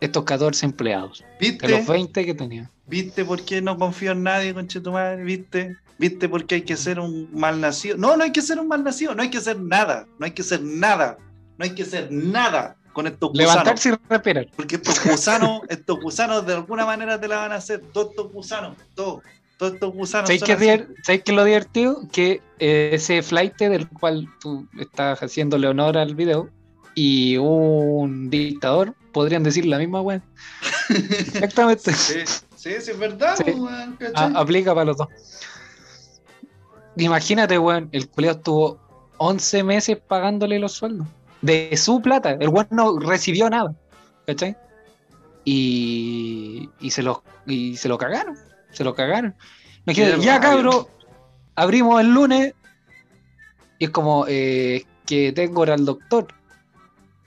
estos 0.00 0.24
14 0.24 0.66
empleados, 0.66 1.20
de 1.20 1.50
¿Viste? 1.50 1.68
los 1.68 1.86
20 1.86 2.26
que 2.26 2.34
tenía. 2.34 2.70
¿Viste 2.86 3.24
por 3.24 3.42
qué 3.42 3.62
no 3.62 3.78
confío 3.78 4.12
en 4.12 4.24
nadie, 4.24 4.54
conche 4.54 4.80
tu 4.80 4.90
madre? 4.90 5.22
¿Viste? 5.22 5.76
¿Viste 5.98 6.28
por 6.28 6.44
qué 6.46 6.56
hay 6.56 6.62
que 6.62 6.76
ser 6.76 7.00
un 7.00 7.28
mal 7.32 7.60
nacido? 7.60 7.96
No, 7.96 8.16
no 8.16 8.24
hay 8.24 8.32
que 8.32 8.42
ser 8.42 8.58
un 8.60 8.68
mal 8.68 8.84
nacido, 8.84 9.14
no 9.14 9.22
hay 9.22 9.30
que 9.30 9.40
ser 9.40 9.58
nada, 9.60 10.06
no 10.18 10.26
hay 10.26 10.32
que 10.32 10.42
ser 10.42 10.60
nada, 10.62 11.16
no 11.56 11.64
hay 11.64 11.70
que 11.74 11.84
ser 11.84 12.10
nada 12.12 12.76
con 12.92 13.06
estos 13.06 13.30
gusanos. 13.30 13.52
Levantarse 13.54 13.88
y 13.90 13.92
respirar. 14.08 14.46
Porque 14.56 14.76
estos 14.76 15.02
gusanos, 15.04 15.60
estos 15.68 16.00
gusanos 16.00 16.46
de 16.46 16.54
alguna 16.54 16.84
manera 16.84 17.18
te 17.20 17.28
la 17.28 17.38
van 17.38 17.52
a 17.52 17.56
hacer, 17.56 17.80
todos 17.92 18.10
estos 18.10 18.30
gusanos, 18.32 18.76
todos, 18.94 19.22
todos 19.58 19.72
estos 19.74 19.92
gusanos. 19.94 20.28
¿Sabes 20.28 20.40
son 20.40 20.46
qué, 20.46 20.52
es 20.52 20.58
así. 20.58 20.66
diver- 20.66 20.94
¿sabes 21.02 21.22
qué 21.22 21.32
es 21.32 21.36
lo 21.36 21.44
divertido? 21.44 22.02
Que 22.12 22.42
eh, 22.58 22.90
ese 22.92 23.22
flight 23.22 23.56
del 23.56 23.88
cual 23.88 24.28
tú 24.40 24.66
estás 24.78 25.20
haciéndole 25.20 25.66
honor 25.66 25.96
al 25.96 26.14
video 26.14 26.50
y 26.94 27.36
un 27.38 28.28
dictador 28.30 28.94
podrían 29.12 29.42
decir 29.42 29.64
la 29.64 29.78
misma 29.78 30.02
weá. 30.02 30.22
Exactamente. 30.90 31.92
Sí, 31.94 32.20
sí, 32.26 32.70
sí, 32.80 32.90
es 32.90 32.98
verdad, 32.98 33.36
Sí. 33.36 33.50
weón, 33.50 33.96
aplica 34.34 34.74
para 34.74 34.84
los 34.86 34.96
dos. 34.98 35.08
Imagínate, 36.96 37.58
weón, 37.58 37.88
el 37.92 38.08
culiao 38.08 38.36
estuvo 38.36 38.78
11 39.18 39.62
meses 39.62 39.98
pagándole 40.06 40.58
los 40.58 40.72
sueldos. 40.72 41.06
De 41.42 41.76
su 41.76 42.00
plata. 42.00 42.32
El 42.32 42.48
weón 42.48 42.68
no 42.70 42.98
recibió 42.98 43.50
nada. 43.50 43.74
¿Cachai? 44.26 44.56
Y, 45.44 46.68
y, 46.80 46.90
se 46.90 47.02
lo, 47.02 47.22
y 47.46 47.76
se 47.76 47.88
lo 47.88 47.98
cagaron. 47.98 48.36
Se 48.72 48.82
lo 48.82 48.94
cagaron. 48.94 49.34
Imagínate, 49.86 50.20
ya 50.20 50.40
cabro, 50.40 50.88
abrimos 51.54 52.00
el 52.00 52.12
lunes. 52.12 52.54
Y 53.78 53.84
es 53.84 53.90
como 53.90 54.24
eh, 54.26 54.84
que 55.04 55.32
tengo 55.32 55.62
era 55.62 55.74
el 55.74 55.84
doctor. 55.84 56.26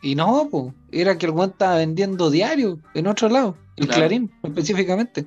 Y 0.02 0.16
no, 0.16 0.50
era 0.92 1.18
que 1.18 1.28
el 1.28 1.32
weón 1.32 1.52
estaba 1.52 1.76
vendiendo 1.76 2.30
diario 2.30 2.80
en 2.94 3.08
otro 3.08 3.30
lado. 3.30 3.56
El 3.78 3.86
Claro. 3.88 4.02
Clarín, 4.02 4.32
específicamente. 4.44 5.26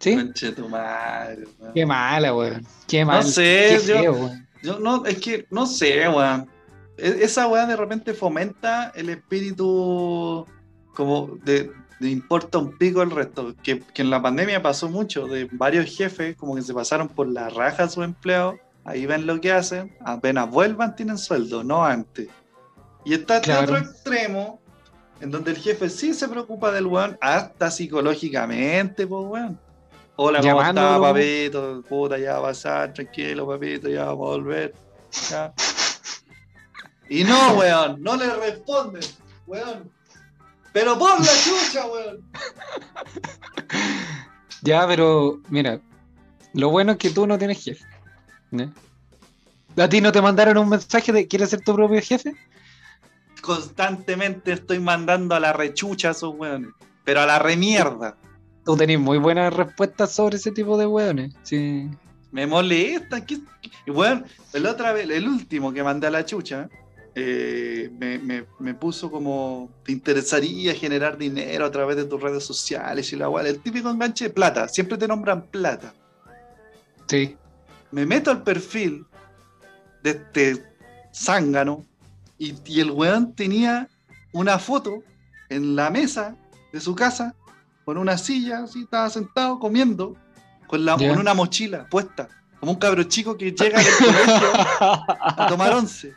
¿Sí? 0.00 0.32
Tu 0.54 0.68
madre, 0.68 1.44
weón. 1.58 1.72
Qué 1.74 1.86
mala, 1.86 2.34
weón. 2.34 2.66
Qué 2.86 3.04
mal. 3.04 3.24
sé, 3.24 3.78
qué 3.80 3.86
yo- 3.86 3.94
feo. 4.14 4.30
Yo 4.62 4.78
no, 4.78 5.04
es 5.06 5.18
que 5.20 5.46
no 5.50 5.66
sé, 5.66 6.08
weón. 6.08 6.48
E- 6.96 7.18
Esa 7.22 7.46
weá 7.48 7.66
de 7.66 7.76
repente 7.76 8.14
fomenta 8.14 8.92
el 8.94 9.08
espíritu 9.10 10.46
como 10.94 11.38
de, 11.44 11.70
de 12.00 12.10
importa 12.10 12.58
un 12.58 12.76
pico 12.76 13.02
el 13.02 13.10
resto. 13.10 13.54
Que, 13.62 13.80
que 13.80 14.02
en 14.02 14.10
la 14.10 14.22
pandemia 14.22 14.62
pasó 14.62 14.88
mucho, 14.88 15.26
de 15.26 15.48
varios 15.52 15.94
jefes 15.96 16.36
como 16.36 16.54
que 16.54 16.62
se 16.62 16.72
pasaron 16.74 17.08
por 17.08 17.28
la 17.28 17.48
raja 17.50 17.84
a 17.84 17.88
sus 17.88 18.04
empleados, 18.04 18.56
ahí 18.84 19.06
ven 19.06 19.26
lo 19.26 19.40
que 19.40 19.52
hacen, 19.52 19.96
apenas 20.04 20.50
vuelvan 20.50 20.94
tienen 20.96 21.18
sueldo, 21.18 21.64
no 21.64 21.84
antes. 21.84 22.28
Y 23.04 23.14
está 23.14 23.36
este 23.36 23.50
Claro. 23.50 23.62
otro 23.64 23.78
extremo, 23.78 24.60
en 25.20 25.30
donde 25.30 25.50
el 25.52 25.58
jefe 25.58 25.88
sí 25.90 26.14
se 26.14 26.28
preocupa 26.28 26.72
del 26.72 26.86
weón, 26.86 27.18
hasta 27.20 27.70
psicológicamente, 27.70 29.06
pues 29.06 29.24
weón. 29.26 29.60
Hola, 30.16 30.40
¿cómo 30.40 30.62
está, 30.62 31.00
papito? 31.00 31.82
Puta, 31.88 32.18
ya 32.18 32.34
va 32.34 32.38
a 32.38 32.42
pasar, 32.42 32.92
tranquilo, 32.92 33.46
papito, 33.46 33.88
ya 33.88 34.04
vamos 34.04 34.26
a 34.26 34.30
volver. 34.30 34.74
Ya. 35.30 35.52
Y 37.08 37.24
no, 37.24 37.54
weón, 37.54 38.02
no 38.02 38.16
le 38.16 38.32
responden, 38.34 39.02
weón. 39.46 39.90
Pero 40.72 40.98
por 40.98 41.20
la 41.20 41.32
chucha, 41.32 41.86
weón. 41.86 42.20
Ya, 44.62 44.86
pero 44.88 45.42
mira, 45.50 45.78
lo 46.54 46.70
bueno 46.70 46.92
es 46.92 46.98
que 46.98 47.10
tú 47.10 47.26
no 47.26 47.36
tienes 47.36 47.62
jefe. 47.62 47.84
¿no? 48.50 48.72
¿A 49.76 49.88
ti 49.90 50.00
no 50.00 50.10
te 50.10 50.22
mandaron 50.22 50.56
un 50.56 50.70
mensaje 50.70 51.12
de 51.12 51.28
¿quieres 51.28 51.50
ser 51.50 51.60
tu 51.60 51.74
propio 51.74 52.00
jefe? 52.00 52.34
Constantemente 53.42 54.52
estoy 54.52 54.78
mandando 54.78 55.34
a 55.34 55.40
la 55.40 55.52
rechucha 55.52 56.08
a 56.08 56.10
esos 56.12 56.34
weones. 56.34 56.70
Pero 57.04 57.20
a 57.20 57.26
la 57.26 57.38
remierda. 57.38 58.16
Tú 58.64 58.76
tenés 58.76 58.98
muy 58.98 59.18
buenas 59.18 59.52
respuestas 59.52 60.12
sobre 60.12 60.36
ese 60.36 60.50
tipo 60.50 60.76
de 60.78 60.86
weones. 60.86 61.34
Sí. 61.42 61.88
Me 62.32 62.46
molesta. 62.46 63.24
¿qué- 63.24 63.40
Y 63.86 63.90
weón, 63.90 64.24
el 64.52 64.66
otra 64.66 64.92
vez, 64.92 65.08
el 65.10 65.28
último 65.28 65.72
que 65.72 65.82
mandé 65.82 66.06
a 66.06 66.10
la 66.10 66.24
chucha, 66.24 66.68
eh, 67.14 67.90
me, 67.98 68.18
me- 68.18 68.44
me 68.58 68.74
puso 68.74 69.10
como, 69.10 69.70
¿te 69.84 69.92
interesaría 69.92 70.74
generar 70.74 71.16
dinero 71.18 71.64
a 71.66 71.70
través 71.70 71.96
de 71.96 72.04
tus 72.06 72.20
redes 72.20 72.42
sociales 72.44 73.12
y 73.12 73.16
la 73.16 73.28
weá? 73.28 73.46
El 73.46 73.60
típico 73.60 73.90
enganche 73.90 74.24
de 74.24 74.30
plata, 74.30 74.66
siempre 74.68 74.96
te 74.98 75.06
nombran 75.06 75.42
plata. 75.46 75.92
Sí. 77.06 77.36
Me 77.92 78.06
meto 78.06 78.30
al 78.30 78.42
perfil 78.42 79.04
de 80.02 80.10
este 80.10 80.64
zángano 81.12 81.84
y, 82.38 82.54
y 82.64 82.80
el 82.80 82.90
weón 82.90 83.34
tenía 83.34 83.88
una 84.32 84.58
foto 84.58 85.02
en 85.50 85.76
la 85.76 85.90
mesa 85.90 86.34
de 86.72 86.80
su 86.80 86.94
casa 86.96 87.34
con 87.84 87.96
una 87.98 88.16
silla, 88.18 88.64
así 88.64 88.82
estaba 88.82 89.10
sentado 89.10 89.58
comiendo 89.58 90.16
con, 90.66 90.84
la, 90.84 90.96
Ya. 90.96 91.10
con 91.10 91.18
una 91.18 91.34
mochila 91.34 91.86
puesta, 91.88 92.28
como 92.60 92.72
un 92.72 92.78
cabro 92.78 93.02
chico 93.04 93.36
que 93.36 93.52
llega 93.52 93.78
del 93.78 93.94
colegio 93.98 94.50
a 94.54 95.46
tomar 95.48 95.72
once. 95.74 96.12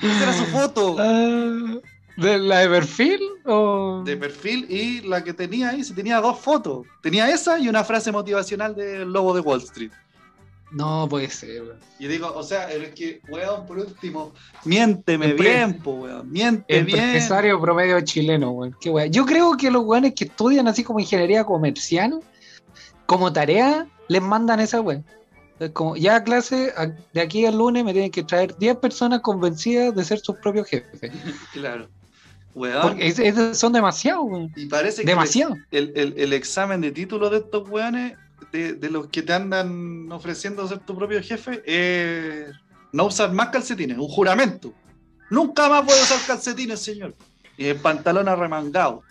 Esa 0.00 0.22
era 0.22 0.32
su 0.32 0.44
foto 0.46 0.96
Ah, 0.98 1.78
¿De 2.16 2.38
la 2.38 2.58
de 2.58 2.68
perfil? 2.68 3.20
O... 3.46 4.02
de 4.04 4.16
perfil 4.16 4.66
y 4.68 5.00
la 5.02 5.22
que 5.22 5.32
tenía 5.32 5.70
ahí, 5.70 5.84
se 5.84 5.94
tenía 5.94 6.20
dos 6.20 6.38
fotos. 6.40 6.86
Tenía 7.00 7.30
esa 7.30 7.58
y 7.58 7.68
una 7.68 7.84
frase 7.84 8.10
motivacional 8.12 8.74
del 8.74 9.12
lobo 9.12 9.34
de 9.34 9.40
Wall 9.40 9.60
Street. 9.62 9.92
No 10.70 11.06
puede 11.08 11.30
ser, 11.30 11.62
weón. 11.62 11.78
Y 11.98 12.06
digo, 12.08 12.30
o 12.34 12.42
sea, 12.42 12.70
es 12.70 12.90
que, 12.94 13.20
weón, 13.28 13.64
por 13.66 13.78
último, 13.78 14.34
miénteme 14.64 15.34
Empre- 15.34 15.38
bien, 15.40 15.78
po, 15.82 15.92
weón, 15.92 16.30
miente 16.30 16.82
bien. 16.82 16.98
Empresario 16.98 17.60
promedio 17.60 18.00
chileno, 18.02 18.50
weón. 18.50 18.76
Qué 18.80 18.90
weón. 18.90 19.10
Yo 19.10 19.24
creo 19.24 19.56
que 19.56 19.70
los 19.70 19.84
weones 19.84 20.14
que 20.14 20.24
estudian 20.24 20.68
así 20.68 20.84
como 20.84 21.00
ingeniería 21.00 21.44
comercial, 21.44 22.20
como 23.06 23.32
tarea, 23.32 23.86
les 24.08 24.20
mandan 24.22 24.60
esa 24.60 24.80
weón. 24.80 25.04
Como, 25.72 25.96
ya 25.96 26.22
clase, 26.22 26.72
de 27.12 27.20
aquí 27.20 27.44
al 27.44 27.56
lunes 27.58 27.84
me 27.84 27.92
tienen 27.92 28.10
que 28.12 28.22
traer 28.22 28.56
10 28.58 28.76
personas 28.76 29.20
convencidas 29.22 29.92
de 29.94 30.04
ser 30.04 30.20
sus 30.20 30.36
propios 30.36 30.68
jefes. 30.68 31.10
Claro. 31.52 31.88
Weón, 32.54 32.82
Porque 32.82 33.06
es- 33.08 33.18
es- 33.18 33.58
son 33.58 33.72
demasiados, 33.72 34.24
weón. 34.28 34.52
y 34.56 34.66
parece 34.66 35.02
que 35.02 35.08
Demasiado. 35.08 35.54
el, 35.70 35.92
el- 35.96 36.14
el 36.16 36.32
examen 36.32 36.80
de 36.80 36.90
título 36.92 37.30
de 37.30 37.38
estos 37.38 37.68
weones, 37.68 38.14
de, 38.52 38.74
de 38.74 38.90
los 38.90 39.08
que 39.08 39.22
te 39.22 39.32
andan 39.32 40.10
ofreciendo 40.12 40.66
ser 40.68 40.78
tu 40.80 40.96
propio 40.96 41.22
jefe, 41.22 41.62
es 41.66 42.54
no 42.92 43.04
usar 43.06 43.32
más 43.32 43.48
calcetines, 43.50 43.98
un 43.98 44.08
juramento. 44.08 44.72
Nunca 45.30 45.68
más 45.68 45.82
a 45.82 46.02
usar 46.02 46.18
calcetines, 46.26 46.80
señor. 46.80 47.14
Y 47.56 47.66
el 47.66 47.76
pantalón 47.76 48.28
arremangado. 48.28 49.02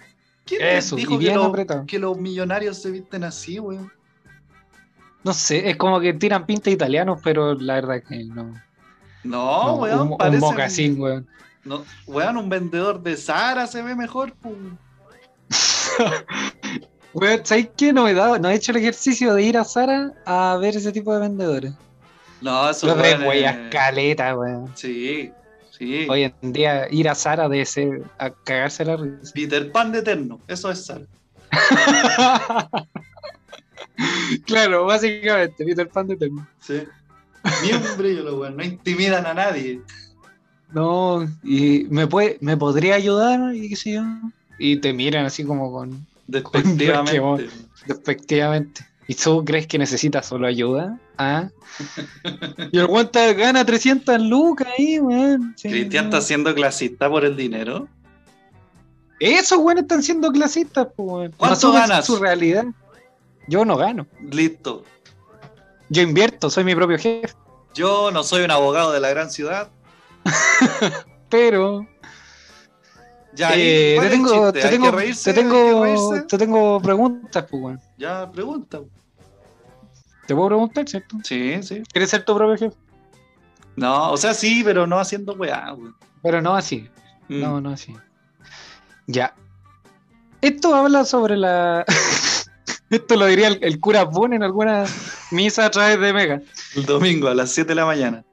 ¿Quién 0.46 0.62
Eso, 0.64 0.96
dijo 0.96 1.20
que, 1.20 1.34
los- 1.36 1.46
apretado. 1.48 1.86
que 1.86 2.00
los 2.00 2.18
millonarios 2.18 2.82
se 2.82 2.90
visten 2.92 3.24
así, 3.24 3.60
weón? 3.60 3.92
No 5.24 5.34
sé, 5.34 5.70
es 5.70 5.76
como 5.78 6.00
que 6.00 6.14
tiran 6.14 6.46
pinta 6.46 6.70
italianos, 6.70 7.20
pero 7.24 7.54
la 7.56 7.76
verdad 7.76 8.02
que 8.08 8.24
no. 8.24 8.54
No, 9.24 9.64
No, 9.66 9.76
weón, 9.76 10.00
un, 10.00 10.12
un 10.14 10.18
parece 10.18 10.40
mocasín, 10.40 11.00
weón. 11.02 11.28
No, 11.66 11.84
weón, 12.06 12.38
un 12.38 12.48
vendedor 12.50 13.04
de 13.04 13.18
Zara 13.18 13.68
se 13.68 13.82
ve 13.84 13.94
mejor. 13.94 14.32
pu. 14.34 14.56
Weón, 17.20 17.42
¿sabes 17.44 17.70
qué? 17.76 17.92
No 17.92 18.08
he, 18.08 18.14
dado, 18.14 18.38
no 18.38 18.48
he 18.48 18.54
hecho 18.54 18.72
el 18.72 18.78
ejercicio 18.78 19.34
de 19.34 19.42
ir 19.42 19.58
a 19.58 19.64
Sara 19.64 20.14
a 20.24 20.56
ver 20.62 20.76
ese 20.76 20.92
tipo 20.92 21.12
de 21.16 21.22
vendedores. 21.22 21.74
No, 22.42 22.70
eso 22.70 22.86
Los 22.86 22.98
de 22.98 23.02
weón, 23.02 23.24
huellas 23.24 23.56
eh, 23.56 23.70
caleta, 23.72 24.38
weón. 24.38 24.72
Sí, 24.76 25.32
sí. 25.76 26.06
Hoy 26.08 26.32
en 26.44 26.54
día 26.54 26.88
ir 26.92 27.10
a 27.10 27.16
Sara 27.16 27.50
debe 27.50 27.66
ser 27.66 28.04
a 28.20 28.30
cagarse 28.30 28.86
la 28.86 28.98
risa. 28.98 29.32
Peter 29.34 29.72
Pan 29.72 29.92
de 29.92 30.00
eterno, 30.00 30.40
eso 30.48 30.70
es 30.70 30.86
Zara. 30.86 31.06
claro, 34.46 34.86
básicamente, 34.86 35.66
Peter 35.66 35.90
Pan 35.90 36.06
de 36.06 36.14
Eterno. 36.14 36.48
Sí. 36.60 36.84
Ni 37.64 37.72
un 37.72 37.98
brillo, 37.98 38.22
los 38.26 38.36
weón, 38.36 38.58
no 38.58 38.64
intimidan 38.64 39.26
a 39.26 39.34
nadie. 39.34 39.82
No, 40.72 41.28
y 41.44 41.88
me 41.90 42.06
puede, 42.06 42.38
me 42.42 42.58
podría 42.58 42.94
ayudar 42.94 43.56
y 43.56 43.70
qué 43.70 43.76
sé 43.76 43.94
yo. 43.94 44.04
Y 44.60 44.78
te 44.78 44.94
miran 44.94 45.26
así 45.26 45.44
como 45.44 45.72
con 45.72 46.06
Despectivamente. 46.28 47.50
despectivamente. 47.88 48.86
¿Y 49.08 49.16
tú 49.16 49.44
crees 49.46 49.68
que 49.68 49.78
necesitas 49.78 50.26
solo 50.26 50.48
ayuda? 50.48 51.00
¿Ah? 51.18 51.50
y 52.72 52.78
el 52.78 52.88
guanta 52.88 53.32
gana 53.34 53.66
300 53.66 54.22
lucas 54.22 54.68
ahí, 54.78 55.00
weón. 55.00 55.54
Sí, 55.58 55.70
Cristian 55.70 56.06
está 56.06 56.22
siendo 56.22 56.54
clasista 56.54 57.10
por 57.10 57.24
el 57.24 57.36
dinero. 57.36 57.88
Esos 59.20 59.60
weones 59.60 59.84
están 59.84 60.04
siendo 60.04 60.32
clasistas, 60.32 60.88
pues, 60.96 61.08
weón. 61.08 61.34
¿Cuánto 61.38 61.72
ganas? 61.72 62.06
su 62.06 62.18
realidad. 62.18 62.66
Yo 63.48 63.64
no 63.64 63.78
gano. 63.78 64.06
Listo. 64.30 64.84
Yo 65.90 66.02
invierto, 66.02 66.50
soy 66.50 66.66
mi 66.66 66.76
propio 66.76 66.98
jefe. 66.98 67.34
Yo 67.74 68.12
no 68.12 68.24
soy 68.24 68.44
un 68.44 68.52
abogado 68.52 68.92
de 68.92 69.00
la 69.00 69.10
gran 69.10 69.32
ciudad. 69.32 69.70
Pero 71.30 71.88
Ya, 73.38 73.52
eh, 73.54 73.94
¿cuál 73.96 74.08
te 74.08 74.16
tengo, 74.16 74.52
te 74.54 74.64
¿Hay 74.64 74.70
tengo, 74.72 74.92
reírse? 74.92 75.32
te 75.32 75.40
¿Hay 75.40 75.46
que 75.46 75.52
tengo, 75.52 76.26
te 76.28 76.38
tengo 76.40 76.82
preguntas, 76.82 77.46
pues. 77.50 77.80
Ya, 77.96 78.30
pregunta. 78.32 78.82
Te 80.26 80.34
puedo 80.34 80.48
preguntar, 80.48 80.90
¿cierto? 80.90 81.18
Sí, 81.24 81.62
sí. 81.62 81.84
¿Quieres 81.92 82.10
ser 82.10 82.26
tu 82.26 82.36
propio 82.36 82.58
jefe? 82.58 82.76
No, 83.76 84.12
o 84.12 84.18
sea, 84.18 84.34
sí, 84.34 84.64
pero 84.66 84.88
no 84.88 85.00
haciendo 85.00 85.34
weá, 85.34 85.72
weón. 85.74 85.96
Pero 86.24 86.42
no 86.42 86.56
así. 86.56 86.90
Mm. 87.28 87.42
No, 87.42 87.62
no 87.62 87.70
así. 87.70 87.96
Ya. 89.06 89.36
Esto 90.42 90.74
habla 90.74 91.06
sobre 91.06 91.38
la. 91.38 91.86
Esto 92.90 93.16
lo 93.18 93.28
diría 93.28 93.50
el, 93.50 93.60
el 93.62 93.80
cura 93.80 94.04
Boone 94.06 94.38
en 94.38 94.44
alguna 94.44 94.86
misa 95.30 95.66
a 95.66 95.70
través 95.72 96.00
de 96.00 96.12
Mega. 96.12 96.42
El 96.76 96.86
domingo 96.86 97.28
a 97.28 97.36
las 97.36 97.52
7 97.52 97.70
de 97.70 97.76
la 97.76 97.86
mañana. 97.86 98.26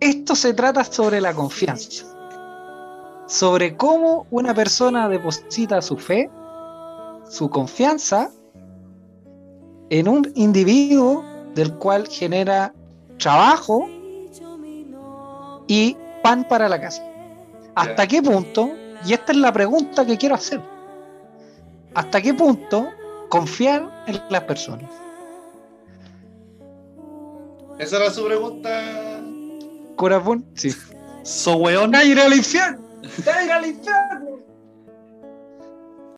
Esto 0.00 0.34
se 0.34 0.54
trata 0.54 0.84
sobre 0.84 1.20
la 1.20 1.34
confianza. 1.34 2.13
Sobre 3.26 3.76
cómo 3.76 4.26
una 4.30 4.54
persona 4.54 5.08
deposita 5.08 5.80
su 5.80 5.96
fe, 5.96 6.30
su 7.28 7.48
confianza, 7.48 8.30
en 9.90 10.08
un 10.08 10.30
individuo 10.34 11.24
del 11.54 11.74
cual 11.74 12.06
genera 12.08 12.74
trabajo 13.18 13.88
y 15.66 15.96
pan 16.22 16.46
para 16.48 16.68
la 16.68 16.80
casa. 16.80 17.02
¿Hasta 17.74 18.06
qué 18.06 18.22
punto? 18.22 18.70
Y 19.06 19.12
esta 19.12 19.32
es 19.32 19.38
la 19.38 19.52
pregunta 19.52 20.04
que 20.04 20.16
quiero 20.16 20.34
hacer. 20.34 20.60
¿Hasta 21.94 22.20
qué 22.20 22.34
punto 22.34 22.88
confiar 23.28 24.04
en 24.06 24.20
las 24.30 24.42
personas? 24.42 24.90
Esa 27.78 27.96
era 27.96 28.10
su 28.10 28.24
pregunta. 28.24 29.20
Boone, 29.96 30.44
sí. 30.54 30.70
So 31.22 31.56
weón. 31.56 31.92
¡Te 31.92 32.04
iré 32.04 32.22
al 32.22 32.34
infierno! 32.34 32.83
¡Te 33.24 33.44
iré 33.44 33.52
al 33.52 33.66
infierno! 33.66 34.38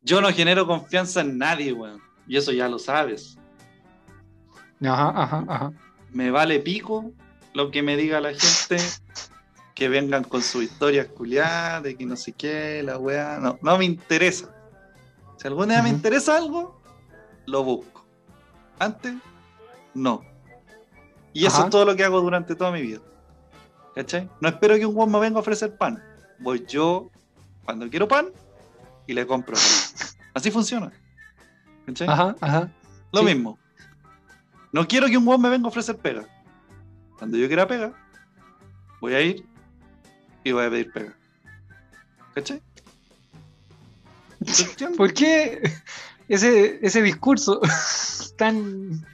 Yo 0.03 0.21
no 0.21 0.33
genero 0.33 0.67
confianza 0.67 1.21
en 1.21 1.39
nadie, 1.39 1.73
weón. 1.73 2.01
Y 2.29 2.37
eso 2.37 2.53
ya 2.53 2.69
lo 2.69 2.79
sabes. 2.79 3.39
Ajá, 4.83 5.13
ajá, 5.23 5.45
ajá. 5.49 5.73
Me 6.13 6.31
vale 6.31 6.61
pico 6.61 7.11
lo 7.55 7.71
que 7.71 7.83
me 7.83 7.97
diga 7.97 8.21
la 8.21 8.33
gente. 8.33 8.77
Que 9.75 9.89
vengan 9.89 10.25
con 10.25 10.43
sus 10.43 10.65
historias 10.65 11.07
culiadas, 11.09 11.83
de 11.83 11.97
que 11.97 12.07
no 12.07 12.17
sé 12.17 12.33
qué, 12.33 12.83
la 12.83 12.99
weá. 12.99 13.39
No, 13.41 13.59
no 13.61 13.79
me 13.79 13.85
interesa. 13.85 14.55
Si 15.37 15.47
algún 15.47 15.69
día 15.69 15.83
me 15.83 15.91
interesa 15.91 16.37
algo, 16.37 16.81
lo 17.47 17.63
busco. 17.63 18.07
Antes, 18.79 19.15
no. 19.93 20.23
Y 21.33 21.45
eso 21.45 21.57
Ajá. 21.57 21.65
es 21.65 21.71
todo 21.71 21.85
lo 21.85 21.95
que 21.95 22.05
hago 22.05 22.21
durante 22.21 22.55
toda 22.55 22.71
mi 22.71 22.81
vida. 22.81 23.01
¿Cachai? 23.95 24.31
No 24.41 24.49
espero 24.49 24.77
que 24.77 24.87
un 24.87 24.97
weón 24.97 25.11
me 25.11 25.19
venga 25.19 25.37
a 25.39 25.41
ofrecer 25.41 25.77
pan. 25.77 26.03
Voy 26.39 26.65
yo 26.69 27.11
cuando 27.65 27.89
quiero 27.89 28.07
pan 28.09 28.29
y 29.07 29.13
le 29.15 29.27
compro 29.27 29.55
pan. 29.55 30.17
Así 30.35 30.51
funciona. 30.51 30.93
¿Cachai? 31.87 32.09
Ajá, 32.09 32.37
ajá. 32.41 32.71
Lo 33.13 33.21
Sí. 33.21 33.27
mismo. 33.27 33.59
No 34.73 34.87
quiero 34.87 35.07
que 35.07 35.17
un 35.17 35.27
weón 35.27 35.41
me 35.41 35.49
venga 35.49 35.67
a 35.67 35.69
ofrecer 35.69 35.97
pega. 35.97 36.27
Cuando 37.19 37.39
yo 37.39 37.47
quiera 37.47 37.67
pega, 37.67 37.93
voy 39.01 39.15
a 39.15 39.21
ir 39.23 39.47
y 40.45 40.53
voy 40.53 40.65
a 40.67 40.71
pedir 40.71 40.93
pega. 40.93 41.17
¿Cachai? 42.35 42.61
¿Por 44.97 45.13
qué 45.15 45.63
ese, 46.29 46.79
ese 46.83 47.03
discurso 47.03 47.61
tan 48.37 49.05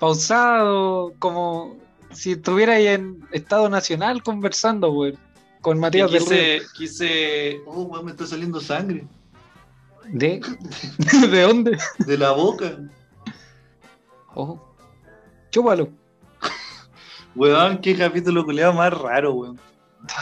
pausado 0.00 1.14
como 1.18 1.76
si 2.12 2.32
estuviera 2.32 2.74
ahí 2.74 2.88
en 2.88 3.24
Estado 3.32 3.68
Nacional 3.68 4.22
conversando, 4.22 4.90
güey, 4.90 5.16
con 5.60 5.78
Matías 5.78 6.10
del 6.10 6.20
Río? 6.26 6.28
quise, 6.28 6.60
quise. 6.76 7.60
Oh, 7.66 7.82
weón, 7.82 8.04
me 8.06 8.10
está 8.12 8.26
saliendo 8.26 8.60
sangre. 8.60 9.06
¿De? 10.06 10.40
¿De 11.30 11.42
dónde? 11.42 11.78
De 11.98 12.18
la 12.18 12.32
boca. 12.32 12.78
Oh. 14.34 14.60
Chúpalo. 15.50 15.90
Weón, 17.34 17.80
qué 17.80 17.96
capítulo 17.96 18.44
culeado 18.44 18.72
más 18.72 18.92
raro, 18.92 19.34
weón. 19.34 19.60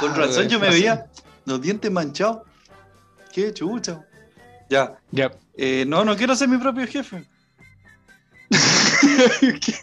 Con 0.00 0.10
Ah, 0.12 0.16
razón 0.16 0.48
yo 0.48 0.58
me 0.58 0.68
veía 0.70 1.06
los 1.46 1.60
dientes 1.60 1.90
manchados. 1.90 2.42
Qué 3.32 3.52
chucha. 3.54 4.04
Ya. 4.68 4.98
Ya. 5.10 5.30
Eh, 5.56 5.84
no, 5.86 6.04
no 6.04 6.16
quiero 6.16 6.34
ser 6.34 6.48
mi 6.48 6.58
propio 6.58 6.86
jefe. 6.86 7.24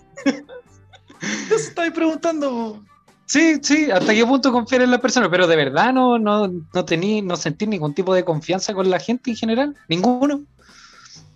Eso 1.48 1.56
estáis 1.56 1.92
preguntando. 1.94 2.84
Sí, 3.28 3.56
sí, 3.62 3.90
hasta 3.90 4.14
qué 4.14 4.26
punto 4.26 4.52
confiar 4.52 4.84
en 4.84 4.92
la 4.92 5.00
persona, 5.00 5.30
pero 5.32 5.48
de 5.48 5.56
verdad 5.56 5.92
no, 5.94 6.20
no, 6.20 6.48
no 6.48 6.86
tení, 6.86 7.22
no 7.24 7.36
sentí 7.36 7.66
ningún 7.66 7.94
tipo 7.94 8.14
de 8.14 8.24
confianza 8.24 8.74
con 8.74 8.90
la 8.90 9.00
gente 9.00 9.32
en 9.32 9.36
general, 9.38 9.76
ninguno. 9.88 10.42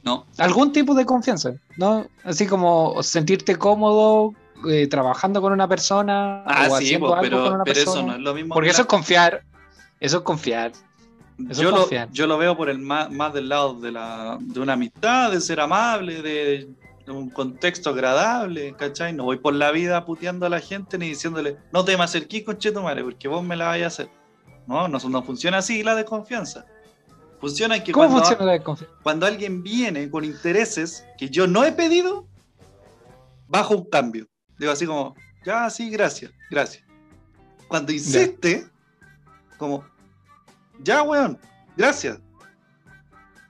No. 0.03 0.26
Algún 0.38 0.72
tipo 0.72 0.94
de 0.94 1.06
confianza, 1.06 1.53
¿no? 1.78 2.07
Así 2.24 2.45
como 2.48 3.02
sentirte 3.03 3.56
cómodo 3.57 4.34
eh, 4.70 4.88
trabajando 4.88 5.41
con 5.41 5.52
una 5.52 5.68
persona 5.68 6.44
Ah, 6.45 6.68
o 6.70 6.78
sí, 6.78 6.86
haciendo 6.86 7.07
po, 7.07 7.16
algo 7.16 7.22
con 7.38 7.44
pero, 7.44 7.56
una 7.56 7.64
pero 7.64 7.80
eso 7.80 7.91
persona. 7.94 8.11
no 8.14 8.18
es 8.18 8.24
lo 8.24 8.34
mismo. 8.36 8.53
Porque 8.53 8.68
que 8.68 8.72
eso 8.72 8.82
la- 8.82 8.84
es 8.84 8.88
confiar, 8.88 9.41
eso 9.99 10.18
es 10.18 10.24
confiar. 10.24 10.72
eso 11.49 11.61
yo, 11.64 11.70
es 11.70 11.74
lo, 11.76 11.82
confiar. 11.82 12.10
yo 12.11 12.28
lo 12.28 12.38
veo 12.38 12.56
por 12.56 12.70
el 12.70 12.78
más, 12.80 13.11
más 13.11 13.34
del 13.34 13.49
lado 13.49 13.74
de, 13.80 13.91
la, 13.91 14.38
de 14.40 14.60
una 14.60 14.74
amistad, 14.74 15.32
de 15.32 15.41
ser 15.41 15.60
amable, 15.60 16.22
de 16.22 16.70
un 17.11 17.30
contexto 17.30 17.90
agradable, 17.90 18.76
¿cachai? 18.76 19.14
No 19.14 19.23
voy 19.23 19.38
por 19.38 19.53
la 19.53 19.72
vida 19.72 20.06
puteando 20.06 20.45
a 20.45 20.49
la 20.49 20.60
gente 20.60 20.98
ni 20.98 21.10
diciéndole, 21.10 21.57
no 21.72 21.84
te 21.86 21.98
me 21.98 22.03
acerquís 22.03 22.44
con 22.44 22.57
madre 22.84 23.03
porque 23.03 23.27
vos 23.27 23.44
me 23.44 23.56
la 23.56 23.68
vais 23.68 23.84
a 23.84 23.88
hacer. 23.88 24.10
No, 24.68 24.88
no, 24.88 24.99
no 24.99 25.23
funciona 25.23 25.57
así 25.57 25.84
la 25.84 25.95
desconfianza. 25.95 26.65
Funciona 27.40 27.84
que 27.84 27.91
¿Cómo 27.91 28.07
cuando, 28.07 28.19
funciona 28.19 28.45
la 28.45 28.52
desconfianza? 28.53 28.95
cuando 29.02 29.26
alguien 29.26 29.64
viene 29.64 30.10
con 30.10 30.26
intereses 30.26 31.06
que 31.18 31.30
yo 31.30 31.48
no 31.48 31.64
he 31.64 31.72
pedido, 31.72 32.27
bajo 33.48 33.76
un 33.76 33.90
cambio. 33.90 34.27
Digo 34.57 34.72
así 34.72 34.86
como, 34.86 35.15
ya, 35.45 35.69
sí, 35.69 35.90
gracias, 35.90 36.31
gracias. 36.52 36.84
Cuando 37.68 37.91
insiste, 37.91 38.68
como, 39.57 39.84
ya, 40.80 41.02
weón, 41.03 41.40
gracias. 41.77 42.19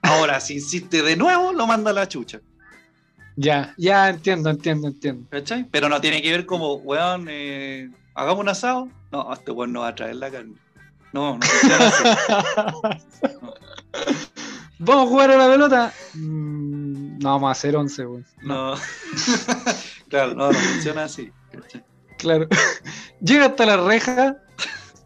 Ahora, 0.02 0.40
si 0.40 0.54
insiste 0.54 1.02
de 1.02 1.16
nuevo, 1.16 1.52
lo 1.52 1.66
manda 1.66 1.90
a 1.90 1.94
la 1.94 2.08
chucha. 2.08 2.40
Ya, 3.42 3.74
ya 3.78 4.10
entiendo, 4.10 4.50
entiendo, 4.50 4.88
entiendo. 4.88 5.26
¿Cachai? 5.30 5.64
Pero 5.70 5.88
no 5.88 5.98
tiene 6.00 6.20
que 6.20 6.30
ver 6.30 6.44
como, 6.44 6.74
weón, 6.74 7.26
eh, 7.30 7.88
hagamos 8.14 8.42
un 8.42 8.48
asado. 8.50 8.88
No, 9.10 9.32
este 9.32 9.50
weón 9.50 9.72
no 9.72 9.80
va 9.80 9.88
a 9.88 9.94
traer 9.94 10.16
la 10.16 10.30
carne. 10.30 10.54
No, 11.12 11.38
no 11.38 11.46
funciona 11.46 11.86
así. 11.88 12.04
¿Vamos 14.78 15.06
a 15.06 15.08
jugar 15.08 15.30
a 15.30 15.36
la 15.36 15.50
pelota? 15.50 15.92
Mm, 16.14 17.18
no, 17.18 17.28
vamos 17.30 17.48
a 17.48 17.52
hacer 17.52 17.76
11, 17.76 18.04
güey. 18.04 18.24
No. 18.42 18.74
claro, 20.08 20.34
no, 20.34 20.52
no 20.52 20.58
funciona 20.58 21.04
así. 21.04 21.30
¿cachai? 21.52 21.84
Claro. 22.18 22.46
Llega 23.20 23.46
hasta 23.46 23.66
la 23.66 23.76
reja. 23.78 24.36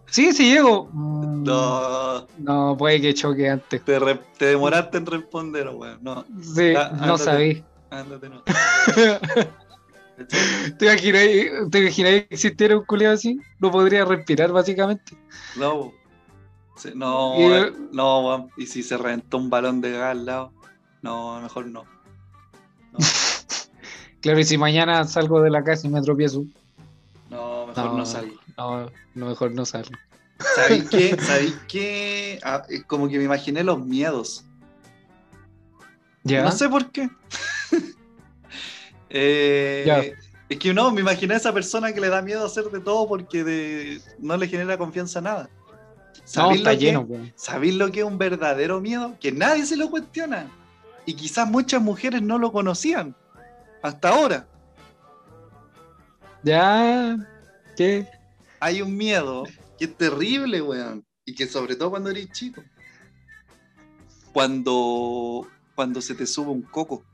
Sí, 0.07 0.33
sí 0.33 0.53
llego. 0.53 0.89
Mm, 0.93 1.43
No, 1.45 2.27
No, 2.39 2.77
puede 2.77 3.01
que 3.01 3.15
choque 3.15 3.49
antes. 3.49 3.85
te, 3.85 3.99
re- 3.99 4.21
te 4.39 4.47
demoraste 4.47 4.99
en 4.99 5.07
responder, 5.07 5.69
weón. 5.69 5.99
No, 6.03 6.25
Sí, 6.43 6.75
Ah, 6.77 6.91
no 6.97 7.03
ándate. 7.15 7.25
sabí. 7.25 7.65
Ándate, 8.01 8.29
no. 8.29 8.43
¿Te 10.79 10.87
imaginas, 10.87 11.71
¿Te 11.71 11.91
que 11.91 12.27
existiera 12.31 12.77
un 12.79 12.85
culiado 12.85 13.15
así? 13.15 13.39
No 13.59 13.71
podría 13.71 14.05
respirar, 14.05 14.53
básicamente. 14.53 15.17
No, 15.57 15.93
no, 16.95 17.35
Y- 17.39 17.53
eh, 17.53 17.73
no. 17.93 18.49
Y 18.57 18.67
si 18.67 18.83
se 18.83 18.97
reventó 18.97 19.39
un 19.39 19.51
balón 19.51 19.81
de 19.81 19.93
gas 19.93 20.13
al 20.13 20.27
lado, 20.27 20.53
no, 21.03 21.41
mejor 21.41 21.67
no. 21.67 21.85
Claro, 24.21 24.41
y 24.41 24.45
si 24.45 24.57
mañana 24.57 25.05
salgo 25.05 25.43
de 25.43 25.51
la 25.51 25.63
casa 25.63 25.87
y 25.87 25.91
me 25.91 26.01
tropiezo, 26.01 26.45
No, 27.29 27.67
mejor 27.67 27.91
no, 27.91 27.97
No. 27.99 28.07
salgo. 28.07 28.35
no, 28.57 28.91
no, 29.15 29.27
mejor 29.27 29.53
no 29.53 29.67
salgo. 29.67 29.91
¿Sabéis 30.57 30.89
qué? 30.89 31.17
¿Sabéis 31.21 31.55
qué? 31.69 32.41
Ah, 32.43 32.63
eh, 32.71 32.83
como 32.87 33.07
que 33.07 33.19
me 33.19 33.25
imaginé 33.25 33.63
los 33.63 33.85
miedos. 33.85 34.47
¿Ya? 36.23 36.43
No 36.43 36.53
sé 36.53 36.71
por 36.71 36.91
qué. 36.91 37.11
Eh. 39.17 40.15
Es 40.49 40.59
que 40.59 40.75
no, 40.75 40.91
me 40.91 41.01
imaginé 41.01 41.35
a 41.35 41.37
esa 41.37 41.53
persona 41.53 41.93
que 41.93 42.01
le 42.01 42.09
da 42.09 42.21
miedo 42.21 42.45
hacer 42.45 42.65
de 42.65 42.81
todo 42.81 43.07
porque 43.09 43.45
de- 43.45 44.01
no 44.19 44.37
le 44.37 44.49
genera 44.49 44.77
confianza 44.77 45.21
a 45.21 45.23
nada. 45.23 45.51
¿Sabéis 46.25 46.63
lo 46.65 46.71
que- 46.71 46.77
lleno, 46.77 47.05
güey. 47.05 47.33
¿Sabéis 47.37 47.75
lo 47.77 47.91
que 47.93 48.01
es 48.01 48.07
un 48.07 48.19
verdadero 48.19 48.81
miedo? 48.81 49.17
Que 49.21 49.31
nadie 49.33 49.65
se 49.67 49.77
lo 49.77 49.89
cuestiona. 49.91 50.51
Y 51.07 51.15
quizás 51.15 51.49
muchas 51.49 51.81
mujeres 51.81 52.23
no 52.23 52.39
lo 52.39 52.51
conocían. 52.51 53.15
Hasta 53.83 54.09
ahora. 54.09 54.47
Ya. 56.43 57.17
¿Qué? 57.77 58.07
Hay 58.61 58.83
un 58.83 58.97
miedo 58.97 59.45
que 59.79 59.85
es 59.85 59.97
terrible, 59.97 60.61
weón. 60.61 61.05
Y 61.25 61.35
que 61.35 61.47
sobre 61.47 61.77
todo 61.77 61.91
cuando 61.91 62.11
eres 62.11 62.31
chico. 62.33 62.63
Cuando, 64.33 65.47
cuando 65.75 66.01
se 66.01 66.15
te 66.15 66.27
sube 66.27 66.51
un 66.51 66.63
coco. 66.63 67.05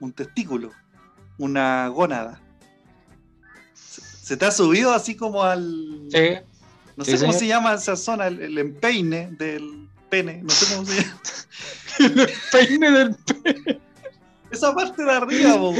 Un 0.00 0.12
testículo. 0.12 0.72
Una 1.38 1.88
gónada. 1.88 2.40
Se, 3.74 4.36
te 4.36 4.44
ha 4.46 4.50
subido 4.50 4.92
así 4.92 5.14
como 5.16 5.42
al... 5.42 6.08
Sí. 6.10 6.38
No 6.96 7.04
Sí, 7.04 7.12
sé 7.12 7.18
cómo 7.20 7.32
señor. 7.32 7.34
se 7.40 7.46
llama 7.46 7.74
esa 7.74 7.96
zona, 7.96 8.26
el, 8.26 8.40
el 8.42 8.58
empeine 8.58 9.30
del 9.38 9.88
pene. 10.10 10.42
No 10.42 10.50
sé 10.50 10.74
cómo 10.74 10.86
se 10.86 11.02
llama. 11.02 11.20
El 11.98 12.30
peine 12.52 12.90
del 12.90 13.16
Esa 14.50 14.74
parte 14.74 15.02
de 15.02 15.10
arriba, 15.12 15.54
po. 15.58 15.74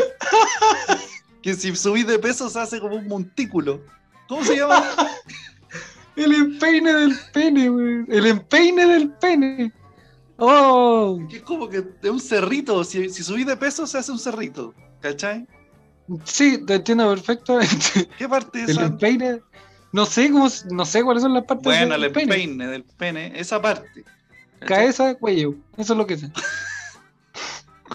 Que 1.42 1.54
si 1.54 1.74
subís 1.76 2.06
de 2.06 2.18
peso 2.18 2.48
se 2.50 2.58
hace 2.60 2.80
como 2.80 2.96
un 2.96 3.08
montículo. 3.08 3.80
¿Cómo 4.28 4.44
se 4.44 4.56
llama? 4.56 4.84
El 6.16 6.34
empeine 6.34 6.92
del 6.92 7.18
pene, 7.32 7.68
güey. 7.68 8.04
El 8.08 8.26
empeine 8.26 8.84
del 8.86 9.10
pene. 9.12 9.72
Oh, 10.40 11.18
Que 11.28 11.36
es 11.36 11.42
como 11.42 11.68
que 11.68 11.84
es 12.02 12.10
un 12.10 12.20
cerrito. 12.20 12.82
Si, 12.84 13.10
si 13.10 13.22
subís 13.22 13.46
de 13.46 13.56
peso 13.56 13.86
se 13.86 13.98
hace 13.98 14.10
un 14.12 14.18
cerrito. 14.18 14.74
¿Cachai? 15.00 15.46
sí, 16.24 16.64
te 16.66 16.74
entiendo 16.74 17.08
perfectamente. 17.10 18.08
¿Qué 18.18 18.28
parte 18.28 18.62
es 18.62 18.70
El 18.70 18.76
esa? 18.78 18.86
empeine. 18.86 19.40
No 19.92 20.06
sé 20.06 20.30
cómo, 20.30 20.48
no 20.70 20.84
sé 20.86 21.02
cuáles 21.02 21.22
son 21.22 21.34
las 21.34 21.44
partes 21.44 21.64
Bueno, 21.64 21.92
del 21.94 22.04
el 22.04 22.16
empeine 22.16 22.66
del 22.68 22.84
pene, 22.84 23.32
esa 23.38 23.60
parte. 23.60 24.04
Cabeza, 24.60 25.14
cuello. 25.14 25.54
Eso 25.76 25.92
es 25.94 25.98
lo 25.98 26.06
que 26.06 26.16
sé. 26.16 26.30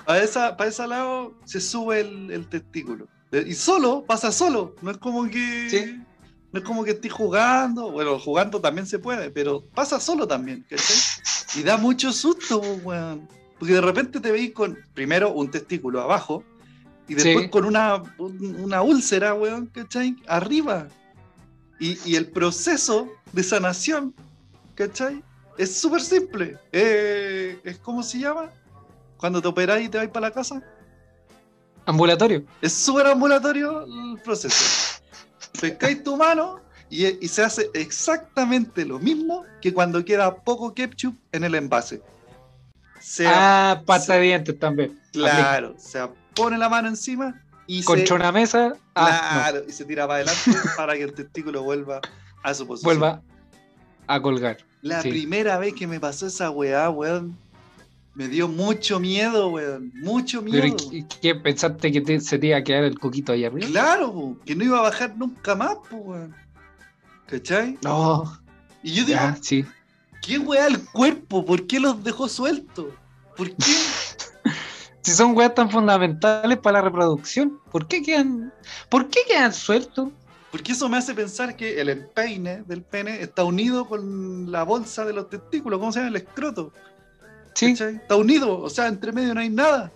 Para 0.06 0.22
esa, 0.22 0.58
para 0.58 0.70
ese 0.70 0.86
lado 0.88 1.34
se 1.46 1.62
sube 1.62 2.02
el, 2.02 2.32
el 2.32 2.48
testículo. 2.48 3.08
Y 3.32 3.54
solo, 3.54 4.04
pasa 4.06 4.32
solo. 4.32 4.76
No 4.82 4.92
es 4.92 4.98
como 4.98 5.28
que. 5.30 5.68
Sí. 5.70 6.02
No 6.52 6.60
es 6.60 6.66
como 6.66 6.84
que 6.84 6.92
estés 6.92 7.12
jugando. 7.12 7.92
Bueno, 7.92 8.20
jugando 8.20 8.62
también 8.62 8.88
se 8.88 9.00
puede, 9.00 9.30
pero 9.32 9.64
pasa 9.74 10.00
solo 10.00 10.28
también, 10.28 10.66
¿cachai? 10.70 10.96
Y 11.56 11.64
da 11.64 11.78
mucho 11.78 12.12
susto, 12.12 12.60
weón. 12.84 13.28
Porque 13.60 13.74
de 13.74 13.82
repente 13.82 14.20
te 14.20 14.32
veis 14.32 14.52
con, 14.54 14.78
primero, 14.94 15.32
un 15.32 15.50
testículo 15.50 16.02
abajo. 16.02 16.44
Y 17.08 17.14
después 17.14 17.46
Sí. 17.46 17.50
con 17.50 17.66
una, 17.66 18.02
un- 18.18 18.56
una 18.64 18.82
úlcera, 18.82 19.34
weón, 19.34 19.68
¿cachai? 19.68 20.16
Arriba. 20.28 20.88
Y, 21.80 21.98
y 22.10 22.16
el 22.16 22.28
proceso 22.28 23.08
de 23.32 23.44
sanación, 23.44 24.14
¿cachai? 24.76 25.24
Es 25.58 25.76
súper 25.80 26.02
simple. 26.02 26.58
Eh, 26.72 27.60
es 27.64 27.78
como 27.80 28.02
se 28.04 28.20
llama 28.20 28.50
cuando 29.18 29.42
te 29.42 29.48
operáis 29.48 29.86
y 29.88 29.90
te 29.90 29.98
vais 29.98 30.10
para 30.10 30.28
la 30.28 30.34
casa. 30.34 30.62
Ambulatorio. 31.86 32.44
Es 32.62 32.74
súper 32.74 33.08
ambulatorio 33.08 33.86
el 33.86 34.20
proceso. 34.22 35.00
Pescáis 35.62 36.04
tu 36.04 36.18
mano 36.18 36.60
y, 36.90 37.24
y 37.24 37.28
se 37.28 37.44
hace 37.44 37.70
exactamente 37.74 38.86
lo 38.86 39.00
mismo 39.00 39.44
que 39.62 39.74
cuando 39.74 40.04
queda 40.06 40.36
poco 40.36 40.74
ketchup 40.74 41.16
en 41.32 41.44
el 41.44 41.56
envase. 41.56 42.02
Se, 43.00 43.26
ah, 43.28 43.82
pasta 43.86 44.16
de 44.16 44.22
dientes 44.22 44.60
también. 44.60 45.00
claro, 45.12 45.76
se 45.78 46.00
pone 46.34 46.58
la 46.58 46.70
mano 46.70 46.88
encima 46.88 47.42
y 47.68 47.84
Contra 47.84 48.08
se, 48.08 48.14
una 48.14 48.32
mesa. 48.32 48.74
Ah, 48.96 49.50
claro, 49.50 49.66
y 49.68 49.72
se 49.72 49.86
tira 49.86 50.08
para 50.08 50.24
adelante 50.24 50.52
para 50.78 50.94
que 50.96 51.04
el 51.04 51.14
testículo 51.14 51.64
vuelva 51.64 52.02
a 52.44 52.54
su 52.54 52.66
posición. 52.68 53.00
Vuelva 53.00 53.22
a 54.08 54.22
colgar. 54.22 54.58
La 54.82 55.02
sí. 55.02 55.10
primera 55.10 55.58
vez 55.58 55.74
que 55.74 55.88
me 55.88 56.00
pasó 56.00 56.28
esa 56.28 56.52
weá, 56.52 56.90
weón, 56.90 57.36
me 58.14 58.28
dio 58.28 58.48
mucho 58.48 59.00
miedo, 59.00 59.50
weón. 59.50 59.92
Mucho 59.96 60.42
miedo. 60.42 60.62
Pero 60.62 60.76
¿y 60.92 61.04
¿qué, 61.22 61.36
pensaste 61.36 61.92
que 61.92 62.02
te- 62.02 62.20
se 62.20 62.38
te 62.38 62.48
iba 62.48 62.58
a 62.58 62.64
quedar 62.64 62.84
el 62.84 63.00
coquito 63.00 63.34
ahí 63.34 63.46
arriba? 63.46 63.68
Claro, 63.68 64.38
que 64.46 64.56
no 64.56 64.64
iba 64.64 64.80
a 64.80 64.84
bajar 64.84 65.18
nunca 65.18 65.56
más, 65.56 65.78
weón. 65.92 66.36
¿Cachai? 67.28 67.78
No, 67.82 68.40
Y 68.84 68.94
yo 68.94 69.06
digo, 69.06 69.18
ya, 69.20 69.38
sí. 69.42 69.66
¿qué 70.22 70.38
weá 70.38 70.68
el 70.68 70.84
cuerpo? 70.86 71.46
¿Por 71.46 71.66
qué 71.68 71.80
los 71.80 72.04
dejó 72.04 72.28
sueltos? 72.28 72.88
¿Por 73.36 73.50
qué? 73.56 73.66
Si 75.02 75.12
son 75.12 75.38
weas 75.38 75.54
tan 75.54 75.70
fundamentales 75.70 76.58
para 76.58 76.80
la 76.80 76.86
reproducción, 76.86 77.60
¿por 77.72 77.88
qué 77.88 78.02
quedan, 78.02 78.52
¿por 78.90 79.08
qué 79.08 79.20
quedan 79.28 79.54
sueltos? 79.54 80.10
Porque 80.50 80.72
eso 80.72 80.90
me 80.90 80.98
hace 80.98 81.14
pensar 81.14 81.56
que 81.56 81.80
el 81.80 81.90
empeine 81.90 82.64
del 82.64 82.82
pene 82.82 83.22
está 83.22 83.44
unido 83.44 83.88
con 83.88 84.52
la 84.52 84.64
bolsa 84.64 85.06
de 85.06 85.14
los 85.14 85.30
testículos, 85.30 85.78
¿cómo 85.80 85.92
se 85.92 86.00
llama? 86.00 86.10
El 86.10 86.16
escroto. 86.16 86.74
Sí, 87.54 87.74
¿cachai? 87.74 87.98
Está 87.98 88.16
unido, 88.16 88.60
o 88.60 88.68
sea, 88.68 88.88
entre 88.88 89.12
medio 89.12 89.36
no 89.36 89.42
hay 89.42 89.50
nada. 89.52 89.92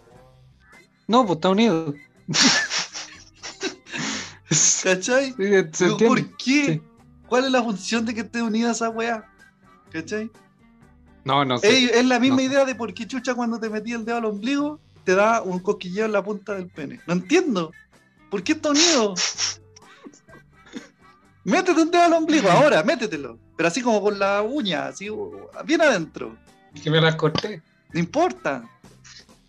no, 1.08 1.26
pues 1.26 1.38
está 1.38 1.50
unido. 1.50 1.92
¿Cachai? 4.84 5.34
Sí. 5.74 5.86
¿Por 6.06 6.38
qué? 6.38 6.66
Sí. 6.66 6.82
¿Cuál 7.30 7.46
es 7.46 7.52
la 7.52 7.64
función 7.64 8.06
de 8.06 8.14
que 8.14 8.22
esté 8.22 8.42
unida 8.42 8.72
esa 8.72 8.90
weá? 8.90 9.30
¿Cachai? 9.92 10.30
No, 11.24 11.46
no 11.46 11.60
sé. 11.60 11.86
Es, 11.86 11.92
es 11.92 12.06
la 12.06 12.20
misma 12.20 12.38
No 12.38 12.42
idea 12.42 12.66
de 12.66 12.76
por 12.76 12.94
qué 12.94 13.08
chucha 13.08 13.36
cuando 13.36 13.60
te 13.60 13.70
metí 13.70 13.94
el 13.94 14.04
dedo 14.04 14.18
al 14.18 14.26
ombligo 14.26 14.80
te 15.10 15.16
da 15.16 15.42
un 15.42 15.60
cosquilleo 15.60 16.06
en 16.06 16.12
la 16.12 16.24
punta 16.24 16.54
del 16.54 16.68
pene. 16.68 17.02
No 17.08 17.14
entiendo. 17.14 17.72
¿Por 18.30 18.44
qué 18.44 18.52
está 18.52 18.70
unido? 18.70 19.16
Métete 21.44 21.82
un 21.82 21.90
dedo 21.90 22.04
al 22.04 22.14
ombligo, 22.14 22.48
ahora, 22.52 22.84
métetelo. 22.84 23.40
Pero 23.58 23.68
así 23.68 23.82
como 23.82 24.02
con 24.02 24.20
la 24.20 24.44
uña, 24.44 24.86
así, 24.88 25.10
uh, 25.10 25.50
bien 25.66 25.82
adentro. 25.82 26.38
Que 26.84 26.92
me 26.92 27.02
las 27.02 27.16
corté. 27.16 27.64
No 27.92 28.00
importa. 28.00 28.64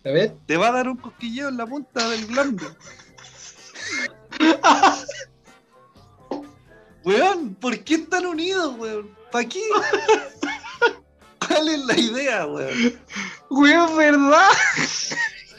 A 0.03 0.09
ver. 0.09 0.35
Te 0.47 0.57
va 0.57 0.69
a 0.69 0.71
dar 0.71 0.89
un 0.89 0.97
cosquilleo 0.97 1.49
en 1.49 1.57
la 1.57 1.67
punta 1.67 2.09
del 2.09 2.25
glande. 2.25 2.65
weón, 7.03 7.55
¿por 7.55 7.83
qué 7.83 7.95
están 7.95 8.25
unidos, 8.25 8.75
weón? 8.77 9.15
¿Para 9.31 9.47
qué? 9.47 9.61
¿Cuál 11.47 11.69
es 11.69 11.85
la 11.85 11.99
idea, 11.99 12.45
weón? 12.47 12.99
Weón, 13.49 13.97
¿verdad? 13.97 14.49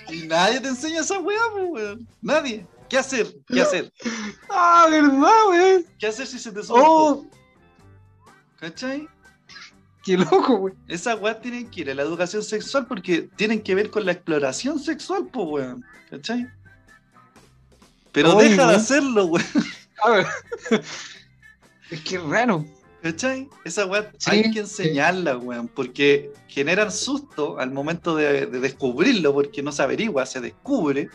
Y 0.09 0.27
nadie 0.27 0.60
te 0.60 0.69
enseña 0.69 1.01
esa 1.01 1.19
weá, 1.19 1.40
pues, 1.52 1.64
weón. 1.70 2.09
Nadie. 2.20 2.66
¿Qué 2.89 2.98
hacer? 2.98 3.35
¿Qué 3.47 3.62
hacer? 3.62 3.93
Ah, 4.51 4.86
¿verdad, 4.90 5.48
weón? 5.48 5.86
¿Qué 5.98 6.06
hacer 6.06 6.27
si 6.27 6.39
se 6.39 6.52
te 6.52 6.62
sube? 6.62 6.78
Oh, 6.82 7.27
¿Cachai? 8.59 9.09
qué 10.05 10.16
loco, 10.19 10.56
weón. 10.56 10.78
Esas 10.89 11.19
weas 11.20 11.40
tienen 11.40 11.70
que 11.70 11.81
ir 11.82 11.90
a 11.90 11.94
la 11.94 12.02
educación 12.02 12.43
sexual 12.43 12.86
porque 12.86 13.31
tienen 13.36 13.62
que 13.62 13.74
ver 13.74 13.90
con 13.90 14.05
la 14.05 14.12
exploración 14.12 14.78
sexual, 14.78 15.28
pues, 15.32 15.47
weón. 15.48 15.85
¿Cachai? 16.10 16.47
Pero 18.12 18.35
deja 18.35 18.69
de 18.69 18.77
hacerlo, 18.77 19.27
weón. 19.27 19.47
A 20.05 20.10
ver. 20.10 20.27
Es 21.93 22.01
que 22.01 22.16
es 22.16 22.23
raro. 22.23 22.64
¿Cachai? 23.02 23.48
Esa 23.64 23.85
weá 23.86 24.10
Sí, 24.16 24.31
hay 24.31 24.51
que 24.52 24.60
enseñarla, 24.60 25.36
weón, 25.36 25.66
porque 25.69 26.31
generan 26.47 26.93
susto 26.93 27.59
al 27.59 27.73
momento 27.73 28.14
de, 28.14 28.47
de 28.47 28.60
descubrirlo, 28.60 29.32
porque 29.35 29.60
no 29.62 29.73
se 29.73 29.82
averigua, 29.82 30.24
se 30.24 30.40
descubre. 30.40 31.09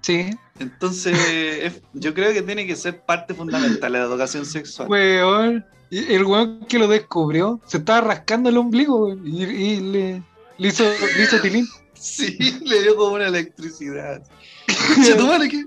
Sí. 0.00 0.30
Entonces, 0.58 1.18
es- 1.62 1.82
yo 1.92 2.14
creo 2.14 2.32
que 2.32 2.42
tiene 2.42 2.66
que 2.66 2.74
ser 2.76 3.02
parte 3.04 3.34
fundamental 3.34 3.92
de 3.92 3.98
la 3.98 4.04
educación 4.06 4.46
sexual. 4.46 4.88
Weón. 4.88 5.64
Y 5.90 6.12
El 6.12 6.24
weón 6.24 6.60
que 6.66 6.78
lo 6.78 6.88
descubrió 6.88 7.60
se 7.66 7.76
estaba 7.78 8.00
rascando 8.00 8.48
el 8.48 8.56
ombligo, 8.56 9.06
weón. 9.06 9.26
Y, 9.26 9.42
y 9.44 9.80
le, 9.80 10.22
le 10.58 10.68
hizo, 10.68 10.84
le 10.84 11.22
hizo 11.22 11.40
tilín. 11.40 11.66
Sí, 11.96 12.36
le 12.66 12.82
dio 12.82 12.96
como 12.96 13.14
una 13.14 13.28
electricidad. 13.28 14.22
Madre, 15.26 15.48
¿qué? 15.48 15.64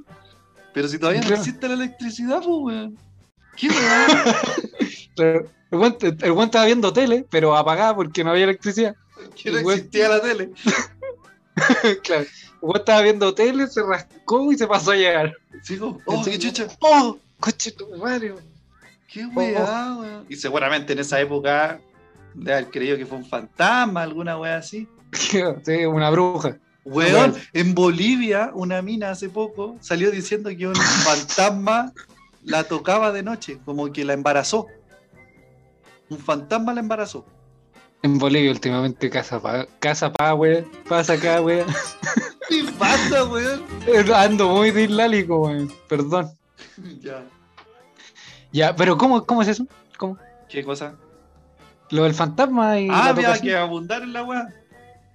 Pero 0.72 0.88
si 0.88 1.00
todavía 1.00 1.22
no 1.22 1.34
existe 1.36 1.68
la 1.68 1.74
electricidad, 1.74 2.38
pues, 2.44 2.48
weón. 2.48 2.98
¿Qué 3.58 3.70
weón? 3.70 5.48
El 5.72 6.32
weón, 6.32 6.46
estaba 6.46 6.66
viendo 6.66 6.94
tele, 6.94 7.26
pero 7.30 7.56
apagada 7.56 7.96
porque 7.96 8.24
no 8.24 8.32
había 8.32 8.46
electricidad. 8.46 8.96
Que 9.36 9.52
no 9.52 9.58
existía 9.58 10.10
la 10.10 10.22
tele. 10.22 10.52
claro. 12.04 12.22
El 12.24 12.28
weón 12.62 12.78
estaba 12.78 13.02
viendo 13.02 13.34
tele, 13.34 13.68
se 13.68 13.84
rascó 13.84 14.52
y 14.52 14.58
se 14.58 14.68
pasó 14.68 14.92
a 14.92 14.96
llegar. 14.96 15.34
Sí, 15.64 15.78
oh, 15.82 16.24
qué 16.24 16.40
chucha. 16.40 16.68
¡Oh! 16.80 17.18
Coche 17.40 17.72
tu 17.72 17.86
weón. 17.86 18.36
Qué 19.08 19.26
weá, 19.26 19.96
weón. 19.98 20.26
Y 20.30 20.36
seguramente 20.36 20.94
en 20.94 21.00
esa 21.00 21.20
época 21.20 21.80
de 22.34 22.54
haber 22.54 22.70
creído 22.70 22.98
que 22.98 23.06
fue 23.06 23.18
un 23.18 23.26
fantasma, 23.26 24.04
alguna 24.04 24.38
weá 24.38 24.58
así. 24.58 24.88
Sí, 25.66 25.86
una 25.86 26.10
bruja. 26.10 26.58
Weón, 26.84 27.36
en 27.52 27.76
Bolivia, 27.76 28.52
una 28.54 28.82
mina 28.82 29.12
hace 29.12 29.30
poco 29.30 29.78
salió 29.82 30.10
diciendo 30.10 30.50
que 30.58 30.68
un 30.68 30.76
fantasma 30.76 31.92
la 32.48 32.64
tocaba 32.64 33.12
de 33.12 33.24
noche, 33.24 33.60
como 33.66 33.92
que 33.92 34.06
la 34.06 34.14
embarazó. 34.14 34.68
Un 36.10 36.18
fantasma 36.18 36.74
la 36.74 36.80
embarazó. 36.80 37.26
En 38.04 38.18
Bolivia 38.18 38.52
últimamente 38.52 39.10
casa 39.10 39.42
pa, 39.42 39.68
casa 39.80 40.12
pa, 40.12 40.34
weón. 40.34 40.66
Pasa 40.88 41.14
acá, 41.14 41.42
weón. 41.42 41.68
¿Qué 42.50 42.64
pasa, 42.80 43.26
weón? 43.26 43.64
Ando 44.16 44.50
muy 44.50 44.72
dislálico, 44.72 45.42
weón. 45.42 45.72
Perdón. 45.90 46.32
Ya. 47.02 47.26
Ya, 48.54 48.76
pero 48.76 48.98
¿cómo, 48.98 49.26
cómo 49.26 49.42
es 49.42 49.50
eso? 49.50 49.68
¿Cómo? 49.98 50.18
¿Qué 50.48 50.64
cosa? 50.64 50.96
Lo 51.90 52.04
del 52.04 52.14
fantasma 52.14 52.80
y. 52.80 52.88
Ah, 52.90 53.10
había 53.10 53.38
que 53.40 53.56
abundar 53.56 54.04
en 54.04 54.14
la 54.14 54.24
weá. 54.24 54.48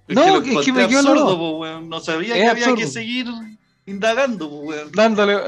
No, 0.07 0.27
lo 0.27 0.43
es 0.43 0.65
que 0.65 0.73
me 0.73 0.87
quedó 0.87 0.99
absurdo, 0.99 1.37
po, 1.37 1.57
weón. 1.57 1.89
No 1.89 1.99
sabía 1.99 2.35
Es 2.35 2.43
que 2.43 2.49
había 2.49 2.75
que 2.75 2.87
seguir 2.87 3.27
indagando, 3.85 4.47
weón. 4.47 4.91
Dándole. 4.91 5.37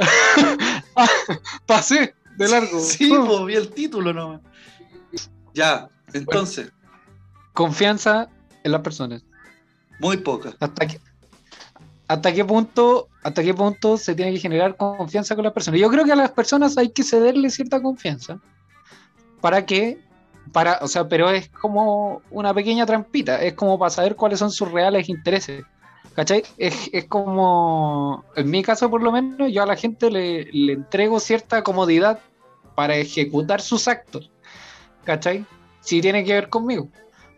Ah, 0.98 1.10
Pasé 1.66 2.16
de 2.38 2.48
largo. 2.48 2.80
Sí, 2.80 3.10
pues 3.10 3.46
vi 3.46 3.56
el 3.56 3.70
título 3.70 4.14
nomás. 4.14 4.40
Ya, 5.54 5.90
entonces, 6.14 6.72
Confianza 7.52 8.30
en 8.64 8.72
las 8.72 8.80
personas. 8.80 9.22
muy 10.00 10.16
poca. 10.16 10.54
¿Hasta 10.62 10.88
qué, 10.88 11.00
hasta 12.08 12.34
qué 12.34 12.46
punto, 12.46 13.10
hasta 13.24 13.44
qué 13.44 13.54
punto 13.54 13.98
se 13.98 14.16
tiene 14.16 14.32
que 14.32 14.40
generar 14.40 14.78
confianza 14.78 15.36
con 15.36 15.44
las 15.44 15.52
personas? 15.52 15.82
Yo 15.82 15.90
creo 15.90 16.06
que 16.06 16.14
a 16.14 16.16
las 16.16 16.32
personas 16.32 16.78
hay 16.78 16.90
que 16.92 17.04
cederle 17.04 17.50
cierta 17.50 17.82
confianza 17.82 18.40
para 19.42 19.66
que, 19.66 20.00
para, 20.54 20.80
o 20.82 20.88
sea, 20.88 21.10
pero 21.10 21.30
es 21.30 21.50
como 21.50 22.22
una 22.32 22.54
pequeña 22.54 22.86
trampita, 22.86 23.42
es 23.42 23.54
como 23.54 23.78
para 23.78 23.90
saber 23.90 24.16
cuáles 24.16 24.40
son 24.40 24.50
sus 24.50 24.72
reales 24.72 25.10
intereses. 25.10 25.66
¿Cachai? 26.16 26.44
Es, 26.58 26.90
es 26.94 27.06
como, 27.06 28.24
en 28.38 28.50
mi 28.50 28.64
caso 28.64 28.90
por 28.90 29.04
lo 29.04 29.12
menos, 29.12 29.52
yo 29.52 29.64
a 29.64 29.66
la 29.66 29.76
gente 29.76 30.10
le, 30.10 30.46
le 30.46 30.74
entrego 30.74 31.20
cierta 31.20 31.62
comodidad 31.62 32.20
para 32.74 32.96
ejecutar 32.96 33.62
sus 33.62 33.88
actos. 33.88 34.32
¿Cachai? 35.04 35.46
Si 35.82 36.02
tiene 36.02 36.24
que 36.24 36.34
ver 36.34 36.50
conmigo. 36.50 36.88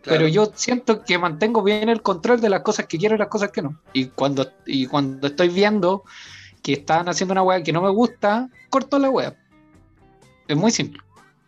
Claro. 0.02 0.18
Pero 0.20 0.28
yo 0.28 0.52
siento 0.54 1.02
que 1.02 1.18
mantengo 1.18 1.62
bien 1.62 1.88
el 1.88 2.02
control 2.02 2.40
de 2.40 2.48
las 2.48 2.62
cosas 2.62 2.86
que 2.86 2.98
quiero 2.98 3.16
y 3.16 3.18
las 3.18 3.28
cosas 3.28 3.50
que 3.50 3.62
no. 3.62 3.80
Y 3.92 4.06
cuando, 4.06 4.48
y 4.64 4.86
cuando 4.86 5.26
estoy 5.26 5.48
viendo 5.48 6.04
que 6.62 6.74
están 6.74 7.08
haciendo 7.08 7.32
una 7.32 7.42
weá 7.42 7.62
que 7.62 7.72
no 7.72 7.82
me 7.82 7.90
gusta, 7.90 8.48
corto 8.70 8.98
la 9.00 9.10
weá. 9.10 9.36
Es 10.46 10.56
muy 10.56 10.70
simple. 10.70 11.00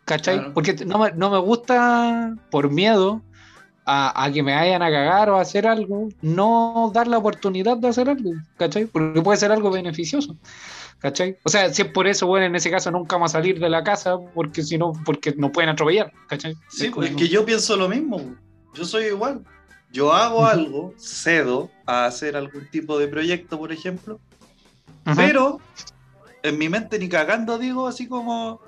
¿Cachai? 0.03 0.37
Claro. 0.37 0.53
Porque 0.53 0.73
no 0.85 0.99
me, 0.99 1.11
no 1.13 1.29
me 1.29 1.39
gusta 1.39 2.35
por 2.49 2.69
miedo 2.69 3.21
a, 3.85 4.23
a 4.23 4.31
que 4.31 4.43
me 4.43 4.53
vayan 4.53 4.81
a 4.81 4.91
cagar 4.91 5.29
o 5.29 5.37
a 5.37 5.41
hacer 5.41 5.67
algo, 5.67 6.09
no 6.21 6.91
dar 6.93 7.07
la 7.07 7.17
oportunidad 7.17 7.77
de 7.77 7.87
hacer 7.87 8.09
algo. 8.09 8.31
¿Cachai? 8.57 8.85
Porque 8.85 9.21
puede 9.21 9.37
ser 9.37 9.51
algo 9.51 9.71
beneficioso. 9.71 10.35
¿Cachai? 10.99 11.37
O 11.43 11.49
sea, 11.49 11.73
si 11.73 11.81
es 11.81 11.87
por 11.87 12.07
eso, 12.07 12.27
bueno, 12.27 12.45
en 12.45 12.55
ese 12.55 12.69
caso 12.69 12.91
nunca 12.91 13.15
vamos 13.15 13.31
a 13.31 13.39
salir 13.39 13.59
de 13.59 13.69
la 13.69 13.83
casa 13.83 14.17
porque 14.35 14.61
si 14.61 14.77
no, 14.77 14.93
porque 15.03 15.33
nos 15.35 15.51
pueden 15.51 15.69
atropellar. 15.69 16.11
¿Cachai? 16.27 16.55
Sí, 16.69 16.87
Es 16.87 16.91
pues 16.91 17.09
es 17.09 17.15
que 17.15 17.27
yo 17.27 17.43
pienso 17.43 17.75
lo 17.75 17.89
mismo. 17.89 18.35
Yo 18.73 18.85
soy 18.85 19.05
igual. 19.05 19.43
Yo 19.91 20.13
hago 20.13 20.45
algo, 20.45 20.93
cedo 20.97 21.69
a 21.85 22.05
hacer 22.05 22.37
algún 22.37 22.69
tipo 22.69 22.97
de 22.97 23.09
proyecto, 23.09 23.57
por 23.57 23.73
ejemplo, 23.73 24.21
pero 25.17 25.59
en 26.43 26.57
mi 26.57 26.69
mente 26.69 26.97
ni 26.97 27.09
cagando 27.09 27.57
digo 27.57 27.87
así 27.87 28.07
como, 28.07 28.61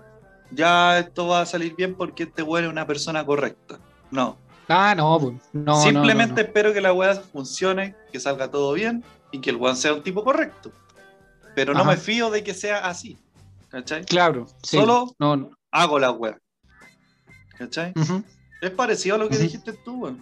ya 0.52 1.00
esto 1.00 1.28
va 1.28 1.42
a 1.42 1.46
salir 1.46 1.76
bien 1.76 1.96
porque 1.96 2.24
este 2.24 2.44
weón 2.44 2.66
es 2.66 2.72
una 2.72 2.86
persona 2.86 3.26
correcta. 3.26 3.80
No. 4.12 4.38
Ah, 4.68 4.94
no, 4.96 5.20
pues, 5.20 5.34
no, 5.52 5.82
Simplemente 5.82 6.34
no, 6.34 6.42
no. 6.42 6.42
espero 6.48 6.74
que 6.74 6.82
la 6.82 6.94
weá 6.94 7.16
funcione, 7.16 7.96
que 8.12 8.20
salga 8.20 8.50
todo 8.50 8.74
bien 8.74 9.04
y 9.32 9.40
que 9.40 9.50
el 9.50 9.58
weón 9.58 9.76
sea 9.76 9.94
un 9.94 10.04
tipo 10.04 10.24
correcto. 10.24 10.72
Pero 11.56 11.74
no 11.74 11.82
Ajá. 11.82 11.92
me 11.92 11.98
fío 11.98 12.30
de 12.32 12.44
que 12.44 12.54
sea 12.54 12.88
así. 12.88 13.18
¿Cachai? 13.70 14.06
Claro, 14.06 14.48
sí. 14.64 14.78
Solo-. 14.78 15.16
Hago 15.72 16.00
la 16.00 16.12
weá. 16.12 16.38
¿Cachai? 17.58 17.94
Es 18.62 18.72
parecido 18.72 19.16
a 19.16 19.20
lo 19.20 19.30
que 19.30 19.38
dijiste 19.38 19.74
tú, 19.74 20.00
weón. 20.04 20.20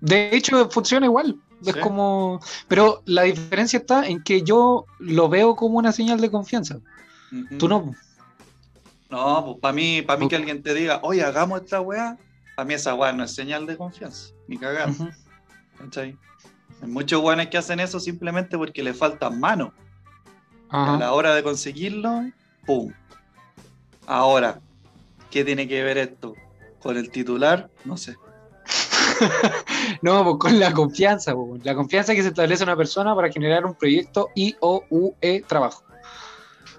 De 0.00 0.34
hecho, 0.34 0.70
funciona 0.70 1.06
igual. 1.06 1.36
Es 1.64 1.74
Sí. 1.74 1.80
como. 1.80 2.40
Pero 2.68 3.02
la 3.04 3.22
diferencia 3.22 3.78
está 3.80 4.06
en 4.06 4.22
que 4.22 4.42
yo 4.42 4.86
lo 5.00 5.28
veo 5.28 5.56
como 5.56 5.78
una 5.78 5.90
señal 5.92 6.20
de 6.20 6.30
confianza. 6.30 6.78
Tú 7.58 7.68
no. 7.68 7.92
No, 9.10 9.44
pues 9.44 9.58
para 9.60 9.72
mí, 9.72 10.02
para 10.02 10.20
mí 10.20 10.28
que 10.28 10.36
alguien 10.36 10.62
te 10.62 10.72
diga, 10.74 11.00
oye, 11.02 11.24
hagamos 11.24 11.62
esta 11.62 11.80
weá, 11.80 12.16
para 12.58 12.66
mí 12.66 12.74
esa 12.74 12.92
weá 12.92 13.12
no 13.12 13.22
es 13.22 13.32
señal 13.36 13.66
de 13.66 13.76
confianza, 13.76 14.34
ni 14.48 14.58
cagar. 14.58 14.90
Ujú. 14.90 15.08
¿cachai? 15.78 16.18
Hay 16.82 16.88
muchos 16.88 17.22
weones 17.22 17.46
que 17.50 17.56
hacen 17.56 17.78
eso 17.78 18.00
simplemente 18.00 18.58
porque 18.58 18.82
le 18.82 18.92
faltan 18.94 19.38
manos. 19.38 19.70
A 20.68 20.96
la 20.98 21.12
hora 21.12 21.36
de 21.36 21.44
conseguirlo, 21.44 22.24
¡pum! 22.66 22.92
Ahora, 24.08 24.58
¿qué 25.30 25.44
tiene 25.44 25.68
que 25.68 25.84
ver 25.84 25.98
esto? 25.98 26.34
Con 26.80 26.96
el 26.96 27.12
titular, 27.12 27.70
no 27.84 27.96
sé. 27.96 28.16
No, 30.02 30.24
pues 30.24 30.36
con 30.38 30.58
la 30.58 30.72
confianza. 30.72 31.34
pues, 31.36 31.64
La 31.64 31.76
confianza 31.76 32.12
que 32.12 32.22
se 32.22 32.28
establece 32.28 32.64
una 32.64 32.76
persona 32.76 33.14
para 33.14 33.30
generar 33.30 33.64
un 33.66 33.74
proyecto 33.74 34.30
I 34.34 34.56
O 34.60 34.84
U 34.90 35.14
E 35.20 35.42
trabajo. 35.42 35.84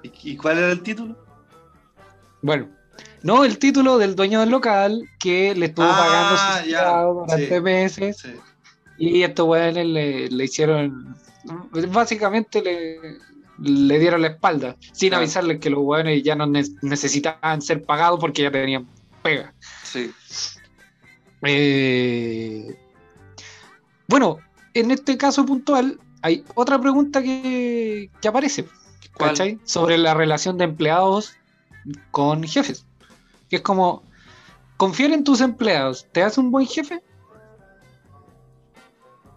¿Y, 0.03 0.11
y 0.31 0.35
cuál 0.38 0.57
era 0.57 0.72
el 0.73 0.81
título? 0.84 1.15
Bueno. 2.41 2.78
No, 3.23 3.43
el 3.43 3.57
título 3.59 3.97
del 3.97 4.15
dueño 4.15 4.39
del 4.39 4.49
local 4.49 5.03
que 5.19 5.53
le 5.55 5.67
estuvo 5.67 5.85
Ah, 5.85 5.97
pagando 5.97 6.37
sus 6.63 6.71
ya, 6.71 7.01
durante 7.03 7.55
sí. 7.55 7.61
meses 7.61 8.17
Sí. 8.17 8.33
Y 8.97 9.23
estos 9.23 9.47
weones 9.47 9.85
le, 9.85 10.27
le 10.29 10.43
hicieron. 10.43 11.15
Básicamente 11.91 12.61
le, 12.61 12.99
le 13.59 13.99
dieron 13.99 14.21
la 14.21 14.27
espalda, 14.29 14.75
sin 14.93 15.09
Claro. 15.09 15.23
avisarles 15.23 15.59
que 15.59 15.69
los 15.69 15.79
weones 15.81 16.21
ya 16.23 16.35
no 16.35 16.45
ne- 16.45 16.65
necesitaban 16.81 17.61
ser 17.61 17.83
pagados 17.83 18.19
porque 18.19 18.41
ya 18.43 18.51
tenían 18.51 18.87
pega. 19.23 19.53
sí. 19.83 20.11
Eh, 21.41 22.75
bueno, 24.07 24.39
en 24.73 24.91
este 24.91 25.17
caso 25.17 25.45
puntual, 25.45 25.99
hay 26.21 26.43
otra 26.55 26.79
pregunta 26.79 27.21
que, 27.23 28.09
que 28.21 28.27
aparece, 28.27 28.65
¿Cuál? 29.13 29.29
¿cachai? 29.29 29.59
Sobre 29.63 29.97
la 29.97 30.13
relación 30.13 30.57
de 30.57 30.65
empleados 30.65 31.33
con 32.11 32.43
jefes. 32.43 32.85
Que 33.49 33.57
es 33.57 33.61
como, 33.61 34.03
confiar 34.77 35.11
en 35.11 35.23
tus 35.23 35.41
empleados, 35.41 36.07
¿te 36.11 36.21
hace 36.23 36.39
un 36.39 36.51
buen 36.51 36.65
jefe? 36.67 37.01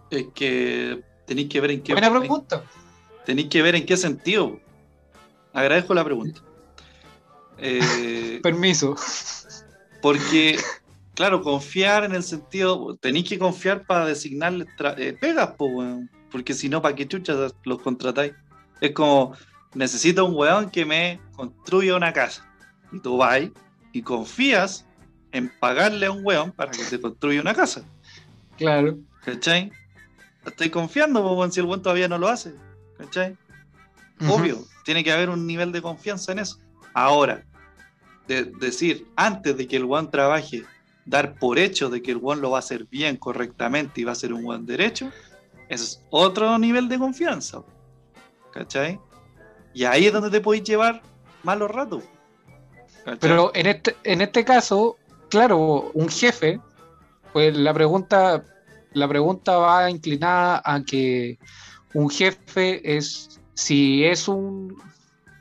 Es 0.09 0.27
que 0.35 1.03
tenéis 1.25 1.49
que 1.49 1.59
ver 1.61 1.71
en 1.71 1.81
qué. 1.81 1.93
Buena 1.93 2.11
pregunta. 2.11 2.63
Tenéis 3.25 3.49
que 3.49 3.61
ver 3.61 3.75
en 3.75 3.85
qué 3.85 3.97
sentido. 3.97 4.59
Agradezco 5.53 5.93
la 5.93 6.03
pregunta. 6.03 6.41
Eh, 7.57 8.39
Permiso. 8.43 8.95
porque, 10.01 10.57
claro, 11.15 11.41
confiar 11.41 12.03
en 12.03 12.13
el 12.13 12.23
sentido. 12.23 12.95
Tenéis 12.97 13.27
que 13.29 13.39
confiar 13.39 13.85
para 13.85 14.05
designarle 14.05 14.65
tra- 14.77 14.95
eh, 14.97 15.13
pegas, 15.13 15.51
po, 15.57 15.65
weón. 15.65 16.09
Porque 16.31 16.53
si 16.53 16.69
no, 16.69 16.81
¿para 16.81 16.95
qué 16.95 17.07
chuchas 17.07 17.53
los 17.63 17.81
contratáis? 17.81 18.33
Es 18.81 18.91
como, 18.91 19.33
necesito 19.73 20.25
un 20.25 20.35
weón 20.35 20.69
que 20.69 20.85
me 20.85 21.19
construya 21.35 21.95
una 21.95 22.11
casa. 22.13 22.47
Y 22.91 22.99
tú 22.99 23.17
vas 23.17 23.41
y 23.93 24.01
confías 24.01 24.85
en 25.31 25.49
pagarle 25.59 26.07
a 26.07 26.11
un 26.11 26.25
weón 26.25 26.51
para 26.51 26.71
que 26.71 26.83
te 26.83 26.99
construya 26.99 27.39
una 27.39 27.53
casa. 27.53 27.83
Claro. 28.57 28.97
¿Cachai? 29.23 29.71
Estoy 30.45 30.69
confiando, 30.69 31.21
weón, 31.25 31.51
si 31.53 31.61
el 31.61 31.65
weón 31.65 31.81
todavía 31.81 32.09
no 32.09 32.17
lo 32.17 32.27
hace. 32.27 32.53
¿Cachai? 32.97 33.37
Obvio, 34.27 34.59
tiene 34.83 35.03
que 35.03 35.11
haber 35.11 35.29
un 35.29 35.47
nivel 35.47 35.71
de 35.71 35.81
confianza 35.81 36.31
en 36.33 36.39
eso. 36.39 36.59
Ahora, 36.93 37.43
de- 38.27 38.45
decir, 38.45 39.07
antes 39.15 39.55
de 39.57 39.67
que 39.67 39.77
el 39.77 39.85
one 39.89 40.09
trabaje, 40.09 40.63
dar 41.05 41.35
por 41.35 41.57
hecho 41.59 41.89
de 41.89 42.01
que 42.01 42.11
el 42.11 42.19
one 42.21 42.41
lo 42.41 42.51
va 42.51 42.57
a 42.57 42.59
hacer 42.59 42.85
bien, 42.85 43.17
correctamente 43.17 44.01
y 44.01 44.03
va 44.03 44.11
a 44.13 44.15
ser 44.15 44.33
un 44.33 44.47
one 44.47 44.65
derecho, 44.65 45.11
eso 45.69 45.83
es 45.83 46.01
otro 46.09 46.57
nivel 46.59 46.87
de 46.89 46.99
confianza. 46.99 47.63
¿Cachai? 48.51 48.99
Y 49.73 49.85
ahí 49.85 50.05
es 50.05 50.13
donde 50.13 50.29
te 50.29 50.39
podéis 50.39 50.63
llevar 50.63 51.01
malos 51.41 51.71
ratos. 51.71 52.03
¿Cachai? 53.05 53.17
Pero 53.19 53.51
en 53.53 53.67
este, 53.67 53.95
en 54.03 54.21
este 54.21 54.43
caso, 54.43 54.97
claro, 55.29 55.91
un 55.93 56.09
jefe, 56.09 56.59
pues 57.31 57.55
la 57.55 57.73
pregunta, 57.73 58.43
la 58.93 59.07
pregunta 59.07 59.57
va 59.57 59.89
inclinada 59.89 60.61
a 60.63 60.83
que 60.83 61.37
un 61.93 62.09
jefe 62.09 62.95
es, 62.97 63.39
si 63.53 64.03
es 64.03 64.27
un, 64.27 64.81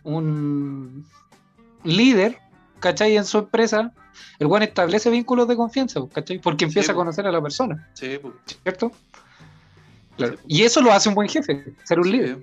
un 0.05 1.07
líder, 1.85 2.39
¿cachai? 2.81 3.17
En 3.17 3.25
su 3.25 3.39
empresa, 3.39 3.93
el 4.39 4.47
buen 4.47 4.63
establece 4.63 5.11
vínculos 5.11 5.49
de 5.49 5.57
confianza, 5.57 6.01
¿cachai? 6.13 6.39
Porque 6.39 6.65
empieza 6.65 6.87
Sí, 6.87 6.93
a 6.93 6.95
conocer 6.95 7.27
a 7.27 7.33
la 7.33 7.41
persona, 7.41 7.89
Sí, 7.95 8.19
pues, 8.21 8.35
¿cierto? 8.63 8.93
Claro. 10.17 10.37
Sí. 10.37 10.43
Y 10.47 10.63
eso 10.63 10.81
lo 10.83 10.93
hace 10.93 11.09
un 11.09 11.15
buen 11.15 11.29
jefe, 11.29 11.65
ser 11.85 12.01
un 12.01 12.11
líder, 12.11 12.39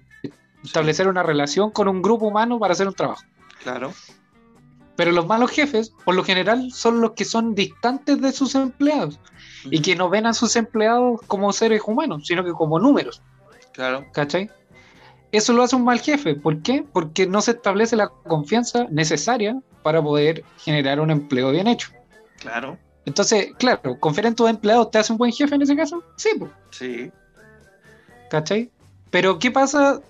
establecer 0.64 1.08
una 1.08 1.24
relación 1.24 1.72
con 1.72 1.88
un 1.88 2.02
grupo 2.02 2.28
humano 2.28 2.60
para 2.60 2.74
hacer 2.74 2.88
un 2.88 2.94
trabajo. 2.94 3.24
Claro. 3.64 3.94
Pero 5.00 5.14
los 5.14 5.28
malos 5.28 5.52
jefes, 5.52 5.94
por 6.04 6.14
lo 6.14 6.26
general, 6.26 6.74
son 6.74 7.00
los 7.00 7.12
que 7.14 7.24
son 7.24 7.56
distantes 7.56 8.20
de 8.20 8.34
sus 8.34 8.54
empleados 8.54 9.18
y 9.72 9.82
que 9.82 9.96
no 9.96 10.10
ven 10.10 10.26
a 10.26 10.34
sus 10.34 10.58
empleados 10.58 11.22
como 11.26 11.54
seres 11.54 11.82
humanos, 11.88 12.24
sino 12.28 12.44
que 12.44 12.52
como 12.52 12.80
números, 12.80 13.22
Claro. 13.72 14.06
¿cachai? 14.12 14.50
Eso 15.32 15.54
lo 15.54 15.64
hace 15.64 15.78
un 15.78 15.86
mal 15.86 16.02
jefe. 16.02 16.36
¿Por 16.36 16.62
qué? 16.64 16.84
Porque 16.92 17.26
no 17.28 17.40
se 17.42 17.52
establece 17.52 17.96
la 17.96 18.10
confianza 18.10 18.88
necesaria 18.90 19.62
para 19.84 20.02
poder 20.04 20.44
generar 20.58 21.00
un 21.00 21.12
empleo 21.12 21.52
bien 21.52 21.68
hecho. 21.68 21.92
Claro. 22.42 22.78
Entonces, 23.06 23.54
claro, 23.58 23.98
confiar 24.02 24.26
en 24.26 24.36
tus 24.36 24.50
empleados 24.50 24.92
te 24.92 24.98
hace 24.98 25.14
un 25.14 25.18
buen 25.18 25.32
jefe 25.32 25.56
en 25.56 25.62
ese 25.62 25.78
caso. 25.78 26.04
Sí, 26.18 26.32
po, 26.38 26.50
Sí. 26.72 27.10
¿cachai? 28.30 28.70
Pero 29.12 29.40
¿qué 29.40 29.50
pasa 29.50 30.02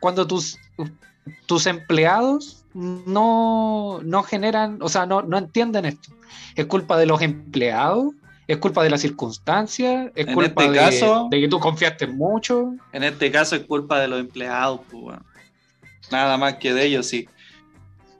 cuando 0.00 0.26
tus, 0.26 0.58
tus 1.46 1.66
empleados 1.68 2.61
no, 2.74 4.00
no 4.02 4.22
generan, 4.22 4.78
o 4.80 4.88
sea, 4.88 5.06
no, 5.06 5.22
no 5.22 5.38
entienden 5.38 5.84
esto? 5.84 6.12
¿Es 6.54 6.66
culpa 6.66 6.96
de 6.96 7.06
los 7.06 7.20
empleados? 7.22 8.14
¿Es 8.48 8.56
culpa 8.58 8.82
de 8.82 8.90
las 8.90 9.00
circunstancias? 9.00 10.10
¿Es 10.14 10.26
En 10.26 10.34
culpa 10.34 10.64
este 10.64 10.72
de, 10.72 10.78
caso- 10.78 11.28
de 11.30 11.40
que 11.40 11.48
tú 11.48 11.58
confiaste 11.60 12.06
mucho? 12.06 12.74
En 12.92 13.02
este 13.04 13.30
caso 13.30 13.56
es 13.56 13.62
culpa 13.64 14.00
de 14.00 14.08
los 14.08 14.20
empleados, 14.20 14.80
pues. 14.90 15.18
Nada 16.10 16.36
más 16.36 16.54
que 16.56 16.74
de 16.74 16.84
ellos, 16.86 17.06
sí. 17.06 17.28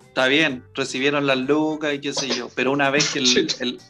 Está 0.06 0.26
bien, 0.26 0.62
recibieron 0.74 1.26
las 1.26 1.38
lucas 1.38 1.94
y 1.94 1.98
qué 2.00 2.12
sé 2.12 2.28
yo, 2.28 2.48
pero 2.54 2.70
una 2.72 2.90
vez 2.90 3.10
que 3.12 3.18
el. 3.18 3.48
el- 3.60 3.80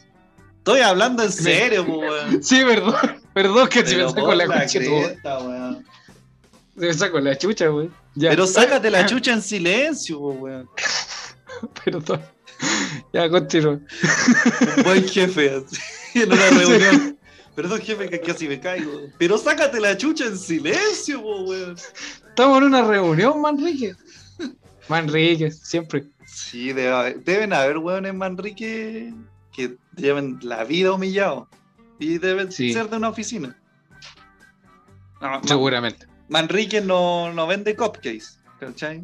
Estoy 0.57 0.79
hablando 0.79 1.23
en 1.23 1.31
serio, 1.33 1.85
pues, 1.85 1.99
weón. 1.99 2.43
Sí, 2.43 2.61
perdón, 2.63 2.95
perdón 3.33 3.67
que 3.67 3.79
me 3.83 3.85
Pero 3.89 4.09
saco 4.09 4.25
por 4.27 4.35
la, 4.37 4.45
la 4.45 4.55
me 6.75 6.93
saco 6.93 7.19
la 7.19 7.37
chucha, 7.37 7.67
güey. 7.67 7.89
Pero 8.19 8.45
sácate 8.47 8.89
la 8.91 9.05
chucha 9.07 9.33
en 9.33 9.41
silencio, 9.41 10.19
weón. 10.19 10.69
Perdón. 11.83 12.21
Ya, 13.13 13.29
continúa. 13.29 13.73
Un 14.77 14.83
buen 14.83 15.07
jefe, 15.07 15.49
así, 15.51 15.77
en 16.21 16.31
una 16.31 16.49
reunión. 16.49 17.17
Perdón, 17.55 17.81
jefe, 17.81 18.09
que 18.09 18.19
casi 18.21 18.47
me 18.47 18.59
caigo. 18.59 18.91
Pero 19.17 19.37
sácate 19.37 19.79
la 19.79 19.95
chucha 19.97 20.25
en 20.25 20.37
silencio, 20.37 21.19
weón. 21.21 21.75
Estamos 22.29 22.57
en 22.59 22.63
una 22.63 22.81
reunión, 22.83 23.39
Manrique. 23.41 23.95
Manrique, 24.89 25.51
siempre. 25.51 26.05
Sí, 26.25 26.73
debe 26.73 26.91
haber- 26.91 27.23
deben 27.23 27.53
haber 27.53 27.77
weones 27.77 28.13
Manrique 28.13 29.13
que 29.51 29.77
lleven 29.95 30.39
la 30.41 30.63
vida 30.63 30.93
humillado. 30.93 31.47
Y 31.99 32.17
deben 32.17 32.51
Sí. 32.51 32.73
ser 32.73 32.89
de 32.89 32.97
una 32.97 33.09
oficina. 33.09 33.55
No, 35.21 35.41
Seguramente. 35.45 36.07
Manrique 36.29 36.81
no, 36.81 37.31
no 37.33 37.47
vende 37.47 37.75
cupcakes, 37.75 38.39
¿cachai? 38.59 39.01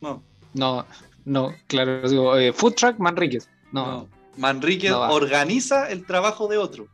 No, 0.00 0.22
No, 0.54 0.86
no, 1.24 1.52
claro. 1.66 2.08
Digo, 2.08 2.36
eh, 2.36 2.52
food 2.52 2.74
truck 2.74 2.98
Manríquez. 2.98 3.48
No, 3.72 3.86
no. 3.86 4.08
Manrique 4.36 4.88
No 4.90 5.00
organiza 5.10 5.90
el 5.90 6.06
trabajo 6.06 6.46
de 6.48 6.58
otro. 6.58 6.86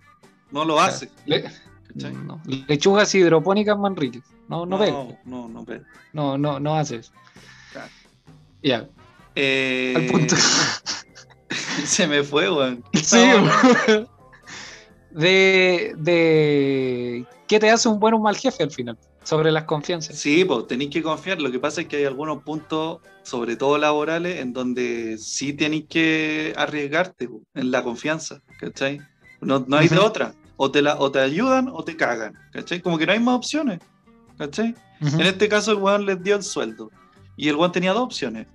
No 0.50 0.64
lo 0.64 0.80
hace. 0.80 1.10
Le- 1.26 1.42
¿cachai? 1.42 2.12
no. 2.14 2.40
Lechugas 2.68 3.14
hidropónicas 3.14 3.76
Manríquez. 3.78 4.22
No, 4.48 4.64
no, 4.66 4.78
no, 4.78 5.18
no, 5.24 5.48
no 5.48 5.64
ve. 5.64 5.82
No, 6.12 6.36
no, 6.38 6.58
no 6.60 6.76
hace 6.76 6.96
eso. 6.96 7.12
Claro. 7.72 7.90
Ya, 8.62 8.88
Eh, 9.34 9.94
al 9.96 10.06
punto. 10.06 10.36
se 11.84 12.06
me 12.06 12.22
fue, 12.22 12.50
weón. 12.50 12.84
sí, 12.94 13.18
de, 15.10 15.94
de 15.96 17.26
qué 17.46 17.58
te 17.60 17.70
hace 17.70 17.88
un 17.88 17.98
buen 18.00 18.14
o 18.14 18.16
un 18.16 18.22
mal 18.22 18.36
jefe 18.36 18.62
al 18.62 18.70
final, 18.70 18.98
sobre 19.24 19.50
las 19.50 19.64
confianzas. 19.64 20.16
Sí, 20.18 20.44
pues 20.44 20.66
tenéis 20.68 20.90
que 20.90 21.02
confiar. 21.02 21.40
Lo 21.40 21.50
que 21.50 21.58
pasa 21.58 21.80
es 21.80 21.88
que 21.88 21.96
hay 21.96 22.04
algunos 22.04 22.42
puntos, 22.42 23.00
sobre 23.22 23.56
todo 23.56 23.76
laborales, 23.78 24.40
en 24.40 24.52
donde 24.52 25.18
sí 25.18 25.52
tenéis 25.54 25.86
que 25.88 26.52
arriesgarte 26.56 27.26
po, 27.28 27.42
en 27.54 27.70
la 27.70 27.82
confianza, 27.82 28.40
¿cachai? 28.60 29.00
No, 29.40 29.64
no 29.66 29.76
hay 29.76 29.88
de 29.88 29.98
otra. 29.98 30.34
O 30.56 30.70
te, 30.70 30.82
la, 30.82 30.96
o 31.00 31.10
te 31.10 31.18
ayudan 31.18 31.68
o 31.68 31.82
te 31.82 31.96
cagan, 31.96 32.34
¿cachai? 32.52 32.80
Como 32.80 32.96
que 32.96 33.06
no 33.06 33.12
hay 33.12 33.18
más 33.18 33.34
opciones, 33.34 33.80
¿cachai? 34.38 34.74
Ujú. 35.00 35.16
En 35.20 35.26
este 35.26 35.48
caso 35.48 35.72
el 35.72 35.78
weón 35.78 36.06
les 36.06 36.22
dio 36.22 36.36
el 36.36 36.44
sueldo 36.44 36.90
y 37.36 37.48
el 37.48 37.56
weón 37.56 37.72
tenía 37.72 37.92
dos 37.92 38.04
opciones. 38.04 38.46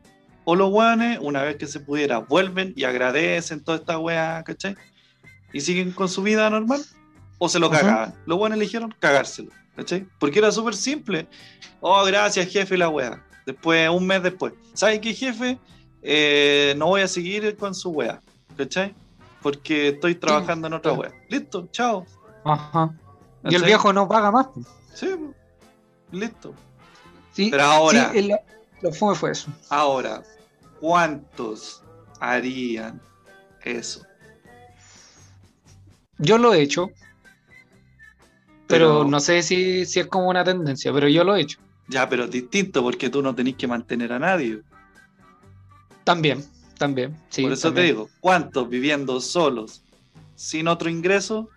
O 0.46 0.56
los 0.56 0.72
weones, 0.72 1.20
una 1.22 1.44
vez 1.44 1.58
que 1.58 1.68
se 1.68 1.80
pudiera, 1.80 2.20
vuelven 2.20 2.74
y 2.76 2.86
agradecen 2.86 3.64
toda 3.64 3.78
esta 3.80 4.00
weá, 4.00 4.42
¿cachai? 4.44 4.76
Y 5.52 5.62
siguen 5.62 5.92
con 5.92 6.08
su 6.10 6.24
vida 6.24 6.50
normal. 6.50 6.82
O 7.38 7.50
se 7.50 7.60
lo 7.60 7.68
Ujú. 7.68 7.76
cagaban. 7.78 8.14
Los 8.26 8.38
weones 8.40 8.58
eligieron 8.58 8.94
cagárselo, 9.00 9.52
¿cachai? 9.80 10.08
Porque 10.20 10.40
era 10.40 10.52
súper 10.52 10.76
simple. 10.76 11.28
Oh, 11.82 12.04
gracias 12.06 12.48
jefe, 12.52 12.78
la 12.78 12.90
weá. 12.90 13.24
Después, 13.46 13.90
un 13.90 14.06
mes 14.06 14.22
después. 14.22 14.54
¿Sabes 14.74 15.00
qué 15.00 15.14
jefe? 15.14 15.58
Eh, 16.02 16.74
no 16.78 16.88
voy 16.88 17.02
a 17.02 17.08
seguir 17.08 17.56
con 17.58 17.74
su 17.74 17.90
weá, 17.92 18.22
¿cachai? 18.58 18.94
Porque 19.42 19.90
estoy 19.90 20.16
trabajando 20.16 20.68
en 20.68 20.74
otra 20.74 20.94
weá. 20.94 21.12
Listo, 21.30 21.68
chao. 21.72 22.06
Ajá. 22.46 22.94
Y 23.46 23.56
el 23.56 23.64
viejo 23.64 23.92
no 23.94 24.08
paga 24.08 24.32
más. 24.32 24.48
pues. 24.54 24.68
Sí, 24.94 25.08
listo. 26.12 26.54
Sí, 27.34 27.50
Pero 27.50 27.64
ahora- 27.64 28.12
sí, 28.12 28.18
el- 28.20 28.36
lo 28.82 28.92
fue 28.94 29.16
fue 29.16 29.32
eso. 29.32 29.52
Ahora, 29.70 30.24
¿cuántos 30.80 31.84
harían 32.20 33.02
eso? 33.64 34.02
Yo 36.18 36.38
lo 36.38 36.54
he 36.54 36.62
hecho, 36.62 36.90
pero, 38.70 39.00
Pero- 39.00 39.04
no 39.06 39.20
sé 39.20 39.42
si, 39.44 39.86
si 39.86 40.00
es 40.00 40.08
como 40.08 40.30
una 40.30 40.44
tendencia, 40.46 40.94
pero 40.94 41.10
yo 41.10 41.24
lo 41.26 41.36
he 41.36 41.42
hecho. 41.42 41.60
Ya, 41.90 42.08
pero 42.08 42.24
es 42.26 42.32
distinto 42.32 42.82
porque 42.84 43.10
tú 43.10 43.22
no 43.22 43.34
tenés 43.36 43.56
que 43.56 43.68
mantener 43.68 44.14
a 44.14 44.20
nadie. 44.20 44.62
También, 46.04 46.44
también. 46.78 47.16
Sí, 47.30 47.42
Por 47.44 47.52
eso 47.54 47.68
también. 47.70 47.88
te 47.88 47.92
digo, 47.94 48.10
¿cuántos 48.20 48.70
viviendo 48.70 49.20
solos, 49.22 49.82
sin 50.36 50.68
otro 50.68 50.90
ingreso, 50.90 51.50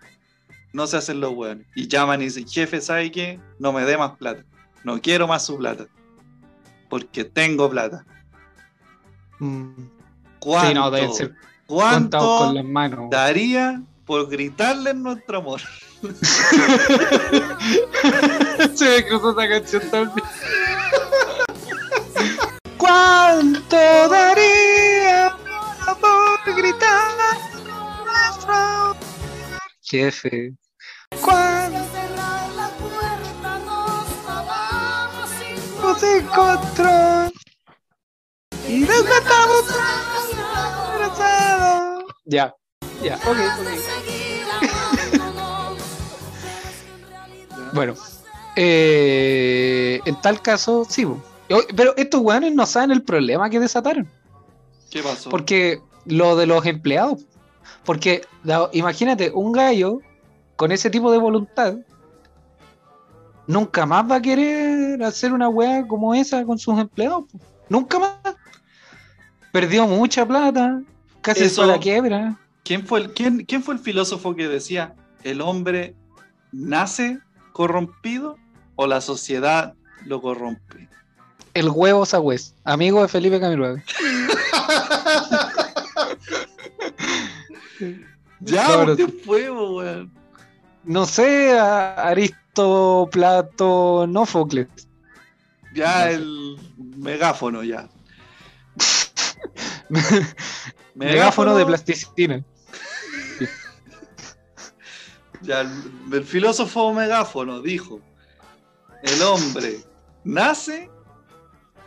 no 0.73 0.87
se 0.87 0.97
hacen 0.97 1.19
los 1.19 1.33
buenos? 1.35 1.65
Y 1.75 1.87
llaman 1.87 2.21
y 2.21 2.25
dicen, 2.25 2.47
jefe, 2.47 2.81
¿sabe 2.81 3.11
qué? 3.11 3.39
No 3.59 3.71
me 3.71 3.83
dé 3.85 3.97
más 3.97 4.17
plata. 4.17 4.43
No 4.83 4.99
quiero 4.99 5.27
más 5.27 5.45
su 5.45 5.57
plata. 5.57 5.85
Porque 6.89 7.23
tengo 7.23 7.69
plata. 7.69 8.05
Mm, 9.39 9.69
¿Cuánto, 10.39 11.13
Sí, 11.13 11.23
no, 11.23 11.29
cuánto 11.67 12.17
con 12.19 12.55
las 12.55 12.65
manos. 12.65 13.09
daría 13.09 13.81
por 14.13 14.29
gritarles 14.29 14.93
nuestro 14.93 15.39
amor. 15.39 15.59
Se 18.75 18.85
me 18.85 19.07
cruzó 19.07 19.31
esa 19.31 19.49
canción 19.49 19.81
también. 19.89 20.27
¿Cuánto 22.77 23.75
daría 24.09 25.35
por 25.99 26.55
gritar 26.55 27.11
nuestro? 28.13 28.95
Jefe. 29.81 30.53
¿Cuánto? 31.19 31.79
sin 35.99 36.25
control 36.27 37.31
y 38.67 38.83
desmatamos 38.83 39.63
Ya 42.25 42.55
ya, 43.03 43.15
ok, 43.17 43.27
ok. 43.27 43.37
Bueno, 47.73 47.95
eh, 48.55 49.99
en 50.05 50.21
tal 50.21 50.39
caso, 50.41 50.85
sí. 50.87 51.07
Pero 51.75 51.95
estos 51.97 52.21
weones 52.21 52.53
no 52.53 52.65
saben 52.67 52.91
el 52.91 53.01
problema 53.01 53.49
que 53.49 53.59
desataron. 53.59 54.07
¿Qué 54.91 55.01
pasó? 55.01 55.29
Porque 55.31 55.81
lo 56.05 56.35
de 56.35 56.45
los 56.45 56.63
empleados. 56.65 57.25
Porque 57.83 58.21
imagínate, 58.73 59.31
un 59.33 59.51
gallo 59.53 59.99
con 60.55 60.71
ese 60.71 60.89
tipo 60.91 61.11
de 61.11 61.17
voluntad 61.17 61.75
nunca 63.47 63.85
más 63.85 64.09
va 64.09 64.15
a 64.17 64.21
querer 64.21 65.01
hacer 65.03 65.33
una 65.33 65.49
weá 65.49 65.85
como 65.87 66.13
esa 66.13 66.45
con 66.45 66.59
sus 66.59 66.77
empleados. 66.79 67.23
Nunca 67.69 67.97
más. 67.99 68.13
Perdió 69.51 69.87
mucha 69.87 70.25
plata. 70.25 70.79
Casi 71.21 71.45
Eso- 71.45 71.63
fue 71.63 71.71
la 71.71 71.79
quiebra. 71.79 72.39
¿Quién 72.63 72.85
fue, 72.85 73.01
el, 73.01 73.13
quién, 73.13 73.45
quién 73.45 73.61
fue 73.61 73.73
el 73.75 73.79
filósofo 73.79 74.35
que 74.35 74.47
decía, 74.47 74.95
el 75.23 75.41
hombre 75.41 75.95
nace 76.51 77.19
corrompido 77.51 78.37
o 78.75 78.87
la 78.87 79.01
sociedad 79.01 79.75
lo 80.05 80.21
corrompe? 80.21 80.89
El 81.53 81.69
huevo 81.69 82.05
Sagüez, 82.05 82.55
amigo 82.63 83.01
de 83.01 83.07
Felipe 83.07 83.39
Camiroaga. 83.39 83.83
Ya, 88.45 88.67
Cabrón. 88.67 88.97
¿qué 88.97 89.07
fue, 89.07 89.47
po, 89.47 89.77
weón? 89.77 90.11
No 90.83 91.05
sé, 91.05 91.57
Aristo 91.57 93.07
Plato 93.11 94.05
Nófocles. 94.07 94.67
Ya 95.73 96.09
el 96.11 96.57
megáfono, 96.77 97.63
ya. 97.63 97.87
Megáfono 100.95 101.55
de 101.55 101.65
plasticina. 101.65 102.43
Ya, 105.43 105.61
el, 105.61 105.69
el 106.11 106.23
filósofo 106.23 106.93
megáfono 106.93 107.61
dijo, 107.61 107.99
el 109.03 109.21
hombre 109.21 109.79
nace 110.23 110.89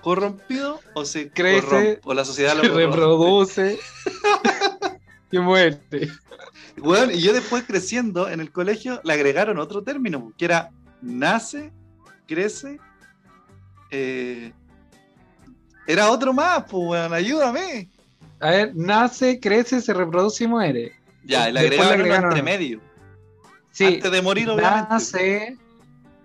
corrompido 0.03 0.81
o 0.95 1.05
se 1.05 1.31
Crece, 1.31 1.67
corrompe, 1.67 2.01
o 2.05 2.15
la 2.15 2.25
sociedad 2.25 2.55
lo 2.55 2.63
Se 2.63 2.69
reproduce 2.69 3.79
y 5.33 5.39
muere. 5.39 5.81
Weón, 6.79 7.11
y 7.11 7.21
yo 7.21 7.33
después 7.33 7.65
creciendo 7.67 8.29
en 8.29 8.41
el 8.41 8.53
colegio 8.53 9.01
le 9.03 9.13
agregaron 9.15 9.59
otro 9.59 9.83
término, 9.83 10.33
que 10.39 10.45
era 10.45 10.71
nace, 11.01 11.73
crece, 12.29 12.79
eh, 13.91 14.53
era 15.87 16.11
otro 16.11 16.33
más, 16.33 16.65
pues 16.71 16.85
weón, 16.87 17.13
ayúdame. 17.13 17.89
A 18.39 18.51
ver, 18.51 18.77
nace, 18.77 19.41
crece, 19.41 19.81
se 19.81 19.95
reproduce 19.95 20.45
y 20.45 20.47
muere. 20.47 20.93
Ya, 21.25 21.51
le 21.51 21.63
Después 21.63 21.89
le 21.89 21.95
agregaron, 21.95 22.01
agregaron 22.01 22.31
entre 22.31 22.43
medio. 22.43 22.81
Sí, 23.77 23.85
Antes 23.85 24.11
de 24.11 24.23
morir, 24.23 24.49
obviamente. 24.49 24.89
nace, 24.89 25.59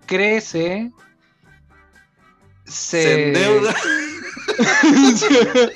crece, 0.05 0.89
se, 2.63 3.03
Se 3.03 3.27
endeuda. 3.27 3.75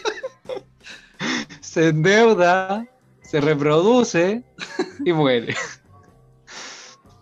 se 1.59 1.89
endeuda, 1.89 2.87
se 3.23 3.41
reproduce 3.41 4.41
y 5.03 5.11
muere. 5.11 5.53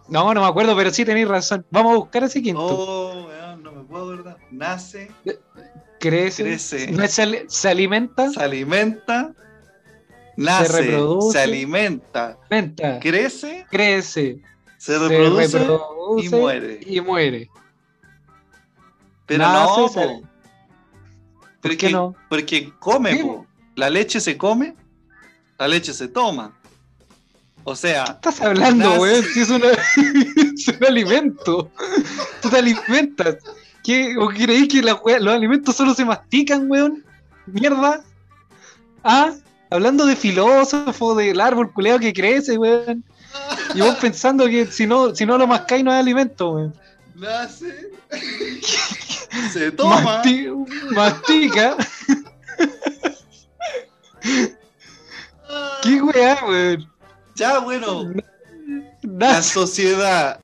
No, 0.08 0.32
no 0.36 0.42
me 0.42 0.48
acuerdo, 0.48 0.76
pero 0.76 0.92
sí 0.92 1.04
tenéis 1.04 1.28
razón. 1.28 1.66
Vamos 1.72 1.94
a 1.94 1.96
buscar 1.96 2.24
ese 2.26 2.44
quinto. 2.44 2.62
Oh, 2.64 3.28
no 3.58 3.72
me 3.72 3.82
puedo 3.86 4.10
verdad. 4.10 4.38
Nace, 4.52 5.10
crece, 6.00 6.44
crece. 6.44 6.92
no 6.92 7.02
es 7.04 7.12
se, 7.12 7.46
se 7.48 7.70
alimenta, 7.70 8.30
se 8.30 8.44
alimenta, 8.44 9.34
nace, 10.38 10.72
se, 10.72 10.82
reproduce. 10.82 11.40
alimenta, 11.40 12.38
alimenta, 12.50 13.00
crece, 13.00 13.66
crece, 13.70 14.42
se 14.78 14.98
se 14.98 15.00
reproduce, 15.08 15.68
y 16.22 16.30
muere. 16.30 16.80
y 16.86 17.02
muere. 17.02 17.50
Pero 19.26 19.40
nace, 19.44 19.82
no, 19.82 19.88
se- 19.90 20.00
po. 20.02 20.22
¿Por 20.22 21.50
Porque, 21.62 21.78
qué 21.78 21.90
no? 21.92 22.16
porque 22.30 22.74
come, 22.80 23.16
po. 23.18 23.48
La 23.76 23.90
leche 23.90 24.20
se 24.20 24.38
come, 24.38 24.76
la 25.58 25.68
leche 25.68 25.94
se 25.94 26.08
toma. 26.10 26.58
O 27.64 27.76
sea, 27.76 28.04
¿Qué 28.04 28.12
estás 28.12 28.42
hablando, 28.42 28.96
weón? 29.00 29.24
Si 29.24 29.40
es, 29.42 29.50
una- 29.50 29.68
es 30.56 30.68
un 30.68 30.86
alimento. 30.86 31.72
Tú 32.42 32.50
te 32.50 32.58
alimentas. 32.58 33.38
¿Qué? 33.84 34.16
¿O 34.18 34.28
creéis 34.28 34.68
que 34.68 34.82
la 34.82 35.00
los 35.20 35.34
alimentos 35.34 35.76
solo 35.76 35.94
se 35.94 36.04
mastican, 36.04 36.70
weón? 36.70 37.04
Mierda. 37.46 38.04
Ah, 39.04 39.32
hablando 39.74 40.06
de 40.06 40.16
filósofo, 40.16 41.16
del 41.16 41.42
árbol 41.42 41.72
culeado 41.74 42.00
que 42.00 42.14
crece, 42.14 42.58
weón. 42.58 43.04
Y 43.74 43.82
vos 43.82 43.96
pensando 43.96 44.46
que 44.46 44.68
si 44.68 44.86
no, 44.86 45.16
si 45.16 45.26
no 45.26 45.38
lo 45.38 45.48
mascáis 45.48 45.84
no 45.84 45.92
es 45.92 46.00
alimento, 46.00 46.52
weón. 46.52 46.74
nace, 47.16 47.92
se 49.52 49.72
toma. 49.72 50.22
Masti- 50.24 50.92
mastica. 50.96 51.76
¿Qué 55.82 56.02
weá, 56.02 56.38
weón? 56.48 56.90
Ya, 57.36 57.60
bueno, 57.60 58.04
la 59.02 59.34
Nace, 59.36 59.54
sociedad. 59.54 60.40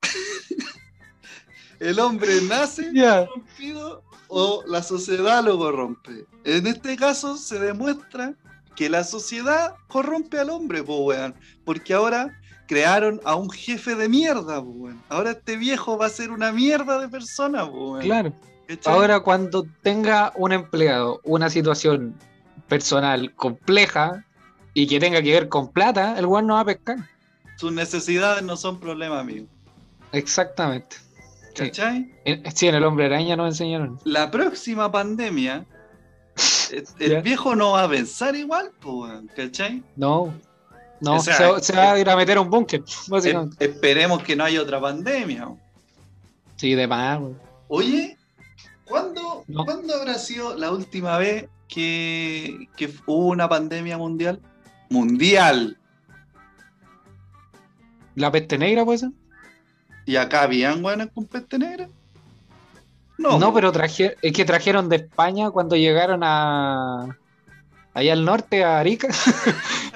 El 1.79 1.99
hombre 1.99 2.41
nace 2.41 2.89
ya. 2.93 3.25
corrompido 3.27 4.03
o 4.27 4.63
la 4.67 4.83
sociedad 4.83 5.43
lo 5.43 5.57
corrompe. 5.57 6.25
En 6.43 6.67
este 6.67 6.97
caso 6.97 7.37
se 7.37 7.57
demuestra 7.59 8.33
que 8.79 8.89
la 8.89 9.03
sociedad 9.03 9.75
corrompe 9.89 10.39
al 10.39 10.49
hombre, 10.49 10.81
po, 10.83 10.99
weón. 10.99 11.35
Porque 11.65 11.93
ahora 11.93 12.39
crearon 12.65 13.19
a 13.25 13.35
un 13.35 13.49
jefe 13.49 13.93
de 13.93 14.07
mierda, 14.07 14.61
po, 14.63 14.69
weón. 14.69 15.01
Ahora 15.09 15.31
este 15.31 15.57
viejo 15.57 15.97
va 15.97 16.05
a 16.05 16.09
ser 16.09 16.31
una 16.31 16.53
mierda 16.53 16.97
de 16.97 17.09
persona, 17.09 17.69
po, 17.69 17.91
weón. 17.91 18.05
Claro. 18.05 18.33
¿Cachai? 18.69 18.93
Ahora, 18.93 19.19
cuando 19.19 19.65
tenga 19.81 20.31
un 20.37 20.53
empleado 20.53 21.19
una 21.25 21.49
situación 21.49 22.15
personal 22.69 23.33
compleja 23.35 24.23
y 24.73 24.87
que 24.87 24.97
tenga 25.01 25.21
que 25.21 25.33
ver 25.33 25.49
con 25.49 25.73
plata, 25.73 26.17
el 26.17 26.25
weón 26.25 26.47
no 26.47 26.53
va 26.53 26.61
a 26.61 26.65
pescar. 26.65 26.99
Sus 27.57 27.73
necesidades 27.73 28.43
no 28.43 28.55
son 28.55 28.79
problema 28.79 29.25
mío. 29.25 29.43
Exactamente. 30.13 30.95
¿Cachai? 31.53 32.13
En- 32.23 32.49
Sí, 32.55 32.67
en 32.69 32.75
el 32.75 32.85
hombre 32.85 33.07
araña 33.07 33.35
nos 33.35 33.47
enseñaron. 33.49 33.99
La 34.05 34.31
próxima 34.31 34.89
pandemia, 34.89 35.65
el, 36.71 37.21
viejo 37.21 37.55
no 37.55 37.71
va 37.71 37.83
a 37.83 37.89
pensar 37.89 38.35
igual. 38.35 38.71
¿Cachai? 39.35 39.83
No. 39.95 40.33
No, 41.01 41.15
O 41.15 41.19
sea, 41.19 41.35
se, 41.59 41.63
se 41.63 41.73
va 41.75 41.93
a 41.93 41.99
ir 41.99 42.09
a 42.09 42.15
meter 42.15 42.37
a 42.37 42.41
un 42.41 42.49
búnker, 42.49 42.83
básicamente. 43.07 43.63
E- 43.63 43.69
esperemos 43.69 44.21
que 44.21 44.35
no 44.35 44.43
haya 44.43 44.61
otra 44.61 44.81
pandemia. 44.81 45.47
Sí, 46.57 46.75
de 46.75 46.87
más. 46.87 47.21
Oye, 47.69 48.17
¿cuándo, 48.83 49.45
No. 49.47 49.63
¿cuándo 49.63 49.95
habrá 49.95 50.15
sido 50.15 50.57
la 50.57 50.71
última 50.71 51.17
vez 51.17 51.47
que, 51.69 52.67
que 52.75 52.93
hubo 53.05 53.27
una 53.27 53.47
pandemia 53.47 53.97
mundial? 53.97 54.41
Mundial. 54.89 55.77
La 58.15 58.29
peste 58.31 58.57
negra, 58.57 58.83
pues. 58.83 59.05
¿Y 60.05 60.17
acá 60.17 60.41
habían 60.41 60.83
weones 60.83 61.09
con 61.13 61.25
peste 61.25 61.57
negra? 61.57 61.89
No, 63.19 63.37
No, 63.37 63.53
pero 63.53 63.71
traje, 63.71 64.15
es 64.21 64.33
que 64.33 64.45
trajeron 64.45 64.89
de 64.89 64.95
España 64.95 65.51
cuando 65.51 65.75
llegaron 65.75 66.21
a. 66.23 67.15
Allá 67.93 68.13
al 68.13 68.23
norte, 68.23 68.63
a 68.63 68.79
Arica. 68.79 69.09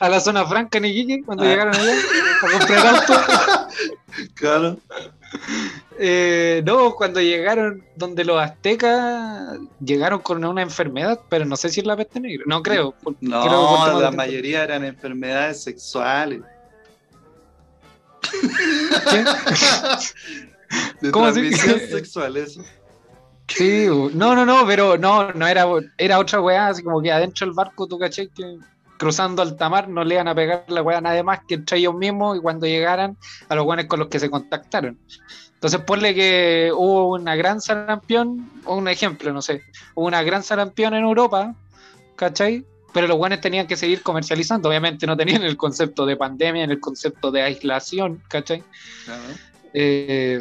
a 0.00 0.08
la 0.08 0.20
zona 0.20 0.44
franca 0.44 0.78
en 0.78 0.86
Iquique, 0.86 1.22
cuando 1.24 1.44
Ah. 1.44 1.46
llegaron 1.46 1.74
allá 1.74 1.92
a 1.92 2.58
comprar. 2.58 3.04
Claro. 4.34 4.78
Eh, 5.98 6.62
no, 6.64 6.94
cuando 6.94 7.20
llegaron 7.20 7.82
donde 7.96 8.24
los 8.24 8.40
aztecas 8.40 9.58
llegaron 9.80 10.20
con 10.20 10.44
una 10.44 10.62
enfermedad, 10.62 11.20
pero 11.28 11.44
no 11.44 11.56
sé 11.56 11.68
si 11.70 11.80
es 11.80 11.86
la 11.86 11.96
peste 11.96 12.20
negra. 12.20 12.44
No 12.46 12.62
creo. 12.62 12.92
por- 12.92 13.16
No, 13.20 14.00
la 14.00 14.10
mayoría 14.12 14.62
eran 14.62 14.84
enfermedades 14.84 15.64
sexuales. 15.64 16.42
¿Qué? 19.10 19.24
De 21.00 21.10
¿Cómo 21.10 21.26
así? 21.26 21.40
transmisión 21.40 21.80
sexual, 21.90 22.36
eso. 22.36 22.62
Sí, 23.48 23.86
no, 24.14 24.34
no, 24.34 24.46
no, 24.46 24.66
pero 24.66 24.96
no, 24.96 25.32
no 25.32 25.46
era, 25.46 25.66
era 25.98 26.18
otra 26.18 26.40
weá, 26.40 26.68
así 26.68 26.82
como 26.82 27.02
que 27.02 27.12
adentro 27.12 27.46
del 27.46 27.54
barco, 27.54 27.86
tú 27.86 27.98
caché 27.98 28.28
que 28.28 28.56
cruzando 28.96 29.42
alta 29.42 29.68
mar 29.68 29.88
no 29.88 30.04
le 30.04 30.14
iban 30.14 30.28
a 30.28 30.34
pegar 30.34 30.64
la 30.68 30.80
weá 30.80 30.98
a 30.98 31.00
nadie 31.00 31.22
más 31.22 31.40
que 31.46 31.54
entre 31.54 31.78
ellos 31.78 31.94
mismos 31.94 32.38
y 32.38 32.40
cuando 32.40 32.66
llegaran 32.66 33.18
a 33.48 33.54
los 33.54 33.66
weones 33.66 33.86
con 33.86 33.98
los 33.98 34.08
que 34.08 34.18
se 34.18 34.30
contactaron. 34.30 34.98
Entonces 35.54 35.80
ponle 35.82 36.14
que 36.14 36.70
hubo 36.74 37.14
una 37.14 37.36
gran 37.36 37.60
sarampión, 37.60 38.50
o 38.64 38.76
un 38.76 38.88
ejemplo, 38.88 39.32
no 39.32 39.42
sé, 39.42 39.62
hubo 39.94 40.06
una 40.06 40.22
gran 40.22 40.42
sarampión 40.42 40.94
en 40.94 41.04
Europa, 41.04 41.54
¿cachai? 42.16 42.64
pero 42.94 43.08
los 43.08 43.16
guanes 43.16 43.40
tenían 43.40 43.66
que 43.66 43.76
seguir 43.76 44.02
comercializando. 44.02 44.68
Obviamente 44.68 45.04
no 45.04 45.16
tenían 45.16 45.42
el 45.42 45.56
concepto 45.56 46.06
de 46.06 46.16
pandemia, 46.16 46.62
en 46.62 46.70
el 46.70 46.78
concepto 46.78 47.32
de 47.32 47.42
aislación, 47.42 48.22
¿cachai? 48.28 48.62
Eh, 49.74 50.40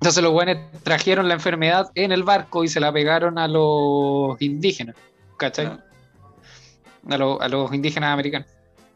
entonces 0.00 0.22
los 0.22 0.32
guanes 0.32 0.58
trajeron 0.82 1.28
la 1.28 1.34
enfermedad 1.34 1.90
en 1.94 2.12
el 2.12 2.22
barco 2.22 2.64
y 2.64 2.68
se 2.68 2.80
la 2.80 2.92
pegaron 2.92 3.38
a 3.38 3.48
los 3.48 4.40
indígenas, 4.40 4.96
¿cachai? 5.36 5.66
Claro. 5.66 5.82
A, 7.08 7.16
lo- 7.18 7.40
a 7.42 7.48
los 7.48 7.72
indígenas 7.74 8.12
americanos. 8.12 8.48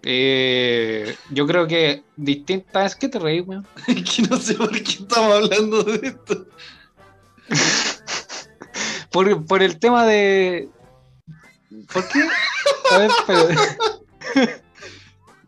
Eh, 0.05 1.15
yo 1.31 1.47
creo 1.47 1.67
que 1.67 2.03
distintas. 2.17 2.97
¿Qué 2.97 3.09
te 3.09 3.19
reí, 3.21 3.41
weón? 3.41 3.67
que 3.87 4.23
no 4.29 4.37
sé 4.37 4.55
por 4.55 4.71
qué 4.73 4.79
estamos 4.93 5.33
hablando 5.35 5.83
de 5.85 6.09
esto. 6.09 6.47
Por, 9.11 9.45
por 9.45 9.63
el 9.63 9.79
tema 9.79 10.07
de. 10.07 10.71
¿Por 11.93 12.09
qué? 12.09 12.23
A 12.93 12.99
ver, 12.99 13.11
espera. 13.11 13.77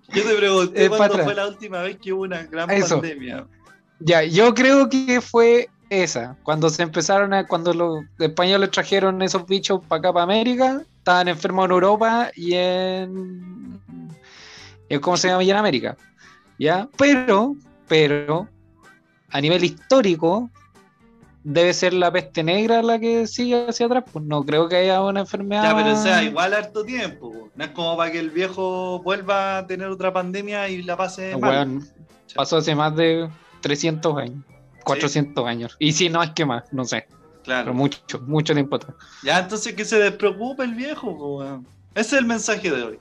Yo 0.09 0.23
te 0.23 0.35
pregunté 0.37 0.85
Eh, 0.85 0.89
cuándo 0.91 1.19
fue 1.25 1.35
la 1.35 1.49
última 1.49 1.81
vez 1.81 1.97
que 1.97 2.13
hubo 2.13 2.23
una 2.25 2.43
gran 2.45 2.71
Eso. 2.71 3.01
pandemia. 3.01 3.47
Ya, 4.01 4.23
yo 4.25 4.55
creo 4.55 4.89
que 4.89 5.21
fue 5.21 5.69
esa. 5.91 6.37
Cuando 6.43 6.69
se 6.71 6.83
empezaron 6.83 7.33
a. 7.33 7.47
Cuando 7.47 7.73
los 7.73 8.05
españoles 8.19 8.71
trajeron 8.71 9.23
esos 9.23 9.47
bichos 9.47 9.81
para 9.87 10.01
acá, 10.01 10.13
para 10.13 10.25
América, 10.25 10.83
estaban 10.99 11.29
enfermos 11.29 11.67
en 11.67 11.71
Europa 11.73 12.31
y 12.35 12.55
en. 12.55 13.81
en- 14.89 15.01
¿Cómo 15.01 15.17
se 15.17 15.29
llama? 15.29 15.43
Y 15.45 15.51
en 15.51 15.57
América. 15.57 15.97
¿Ya? 16.59 16.89
Pero, 16.99 17.57
pero, 17.89 18.49
a 19.31 19.41
nivel 19.41 19.65
histórico, 19.65 20.51
debe 21.43 21.73
ser 21.75 21.93
la 21.95 22.13
peste 22.13 22.43
negra 22.43 22.83
la 22.83 22.99
que 22.99 23.27
sigue 23.27 23.67
hacia 23.69 23.87
atrás. 23.87 24.05
Pues 24.13 24.25
no 24.25 24.45
creo 24.45 24.69
que 24.69 24.77
haya 24.77 25.01
una 25.03 25.21
enfermedad. 25.21 25.63
Ya, 25.65 25.77
pero 25.77 25.93
o 25.99 26.03
sea, 26.03 26.23
igual 26.23 26.55
harto 26.55 26.85
tiempo. 26.85 27.33
po. 27.33 27.51
No 27.55 27.65
es 27.65 27.71
como 27.71 27.97
para 27.97 28.11
que 28.13 28.19
el 28.19 28.31
viejo 28.31 29.01
vuelva 29.03 29.59
a 29.59 29.67
tener 29.67 29.89
otra 29.89 30.13
pandemia 30.13 30.69
y 30.69 30.83
la 30.83 30.97
pase 30.97 31.37
mal. 31.37 31.51
Weón, 31.51 31.89
pasó 32.35 32.57
hace 32.59 32.75
más 32.75 32.95
de 32.97 33.29
300 33.65 34.17
años. 34.19 34.45
400 34.85 35.47
años. 35.47 35.77
Y 35.79 35.93
si 35.93 36.11
no, 36.11 36.23
es 36.23 36.31
que 36.31 36.45
más, 36.45 36.65
no 36.73 36.85
sé. 36.85 37.07
Claro. 37.43 37.65
Pero 37.65 37.75
mucho, 37.75 38.21
mucho 38.27 38.53
tiempo 38.55 38.77
atrás. 38.77 38.95
Ya, 39.23 39.39
entonces 39.41 39.75
que 39.75 39.85
se 39.87 39.99
despreocupe 39.99 40.63
el 40.65 40.75
viejo. 40.75 41.17
po, 41.17 41.39
weón. 41.39 41.67
Ese 41.95 42.17
es 42.17 42.21
el 42.21 42.27
mensaje 42.27 42.71
de 42.71 42.83
hoy. 42.83 42.99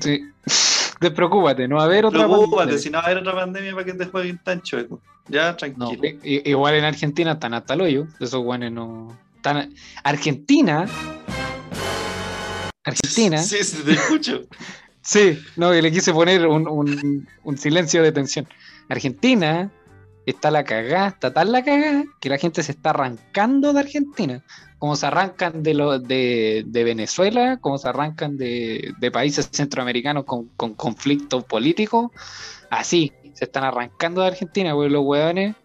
Sí. 0.00 0.22
Despreocúpate, 1.00 1.68
no 1.68 1.76
va 1.76 1.82
a 1.82 1.84
haber 1.84 2.04
otra 2.06 2.24
Preocúpate, 2.26 2.56
pandemia. 2.56 2.82
si 2.82 2.90
no 2.90 2.98
va 2.98 3.02
a 3.02 3.06
haber 3.06 3.18
otra 3.18 3.34
pandemia 3.34 3.72
para 3.72 3.84
que 3.84 3.94
te 3.94 4.06
jueguen 4.06 4.38
tan 4.42 4.60
chueco. 4.62 5.00
Ya, 5.28 5.50
No, 5.50 5.56
tranquilo. 5.56 6.02
i- 6.24 6.50
igual 6.50 6.74
en 6.74 6.84
Argentina 6.84 7.32
están 7.32 7.54
hasta 7.54 7.74
el 7.74 7.82
hoyo. 7.82 8.06
Esos 8.18 8.42
guanes 8.42 8.72
no. 8.72 9.16
Están... 9.36 9.72
Argentina. 10.02 10.86
Argentina. 12.84 13.38
Sí, 13.42 13.62
sí, 13.62 13.82
te 13.84 13.92
escucho. 13.92 14.42
Sí, 15.08 15.38
no, 15.56 15.70
que 15.70 15.80
le 15.80 15.90
quise 15.90 16.12
poner 16.12 16.46
un, 16.46 16.68
un- 16.68 17.26
un 17.42 17.56
silencio 17.56 18.02
de 18.02 18.12
tensión. 18.12 18.46
Argentina 18.90 19.70
está 20.26 20.50
la 20.50 20.64
cagada, 20.64 21.08
está 21.08 21.32
tan 21.32 21.50
la 21.50 21.64
cagada 21.64 22.04
que 22.20 22.28
la 22.28 22.36
gente 22.36 22.62
se 22.62 22.72
está 22.72 22.90
arrancando 22.90 23.72
de 23.72 23.80
Argentina. 23.80 24.44
Como 24.78 24.96
se 24.96 25.06
arrancan 25.06 25.62
de, 25.62 25.72
lo, 25.72 25.98
de, 25.98 26.62
de 26.66 26.84
Venezuela, 26.84 27.56
como 27.56 27.78
se 27.78 27.88
arrancan 27.88 28.36
de, 28.36 28.92
de 28.98 29.10
países 29.10 29.48
centroamericanos 29.50 30.24
con, 30.24 30.48
con 30.58 30.74
conflictos 30.74 31.42
políticos, 31.44 32.10
así 32.68 33.10
se 33.32 33.46
están 33.46 33.64
arrancando 33.64 34.20
de 34.20 34.26
Argentina, 34.26 34.74
porque 34.74 34.90
los 34.90 35.06
hueones, 35.06 35.56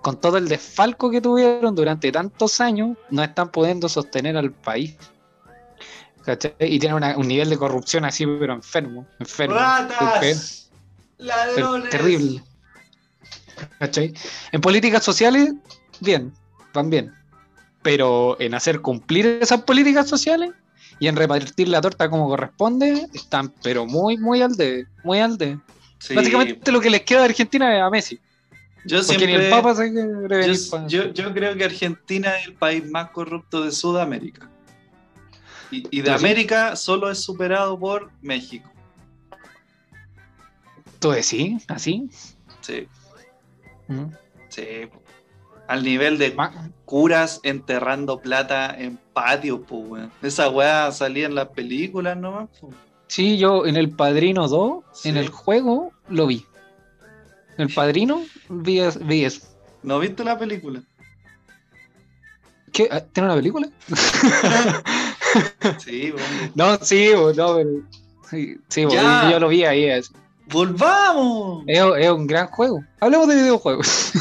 con 0.00 0.20
todo 0.20 0.36
el 0.38 0.46
desfalco 0.46 1.10
que 1.10 1.20
tuvieron 1.20 1.74
durante 1.74 2.12
tantos 2.12 2.60
años, 2.60 2.96
no 3.10 3.24
están 3.24 3.50
pudiendo 3.50 3.88
sostener 3.88 4.36
al 4.36 4.52
país. 4.52 4.96
¿Cachai? 6.26 6.52
Y 6.58 6.78
tienen 6.78 6.96
una- 6.96 7.16
un 7.16 7.28
nivel 7.28 7.48
de 7.48 7.56
corrupción 7.56 8.04
así, 8.04 8.26
pero 8.26 8.52
enfermo. 8.52 9.06
enfermo 9.20 9.54
¡Ratas! 9.54 10.70
¡Ladrones! 11.18 11.88
terrible. 11.90 12.42
¿Cachai? 13.78 14.12
En 14.52 14.60
políticas 14.60 15.02
sociales, 15.04 15.54
bien, 16.00 16.32
van 16.74 16.90
bien. 16.90 17.14
Pero 17.82 18.36
en 18.40 18.54
hacer 18.54 18.80
cumplir 18.80 19.38
esas 19.40 19.62
políticas 19.62 20.08
sociales 20.08 20.50
y 20.98 21.06
en 21.08 21.16
repartir 21.16 21.68
la 21.68 21.80
torta 21.80 22.10
como 22.10 22.28
corresponde, 22.28 23.06
están 23.14 23.52
pero 23.62 23.86
muy, 23.86 24.16
muy 24.18 24.42
al 24.42 24.56
de, 24.56 24.86
muy 25.04 25.20
al 25.20 25.38
de. 25.38 25.58
Sí. 25.98 26.14
Básicamente 26.14 26.72
lo 26.72 26.80
que 26.80 26.90
les 26.90 27.02
queda 27.02 27.20
de 27.20 27.26
Argentina 27.26 27.74
es 27.76 27.82
a 27.82 27.88
Messi. 27.88 28.18
Yo 28.84 28.98
Porque 28.98 29.12
ni 29.26 29.32
siempre. 29.32 29.44
el 29.46 29.50
Papa 29.50 29.74
se 29.74 29.90
quiere 29.92 30.06
venir 30.36 30.56
yo, 30.56 30.70
pa- 30.70 30.86
yo- 30.86 31.12
yo 31.12 31.32
creo 31.32 31.56
que 31.56 31.64
Argentina 31.64 32.36
es 32.38 32.46
el 32.48 32.54
país 32.54 32.84
más 32.90 33.10
corrupto 33.10 33.64
de 33.64 33.72
Sudamérica. 33.72 34.48
Y, 35.70 35.86
y 35.98 36.02
de 36.02 36.10
¿Ah, 36.10 36.18
sí? 36.18 36.24
América 36.24 36.76
solo 36.76 37.10
es 37.10 37.22
superado 37.22 37.78
por 37.78 38.10
México. 38.22 38.70
¿Tú 40.98 41.10
decís? 41.10 41.64
¿Así? 41.68 42.08
Sí, 42.60 42.88
Mm. 43.88 44.06
sí. 44.48 44.66
Al 45.68 45.84
nivel 45.84 46.18
de 46.18 46.36
curas 46.84 47.40
enterrando 47.44 48.20
plata 48.20 48.74
en 48.76 48.96
patios, 49.12 49.60
pues, 49.68 49.82
weón. 49.88 50.12
Esa 50.22 50.48
weá 50.48 50.90
salía 50.92 51.26
en 51.26 51.34
las 51.34 51.48
películas 51.48 52.16
nomás. 52.16 52.48
Sí, 53.08 53.36
yo 53.38 53.66
en 53.66 53.76
El 53.76 53.90
Padrino 53.90 54.48
2, 54.48 54.84
Sí. 54.92 55.08
en 55.08 55.16
el 55.16 55.28
juego, 55.28 55.92
lo 56.08 56.26
vi. 56.26 56.44
En 57.58 57.68
El 57.68 57.74
Padrino 57.74 58.24
vi, 58.48 58.80
vi 59.02 59.24
eso. 59.24 59.40
¿No 59.82 59.98
viste 60.00 60.24
la 60.24 60.36
película? 60.38 60.82
¿Qué? 62.72 62.88
Ah, 62.90 63.00
¿Tiene 63.00 63.26
una 63.28 63.36
película? 63.36 63.68
Sí. 65.78 66.12
No, 66.54 66.76
sí, 66.78 67.10
no, 67.36 67.56
pero- 67.56 67.70
sí, 68.30 68.56
sí, 68.68 68.86
Ya. 68.90 69.30
yo 69.30 69.38
lo 69.40 69.48
vi 69.48 69.64
ahí. 69.64 69.84
Es, 69.84 70.10
¡Volvamos! 70.52 71.64
es- 71.66 71.82
es 71.98 72.10
un 72.10 72.26
gran 72.26 72.46
juego. 72.48 72.84
Hablemos 73.00 73.28
de 73.28 73.34
videojuegos. 73.36 74.12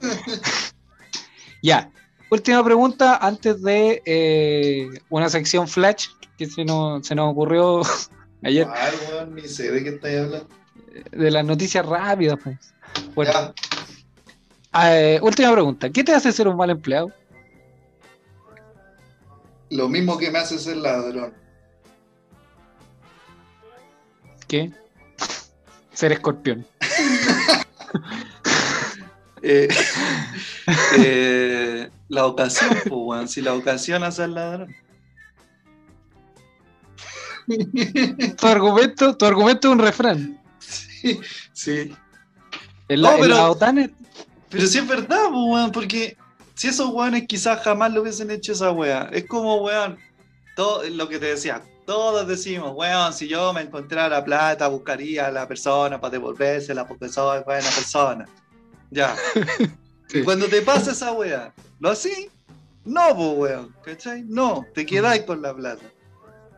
ya, 1.62 1.90
última 2.30 2.62
pregunta 2.64 3.16
antes 3.16 3.62
de 3.62 4.02
eh, 4.04 4.88
una 5.10 5.28
sección 5.28 5.66
flash 5.68 6.08
que 6.36 6.46
se 6.46 6.64
nos, 6.64 7.06
se 7.06 7.14
nos 7.14 7.30
ocurrió 7.32 7.80
ayer 8.42 8.66
sé 9.46 9.70
de 9.70 9.82
qué 9.82 9.88
estáis 9.90 10.18
hablando. 10.18 10.48
de 11.12 11.30
las 11.30 11.44
noticias 11.44 11.84
rápidas. 11.86 12.38
Pues. 12.42 12.58
Bueno, 13.14 13.32
eh, 14.82 15.18
última 15.22 15.52
pregunta. 15.52 15.90
¿Qué 15.90 16.04
te 16.04 16.12
hace 16.14 16.32
ser 16.32 16.48
un 16.48 16.56
mal 16.56 16.70
empleado? 16.70 17.10
Lo 19.74 19.88
mismo 19.88 20.16
que 20.18 20.30
me 20.30 20.38
hace 20.38 20.58
ser 20.58 20.76
ladrón. 20.76 21.34
¿Qué? 24.48 24.70
Ser 25.92 26.12
escorpión. 26.12 26.66
Eh, 29.46 29.68
eh, 30.96 31.90
la 32.08 32.24
ocasión, 32.24 32.70
pues. 32.88 33.30
Si 33.30 33.42
la 33.42 33.52
ocasión 33.52 34.02
hace 34.02 34.22
al 34.22 34.32
ladrón. 34.34 34.74
Tu 38.38 38.46
argumento, 38.46 39.14
tu 39.18 39.26
argumento 39.26 39.68
es 39.68 39.72
un 39.72 39.78
refrán. 39.80 40.40
Sí, 40.60 41.20
sí. 41.52 41.94
En 42.88 43.02
No, 43.02 43.08
la, 43.08 43.14
en 43.16 43.20
pero- 43.20 43.34
la 43.34 43.50
OTAN 43.50 43.78
es- 43.80 43.90
Pero 44.48 44.66
sí 44.66 44.78
es 44.78 44.88
verdad, 44.88 45.26
pues, 45.30 45.70
porque 45.72 46.16
si 46.54 46.68
esos 46.68 46.90
weones 46.90 47.26
quizás 47.26 47.60
jamás 47.62 47.92
lo 47.92 48.02
hubiesen 48.02 48.30
hecho 48.30 48.52
esa 48.52 48.70
weá. 48.70 49.08
Es 49.12 49.26
como, 49.26 49.56
weón, 49.62 49.98
todo 50.56 50.82
lo 50.90 51.08
que 51.08 51.18
te 51.18 51.26
decía. 51.26 51.62
Todos 51.86 52.26
decimos, 52.26 52.72
weón, 52.74 53.12
si 53.12 53.28
yo 53.28 53.52
me 53.52 53.60
encontrara 53.62 54.08
la 54.08 54.24
plata, 54.24 54.68
buscaría 54.68 55.26
a 55.26 55.30
la 55.30 55.46
persona 55.46 56.00
para 56.00 56.12
devolvérsela 56.12 56.86
porque 56.86 57.08
soy 57.08 57.42
buena 57.44 57.68
persona. 57.70 58.26
Ya. 58.90 59.14
Sí. 60.06 60.18
Y 60.18 60.22
cuando 60.22 60.46
te 60.48 60.60
pasa 60.60 60.92
esa 60.92 61.12
weá, 61.12 61.52
¿lo 61.80 61.88
así? 61.88 62.28
No, 62.84 63.00
pues, 63.16 63.52
weón, 63.52 63.74
¿cachai? 63.82 64.22
No, 64.22 64.66
te 64.74 64.84
quedáis 64.84 65.22
con 65.22 65.40
la 65.40 65.56
plata. 65.56 65.82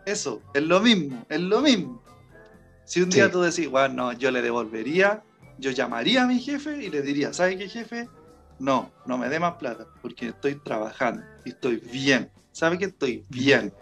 Eso, 0.05 0.43
es 0.53 0.65
lo 0.65 0.81
mismo, 0.81 1.25
es 1.29 1.41
lo 1.41 1.61
mismo. 1.61 2.03
Si 2.85 3.01
un 3.01 3.09
día 3.09 3.27
Sí. 3.27 3.33
tú 3.33 3.41
decís, 3.43 3.69
weón, 3.69 3.95
no, 3.95 4.13
yo 4.13 4.33
le 4.33 4.43
devolvería, 4.43 5.23
yo 5.59 5.71
llamaría 5.71 6.25
a 6.25 6.27
mi 6.27 6.41
jefe 6.41 6.85
y 6.85 6.91
le 6.91 7.03
diría, 7.03 7.33
¿sabe 7.33 7.57
qué 7.57 7.69
jefe? 7.69 8.09
No, 8.59 8.91
no 9.05 9.19
me 9.19 9.29
dé 9.29 9.39
más 9.39 9.55
plata, 9.55 9.87
porque 10.03 10.29
estoy 10.29 10.55
trabajando 10.57 11.23
y 11.45 11.51
estoy 11.51 11.77
bien. 11.77 12.31
¿Sabe 12.53 12.79
que 12.79 12.87
estoy 12.87 13.25
bien? 13.29 13.73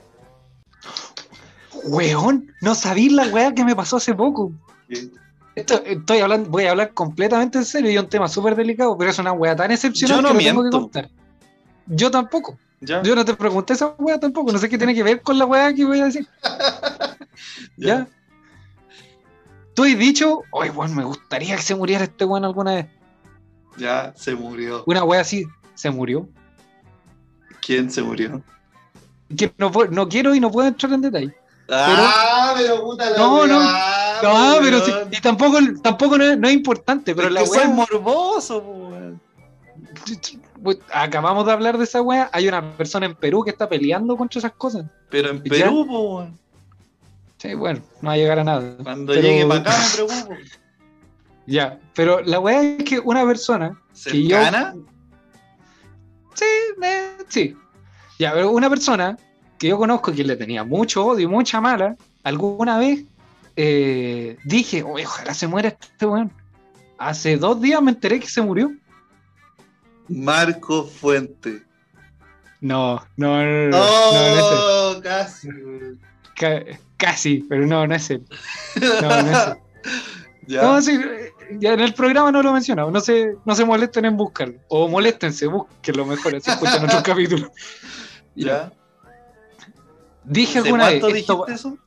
Weón, 1.85 2.53
no 2.61 2.75
sabí 2.75 3.09
la 3.11 3.27
weá 3.29 3.55
que 3.55 3.65
me 3.65 3.77
pasó 3.77 3.97
hace 3.97 4.15
poco. 4.15 4.53
Esto, 5.55 5.83
estoy 5.85 6.19
hablando, 6.19 6.51
voy 6.51 6.65
a 6.65 6.73
hablar 6.73 6.93
completamente 6.93 7.59
en 7.59 7.65
serio 7.65 7.91
y 7.91 7.97
es 7.97 8.03
un 8.03 8.09
tema 8.09 8.27
súper 8.27 8.57
delicado, 8.57 8.97
pero 8.99 9.11
es 9.11 9.19
una 9.19 9.33
weá 9.33 9.55
tan 9.55 9.71
excepcional 9.71 10.17
Yo 10.19 10.23
no 10.23 10.29
que 10.29 10.35
lo 10.35 10.41
tengo 10.41 10.63
que 10.63 10.63
miento. 10.63 10.81
contar. 10.81 11.11
Yo 11.87 12.11
tampoco. 12.11 12.59
¿Ya? 12.81 13.03
Yo 13.03 13.15
no 13.15 13.25
te 13.25 13.35
pregunté 13.35 13.75
esa 13.75 13.95
weá 13.99 14.19
tampoco. 14.19 14.51
No 14.53 14.59
sé 14.59 14.69
qué 14.69 14.77
tiene 14.77 14.95
que 14.95 15.03
ver 15.03 15.23
con 15.23 15.39
la 15.39 15.47
weá 15.47 15.73
que 15.73 15.85
voy 15.85 16.01
a 16.01 16.07
decir. 16.07 16.27
¿Ya? 17.77 18.09
Tú 19.75 19.85
has 19.85 19.99
dicho, 19.99 20.43
oye, 20.51 20.71
weón, 20.71 20.95
me 20.95 21.05
gustaría 21.05 21.57
que 21.57 21.63
se 21.63 21.75
muriera 21.75 22.05
este 22.05 22.25
weón 22.25 22.45
alguna 22.45 22.75
vez. 22.75 22.87
Ya 23.77 24.13
se 24.17 24.35
murió. 24.35 24.85
Una 24.87 25.05
weá 25.05 25.21
así, 25.21 25.45
se 25.75 25.91
murió. 25.91 26.29
¿Quién 27.61 27.91
se 27.91 28.03
murió? 28.03 28.43
Que 29.37 29.53
no, 29.59 29.71
no 29.91 30.09
quiero 30.09 30.35
y 30.35 30.41
no 30.41 30.51
puedo 30.51 30.69
entrar 30.69 30.93
en 30.93 31.01
detalle. 31.01 31.35
Ah, 31.71 32.53
pero 32.57 32.83
puta 32.83 33.09
la 33.11 33.17
No, 33.17 33.47
no. 33.47 33.59
weá, 33.59 34.21
No, 34.23 34.55
po, 34.57 34.61
pero 34.63 34.85
sí, 34.85 34.93
y 35.11 35.21
tampoco, 35.21 35.59
tampoco 35.83 36.19
no 36.19 36.25
es, 36.25 36.39
no 36.39 36.47
es 36.49 36.55
importante, 36.55 37.15
pero 37.15 37.29
Es 37.29 37.35
la 37.35 37.41
que 37.41 37.47
soy 37.47 37.59
weá. 37.59 37.69
morboso, 37.69 38.63
po, 38.63 38.71
weón. 38.89 39.21
Acabamos 40.93 41.47
de 41.47 41.53
hablar 41.53 41.79
de 41.79 41.85
esa 41.85 42.03
weá. 42.03 42.29
Hay 42.33 42.47
una 42.49 42.77
persona 42.77 43.07
en 43.07 43.15
Perú 43.15 43.43
que 43.43 43.51
está 43.51 43.69
peleando 43.69 44.17
contra 44.17 44.39
esas 44.39 44.53
cosas. 44.53 44.85
Pero 45.11 45.31
en. 45.31 45.43
Perú, 45.43 45.87
po. 45.87 46.29
Sí, 47.39 47.55
bueno, 47.55 47.81
no 48.01 48.09
va 48.09 48.15
a 48.15 48.17
llegar 48.17 48.39
a 48.39 48.45
nada. 48.45 48.77
Cuando 48.83 49.13
Pero- 49.13 49.27
llegue 49.27 49.47
para 49.47 49.61
acá 49.61 49.73
me 49.79 49.95
preocupo. 49.95 50.35
Ya, 51.47 51.79
pero 51.95 52.21
la 52.23 52.41
weá 52.41 52.63
es 52.63 52.85
que 52.85 52.99
una 53.01 53.25
persona. 53.27 53.79
Que 54.05 54.27
yo- 54.27 54.37
¿Cercana? 54.37 54.75
Sí, 56.35 56.45
eh, 56.83 57.17
sí. 57.29 57.57
Ya, 58.19 58.33
pero 58.33 58.51
una 58.51 58.69
persona 58.71 59.17
que 59.59 59.69
yo 59.69 59.79
conozco 59.79 60.13
que 60.13 60.25
le 60.25 60.37
tenía 60.37 60.65
mucho 60.65 61.05
odio 61.07 61.25
y 61.25 61.31
mucha 61.31 61.61
mala, 61.61 61.97
alguna 62.23 62.79
vez 62.79 63.05
eh, 63.57 64.37
dije, 64.45 64.83
"Oye, 64.83 65.05
ojalá 65.07 65.33
se 65.35 65.47
muera 65.47 65.69
este 65.69 66.07
weón. 66.07 66.33
Hace 66.99 67.37
dos 67.37 67.61
días 67.61 67.81
me 67.83 67.93
enteré 67.93 68.19
que 68.19 68.29
se 68.29 68.41
murió. 68.43 68.73
Marco 70.09 70.85
Fuente. 70.85 71.63
No, 72.61 73.05
no, 73.17 73.43
no, 73.45 73.69
no, 73.69 73.71
no, 73.71 74.37
no. 74.37 74.45
Oh, 74.97 75.01
casi. 75.03 75.49
weón. 75.49 76.01
Ca- 76.37 76.65
casi, 76.97 77.45
pero 77.49 77.67
no, 77.67 77.87
no 77.87 77.95
es 77.95 78.11
él. 78.11 78.25
No, 78.81 79.09
no 79.23 79.31
es 79.31 79.47
él. 79.49 79.55
Ya. 80.47 80.61
No, 80.61 80.83
sí, 80.83 80.99
ya 81.59 81.73
en 81.75 81.81
el 81.81 81.95
programa 81.95 82.31
no 82.33 82.43
lo 82.43 82.51
he 82.51 82.53
mencionado. 82.53 82.91
No 82.91 83.01
se, 83.01 83.37
no 83.45 83.55
se 83.55 83.65
molesten 83.65 84.05
en 84.05 84.17
buscarlo. 84.17 84.59
O 84.69 84.89
moléstense, 84.89 85.47
busquenlo 85.47 86.07
mejor, 86.07 86.37
así 86.37 86.51
escuchan 86.51 86.85
otro 86.85 87.03
capítulo. 87.05 87.53
ya. 88.35 88.73
Dije 90.25 90.59
¿Hace 90.59 90.69
alguna 90.69 90.89
vez, 90.89 91.01
cuánto 91.01 91.17
esto 91.17 91.47
eso? 91.49 91.79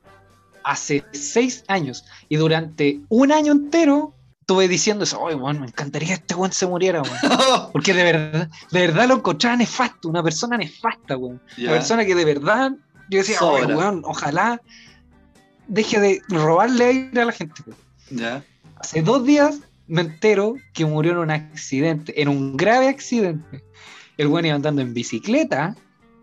hace 0.62 1.04
seis 1.12 1.64
años, 1.66 2.04
y 2.28 2.36
durante 2.36 3.00
un 3.08 3.32
año 3.32 3.52
entero 3.52 4.14
estuve 4.40 4.68
diciendo 4.68 5.04
eso, 5.04 5.20
oye, 5.20 5.34
bueno, 5.34 5.60
me 5.60 5.66
encantaría 5.66 6.08
que 6.08 6.14
este 6.14 6.34
weón 6.34 6.52
se 6.52 6.66
muriera, 6.66 7.02
weón. 7.02 7.70
Porque 7.72 7.92
de 7.92 8.02
verdad, 8.04 8.48
de 8.70 8.80
verdad 8.80 9.08
lo 9.08 9.16
encontraba 9.16 9.56
nefasto, 9.56 10.08
una 10.08 10.22
persona 10.22 10.56
nefasta, 10.56 11.16
weón. 11.16 11.40
Una 11.58 11.70
persona 11.72 12.04
que 12.04 12.14
de 12.14 12.24
verdad, 12.24 12.72
yo 13.10 13.18
decía, 13.18 13.38
Sobra. 13.38 13.76
weón, 13.76 14.02
ojalá 14.04 14.60
deje 15.66 16.00
de 16.00 16.22
robarle 16.28 16.84
aire 16.84 17.20
a 17.20 17.24
la 17.26 17.32
gente, 17.32 17.62
weón. 17.66 17.78
Ya. 18.10 18.42
Hace 18.80 19.02
dos 19.02 19.24
días 19.24 19.60
me 19.86 20.02
entero 20.02 20.54
que 20.74 20.84
murió 20.84 21.12
en 21.12 21.18
un 21.18 21.30
accidente, 21.30 22.20
en 22.20 22.28
un 22.28 22.56
grave 22.56 22.88
accidente. 22.88 23.64
El 24.16 24.26
weón 24.28 24.46
iba 24.46 24.54
andando 24.56 24.82
en 24.82 24.92
bicicleta 24.94 25.74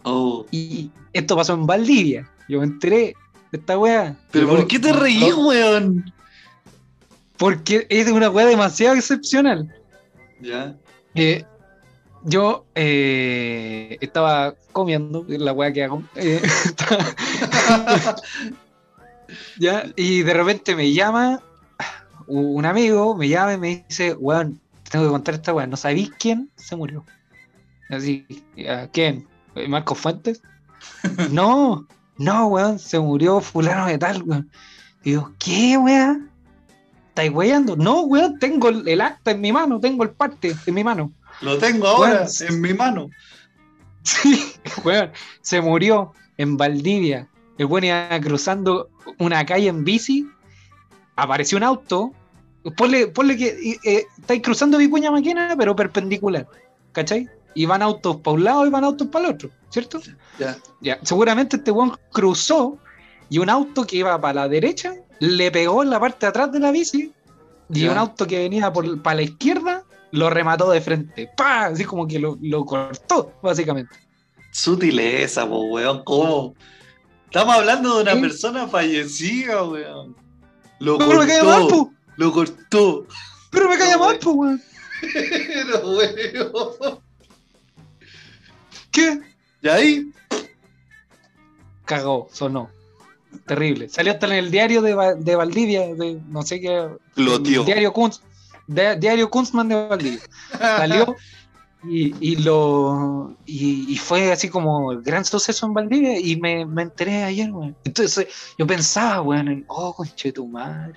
Oh. 0.04 0.46
y 0.52 0.92
esto 1.14 1.36
pasó 1.36 1.54
en 1.54 1.66
Valdivia. 1.66 2.30
Yo 2.48 2.60
me 2.60 2.66
enteré 2.66 3.16
de 3.52 3.58
esta 3.58 3.78
weá. 3.80 4.16
¿Pero 4.32 4.48
por 4.50 4.68
qué 4.68 4.78
te 4.80 4.94
reí, 4.94 5.20
lo- 5.32 5.48
weón? 5.48 6.14
Porque 7.38 7.88
es 7.90 8.08
una 8.10 8.30
weá 8.30 8.46
demasiado 8.46 8.96
excepcional. 8.96 9.74
Ya. 10.42 10.76
Eh, 11.16 11.44
yo 12.24 12.66
eh, 12.76 13.98
estaba 14.00 14.54
comiendo, 14.72 15.26
la 15.28 15.54
weá 15.54 15.74
que 15.74 15.84
hago. 15.84 16.04
eh, 16.16 16.42
ya, 19.60 19.86
y 19.96 20.22
de 20.22 20.34
repente 20.34 20.76
me 20.76 20.94
llama 20.94 21.42
un 22.28 22.66
amigo, 22.66 23.16
me 23.16 23.28
llama 23.28 23.54
y 23.54 23.58
me 23.58 23.86
dice, 23.88 24.14
weón, 24.16 24.60
te 24.84 24.92
tengo 24.92 25.06
que 25.06 25.12
contar 25.12 25.36
esta 25.36 25.54
weá, 25.54 25.68
¿no 25.68 25.78
sabéis 25.78 26.12
quién 26.20 26.50
se 26.56 26.76
murió? 26.76 27.04
Así, 27.90 28.26
¿a 28.68 28.88
quién? 28.88 29.28
¿Marco 29.68 29.96
Fuentes? 29.96 30.42
no, 31.32 31.88
no, 32.18 32.48
weón, 32.48 32.80
se 32.80 33.00
murió 33.00 33.42
fulano 33.42 33.88
de 33.88 33.98
tal, 33.98 34.24
weón. 34.24 34.50
Y 35.04 35.12
digo, 35.12 35.32
¿qué, 35.40 35.78
weón? 35.78 36.30
¿Estáis 37.10 37.32
weyando? 37.32 37.76
No, 37.76 38.02
weón, 38.02 38.40
tengo 38.40 38.70
el, 38.70 38.88
el 38.88 39.02
acta 39.02 39.32
en 39.32 39.42
mi 39.42 39.52
mano, 39.52 39.80
tengo 39.80 40.04
el 40.04 40.10
parte 40.10 40.56
en 40.66 40.74
mi 40.74 40.84
mano. 40.84 41.14
Lo 41.42 41.58
tengo 41.58 41.88
ahora 41.88 42.26
Weón. 42.26 42.28
en 42.50 42.62
mi 42.62 42.74
mano. 42.74 43.10
Sí, 44.04 44.54
weón, 44.84 45.12
se 45.42 45.62
murió 45.62 46.14
en 46.38 46.58
Valdivia. 46.58 47.28
El 47.58 47.66
weón 47.66 47.86
iba 47.86 48.08
cruzando 48.22 48.90
una 49.18 49.44
calle 49.48 49.68
en 49.68 49.84
bici, 49.84 50.28
apareció 51.16 51.58
un 51.58 51.64
auto. 51.64 52.12
Ponle, 52.78 53.08
ponle 53.08 53.38
que 53.38 53.78
eh, 53.84 54.06
estáis 54.18 54.42
cruzando 54.42 54.78
Vicuña 54.78 55.12
Maquena, 55.12 55.56
pero 55.58 55.76
perpendicular. 55.76 56.48
¿Cachai? 56.92 57.30
Y 57.54 57.66
van 57.66 57.82
autos 57.82 58.18
para 58.18 58.36
un 58.36 58.44
lado 58.44 58.66
y 58.66 58.70
van 58.70 58.84
autos 58.84 59.08
para 59.08 59.26
el 59.28 59.36
otro, 59.36 59.50
¿cierto? 59.70 60.02
Ya. 60.40 60.58
Ya, 60.82 61.00
seguramente 61.04 61.58
este 61.58 61.72
weón 61.72 61.98
cruzó 62.12 62.78
y 63.30 63.38
un 63.38 63.50
auto 63.50 63.86
que 63.86 63.98
iba 63.98 64.20
para 64.20 64.34
la 64.34 64.50
derecha 64.50 64.94
le 65.20 65.52
pegó 65.52 65.84
en 65.84 65.90
la 65.90 66.00
parte 66.00 66.26
de 66.26 66.28
atrás 66.28 66.52
de 66.52 66.60
la 66.60 66.72
bici 66.72 67.14
y 67.70 67.88
un 67.88 67.98
auto 67.98 68.28
que 68.28 68.40
venía 68.40 68.72
por, 68.72 69.02
para 69.02 69.18
la 69.18 69.22
izquierda 69.24 69.84
lo 70.12 70.30
remató 70.30 70.70
de 70.72 70.82
frente. 70.82 71.30
¡Pah! 71.36 71.68
Así 71.68 71.84
como 71.84 72.08
que 72.08 72.20
lo, 72.20 72.38
lo 72.42 72.66
cortó, 72.66 73.34
básicamente. 73.42 73.96
Sutileza, 74.52 75.48
po, 75.48 75.62
weón. 75.66 76.04
¿Cómo? 76.04 76.56
Estamos 77.26 77.56
hablando 77.56 77.96
de 77.96 78.04
una 78.04 78.14
¿Sí? 78.14 78.22
persona 78.22 78.68
fallecida, 78.68 79.64
weón. 79.64 80.16
Lo 80.80 80.98
Pero 80.98 81.20
me 81.20 81.28
cae 81.28 81.44
mal, 81.44 81.62
cortó. 81.62 81.76
po. 81.86 81.94
Lo 82.18 82.32
cortó. 82.32 83.08
Pero 83.52 83.70
me 83.70 83.78
cae 83.78 83.92
No, 83.94 84.00
mal, 84.00 84.20
po, 84.20 84.32
weón. 84.32 84.62
¿Qué? 88.92 89.20
Y 89.62 89.68
ahí, 89.68 90.12
Cagó, 91.86 92.28
sonó. 92.32 92.70
Terrible. 93.46 93.90
Salió 93.90 94.14
hasta 94.14 94.28
en 94.28 94.34
el 94.34 94.52
diario 94.52 94.82
de, 94.82 95.16
de 95.20 95.36
Valdivia, 95.36 95.94
de 95.94 96.20
no 96.30 96.42
sé 96.44 96.62
qué. 96.62 96.88
Lo 97.16 97.42
tío. 97.44 97.64
Diario 97.64 97.92
Kunz, 97.94 98.22
de- 98.68 98.96
diario 98.98 99.30
Kunzman 99.30 99.68
de 99.68 99.88
Valdivia. 99.88 100.20
Salió 100.58 101.16
y, 101.90 102.16
y 102.20 102.36
lo 102.38 103.36
y, 103.46 103.86
y 103.94 103.98
fue 103.98 104.32
así 104.32 104.50
como 104.50 104.92
el 104.92 105.02
gran 105.02 105.26
suceso 105.26 105.66
en 105.66 105.74
Valdivia 105.74 106.20
y 106.20 106.36
me, 106.38 106.66
me 106.66 106.84
enteré 106.84 107.24
ayer, 107.24 107.52
weón. 107.52 107.76
Entonces 107.84 108.28
yo 108.58 108.66
pensaba, 108.68 109.22
weón, 109.22 109.48
en, 109.48 109.66
oh, 109.68 109.94
conche 109.94 110.32
tu 110.32 110.48
madre. 110.48 110.94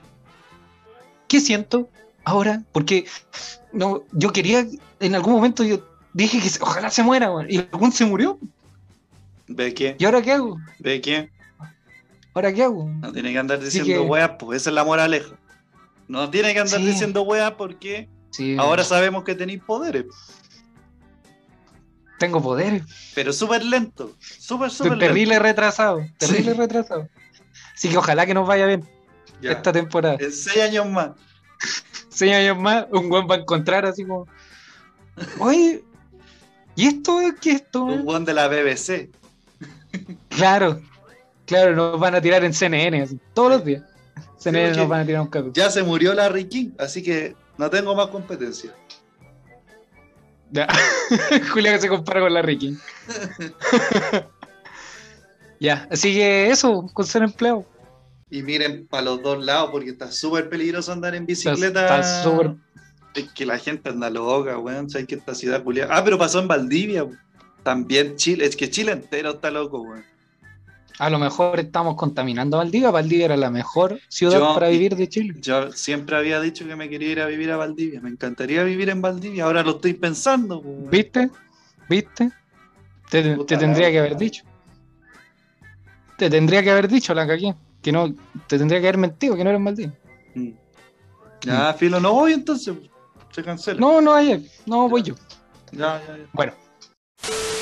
¿Qué 1.27 1.40
siento 1.40 1.89
ahora? 2.24 2.62
Porque 2.73 3.06
no, 3.73 4.02
yo 4.12 4.32
quería, 4.32 4.66
en 5.01 5.15
algún 5.15 5.35
momento 5.35 5.62
yo 5.65 5.81
dije 6.15 6.40
que 6.40 6.48
ojalá 6.60 6.90
se 6.90 7.02
muera, 7.02 7.31
weón. 7.31 7.47
Y 7.51 7.59
algún 7.59 7.93
se 7.93 8.05
murió. 8.05 8.39
¿Ve 9.47 9.74
qué? 9.74 9.97
¿Y 9.98 10.05
ahora 10.05 10.23
qué 10.23 10.32
hago? 10.32 10.59
¿Ve 10.78 11.01
qué? 11.01 11.31
¿Ahora 12.35 12.52
qué 12.52 12.62
hago? 12.62 12.89
No 13.01 13.12
tiene 13.12 13.32
que 13.32 13.39
andar 13.39 13.59
diciendo 13.62 13.93
que- 13.93 13.98
weas, 14.01 14.32
pues 14.39 14.62
esa 14.62 14.70
es 14.70 14.74
la 14.74 14.85
moraleja. 14.85 15.35
No 16.06 16.31
tiene 16.31 16.55
que 16.55 16.60
andar 16.60 16.81
Sí. 16.81 16.86
diciendo 16.86 17.23
weas 17.23 17.52
porque 17.52 18.09
Sí, 18.31 18.56
ahora 18.59 18.85
sabemos 18.85 19.24
que 19.24 19.35
tenéis 19.35 19.62
poderes. 19.62 20.05
Tengo 22.19 22.43
poderes. 22.43 22.82
Pero 23.15 23.32
súper 23.32 23.65
lento. 23.65 24.12
Súper, 24.20 24.70
súper 24.70 24.99
terrible 24.99 25.35
lento. 25.35 25.45
retrasado. 25.45 26.05
Terrible 26.19 26.53
Sí. 26.53 26.59
retrasado. 26.59 27.09
Así 27.74 27.89
que 27.89 27.97
ojalá 27.97 28.27
que 28.27 28.35
nos 28.35 28.47
vaya 28.47 28.66
bien 28.66 28.89
Ya. 29.40 29.53
esta 29.53 29.73
temporada. 29.73 30.16
En 30.20 30.32
seis 30.32 30.62
años 30.62 30.86
más. 30.86 31.11
seis 32.09 32.32
años 32.32 32.59
más, 32.59 32.86
un 32.90 33.09
buen 33.09 33.28
va 33.28 33.36
a 33.36 33.39
encontrar 33.39 33.86
así 33.86 34.05
como. 34.05 34.27
Oye, 35.39 35.82
¿y 36.77 36.86
esto 36.86 37.20
es 37.20 37.35
qué 37.40 37.51
es 37.51 37.57
esto? 37.62 37.85
Un 37.85 37.93
eh?" 38.01 38.03
weón 38.05 38.24
de 38.24 38.35
la 38.35 38.49
BBC. 38.49 39.11
Claro, 40.28 40.81
claro, 41.47 41.74
nos 41.74 41.99
van 41.99 42.15
a 42.15 42.20
tirar 42.20 42.45
en 42.45 42.53
CNN 42.55 43.03
así, 43.03 43.19
todos 43.35 43.51
los 43.53 43.65
días. 43.65 43.82
CNN 44.39 44.77
nos 44.77 44.89
van 44.89 45.01
a 45.01 45.07
tirar 45.07 45.23
un 45.23 45.28
capítulo. 45.28 45.55
Ya 45.55 45.70
se 45.70 45.82
murió 45.82 46.15
Larry 46.15 46.49
King, 46.49 46.70
así 46.78 47.03
que 47.03 47.35
no 47.57 47.69
tengo 47.70 47.95
más 47.95 48.09
competencia. 48.09 48.73
Ya. 50.51 50.66
Julia 51.53 51.73
que 51.73 51.81
se 51.81 51.89
compara 51.89 52.20
con 52.20 52.33
la 52.33 52.43
Ricky. 52.43 52.77
ya, 55.61 55.87
así 55.91 56.15
que 56.15 56.51
eso, 56.51 56.87
con 56.93 57.05
ser 57.07 57.23
empleado. 57.23 57.66
Y 58.31 58.43
miren 58.43 58.87
para 58.87 59.05
los 59.05 59.23
dos 59.23 59.45
lados, 59.45 59.70
porque 59.73 59.91
está 59.91 60.11
súper 60.12 60.49
peligroso 60.49 60.93
andar 60.93 61.15
en 61.15 61.27
bicicleta. 61.27 61.83
está 61.83 62.23
súper- 62.23 62.55
Es 63.15 63.33
que 63.33 63.47
la 63.47 63.59
gente 63.59 63.89
anda 63.91 64.11
loca, 64.11 64.59
weón. 64.59 64.89
Sabes 64.91 65.07
que 65.07 65.15
esta 65.16 65.35
ciudad 65.35 65.62
culiada. 65.65 65.97
Ah, 65.97 66.05
pero 66.05 66.19
pasó 66.19 66.39
en 66.41 66.49
Valdivia. 66.49 67.05
weón. 67.05 67.19
También 67.62 68.16
Chile. 68.16 68.45
Es 68.45 68.55
que 68.55 68.70
Chile 68.70 68.93
entero 68.93 69.31
está 69.33 69.51
loco, 69.51 69.81
weón. 69.81 70.05
A 70.99 71.11
lo 71.11 71.19
mejor 71.19 71.61
estamos 71.61 71.95
contaminando 71.95 72.57
Valdivia. 72.57 72.91
Valdivia 72.91 73.27
era 73.27 73.37
la 73.37 73.51
mejor 73.51 74.01
ciudad 74.09 74.39
Yo- 74.41 74.55
para 74.55 74.69
vivir 74.69 74.97
de 74.97 75.09
Chile. 75.09 75.35
Yo 75.41 75.70
siempre 75.73 76.16
había 76.16 76.41
dicho 76.41 76.66
que 76.66 76.75
me 76.75 76.89
quería 76.89 77.12
ir 77.12 77.20
a 77.20 77.27
vivir 77.27 77.51
a 77.53 77.57
Valdivia. 77.57 78.01
Me 78.01 78.11
encantaría 78.11 78.65
vivir 78.65 78.89
en 78.91 79.01
Valdivia. 79.01 79.45
Ahora 79.45 79.62
lo 79.62 79.73
estoy 79.73 79.95
pensando. 79.95 80.61
¿Viste? 80.91 81.31
¿Viste? 81.89 82.31
Te, 83.11 83.23
tendría 83.47 83.87
la 83.87 83.93
que 83.93 83.99
haber 84.01 84.16
dicho. 84.16 84.43
Te 86.16 86.29
tendría 86.29 86.62
que 86.62 86.70
haber 86.70 86.89
dicho 86.89 87.15
la 87.15 87.27
cagué. 87.27 87.55
Que 87.81 87.93
no, 87.93 88.12
te 88.49 88.59
tendría 88.59 88.81
que 88.81 88.89
haber 88.89 88.99
mentido 88.99 89.37
que 89.37 89.45
no 89.45 89.51
eres 89.51 89.62
Valdivia. 89.65 89.95
Mm. 90.35 90.51
Ya, 91.43 91.73
filo, 91.75 92.01
no 92.01 92.12
voy 92.12 92.33
entonces. 92.33 92.75
Se 93.31 93.45
cancela. 93.45 93.79
No, 93.79 94.01
no 94.01 94.12
ayer. 94.12 94.43
No 94.66 94.89
voy 94.89 95.03
yo. 95.03 95.15
Ya, 95.70 96.03
ya, 96.07 96.16
ya. 96.16 96.25
Bueno, 96.33 96.53
¡Oh, 97.23 97.57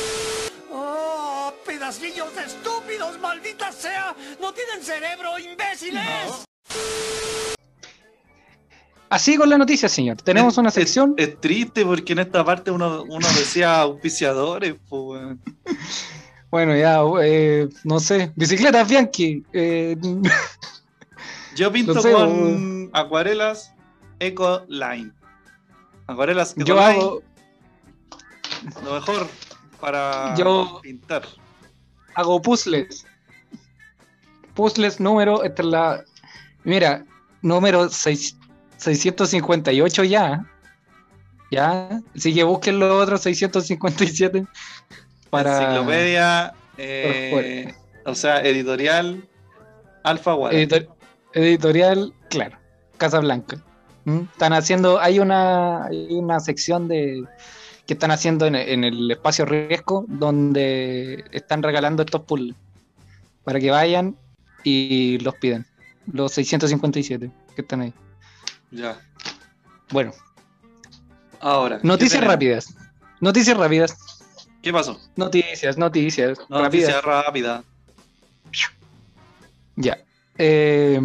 mierdas, 1.86 2.00
niños 2.00 2.28
estúpidos, 2.44 3.18
maldita 3.20 3.70
sea! 3.72 4.14
¡No 4.40 4.52
tienen 4.52 4.82
cerebro, 4.82 5.38
imbéciles! 5.38 6.44
Así 9.08 9.36
con 9.36 9.48
la 9.48 9.56
noticia, 9.58 9.88
señor. 9.88 10.16
Tenemos 10.16 10.54
Es- 10.54 10.58
una 10.58 10.70
sección. 10.70 11.14
Es, 11.16 11.40
triste 11.40 11.84
porque 11.84 12.12
en 12.12 12.18
esta 12.20 12.44
parte 12.44 12.70
uno, 12.72 13.02
uno 13.04 13.26
decía 13.28 13.80
auspiciadores, 13.82 14.74
pues. 14.88 15.36
Bueno, 16.50 16.76
ya, 16.76 17.00
eh, 17.22 17.68
no 17.84 18.00
sé. 18.00 18.32
Bicicletas 18.34 18.88
Bianchi. 18.88 19.44
eh, 19.52 19.96
Yo 21.54 21.70
pinto 21.72 21.94
No 21.94 22.02
sé, 22.02 22.12
con 22.12 22.90
acuarelas 22.92 23.72
Eco 24.18 24.64
Line. 24.68 25.12
Acuarelas 26.08 26.52
Eco 26.56 26.64
yo 26.64 26.74
Line, 26.74 26.86
hago, 27.00 27.22
lo 28.84 28.94
mejor 28.94 29.28
para 29.80 30.34
Yo- 30.36 30.80
pintar. 30.82 31.22
Hago 32.16 32.42
puzzles. 32.42 33.06
Puzzles 34.54 35.00
número. 35.00 35.44
Esta 35.44 35.62
es 35.62 35.68
la. 35.68 36.04
Mira, 36.64 37.04
número 37.42 37.88
seis- 37.88 38.36
658 38.78 40.04
ya. 40.04 40.44
Ya. 41.50 42.00
Así 42.14 42.34
que 42.34 42.42
busquen 42.44 42.78
los 42.78 42.90
otros 43.02 43.20
657. 43.22 44.44
Para. 45.30 45.58
Enciclopedia, 45.62 46.54
eh, 46.78 47.74
o 48.04 48.14
sea, 48.14 48.40
editorial 48.40 49.28
Alfaguara. 50.02 50.56
Editor- 50.56 50.88
editorial, 51.34 52.12
claro, 52.30 52.58
Casablanca. 52.96 53.56
¿Mm? 54.04 54.20
Están 54.32 54.52
haciendo, 54.52 55.00
hay 55.00 55.18
una, 55.18 55.86
hay 55.86 56.06
una 56.14 56.38
sección 56.38 56.86
de 56.86 57.24
que 57.86 57.94
están 57.94 58.10
haciendo 58.10 58.46
en, 58.46 58.54
en 58.54 58.84
el 58.84 59.10
espacio 59.10 59.44
riesgo 59.44 60.04
donde 60.08 61.24
están 61.32 61.62
regalando 61.62 62.02
estos 62.02 62.22
puzzles 62.22 62.56
para 63.44 63.60
que 63.60 63.70
vayan 63.70 64.16
y 64.64 65.18
los 65.18 65.34
piden. 65.36 65.64
Los 66.12 66.32
657 66.32 67.30
que 67.54 67.62
están 67.62 67.80
ahí. 67.80 67.92
Ya. 68.70 69.00
Bueno, 69.90 70.12
Ahora. 71.40 71.80
¿qué 71.80 71.86
noticias 71.86 72.24
rápidas. 72.24 72.74
Noticias 73.20 73.56
rápidas. 73.56 73.96
¿Qué 74.62 74.72
pasó? 74.72 75.00
Noticias, 75.14 75.78
noticias. 75.78 76.38
rápidas. 76.38 76.62
Noticia 76.62 77.00
rápida. 77.00 77.64
Ya. 79.76 79.98
Eh, 80.38 81.00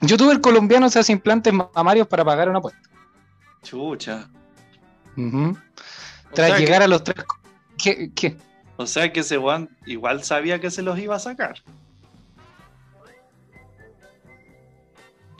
youtuber 0.00 0.40
colombiano 0.40 0.88
se 0.88 1.00
hace 1.00 1.12
implantes 1.12 1.52
mamarios 1.52 2.06
para 2.08 2.24
pagar 2.24 2.48
una 2.48 2.58
apuesta. 2.58 2.80
Chucha. 3.62 4.28
O 5.16 5.71
Tras 6.34 6.52
que- 6.52 6.58
llegar 6.60 6.82
a 6.82 6.88
los 6.88 7.02
tres. 7.04 7.24
¿Qué? 7.82 8.10
qué? 8.14 8.36
O 8.76 8.86
sea 8.86 9.12
que 9.12 9.20
ese 9.20 9.36
Juan 9.36 9.68
igual 9.86 10.24
sabía 10.24 10.60
que 10.60 10.70
se 10.70 10.82
los 10.82 10.98
iba 10.98 11.14
a 11.16 11.18
sacar. 11.18 11.62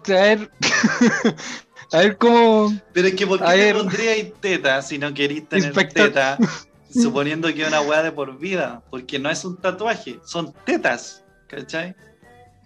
A 0.06 0.10
ver. 0.12 0.50
a 1.92 1.98
ver 1.98 2.18
cómo. 2.18 2.72
Pero 2.92 3.08
es 3.08 3.14
que 3.14 3.26
¿por 3.26 3.38
qué 3.38 3.44
A 3.44 3.50
te 3.50 3.56
ver. 3.56 3.76
pondríais 3.76 4.32
teta 4.40 4.82
si 4.82 4.98
no 4.98 5.12
queréis 5.14 5.48
tener 5.48 5.66
Inspector. 5.66 6.08
teta? 6.08 6.38
Suponiendo 6.92 7.52
que 7.54 7.62
es 7.62 7.68
una 7.68 7.80
weá 7.80 8.02
de 8.02 8.12
por 8.12 8.38
vida. 8.38 8.82
Porque 8.90 9.18
no 9.18 9.30
es 9.30 9.44
un 9.44 9.56
tatuaje, 9.56 10.18
son 10.24 10.52
tetas. 10.64 11.24
¿Cachai? 11.46 11.94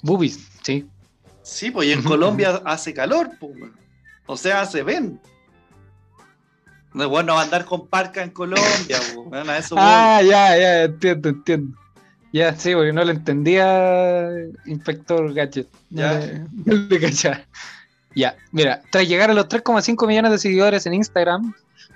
Boobies, 0.02 0.38
sí. 0.62 0.86
Sí, 1.42 1.70
pues 1.70 1.88
y 1.88 1.92
en 1.92 2.02
Colombia 2.02 2.60
hace 2.64 2.92
calor, 2.92 3.30
pues. 3.38 3.52
O 4.26 4.36
sea, 4.36 4.64
se 4.66 4.82
ven. 4.82 5.20
No, 6.96 7.10
bueno, 7.10 7.34
va 7.34 7.42
a 7.42 7.44
andar 7.44 7.66
con 7.66 7.86
parca 7.88 8.22
en 8.22 8.30
Colombia, 8.30 8.96
a 8.96 9.58
eso 9.58 9.74
voy. 9.74 9.84
Ah, 9.86 10.22
ya, 10.22 10.56
ya, 10.56 10.82
entiendo, 10.84 11.28
entiendo. 11.28 11.78
Ya, 12.32 12.54
sí, 12.56 12.74
porque 12.74 12.92
no 12.92 13.04
lo 13.04 13.10
entendía, 13.10 14.26
Inspector 14.64 15.34
Gadget. 15.34 15.68
Ya. 15.90 16.14
le- 16.14 16.38
no 16.64 16.74
le 16.88 16.98
cachaba. 17.00 17.40
Ya, 18.14 18.34
mira, 18.50 18.80
tras 18.90 19.06
llegar 19.06 19.30
a 19.30 19.34
los 19.34 19.46
3,5 19.46 20.06
millones 20.06 20.32
de 20.32 20.38
seguidores 20.38 20.86
en 20.86 20.94
Instagram, 20.94 21.52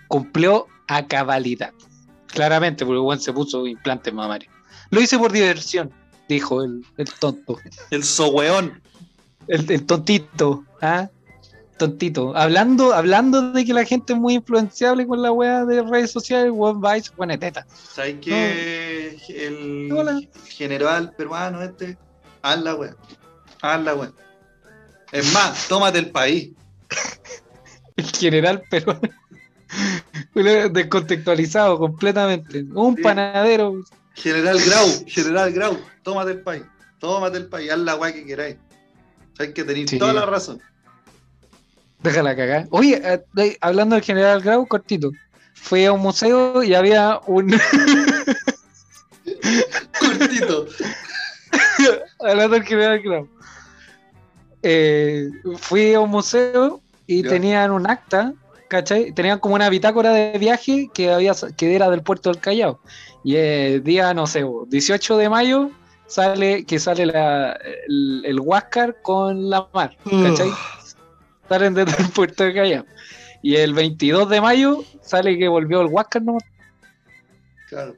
cumplió 0.06 0.66
a 0.86 1.06
cabalidad. 1.06 1.70
Claramente, 2.26 2.84
porque 2.84 3.00
Juan 3.00 3.20
se 3.20 3.32
puso 3.32 3.66
implante 3.66 4.12
mamario. 4.12 4.50
Lo 4.90 5.00
hice 5.00 5.18
por 5.18 5.32
diversión, 5.32 5.90
dijo 6.28 6.62
el, 6.62 6.84
el 6.98 7.08
tonto. 7.10 7.56
El 7.90 8.04
soweón. 8.04 8.82
El, 9.48 9.70
el 9.70 9.86
tontito, 9.86 10.62
¿ah? 10.82 11.08
Tontito. 11.80 12.36
Hablando, 12.36 12.92
hablando 12.92 13.52
de 13.52 13.64
que 13.64 13.72
la 13.72 13.86
gente 13.86 14.12
es 14.12 14.18
muy 14.18 14.34
influenciable 14.34 15.06
con 15.06 15.22
la 15.22 15.32
wea 15.32 15.64
de 15.64 15.80
redes 15.82 16.10
sociales, 16.10 16.52
Juan 16.54 16.78
va 16.84 16.98
y 16.98 17.02
se 17.02 17.10
pone 17.12 17.38
teta. 17.38 17.66
¿Sabes 17.72 18.16
que 18.20 19.16
el 19.30 19.90
Hola. 19.90 20.20
general 20.46 21.14
peruano 21.16 21.62
este? 21.62 21.96
Haz 22.42 22.60
la 22.62 22.74
weá. 22.74 22.94
Haz 23.62 23.82
la 23.82 23.94
weá. 23.94 24.12
Es 25.10 25.32
más, 25.32 25.68
tómate 25.68 25.98
el 26.00 26.10
país. 26.10 26.50
El 27.96 28.06
general 28.12 28.62
peruano. 28.70 29.00
Descontextualizado 30.34 31.78
completamente. 31.78 32.64
Un 32.74 32.96
Sí. 32.96 33.02
panadero. 33.02 33.74
General 34.14 34.58
Grau, 34.64 34.86
General 35.06 35.52
Grau, 35.52 35.78
tómate 36.02 36.32
el 36.32 36.40
país. 36.42 36.62
Tómate 36.98 37.38
el 37.38 37.46
país, 37.48 37.70
haz 37.70 37.78
la 37.78 37.96
weá 37.96 38.12
que 38.12 38.24
queráis. 38.26 38.56
Sabes 39.36 39.54
que 39.54 39.64
tenéis 39.64 39.88
Sí. 39.90 39.98
toda 39.98 40.12
la 40.12 40.26
razón. 40.26 40.60
Déjala 42.02 42.34
cagar. 42.34 42.66
Oye, 42.70 43.00
eh, 43.04 43.20
eh, 43.36 43.56
hablando 43.60 43.94
del 43.94 44.04
general 44.04 44.40
Grau, 44.40 44.66
cortito. 44.66 45.10
Fui 45.54 45.84
a 45.84 45.92
un 45.92 46.00
museo 46.00 46.62
y 46.62 46.74
había 46.74 47.20
un. 47.26 47.50
Cortito. 49.98 50.66
hablando 52.20 52.54
del 52.54 52.64
general 52.64 53.00
Grau. 53.00 53.28
Eh, 54.62 55.28
fui 55.58 55.94
a 55.94 56.00
un 56.00 56.10
museo 56.10 56.80
y 57.06 57.22
Ya. 57.22 57.30
tenían 57.30 57.70
un 57.70 57.88
acta, 57.88 58.32
¿cachai? 58.68 59.12
Tenían 59.12 59.38
como 59.38 59.54
una 59.54 59.68
bitácora 59.68 60.12
de 60.12 60.38
viaje 60.38 60.88
que, 60.92 61.10
había, 61.10 61.32
que 61.56 61.74
era 61.74 61.90
del 61.90 62.02
puerto 62.02 62.30
del 62.30 62.40
Callao. 62.40 62.80
Y 63.24 63.36
el 63.36 63.82
día, 63.84 64.14
no 64.14 64.26
sé, 64.26 64.44
18 64.68 65.16
de 65.18 65.28
mayo 65.28 65.70
sale 66.06 66.64
que 66.64 66.78
sale 66.78 67.06
la, 67.06 67.52
el, 67.88 68.22
el 68.24 68.40
Huáscar 68.40 68.96
con 69.02 69.48
la 69.50 69.68
mar, 69.72 69.96
¿cachai? 70.04 70.50
Salen 71.50 71.74
desde 71.74 72.00
el 72.00 72.08
puerto 72.10 72.44
del 72.44 72.54
Callao. 72.54 72.86
Y 73.42 73.56
el 73.56 73.74
22 73.74 74.30
de 74.30 74.40
mayo 74.40 74.84
sale 75.02 75.36
que 75.36 75.48
volvió 75.48 75.80
el 75.80 75.88
Huáscar, 75.88 76.22
¿no? 76.22 76.38
Claro. 77.68 77.96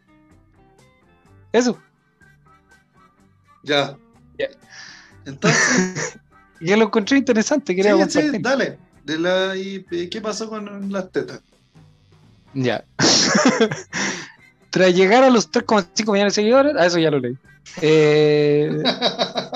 Eso. 1.53 1.79
Ya. 3.63 3.95
Ya. 4.39 4.47
Entonces, 5.27 6.19
Y 6.61 6.69
yo 6.69 6.79
lo 6.79 6.85
encontré 6.85 7.19
interesante, 7.19 7.77
quería 7.77 8.09
sí, 8.09 8.23
sí, 8.23 8.39
dale. 8.41 8.79
De 9.05 9.19
la, 9.19 9.55
y, 9.55 9.85
¿Qué 10.09 10.21
pasó 10.23 10.49
con 10.49 10.91
las 10.91 11.11
tetas? 11.11 11.43
Ya. 12.55 12.85
Tras 14.71 14.95
llegar 14.95 15.25
a 15.25 15.29
los 15.29 15.51
3,5 15.51 16.11
millones 16.11 16.35
de 16.35 16.43
seguidores, 16.43 16.75
a 16.77 16.87
eso 16.87 16.99
ya 16.99 17.11
lo 17.11 17.19
leí. 17.19 17.37
Eh, 17.83 18.83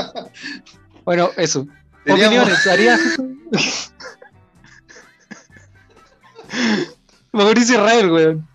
bueno, 1.07 1.31
eso. 1.39 1.67
Opiniones, 2.07 2.67
haría. 2.67 2.99
Mauricio 7.33 7.75
Israel, 7.77 8.11
weón. 8.11 8.49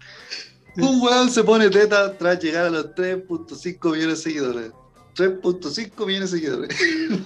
Un 0.78 1.02
weón 1.02 1.30
se 1.30 1.44
pone 1.44 1.70
teta 1.70 2.18
tras 2.18 2.40
llegar 2.40 2.66
a 2.66 2.70
los 2.70 2.86
3.5 2.96 3.92
millones 3.92 4.18
de 4.18 4.24
seguidores. 4.24 4.72
3.5 5.16 6.06
millones 6.06 6.32
de 6.32 6.40
seguidores. 6.40 6.78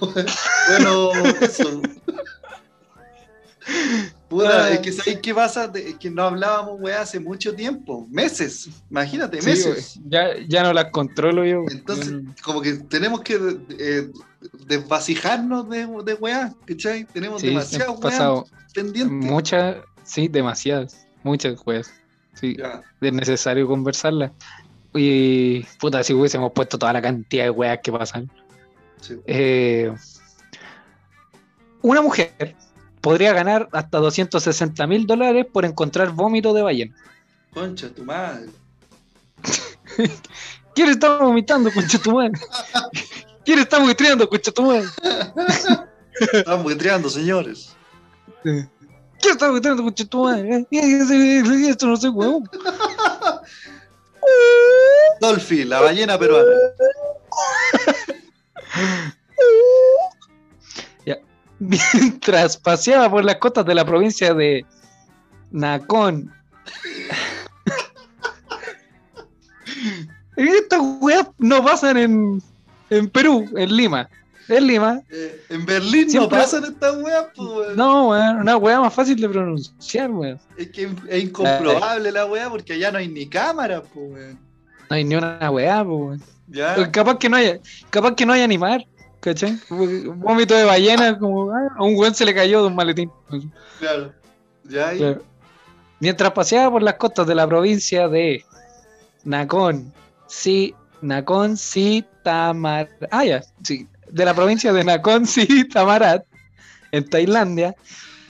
bueno, 0.68 1.12
eso. 1.40 1.80
Puta, 4.28 4.70
es 4.72 4.80
que 4.80 4.90
¿sabéis 4.92 5.20
qué 5.22 5.32
pasa? 5.32 5.70
Es 5.74 5.94
que 5.98 6.10
no 6.10 6.22
hablábamos, 6.24 6.80
weá, 6.80 7.02
hace 7.02 7.20
mucho 7.20 7.54
tiempo. 7.54 8.08
Meses. 8.10 8.68
Imagínate, 8.90 9.40
Sí, 9.40 9.48
meses. 9.48 10.00
ya, 10.08 10.30
ya 10.48 10.64
no 10.64 10.72
las 10.72 10.86
controlo 10.90 11.44
yo. 11.44 11.64
Entonces, 11.70 12.10
Yo 12.10 12.20
no- 12.22 12.34
como 12.42 12.60
que 12.60 12.74
tenemos 12.74 13.20
que 13.20 13.38
eh, 13.78 14.10
desvasijarnos 14.66 15.68
de, 15.70 15.86
de 16.04 16.14
weá, 16.14 16.52
¿cachai? 16.66 17.04
Tenemos 17.04 17.40
sí, 17.40 17.48
demasiadas 17.48 17.98
weá 18.02 18.42
pendientes. 18.74 19.30
muchas, 19.30 19.76
sí, 20.02 20.26
demasiadas. 20.28 21.06
Muchas 21.22 21.60
weas. 21.64 21.90
Sí, 22.34 22.56
Ya. 22.58 22.82
es 23.00 23.12
necesario 23.12 23.66
conversarlas. 23.68 24.32
Y 24.92 25.62
puta, 25.78 26.02
si 26.02 26.14
hubiésemos 26.14 26.50
puesto 26.52 26.78
toda 26.78 26.92
la 26.92 27.00
cantidad 27.02 27.44
de 27.44 27.50
weas 27.50 27.78
que 27.82 27.92
pasan. 27.92 28.30
Sí. 29.00 29.14
Eh, 29.26 29.92
una 31.82 32.02
mujer 32.02 32.56
podría 33.06 33.32
ganar 33.32 33.68
hasta 33.70 33.98
260 33.98 34.84
mil 34.88 35.06
dólares 35.06 35.46
por 35.52 35.64
encontrar 35.64 36.10
vómito 36.10 36.52
de 36.52 36.62
ballena. 36.62 36.96
Concha, 37.54 37.88
tu 37.88 38.02
madre. 38.02 38.48
¿Quién 40.74 40.88
está 40.88 41.16
vomitando, 41.18 41.70
concha 41.72 41.98
tu 42.00 42.10
madre? 42.10 42.32
¿Quién 43.44 43.60
está 43.60 43.78
buitreando, 43.78 44.28
concha 44.28 44.50
tu 44.50 44.62
madre? 44.62 44.88
Estamos 46.32 46.64
buitreando, 46.64 47.08
señores. 47.08 47.76
¿Quién 48.42 48.68
está 49.22 49.52
buitreando, 49.52 49.84
concha 49.84 50.04
tu 50.04 50.24
madre? 50.24 50.56
Eh, 50.56 50.66
eh, 50.72 51.42
eh, 51.46 51.68
Esto 51.68 51.86
no 51.86 51.96
sé, 51.96 52.08
huevón. 52.08 52.50
Dolphy, 55.20 55.62
la 55.62 55.80
ballena 55.80 56.18
peruana. 56.18 56.50
Mientras 61.58 62.56
paseaba 62.56 63.10
por 63.10 63.24
las 63.24 63.36
costas 63.36 63.64
de 63.66 63.74
la 63.74 63.84
provincia 63.84 64.34
de 64.34 64.64
Nacón. 65.50 66.32
Estas 70.36 70.80
weas 71.00 71.26
no 71.38 71.64
pasan 71.64 71.96
en, 71.96 72.42
en 72.90 73.08
Perú, 73.08 73.48
en 73.56 73.74
Lima. 73.74 74.08
En 74.48 74.66
Lima. 74.66 75.02
Eh, 75.10 75.42
en 75.48 75.66
Berlín 75.66 76.08
no 76.12 76.28
pasan 76.28 76.64
estas 76.64 76.96
weas, 77.02 77.26
pues, 77.34 77.48
weón. 77.48 77.76
No, 77.76 78.10
weón, 78.10 78.36
una 78.36 78.56
wea 78.56 78.80
más 78.80 78.94
fácil 78.94 79.20
de 79.20 79.28
pronunciar, 79.28 80.10
weón. 80.10 80.38
Es 80.56 80.68
que 80.68 80.90
es 81.08 81.24
incomprobable 81.24 82.12
la 82.12 82.26
wea 82.26 82.48
porque 82.50 82.74
allá 82.74 82.92
no 82.92 82.98
hay 82.98 83.08
ni 83.08 83.26
cámara, 83.26 83.82
pues, 83.82 84.12
weón. 84.12 84.38
No 84.88 84.96
hay 84.96 85.04
ni 85.04 85.16
una 85.16 85.50
weá, 85.50 85.82
po, 85.82 85.96
weón. 85.96 86.22
Ya. 86.48 86.92
Capaz 86.92 87.18
que 87.18 87.28
no 87.28 87.36
haya, 87.36 87.58
capaz 87.90 88.14
que 88.14 88.24
no 88.24 88.32
haya 88.34 88.46
ni 88.46 88.56
mar, 88.56 88.86
¿cachai? 89.26 89.58
Un 89.70 90.20
vómito 90.20 90.54
de 90.54 90.62
ballena, 90.62 91.18
como 91.18 91.50
ah, 91.50 91.68
a 91.76 91.82
un 91.82 91.96
weón 91.96 92.14
se 92.14 92.24
le 92.24 92.32
cayó 92.32 92.62
de 92.62 92.68
un 92.68 92.76
maletín. 92.76 93.10
Claro. 93.80 94.12
Ya 94.62 94.90
ahí. 94.90 94.98
Claro. 94.98 95.24
Mientras 95.98 96.30
paseaba 96.30 96.70
por 96.70 96.82
las 96.82 96.94
costas 96.94 97.26
de 97.26 97.34
la 97.34 97.44
provincia 97.44 98.06
de 98.06 98.44
Nacón, 99.24 99.92
sí, 100.28 100.76
Nacón, 101.00 101.56
sí, 101.56 102.04
Tamar, 102.22 102.88
ah, 103.10 103.24
ya, 103.24 103.42
sí, 103.64 103.88
de 104.08 104.24
la 104.24 104.32
provincia 104.32 104.72
de 104.72 104.84
Nacón, 104.84 105.26
sí, 105.26 105.66
Tamarat, 105.68 106.24
en 106.92 107.10
Tailandia, 107.10 107.74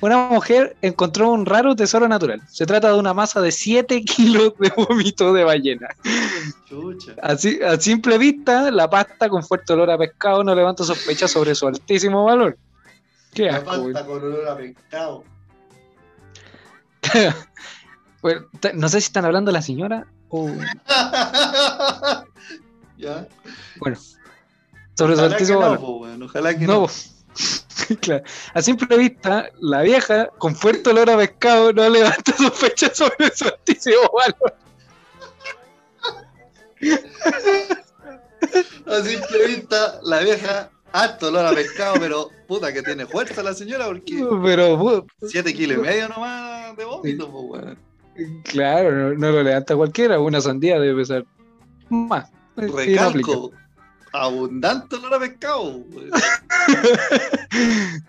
una 0.01 0.28
mujer 0.28 0.77
encontró 0.82 1.31
un 1.31 1.47
raro 1.47 1.74
tesoro 1.74 2.06
natural. 2.09 2.43
Se 2.48 2.66
trata 2.66 2.89
de 2.93 2.98
una 2.98 3.14
masa 3.14 3.40
de 3.40 3.51
7 3.52 4.02
kilos 4.05 4.52
de 4.59 4.73
vómito 4.77 5.32
de 5.32 5.44
ballena. 5.44 5.89
Chucha. 6.68 7.14
Así, 7.23 7.59
a 7.62 7.78
simple 7.81 8.18
vista, 8.18 8.70
la 8.70 8.89
pasta 8.90 9.28
con 9.28 9.43
fuerte 9.43 9.73
olor 9.73 9.90
a 9.90 9.98
pescado 9.98 10.44
no 10.44 10.55
levanta 10.55 10.85
sospechas 10.85 11.31
sobre 11.31 11.55
su 11.55 11.66
altísimo 11.66 12.24
valor. 12.24 12.59
Qué 13.32 13.47
La 13.47 13.56
asco, 13.59 13.93
pasta 13.93 14.06
con 14.06 14.23
olor 14.23 14.48
a 14.48 14.56
pescado. 14.56 15.24
Bueno, 18.23 18.47
no 18.74 18.89
sé 18.89 19.01
si 19.01 19.06
están 19.06 19.24
hablando 19.24 19.52
la 19.52 19.62
señora 19.62 20.06
o 20.31 20.48
ya. 22.98 23.28
bueno, 23.78 23.97
sobre 24.98 25.14
su 25.14 25.20
que 25.20 25.27
altísimo 25.27 25.60
no, 25.60 25.64
valor. 25.66 25.81
po, 25.81 26.24
Ojalá 26.24 26.59
que 26.59 26.66
No, 26.66 26.81
no. 26.81 26.86
claro. 28.01 28.24
A 28.55 28.62
simple 28.62 28.97
vista, 28.97 29.51
la 29.61 29.82
vieja 29.82 30.28
con 30.39 30.55
fuerte 30.55 30.90
olor 30.90 31.11
a 31.11 31.16
pescado 31.16 31.73
no 31.73 31.89
levanta 31.90 32.32
sospechas 32.36 32.97
sobre 32.97 33.31
su 33.35 33.44
altísimo 33.47 34.01
valor. 34.12 34.55
A 38.86 39.03
simple 39.03 39.47
vista, 39.48 40.01
la 40.05 40.20
vieja, 40.20 40.70
harto 40.93 41.28
olor 41.28 41.47
a 41.47 41.53
pescado, 41.53 41.97
pero 41.98 42.31
puta 42.47 42.73
que 42.73 42.82
tiene 42.82 43.05
fuerza 43.07 43.43
la 43.43 43.53
señora 43.55 43.86
porque 43.86 44.24
Pero, 44.44 44.78
bu- 44.78 45.07
7 45.27 45.53
kilos 45.53 45.78
y 45.78 45.81
medio 45.81 46.09
nomás 46.09 46.77
de 46.77 46.85
vómito, 46.85 47.31
po, 47.31 47.40
weón. 47.40 47.78
claro, 48.44 48.93
no, 48.93 49.15
no 49.15 49.31
lo 49.32 49.43
levanta 49.43 49.74
cualquiera. 49.74 50.20
Una 50.20 50.40
sandía 50.40 50.78
debe 50.78 51.01
pesar 51.01 51.24
más. 51.89 52.31
Recalco, 52.57 53.51
abundante 54.22 54.97
olor 54.97 55.14
a 55.14 55.18
pescado, 55.20 55.80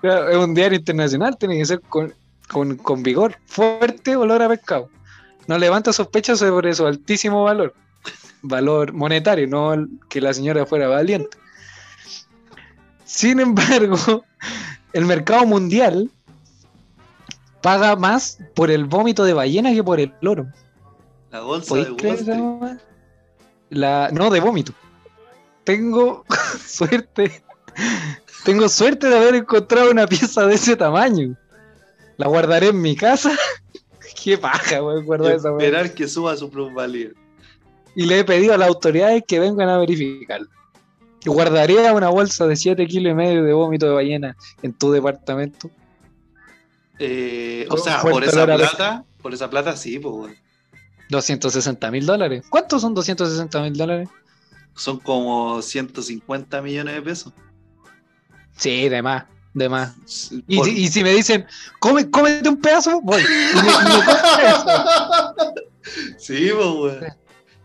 es 0.31 0.35
un 0.35 0.53
diario 0.53 0.77
internacional, 0.79 1.37
tiene 1.37 1.57
que 1.57 1.65
ser 1.65 1.81
con, 1.81 2.13
con, 2.47 2.77
con 2.77 3.03
vigor, 3.03 3.37
fuerte 3.45 4.15
olor 4.15 4.41
a 4.41 4.49
pescado. 4.49 4.89
No 5.47 5.57
levanta 5.57 5.93
sospechas 5.93 6.39
sobre 6.39 6.73
su 6.73 6.85
altísimo 6.85 7.43
valor. 7.43 7.73
Valor 8.41 8.93
monetario, 8.93 9.47
no 9.47 9.87
que 10.09 10.21
la 10.21 10.33
señora 10.33 10.65
fuera 10.65 10.87
valiente. 10.87 11.37
Sin 13.05 13.39
embargo, 13.39 14.25
el 14.93 15.05
mercado 15.05 15.45
mundial 15.45 16.11
paga 17.61 17.95
más 17.95 18.37
por 18.55 18.69
el 18.69 18.85
vómito 18.85 19.23
de 19.23 19.33
ballena 19.33 19.73
que 19.73 19.83
por 19.83 19.99
el 19.99 20.13
oro. 20.21 20.47
La 21.31 21.41
bolsa 21.41 21.69
¿Podéis 21.69 22.25
de? 22.25 22.77
La, 23.69 24.09
no, 24.11 24.29
de 24.29 24.39
vómito. 24.39 24.73
Tengo 25.67 26.23
suerte. 26.65 27.43
Tengo 28.45 28.69
suerte 28.69 29.07
de 29.09 29.17
haber 29.17 29.35
encontrado 29.35 29.91
una 29.91 30.07
pieza 30.07 30.47
de 30.47 30.55
ese 30.55 30.77
tamaño. 30.77 31.35
La 32.15 32.27
guardaré 32.27 32.69
en 32.69 32.81
mi 32.81 32.95
casa. 32.95 33.31
Qué 34.23 34.37
paja, 34.37 34.81
weón, 34.81 35.05
guardar 35.05 35.35
esa 35.35 35.51
weá. 35.51 35.65
esperar 35.65 35.93
que 35.93 36.07
suba 36.07 36.37
su 36.37 36.49
plusvalía. 36.49 37.09
Y 37.97 38.05
le 38.05 38.19
he 38.19 38.23
pedido 38.23 38.53
a 38.53 38.57
las 38.57 38.69
autoridades 38.69 39.23
que 39.27 39.39
vengan 39.41 39.67
a 39.67 39.77
verificarlo. 39.77 40.47
Guardaría 41.25 41.91
una 41.91 42.07
bolsa 42.07 42.47
de 42.47 42.55
7 42.55 42.87
kilos 42.87 43.11
y 43.11 43.15
medio 43.15 43.43
de 43.43 43.51
vómito 43.51 43.87
de 43.87 43.91
ballena 43.91 44.37
en 44.61 44.71
tu 44.71 44.93
departamento. 44.93 45.69
Eh, 46.97 47.67
o 47.69 47.75
sea, 47.77 48.01
por 48.01 48.23
esa 48.23 48.45
plata, 48.45 49.03
por 49.21 49.33
esa 49.33 49.49
plata 49.49 49.75
sí, 49.75 49.99
pues, 49.99 50.15
weón. 50.15 50.35
260 51.09 51.91
mil 51.91 52.05
dólares. 52.05 52.45
¿Cuántos 52.49 52.81
son 52.81 52.93
260 52.93 53.61
mil 53.63 53.73
dólares? 53.73 54.07
Son 54.77 54.99
como 54.99 55.61
150 55.61 56.61
millones 56.61 56.95
de 56.95 57.01
pesos. 57.01 57.33
Sí, 58.55 58.87
de 58.89 59.01
más, 59.01 59.25
de 59.53 59.69
más. 59.69 59.95
Y, 60.47 60.63
si, 60.63 60.69
y 60.71 60.87
si 60.87 61.03
me 61.03 61.11
dicen, 61.11 61.45
Come, 61.79 62.09
cómete 62.09 62.47
un 62.49 62.59
pedazo, 62.61 63.01
voy. 63.01 63.21
Y 63.21 63.55
me- 63.55 63.61
me 63.63 63.69
sí, 66.17 66.49
pues, 66.53 66.67
weón. 66.67 66.99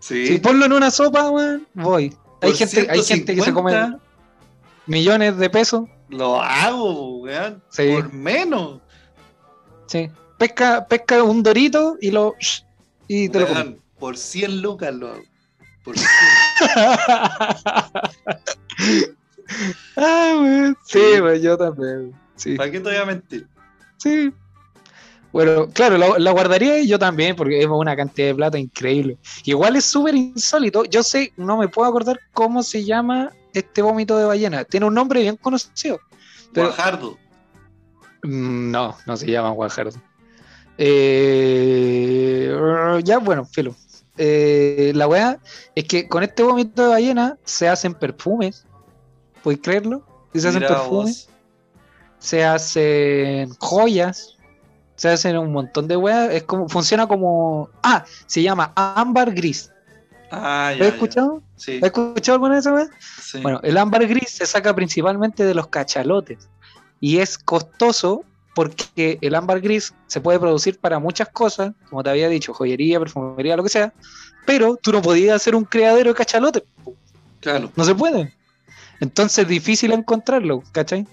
Sí. 0.01 0.26
Si 0.26 0.39
ponlo 0.39 0.66
en 0.66 0.72
una 0.72 0.90
sopa, 0.90 1.30
weón, 1.30 1.66
voy. 1.74 2.16
Hay 2.40 2.51
Por 2.51 2.56
gente, 2.59 2.89
hay 2.90 3.02
gente 3.02 3.34
que 3.36 3.43
se 3.43 3.52
come 3.52 3.70
150 3.70 4.05
millones 4.86 5.36
de 5.36 5.51
pesos. 5.51 5.89
Lo 6.09 6.40
hago, 6.43 7.18
weón. 7.18 7.62
Sí. 7.70 7.90
Por 7.93 8.12
menos. 8.12 8.80
Sí. 9.86 10.10
Pesca, 10.39 10.86
pesca 10.89 11.22
un 11.22 11.43
dorito 11.43 11.97
y 12.01 12.10
lo. 12.10 12.34
Y 13.06 13.28
te 13.28 13.40
lo 13.40 13.47
comes. 13.47 13.64
Weón, 13.64 13.80
por 13.98 14.16
100 14.18 14.62
lucas 14.62 14.93
lo 14.94 15.09
hago. 15.12 15.22
Por 15.84 15.97
100. 15.98 16.09
Ah. 19.97 20.73
Sí, 20.85 20.99
Sí. 21.15 21.20
weón, 21.20 21.41
yo 21.41 21.57
también. 21.57 22.12
Sí. 22.37 22.57
¿Para 22.57 22.70
qué 22.70 22.81
te 22.81 22.89
voy 22.91 22.97
a 22.99 23.05
mentir? 23.05 23.47
Sí. 23.99 24.33
Bueno, 25.33 25.69
claro, 25.73 25.97
la, 25.97 26.19
la 26.19 26.31
guardaría 26.33 26.79
y 26.81 26.89
yo 26.89 26.99
también, 26.99 27.35
porque 27.37 27.61
es 27.61 27.66
una 27.66 27.97
cantidad 27.97 28.29
de 28.29 28.35
plata 28.35 28.59
increíble. 28.59 29.16
Igual 29.45 29.77
es 29.77 29.85
súper 29.87 30.15
insólito. 30.15 30.85
Yo 30.85 31.03
sé, 31.03 31.33
no 31.37 31.57
me 31.57 31.69
puedo 31.69 31.89
acordar 31.89 32.20
cómo 32.35 32.62
se 32.62 32.85
llama 32.85 33.31
este 33.55 33.81
vómito 33.81 34.19
de 34.19 34.24
ballena. 34.24 34.65
Tiene 34.65 34.85
un 34.87 34.95
nombre 34.95 35.20
bien 35.23 35.37
conocido. 35.37 36.01
Pero- 36.53 36.66
Guajardo. 36.69 37.16
Mm, 38.24 38.70
No, 38.70 38.97
no 39.07 39.16
se 39.16 39.27
llama 39.27 39.51
Guajardo. 39.51 39.99
Eh, 40.79 42.55
ya, 43.05 43.19
bueno, 43.19 43.45
filo. 43.47 43.74
Eh, 44.18 44.93
la 44.94 45.06
weá 45.09 45.39
es 45.74 45.84
que 45.84 46.09
con 46.09 46.22
este 46.22 46.43
vómito 46.43 46.82
de 46.82 46.89
ballena 46.89 47.39
se 47.44 47.68
hacen 47.68 47.94
perfumes. 47.94 48.66
¿Puedes 49.43 49.60
creerlo? 49.62 50.06
Y 50.34 50.40
se 50.40 50.48
hacen 50.48 50.60
perfumes, 50.60 51.28
vos. 51.28 51.36
se 52.18 52.44
hacen 52.44 53.51
joyas, 53.59 54.36
se 54.97 55.09
hacen 55.09 55.36
un 55.39 55.52
montón 55.52 55.89
de 55.89 55.97
weas. 55.97 56.30
Es 56.32 56.43
como, 56.44 56.68
funciona 56.68 57.06
como. 57.06 57.70
Ah, 57.82 58.05
se 58.26 58.43
llama 58.43 58.72
ámbar 58.76 59.32
gris. 59.32 59.70
Ah, 60.30 60.72
¿Lo 60.76 60.78
ya. 60.78 60.84
has 60.84 60.90
ya. 60.90 60.94
escuchado? 60.94 61.43
Sí, 61.56 61.78
¿Has 61.78 61.86
escuchado 61.86 62.34
alguna 62.36 62.55
de 62.55 62.60
esas 62.60 62.72
weas? 62.74 62.90
sí. 63.18 63.40
Bueno, 63.40 63.60
el 63.62 63.76
ámbar 63.78 64.06
gris 64.06 64.30
se 64.30 64.47
saca 64.47 64.74
principalmente 64.74 65.44
de 65.44 65.55
los 65.55 65.68
cachalotes 65.68 66.48
y 67.01 67.18
es 67.18 67.36
costoso 67.39 68.24
porque 68.55 69.19
el 69.20 69.35
ámbar 69.35 69.61
gris 69.61 69.95
se 70.07 70.20
puede 70.20 70.39
producir 70.39 70.79
para 70.79 70.99
muchas 70.99 71.29
cosas, 71.29 71.73
como 71.89 72.03
te 72.03 72.11
había 72.11 72.29
dicho, 72.29 72.53
joyería, 72.53 72.99
perfumería, 72.99 73.57
lo 73.57 73.62
que 73.62 73.69
sea, 73.70 73.93
pero 74.47 74.77
tú 74.77 74.93
no 74.93 75.01
podías 75.01 75.37
hacer 75.37 75.55
un 75.55 75.65
criadero 75.65 76.11
de 76.11 76.16
cachalotes, 76.16 76.62
claro. 77.41 77.70
no 77.77 77.85
se 77.85 77.95
puede. 77.95 78.33
Entonces 79.01 79.39
es 79.39 79.49
difícil 79.49 79.93
encontrarlo, 79.93 80.62
¿cachai? 80.73 81.07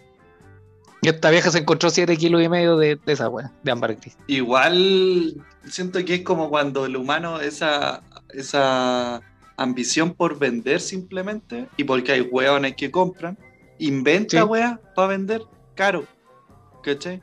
Y 1.01 1.07
esta 1.07 1.29
vieja 1.29 1.49
se 1.49 1.59
encontró 1.59 1.89
7 1.89 2.17
kilos 2.17 2.43
y 2.43 2.49
medio 2.49 2.75
de, 2.77 2.97
de 2.97 3.13
esa 3.13 3.29
wea, 3.29 3.51
de 3.63 3.71
ámbar 3.71 3.95
gris. 3.95 4.17
Igual 4.27 5.35
siento 5.65 6.03
que 6.03 6.15
es 6.15 6.21
como 6.23 6.49
cuando 6.49 6.85
el 6.85 6.97
humano, 6.97 7.39
esa, 7.39 8.03
esa 8.33 9.21
ambición 9.55 10.13
por 10.13 10.37
vender 10.37 10.81
simplemente, 10.81 11.67
y 11.77 11.85
porque 11.85 12.11
hay 12.11 12.21
hueones 12.21 12.75
que 12.75 12.91
compran, 12.91 13.37
inventa 13.79 14.37
Sí. 14.41 14.43
weas 14.43 14.77
para 14.93 15.07
vender 15.07 15.41
caro. 15.75 16.03
¿Cachai? 16.83 17.21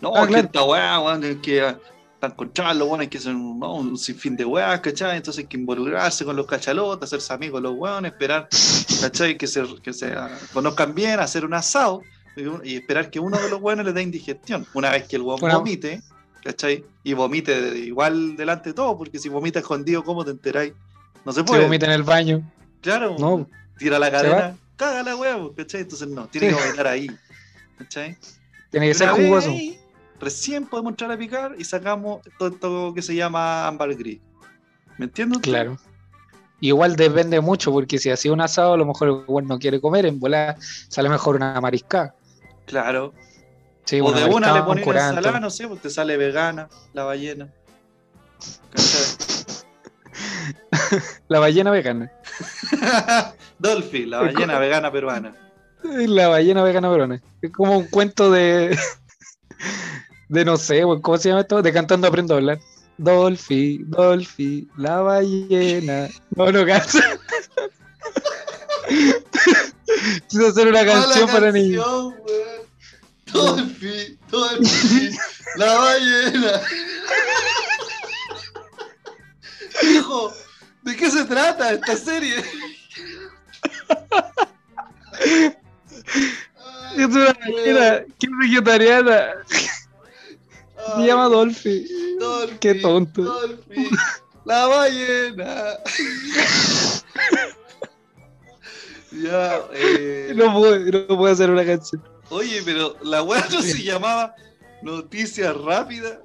No, 0.00 0.12
Ah, 0.14 0.26
claro. 0.26 0.46
esta 0.46 0.64
wea, 0.64 1.00
weón, 1.00 1.24
es 1.24 1.36
que 1.38 1.74
encontrar 2.20 2.74
los 2.76 2.88
weones 2.88 3.08
que 3.08 3.18
son 3.18 3.58
no, 3.58 3.74
un 3.74 3.98
sinfín 3.98 4.34
de 4.36 4.44
weas, 4.46 4.80
¿cachai? 4.80 5.16
Entonces 5.18 5.42
hay 5.44 5.46
que 5.48 5.58
involucrarse 5.58 6.24
con 6.24 6.34
los 6.36 6.46
cachalotes, 6.46 7.04
hacerse 7.06 7.32
amigos 7.34 7.60
los 7.60 7.74
weones, 7.76 8.12
esperar, 8.12 8.48
¿cachai? 9.00 9.36
Que 9.36 9.46
se, 9.46 9.62
que 9.82 9.92
se 9.92 10.06
ah, 10.12 10.30
conozcan 10.54 10.94
bien, 10.94 11.20
hacer 11.20 11.44
un 11.44 11.52
asado 11.54 12.00
y- 12.64 12.76
esperar 12.76 13.10
que 13.10 13.20
uno 13.20 13.38
de 13.38 13.50
los 13.50 13.60
weones 13.60 13.84
le 13.84 13.92
dé 13.92 14.02
indigestión. 14.02 14.66
Una 14.72 14.90
vez 14.90 15.06
que 15.06 15.16
el 15.16 15.22
weón 15.22 15.38
Bueno. 15.40 15.58
vomite, 15.58 16.00
¿cachai? 16.42 16.82
Y 17.02 17.12
vomite 17.12 17.60
de- 17.60 17.78
igual 17.80 18.36
delante 18.36 18.70
de 18.70 18.74
todo, 18.74 18.96
porque 18.96 19.18
si 19.18 19.28
vomita 19.28 19.58
escondido, 19.58 20.02
¿cómo 20.02 20.24
te 20.24 20.30
enteráis 20.30 20.72
No 21.26 21.32
se 21.32 21.44
puede. 21.44 21.64
vomita 21.64 21.84
en 21.86 21.92
el 21.92 22.02
baño. 22.04 22.42
Claro. 22.80 23.16
No. 23.18 23.46
Tira 23.78 23.98
la 23.98 24.10
cadena, 24.10 24.56
caga 24.76 25.02
la 25.02 25.14
huevo, 25.14 25.52
¿cachai? 25.54 25.82
Entonces 25.82 26.08
no, 26.08 26.26
tiene 26.28 26.48
que 26.48 26.54
vomitar 26.54 26.86
ahí. 26.86 27.06
¿Cachai? 27.78 28.16
Tiene 28.70 28.86
que 28.88 28.94
ser 28.94 29.10
jugoso. 29.10 29.50
ahí, 29.50 29.78
recién 30.24 30.66
podemos 30.66 30.92
entrar 30.92 31.12
a 31.12 31.18
picar 31.18 31.54
y 31.58 31.64
sacamos 31.64 32.22
todo 32.38 32.48
esto 32.48 32.92
que 32.94 33.02
se 33.02 33.14
llama 33.14 33.68
ámbar 33.68 33.94
gris. 33.94 34.20
¿Me 34.98 35.06
entiendes? 35.06 35.40
Claro. 35.40 35.76
Igual 36.60 36.96
depende 36.96 37.40
mucho, 37.40 37.72
porque 37.72 37.98
si 37.98 38.10
hacía 38.10 38.32
un 38.32 38.40
asado, 38.40 38.74
a 38.74 38.76
lo 38.76 38.86
mejor 38.86 39.08
el 39.08 39.14
weón 39.26 39.46
no 39.46 39.58
quiere 39.58 39.80
comer, 39.80 40.06
en 40.06 40.18
volada 40.18 40.56
sale 40.88 41.08
mejor 41.08 41.36
una 41.36 41.60
mariscada. 41.60 42.14
Claro. 42.66 43.12
Sí, 43.84 44.00
o 44.00 44.12
de 44.12 44.24
una 44.24 44.54
le 44.54 44.82
curanto. 44.82 45.18
ensalada, 45.18 45.40
no 45.40 45.50
sé, 45.50 45.68
pues 45.68 45.82
te 45.82 45.90
sale 45.90 46.16
vegana 46.16 46.68
la 46.94 47.04
ballena. 47.04 47.52
La 51.28 51.38
ballena 51.38 51.70
vegana. 51.70 52.12
Dolphy, 53.58 54.06
la 54.06 54.20
ballena 54.20 54.58
vegana 54.58 54.92
peruana. 54.92 55.34
La 55.82 56.28
ballena 56.28 56.62
vegana 56.62 56.88
verona. 56.88 57.20
Es 57.42 57.50
como 57.50 57.78
un 57.78 57.86
cuento 57.86 58.30
de. 58.30 58.78
De 60.34 60.44
no 60.44 60.56
sé, 60.56 60.82
¿cómo 61.00 61.16
se 61.16 61.28
llama 61.28 61.42
esto? 61.42 61.62
De 61.62 61.72
cantando 61.72 62.08
aprendo 62.08 62.34
a 62.34 62.38
hablar. 62.38 62.58
Dolphy, 62.98 63.84
Dolphy, 63.84 64.68
la 64.76 65.00
ballena. 65.00 66.08
No, 66.34 66.50
no 66.50 66.66
cansa. 66.66 66.98
Quise 70.28 70.46
hacer 70.48 70.66
una 70.66 70.84
canción 70.84 71.30
para 71.30 71.52
niños. 71.52 71.86
Dolphy, 73.32 74.18
Dolphy, 74.28 75.16
la 75.54 75.72
ballena. 75.72 76.60
Hijo, 79.82 80.32
¿de 80.82 80.96
qué 80.96 81.12
se 81.12 81.24
trata 81.26 81.74
esta 81.74 81.96
serie? 81.96 82.42
Es 86.96 87.06
una 87.06 87.32
ballena 87.34 87.98
es 87.98 88.30
vegetariana. 88.40 89.34
Se 90.96 91.06
llama 91.06 91.28
Dolphy. 91.28 91.86
Dolphy, 92.18 92.56
Qué 92.58 92.74
tonto. 92.76 93.22
Dolphy, 93.22 93.88
la 94.44 94.66
ballena. 94.66 95.64
ya, 99.12 99.60
eh, 99.72 100.32
No 100.34 100.52
puedo, 100.54 100.78
no 100.78 101.16
puedo 101.16 101.32
hacer 101.32 101.50
una 101.50 101.64
canción. 101.64 102.02
Oye, 102.30 102.62
pero 102.64 102.96
la 103.02 103.22
weá 103.22 103.46
no 103.50 103.60
se 103.62 103.82
llamaba 103.82 104.34
Noticias 104.82 105.54
Rápidas. 105.56 106.18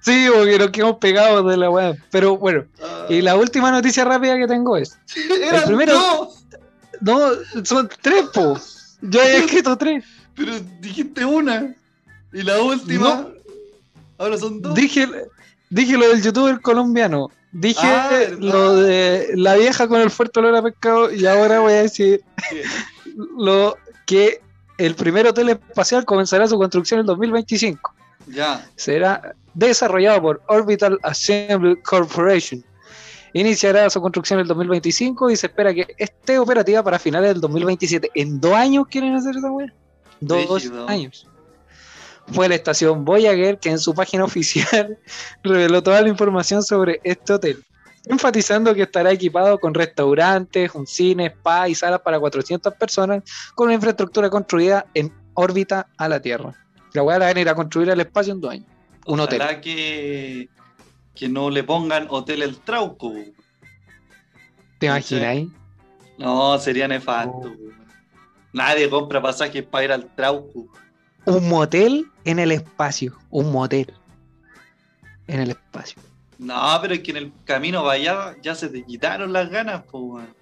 Sí, 0.00 0.26
porque 0.34 0.58
nos 0.58 0.70
quedamos 0.70 0.98
pegados 0.98 1.50
de 1.50 1.56
la 1.56 1.70
weá. 1.70 1.94
Pero 2.10 2.36
bueno, 2.36 2.64
Ah, 2.82 3.06
y 3.08 3.22
la 3.22 3.36
última 3.36 3.70
noticia 3.70 4.04
rápida 4.04 4.36
que 4.36 4.46
tengo 4.46 4.76
es. 4.76 4.98
eran 5.40 5.64
primero- 5.64 5.94
dos, 5.94 6.44
No, 7.00 7.64
son 7.64 7.88
tres, 8.02 8.24
po. 8.32 8.58
Yo 9.00 9.20
he 9.22 9.38
escrito 9.38 9.76
tres. 9.76 10.04
pero 10.36 10.52
dijiste 10.80 11.24
una. 11.24 11.74
Y 12.32 12.42
la 12.42 12.60
última. 12.62 13.08
No. 13.08 13.34
Ahora 14.18 14.38
son 14.38 14.60
dos. 14.62 14.74
Dije, 14.74 15.08
dije 15.70 15.96
lo 15.96 16.08
del 16.08 16.22
youtuber 16.22 16.60
colombiano. 16.60 17.30
Dije 17.52 17.80
Ah, 17.82 18.08
verdad. 18.10 18.38
lo 18.38 18.76
de 18.76 19.28
la 19.36 19.54
vieja 19.54 19.86
con 19.88 20.00
el 20.00 20.10
fuerte 20.10 20.40
olor 20.40 20.56
a 20.56 20.62
pescado. 20.62 21.12
Y 21.12 21.24
ahora 21.26 21.60
voy 21.60 21.72
a 21.74 21.82
decir 21.82 22.22
lo 23.38 23.76
que 24.06 24.40
el 24.78 24.94
primer 24.94 25.26
hotel 25.26 25.50
espacial 25.50 26.04
comenzará 26.04 26.48
su 26.48 26.56
construcción 26.58 27.00
en 27.00 27.06
2025. 27.06 27.94
Ya. 28.26 28.66
será 28.74 29.34
desarrollado 29.52 30.22
por 30.22 30.42
Orbital 30.48 30.98
Assembly 31.02 31.76
Corporation. 31.82 32.64
Iniciará 33.34 33.90
su 33.90 34.00
construcción 34.00 34.38
en 34.38 34.42
el 34.42 34.48
2025 34.48 35.28
y 35.30 35.36
se 35.36 35.48
espera 35.48 35.74
que 35.74 35.94
esté 35.98 36.38
operativa 36.38 36.82
para 36.82 36.98
finales 36.98 37.30
del 37.30 37.40
2027. 37.40 38.10
¿En 38.14 38.40
dos 38.40 38.54
años 38.54 38.86
quieren 38.88 39.14
hacer 39.14 39.36
esa 39.36 39.50
weá? 39.50 39.72
Dos 40.20 40.70
años. 40.86 41.28
Fue 42.32 42.48
la 42.48 42.54
estación 42.54 43.04
Voyager 43.04 43.58
que 43.58 43.70
en 43.70 43.78
su 43.78 43.94
página 43.94 44.24
oficial 44.24 44.98
reveló 45.42 45.82
toda 45.82 46.00
la 46.02 46.08
información 46.08 46.62
sobre 46.62 47.00
este 47.04 47.32
hotel, 47.32 47.64
enfatizando 48.06 48.74
que 48.74 48.82
estará 48.82 49.12
equipado 49.12 49.58
con 49.58 49.74
restaurantes, 49.74 50.74
un 50.74 50.86
cine, 50.86 51.26
spa 51.26 51.68
y 51.68 51.74
salas 51.74 52.00
para 52.00 52.18
400 52.18 52.74
personas, 52.74 53.22
con 53.54 53.66
una 53.66 53.74
infraestructura 53.74 54.30
construida 54.30 54.86
en 54.94 55.12
órbita 55.34 55.88
a 55.96 56.08
la 56.08 56.20
Tierra. 56.20 56.54
La 56.92 57.02
van 57.02 57.22
a 57.22 57.40
ir 57.40 57.48
a 57.48 57.54
construir 57.54 57.90
al 57.90 58.00
espacio 58.00 58.32
en 58.32 58.40
dos 58.40 58.52
años. 58.52 58.66
Un 59.06 59.20
hotel. 59.20 59.42
Que, 59.60 60.48
que 61.14 61.28
no 61.28 61.50
le 61.50 61.64
pongan 61.64 62.06
Hotel 62.08 62.42
El 62.42 62.58
Trauco. 62.58 63.12
¿Te 64.78 64.86
imaginas? 64.86 65.48
No, 66.18 66.58
sería 66.58 66.88
nefasto. 66.88 67.32
Oh. 67.32 67.56
Nadie 68.52 68.88
compra 68.88 69.20
pasajes 69.20 69.64
para 69.64 69.84
ir 69.84 69.92
al 69.92 70.14
Trauco. 70.14 70.68
Un 71.26 71.48
motel 71.48 72.06
en 72.24 72.38
el 72.38 72.52
espacio. 72.52 73.16
Un 73.30 73.52
motel 73.52 73.92
en 75.26 75.40
el 75.40 75.50
espacio. 75.50 76.00
No, 76.38 76.78
pero 76.82 76.94
es 76.94 77.00
que 77.00 77.12
en 77.12 77.16
el 77.16 77.32
camino 77.44 77.82
vaya 77.82 78.34
ya 78.42 78.54
se 78.54 78.68
te 78.68 78.84
quitaron 78.84 79.32
las 79.32 79.50
ganas, 79.50 79.82
weón. 79.92 80.34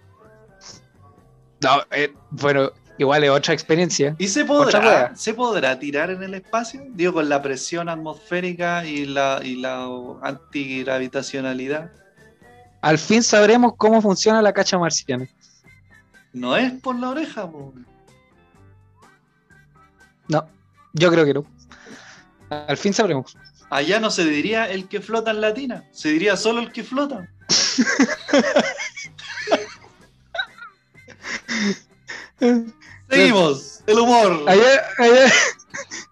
No, 1.60 1.80
eh, 1.92 2.12
bueno, 2.30 2.72
igual 2.98 3.22
es 3.24 3.30
otra 3.30 3.54
experiencia. 3.54 4.16
¿Y 4.18 4.26
se 4.26 4.44
podrá, 4.44 5.14
se 5.14 5.34
podrá 5.34 5.78
tirar 5.78 6.10
en 6.10 6.22
el 6.22 6.34
espacio? 6.34 6.82
Digo, 6.88 7.12
con 7.14 7.28
la 7.28 7.40
presión 7.40 7.88
atmosférica 7.88 8.84
y 8.84 9.06
la, 9.06 9.40
y 9.42 9.56
la 9.56 9.86
antigravitacionalidad. 10.22 11.92
Al 12.80 12.98
fin 12.98 13.22
sabremos 13.22 13.74
cómo 13.76 14.02
funciona 14.02 14.42
la 14.42 14.52
cacha 14.52 14.76
marciana. 14.76 15.28
No 16.32 16.56
es 16.56 16.72
por 16.80 16.98
la 16.98 17.10
oreja, 17.10 17.48
po. 17.48 17.72
No, 20.26 20.48
yo 20.92 21.10
creo 21.12 21.24
que 21.24 21.34
no. 21.34 21.44
Al 22.68 22.76
fin 22.76 22.92
sabremos. 22.92 23.36
Allá 23.70 24.00
no 24.00 24.10
se 24.10 24.24
diría 24.24 24.68
el 24.70 24.88
que 24.88 25.00
flota 25.00 25.30
en 25.30 25.40
latina, 25.40 25.88
se 25.92 26.10
diría 26.10 26.36
solo 26.36 26.60
el 26.60 26.72
que 26.72 26.84
flota. 26.84 27.26
Seguimos, 33.08 33.80
el 33.86 33.98
humor. 33.98 34.44
Allá, 34.46 34.84
allá 34.98 35.32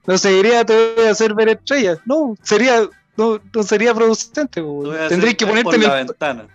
no 0.06 0.18
seguiría 0.18 0.64
te 0.64 0.94
voy 0.94 1.06
a 1.06 1.10
hacer 1.10 1.34
ver 1.34 1.50
estrellas. 1.50 1.98
No, 2.04 2.36
sería, 2.42 2.88
no, 3.16 3.40
no 3.54 3.62
sería 3.62 3.94
producente. 3.94 4.62
Tendrías 5.08 5.34
que 5.34 5.46
por 5.46 5.62
ponerte 5.62 5.76
en 5.76 5.82
la 5.82 6.00
el. 6.00 6.06
ventana. 6.06 6.48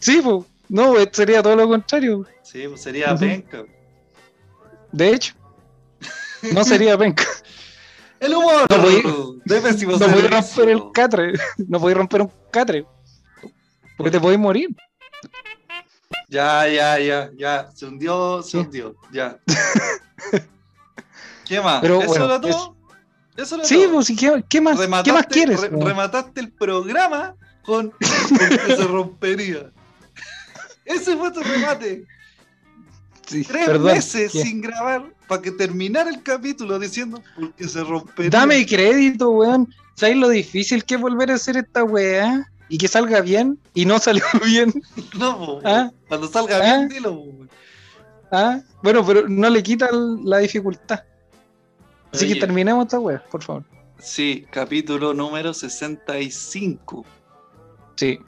Sí, 0.00 0.20
po. 0.22 0.46
no, 0.68 0.94
sería 1.12 1.42
todo 1.42 1.56
lo 1.56 1.68
contrario. 1.68 2.26
Sí, 2.42 2.64
pues 2.68 2.82
sería 2.82 3.16
penca. 3.16 3.64
De 4.92 5.10
hecho, 5.10 5.34
no 6.52 6.64
sería 6.64 6.96
penca. 6.96 7.24
El 8.20 8.34
humor 8.34 8.66
No 8.68 9.62
pésimo 9.62 9.92
No 9.92 10.06
romper 10.08 10.68
el 10.68 10.92
catre. 10.92 11.32
No 11.68 11.78
podéis 11.80 11.98
romper 11.98 12.22
un 12.22 12.32
catre. 12.50 12.84
Porque 13.96 14.10
te 14.10 14.20
podéis 14.20 14.40
morir. 14.40 14.68
Ya, 16.28 16.68
ya, 16.68 16.98
ya, 16.98 17.30
ya. 17.36 17.70
Se 17.74 17.86
hundió, 17.86 18.42
se 18.42 18.50
Sí. 18.50 18.56
hundió. 18.58 18.94
Ya. 19.12 19.38
¿Qué 21.46 21.60
más? 21.60 21.80
Pero, 21.80 21.98
¿Eso 22.00 22.08
bueno, 22.08 22.24
era 22.26 22.40
todo? 22.40 22.76
Eso 23.36 23.54
era 23.54 23.64
Sí, 23.64 23.76
todo. 23.84 23.92
pues, 23.94 24.10
¿y 24.10 24.16
¿qué, 24.16 24.44
qué 24.48 24.60
más, 24.60 24.78
¿qué 25.04 25.12
más 25.12 25.26
quieres? 25.26 25.60
re- 25.60 25.68
remataste 25.70 26.40
el 26.40 26.52
programa 26.52 27.34
con, 27.62 27.90
con 27.90 27.98
que 28.66 28.76
se 28.76 28.84
rompería. 28.84 29.70
Ese 30.84 31.16
fue 31.16 31.30
tu 31.32 31.40
remate. 31.40 32.04
Sí, 33.26 33.44
Tres 33.44 33.66
perdón. 33.66 33.84
meses 33.94 34.32
¿Qué? 34.32 34.42
sin 34.42 34.60
grabar 34.60 35.14
para 35.28 35.42
que 35.42 35.50
terminara 35.52 36.10
el 36.10 36.22
capítulo 36.22 36.78
diciendo 36.78 37.22
porque 37.36 37.68
se 37.68 37.84
rompería. 37.84 38.30
Dame 38.30 38.66
crédito, 38.66 39.30
weón. 39.30 39.72
¿Sabes 39.94 40.16
lo 40.16 40.28
difícil 40.28 40.84
que 40.84 40.94
es 40.94 41.00
volver 41.00 41.30
a 41.30 41.34
hacer 41.34 41.56
esta 41.56 41.84
weá? 41.84 42.50
Y 42.70 42.76
que 42.78 42.86
salga 42.88 43.20
bien 43.20 43.58
y 43.74 43.84
no 43.86 43.98
salió 43.98 44.24
bien. 44.44 44.72
No, 45.18 45.60
¿Ah? 45.64 45.90
cuando 46.08 46.28
salga 46.28 46.56
¿Ah? 46.58 46.62
bien, 46.62 46.88
dilo. 46.88 47.14
po. 47.14 47.46
¿Ah? 48.30 48.60
Bueno, 48.82 49.04
pero 49.06 49.28
no 49.28 49.48
le 49.48 49.62
quita 49.62 49.88
la 50.24 50.38
dificultad. 50.38 51.02
Así 52.12 52.24
Oye. 52.26 52.34
que 52.34 52.40
terminemos 52.40 52.84
esta 52.86 52.98
weá, 52.98 53.22
por 53.30 53.42
favor. 53.42 53.64
Sí, 53.98 54.46
capítulo 54.50 55.12
número 55.14 55.52
65. 55.54 57.04
Sí. 57.96 58.18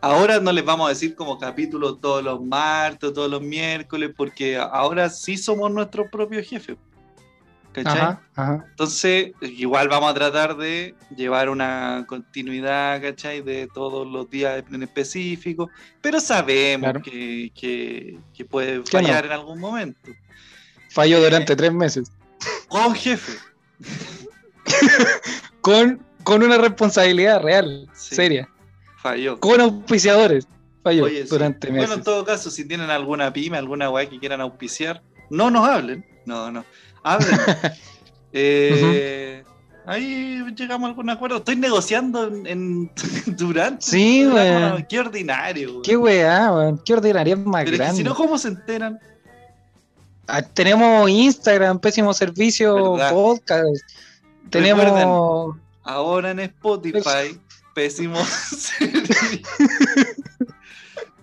Ahora 0.00 0.38
no 0.38 0.52
les 0.52 0.64
vamos 0.64 0.86
a 0.86 0.90
decir 0.90 1.14
como 1.16 1.38
capítulo 1.38 1.96
todos 1.96 2.22
los 2.22 2.40
martes, 2.42 3.12
todos 3.12 3.30
los 3.30 3.42
miércoles, 3.42 4.10
porque 4.16 4.56
ahora 4.56 5.10
sí 5.10 5.36
somos 5.36 5.70
nuestros 5.72 6.08
propios 6.10 6.46
jefes. 6.46 6.76
¿Cachai? 7.72 7.98
Ajá, 7.98 8.22
ajá. 8.34 8.64
Entonces, 8.70 9.32
igual 9.42 9.88
vamos 9.88 10.10
a 10.10 10.14
tratar 10.14 10.56
de 10.56 10.94
llevar 11.16 11.48
una 11.48 12.04
continuidad, 12.08 13.00
¿cachai? 13.02 13.42
De 13.42 13.68
todos 13.74 14.06
los 14.06 14.28
días 14.30 14.64
en 14.72 14.82
específico, 14.82 15.68
pero 16.00 16.18
sabemos 16.20 16.84
Claro. 16.84 17.02
que, 17.02 17.50
que- 17.54 18.18
que 18.34 18.44
puede 18.44 18.82
fallar 18.84 19.26
en 19.26 19.32
algún 19.32 19.58
momento. 19.60 20.10
Falló 20.90 21.20
durante 21.20 21.54
tres 21.56 21.72
meses. 21.72 22.10
Con 22.68 22.94
jefe. 22.94 23.32
Con, 25.60 26.02
con 26.24 26.42
una 26.42 26.56
responsabilidad 26.56 27.42
real, 27.42 27.88
Sí. 27.92 28.14
seria. 28.14 28.48
Falló. 29.00 29.38
Con 29.40 29.60
auspiciadores. 29.60 30.46
falló 30.82 31.04
Oye, 31.04 31.22
sí. 31.22 31.28
durante 31.28 31.68
meses. 31.70 31.88
Bueno, 31.88 31.94
en 31.94 32.02
todo 32.04 32.24
caso, 32.24 32.50
si 32.50 32.66
tienen 32.66 32.90
alguna 32.90 33.32
pyme, 33.32 33.56
alguna 33.58 33.90
weá 33.90 34.08
que 34.08 34.18
quieran 34.18 34.40
auspiciar, 34.40 35.02
no 35.30 35.50
nos 35.50 35.68
hablen. 35.68 36.04
No, 36.26 36.50
no. 36.50 36.64
Hablen. 37.02 37.38
Eh, 38.30 39.42
Ahí 39.86 40.44
llegamos 40.54 40.86
a 40.86 40.90
algún 40.90 41.08
acuerdo. 41.08 41.38
Estoy 41.38 41.56
negociando 41.56 42.26
en, 42.28 42.46
en- 42.46 42.90
durante. 43.38 43.86
Sí, 43.86 44.26
weón. 44.26 44.84
Qué 44.86 45.00
ordinario, 45.00 45.70
weón. 45.70 45.82
Qué 45.82 45.96
weá, 45.96 46.52
weón. 46.52 46.78
Qué 46.84 46.92
ordinaria 46.92 47.36
más 47.36 47.64
Pero 47.64 47.68
es 47.68 47.70
que 47.70 47.76
grande. 47.78 47.96
si 47.96 48.04
no, 48.04 48.14
¿cómo 48.14 48.36
se 48.36 48.48
enteran? 48.48 48.98
Ah, 50.26 50.42
tenemos 50.42 51.08
Instagram, 51.08 51.78
pésimo 51.78 52.12
servicio, 52.12 52.92
¿Verdad? 52.96 53.12
podcast. 53.12 53.82
Tenemos. 54.50 55.56
Ahora 55.84 56.32
en 56.32 56.40
Spotify, 56.40 57.40
pésimo 57.78 58.16
servicio. 58.24 59.40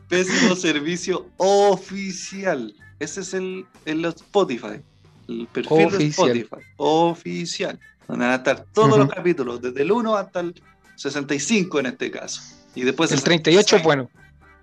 pésimo 0.08 0.56
servicio 0.56 1.30
oficial. 1.36 2.74
Ese 2.98 3.20
es 3.22 3.34
el, 3.34 3.66
el 3.84 4.06
Spotify. 4.06 4.80
El 5.28 5.48
perfil 5.52 5.90
de. 5.98 6.06
Spotify. 6.08 6.56
Oficial. 6.78 7.78
Donde 8.08 8.24
van 8.24 8.34
a 8.34 8.38
estar 8.38 8.66
todos 8.72 8.98
los 8.98 9.10
capítulos, 9.10 9.62
desde 9.62 9.82
el 9.82 9.92
1 9.92 10.16
hasta 10.16 10.40
el 10.40 10.62
65 10.96 11.80
en 11.82 11.88
este 11.88 12.10
caso. 12.10 12.42
Y 12.74 12.84
después 12.84 13.12
El 13.12 13.22
38 13.22 13.76
es 13.76 13.84
bueno. 13.84 14.10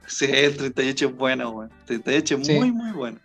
Sí, 0.07 0.25
el 0.31 0.57
38 0.57 1.09
es 1.09 1.15
bueno, 1.17 1.51
weón. 1.51 1.71
38 1.85 2.37
es 2.39 2.47
Sí. 2.47 2.55
muy, 2.55 2.73
muy 2.73 2.93
bueno. 2.93 3.19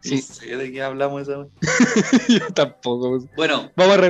Sí. 0.00 0.16
No 0.16 0.22
sé 0.34 0.56
de 0.56 0.72
qué 0.72 0.82
hablamos 0.82 1.22
esa 1.28 1.36
vez. 1.38 1.48
Yo 2.28 2.48
tampoco. 2.54 3.22
Bueno, 3.36 3.70
Vamos 3.76 3.98
a, 3.98 4.00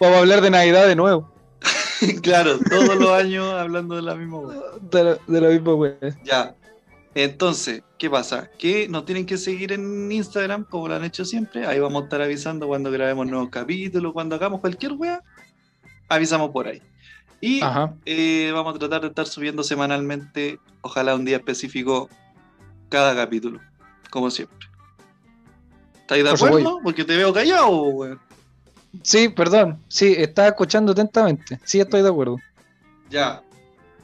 vamos 0.00 0.16
a 0.16 0.18
hablar 0.20 0.40
de 0.40 0.48
Navidad 0.50 0.86
de 0.86 0.96
nuevo. 0.96 1.35
claro, 2.22 2.58
todos 2.58 2.96
los 2.96 3.10
años 3.10 3.52
hablando 3.52 3.96
de 3.96 4.02
la 4.02 4.14
misma 4.14 4.38
weá. 4.38 4.58
De 4.80 5.04
la, 5.04 5.18
de 5.26 5.40
la 5.40 5.48
misma 5.48 5.74
weá. 5.74 5.96
Ya. 6.24 6.54
Entonces, 7.14 7.82
¿qué 7.96 8.10
pasa? 8.10 8.50
Que 8.58 8.88
nos 8.88 9.06
tienen 9.06 9.24
que 9.24 9.38
seguir 9.38 9.72
en 9.72 10.12
Instagram, 10.12 10.64
como 10.64 10.88
lo 10.88 10.96
han 10.96 11.04
hecho 11.04 11.24
siempre. 11.24 11.66
Ahí 11.66 11.80
vamos 11.80 12.02
a 12.02 12.04
estar 12.04 12.20
avisando 12.20 12.66
cuando 12.66 12.90
grabemos 12.90 13.26
nuevos 13.26 13.48
capítulos, 13.48 14.12
cuando 14.12 14.34
hagamos 14.34 14.60
cualquier 14.60 14.92
wea, 14.92 15.22
avisamos 16.08 16.50
por 16.50 16.68
ahí. 16.68 16.82
Y 17.40 17.60
eh, 18.04 18.50
vamos 18.52 18.74
a 18.74 18.78
tratar 18.78 19.02
de 19.02 19.08
estar 19.08 19.26
subiendo 19.26 19.62
semanalmente, 19.62 20.58
ojalá 20.82 21.14
un 21.14 21.24
día 21.24 21.36
específico, 21.36 22.10
cada 22.90 23.14
capítulo, 23.14 23.60
como 24.10 24.30
siempre. 24.30 24.68
¿Estáis 26.00 26.24
de 26.24 26.30
acuerdo? 26.30 26.80
Porque 26.82 27.04
te 27.04 27.16
veo 27.16 27.32
callado, 27.32 27.70
weón. 27.70 28.20
Sí, 29.02 29.28
perdón. 29.28 29.82
Sí, 29.88 30.14
estaba 30.16 30.48
escuchando 30.48 30.92
atentamente. 30.92 31.60
Sí, 31.64 31.80
estoy 31.80 32.02
de 32.02 32.08
acuerdo. 32.08 32.36
Ya. 33.10 33.42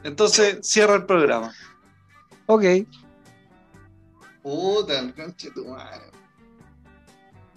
Entonces, 0.05 0.59
cierra 0.63 0.97
el 0.97 1.07
programa. 1.07 1.53
Ok. 2.47 2.65
Puta, 4.43 4.99
el 4.99 5.15
conche 5.15 5.51
tu 5.53 5.65
madre. 5.67 6.11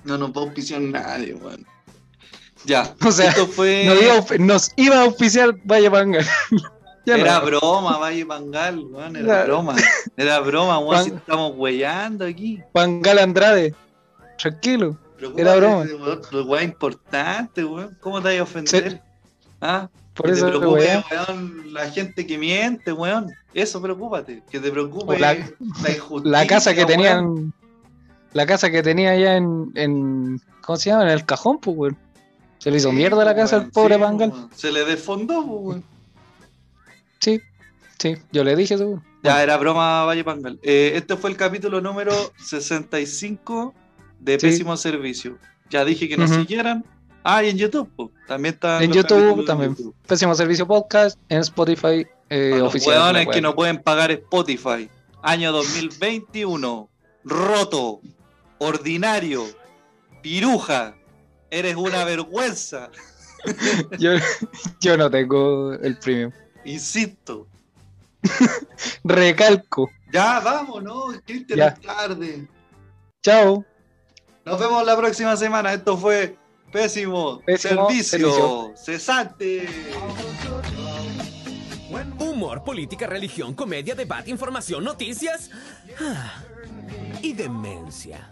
No 0.03 0.18
nos 0.18 0.30
va 0.32 0.41
a 0.41 0.44
auspiciar 0.45 0.82
nadie, 0.82 1.34
weón. 1.34 1.66
Ya, 2.66 2.94
O 3.06 3.12
sea, 3.12 3.30
esto 3.30 3.48
fue. 3.48 3.86
Nos 3.86 4.02
iba, 4.02 4.14
a 4.14 4.18
auf- 4.22 4.40
nos 4.40 4.72
iba 4.76 4.95
a 4.98 5.02
auspiciar 5.03 5.56
Vaya 5.64 5.90
Panga. 5.90 6.20
ya 7.06 7.16
era 7.16 7.40
no. 7.40 7.45
broma, 7.45 7.98
Valle 7.98 8.26
Pangal, 8.26 8.80
weón. 8.80 9.16
Era 9.16 9.26
Claro. 9.26 9.45
broma. 9.48 9.76
Era 10.18 10.40
broma, 10.41 10.80
weón. 10.80 11.03
Si 11.03 11.10
estamos 11.12 11.53
weyando 11.56 12.26
aquí. 12.26 12.62
Pangal 12.74 13.20
Andrade. 13.20 13.74
Tranquilo. 14.38 14.98
Era 15.38 15.56
broma. 15.56 15.86
otro 16.08 16.44
weón 16.46 16.64
importante, 16.66 17.64
weón. 17.64 17.98
¿Cómo 18.02 18.22
te 18.22 18.30
vas 18.30 18.40
a 18.40 18.44
ofender? 18.44 19.02
¿Ah? 19.62 19.90
Por 20.14 20.28
que 20.28 20.32
eso, 20.34 20.46
te 20.46 20.58
preocupe, 20.58 21.04
weón, 21.12 21.74
la 21.74 21.90
gente 21.92 22.26
que 22.26 22.38
miente, 22.38 22.92
weón. 22.94 23.32
Eso 23.54 23.82
preocúpate. 23.82 24.44
Que 24.50 24.60
te 24.60 24.72
preocupe 24.72 25.18
la- 25.20 25.34
la 25.34 25.92
injusticia. 25.92 26.32
La 26.32 26.48
casa 26.48 26.74
que 26.74 26.86
tenían. 26.86 27.54
La 28.34 28.46
casa 28.46 28.70
que 28.70 28.84
tenía 28.84 29.12
allá 29.12 29.38
en, 29.38 29.72
en. 29.76 30.42
¿Cómo 30.62 30.78
se 30.78 30.90
llama? 30.90 31.04
En 31.04 31.10
el 31.10 31.26
cajón, 31.26 31.60
pues, 31.60 31.78
weón. 31.78 31.98
Se 32.58 32.72
le 32.72 32.78
hizo 32.78 32.90
Sí, 32.90 32.96
mierda 32.96 33.24
la 33.24 33.34
pues, 33.34 33.44
casa 33.52 33.58
al 33.58 33.70
pobre 33.72 33.96
sí, 33.96 34.02
Pangal. 34.02 34.30
weón. 34.32 34.50
Se 34.54 34.72
le 34.72 34.86
desfondó, 34.86 35.46
pues, 35.46 35.62
weón. 35.62 35.84
Sí, 37.20 37.42
sí, 38.00 38.16
yo 38.32 38.44
le 38.44 38.56
dije 38.56 38.76
weón. 38.76 39.04
Ya, 39.24 39.42
era 39.42 39.58
broma 39.58 40.04
Valle 40.06 40.24
Pangal. 40.24 40.60
Eh, 40.62 40.92
este 40.96 41.16
fue 41.18 41.30
el 41.30 41.38
capítulo 41.38 41.82
número 41.82 42.14
65 42.38 43.74
de 44.26 44.40
Sí. 44.40 44.48
Pésimo 44.48 44.76
Servicio. 44.76 45.38
Ya 45.70 45.86
dije 45.86 46.10
que 46.10 46.18
nos 46.18 46.32
siguieran. 46.32 46.84
Ah, 47.24 47.44
y 47.44 47.50
en 47.50 47.58
YouTube, 47.58 47.90
pues. 47.96 48.10
También 48.28 48.56
está. 48.56 48.84
En 48.84 48.90
los 48.90 48.98
YouTube 48.98 49.46
también. 49.46 49.76
YouTube. 49.76 49.96
Pésimo 50.08 50.36
servicio 50.36 50.68
podcast 50.68 51.18
en 51.30 51.40
Spotify 51.40 52.06
eh, 52.30 52.56
los 52.58 52.70
oficial. 52.70 53.14
la 53.14 53.26
que 53.26 53.42
no 53.42 53.56
pueden 53.56 53.82
pagar 53.82 54.12
Spotify. 54.12 54.90
Año 55.22 55.52
2021. 55.52 56.90
Roto. 57.24 58.02
Ordinario. 58.58 59.46
Piruja. 60.22 60.96
Eres 61.50 61.76
una 61.76 62.04
vergüenza. 62.04 62.90
yo, 64.00 64.12
yo 64.82 64.98
no 64.98 65.10
tengo 65.10 65.74
el 65.74 65.98
premium. 65.98 66.32
Insisto. 66.66 67.48
Recalco. 69.04 69.90
Ya, 70.12 70.40
vamos, 70.40 70.84
¿no? 70.84 71.08
Cristian, 71.26 71.80
tarde. 71.82 72.48
Chao. 73.22 73.66
Nos 74.46 74.60
vemos 74.60 74.86
la 74.86 74.96
próxima 74.96 75.36
semana. 75.36 75.74
Esto 75.74 75.98
fue 75.98 76.38
Pésimo, 76.72 77.42
Pésimo 77.42 77.90
Servicio, 77.90 78.20
Servicio. 78.20 78.74
Cesante. 78.76 79.68
Humor, 82.20 82.64
política, 82.64 83.08
religión, 83.08 83.56
comedia, 83.56 83.96
debate, 83.96 84.30
información, 84.30 84.84
noticias 84.84 85.50
ah, 86.00 86.44
y 87.24 87.34
demencia. 87.34 88.30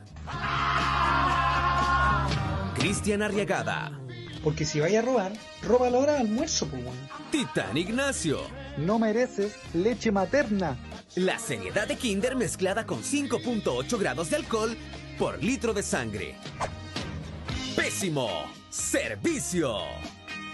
Cristian 2.76 3.23
Arriagada, 3.23 3.99
Porque 4.44 4.65
si 4.65 4.80
vaya 4.80 4.99
a 4.99 5.02
robar, 5.02 5.31
roba 5.64 5.90
la 5.90 5.98
hora 5.98 6.14
de 6.14 6.19
almuerzo, 6.19 6.68
pues. 6.68 6.84
Titán 7.31 7.76
Ignacio. 7.76 8.41
No 8.77 8.99
mereces 8.99 9.56
leche 9.73 10.11
materna. 10.11 10.77
La 11.15 11.40
seriedad 11.40 11.88
de 11.88 11.95
Kinder 11.95 12.35
mezclada 12.35 12.85
con 12.85 13.02
5.8 13.02 13.99
grados 13.99 14.30
de 14.30 14.35
alcohol 14.35 14.77
por 15.23 15.41
litro 15.41 15.73
de 15.73 15.81
sangre. 15.81 16.35
Pésimo 17.77 18.27
servicio. 18.69 19.77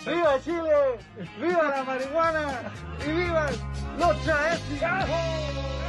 ¡Viva 0.05 0.39
Chile! 0.43 0.99
¡Viva 1.41 1.63
la 1.75 1.83
marihuana! 1.83 2.71
¡Y 3.03 3.09
vivan 3.09 3.49
los 3.97 4.23
chaescos! 4.23 5.88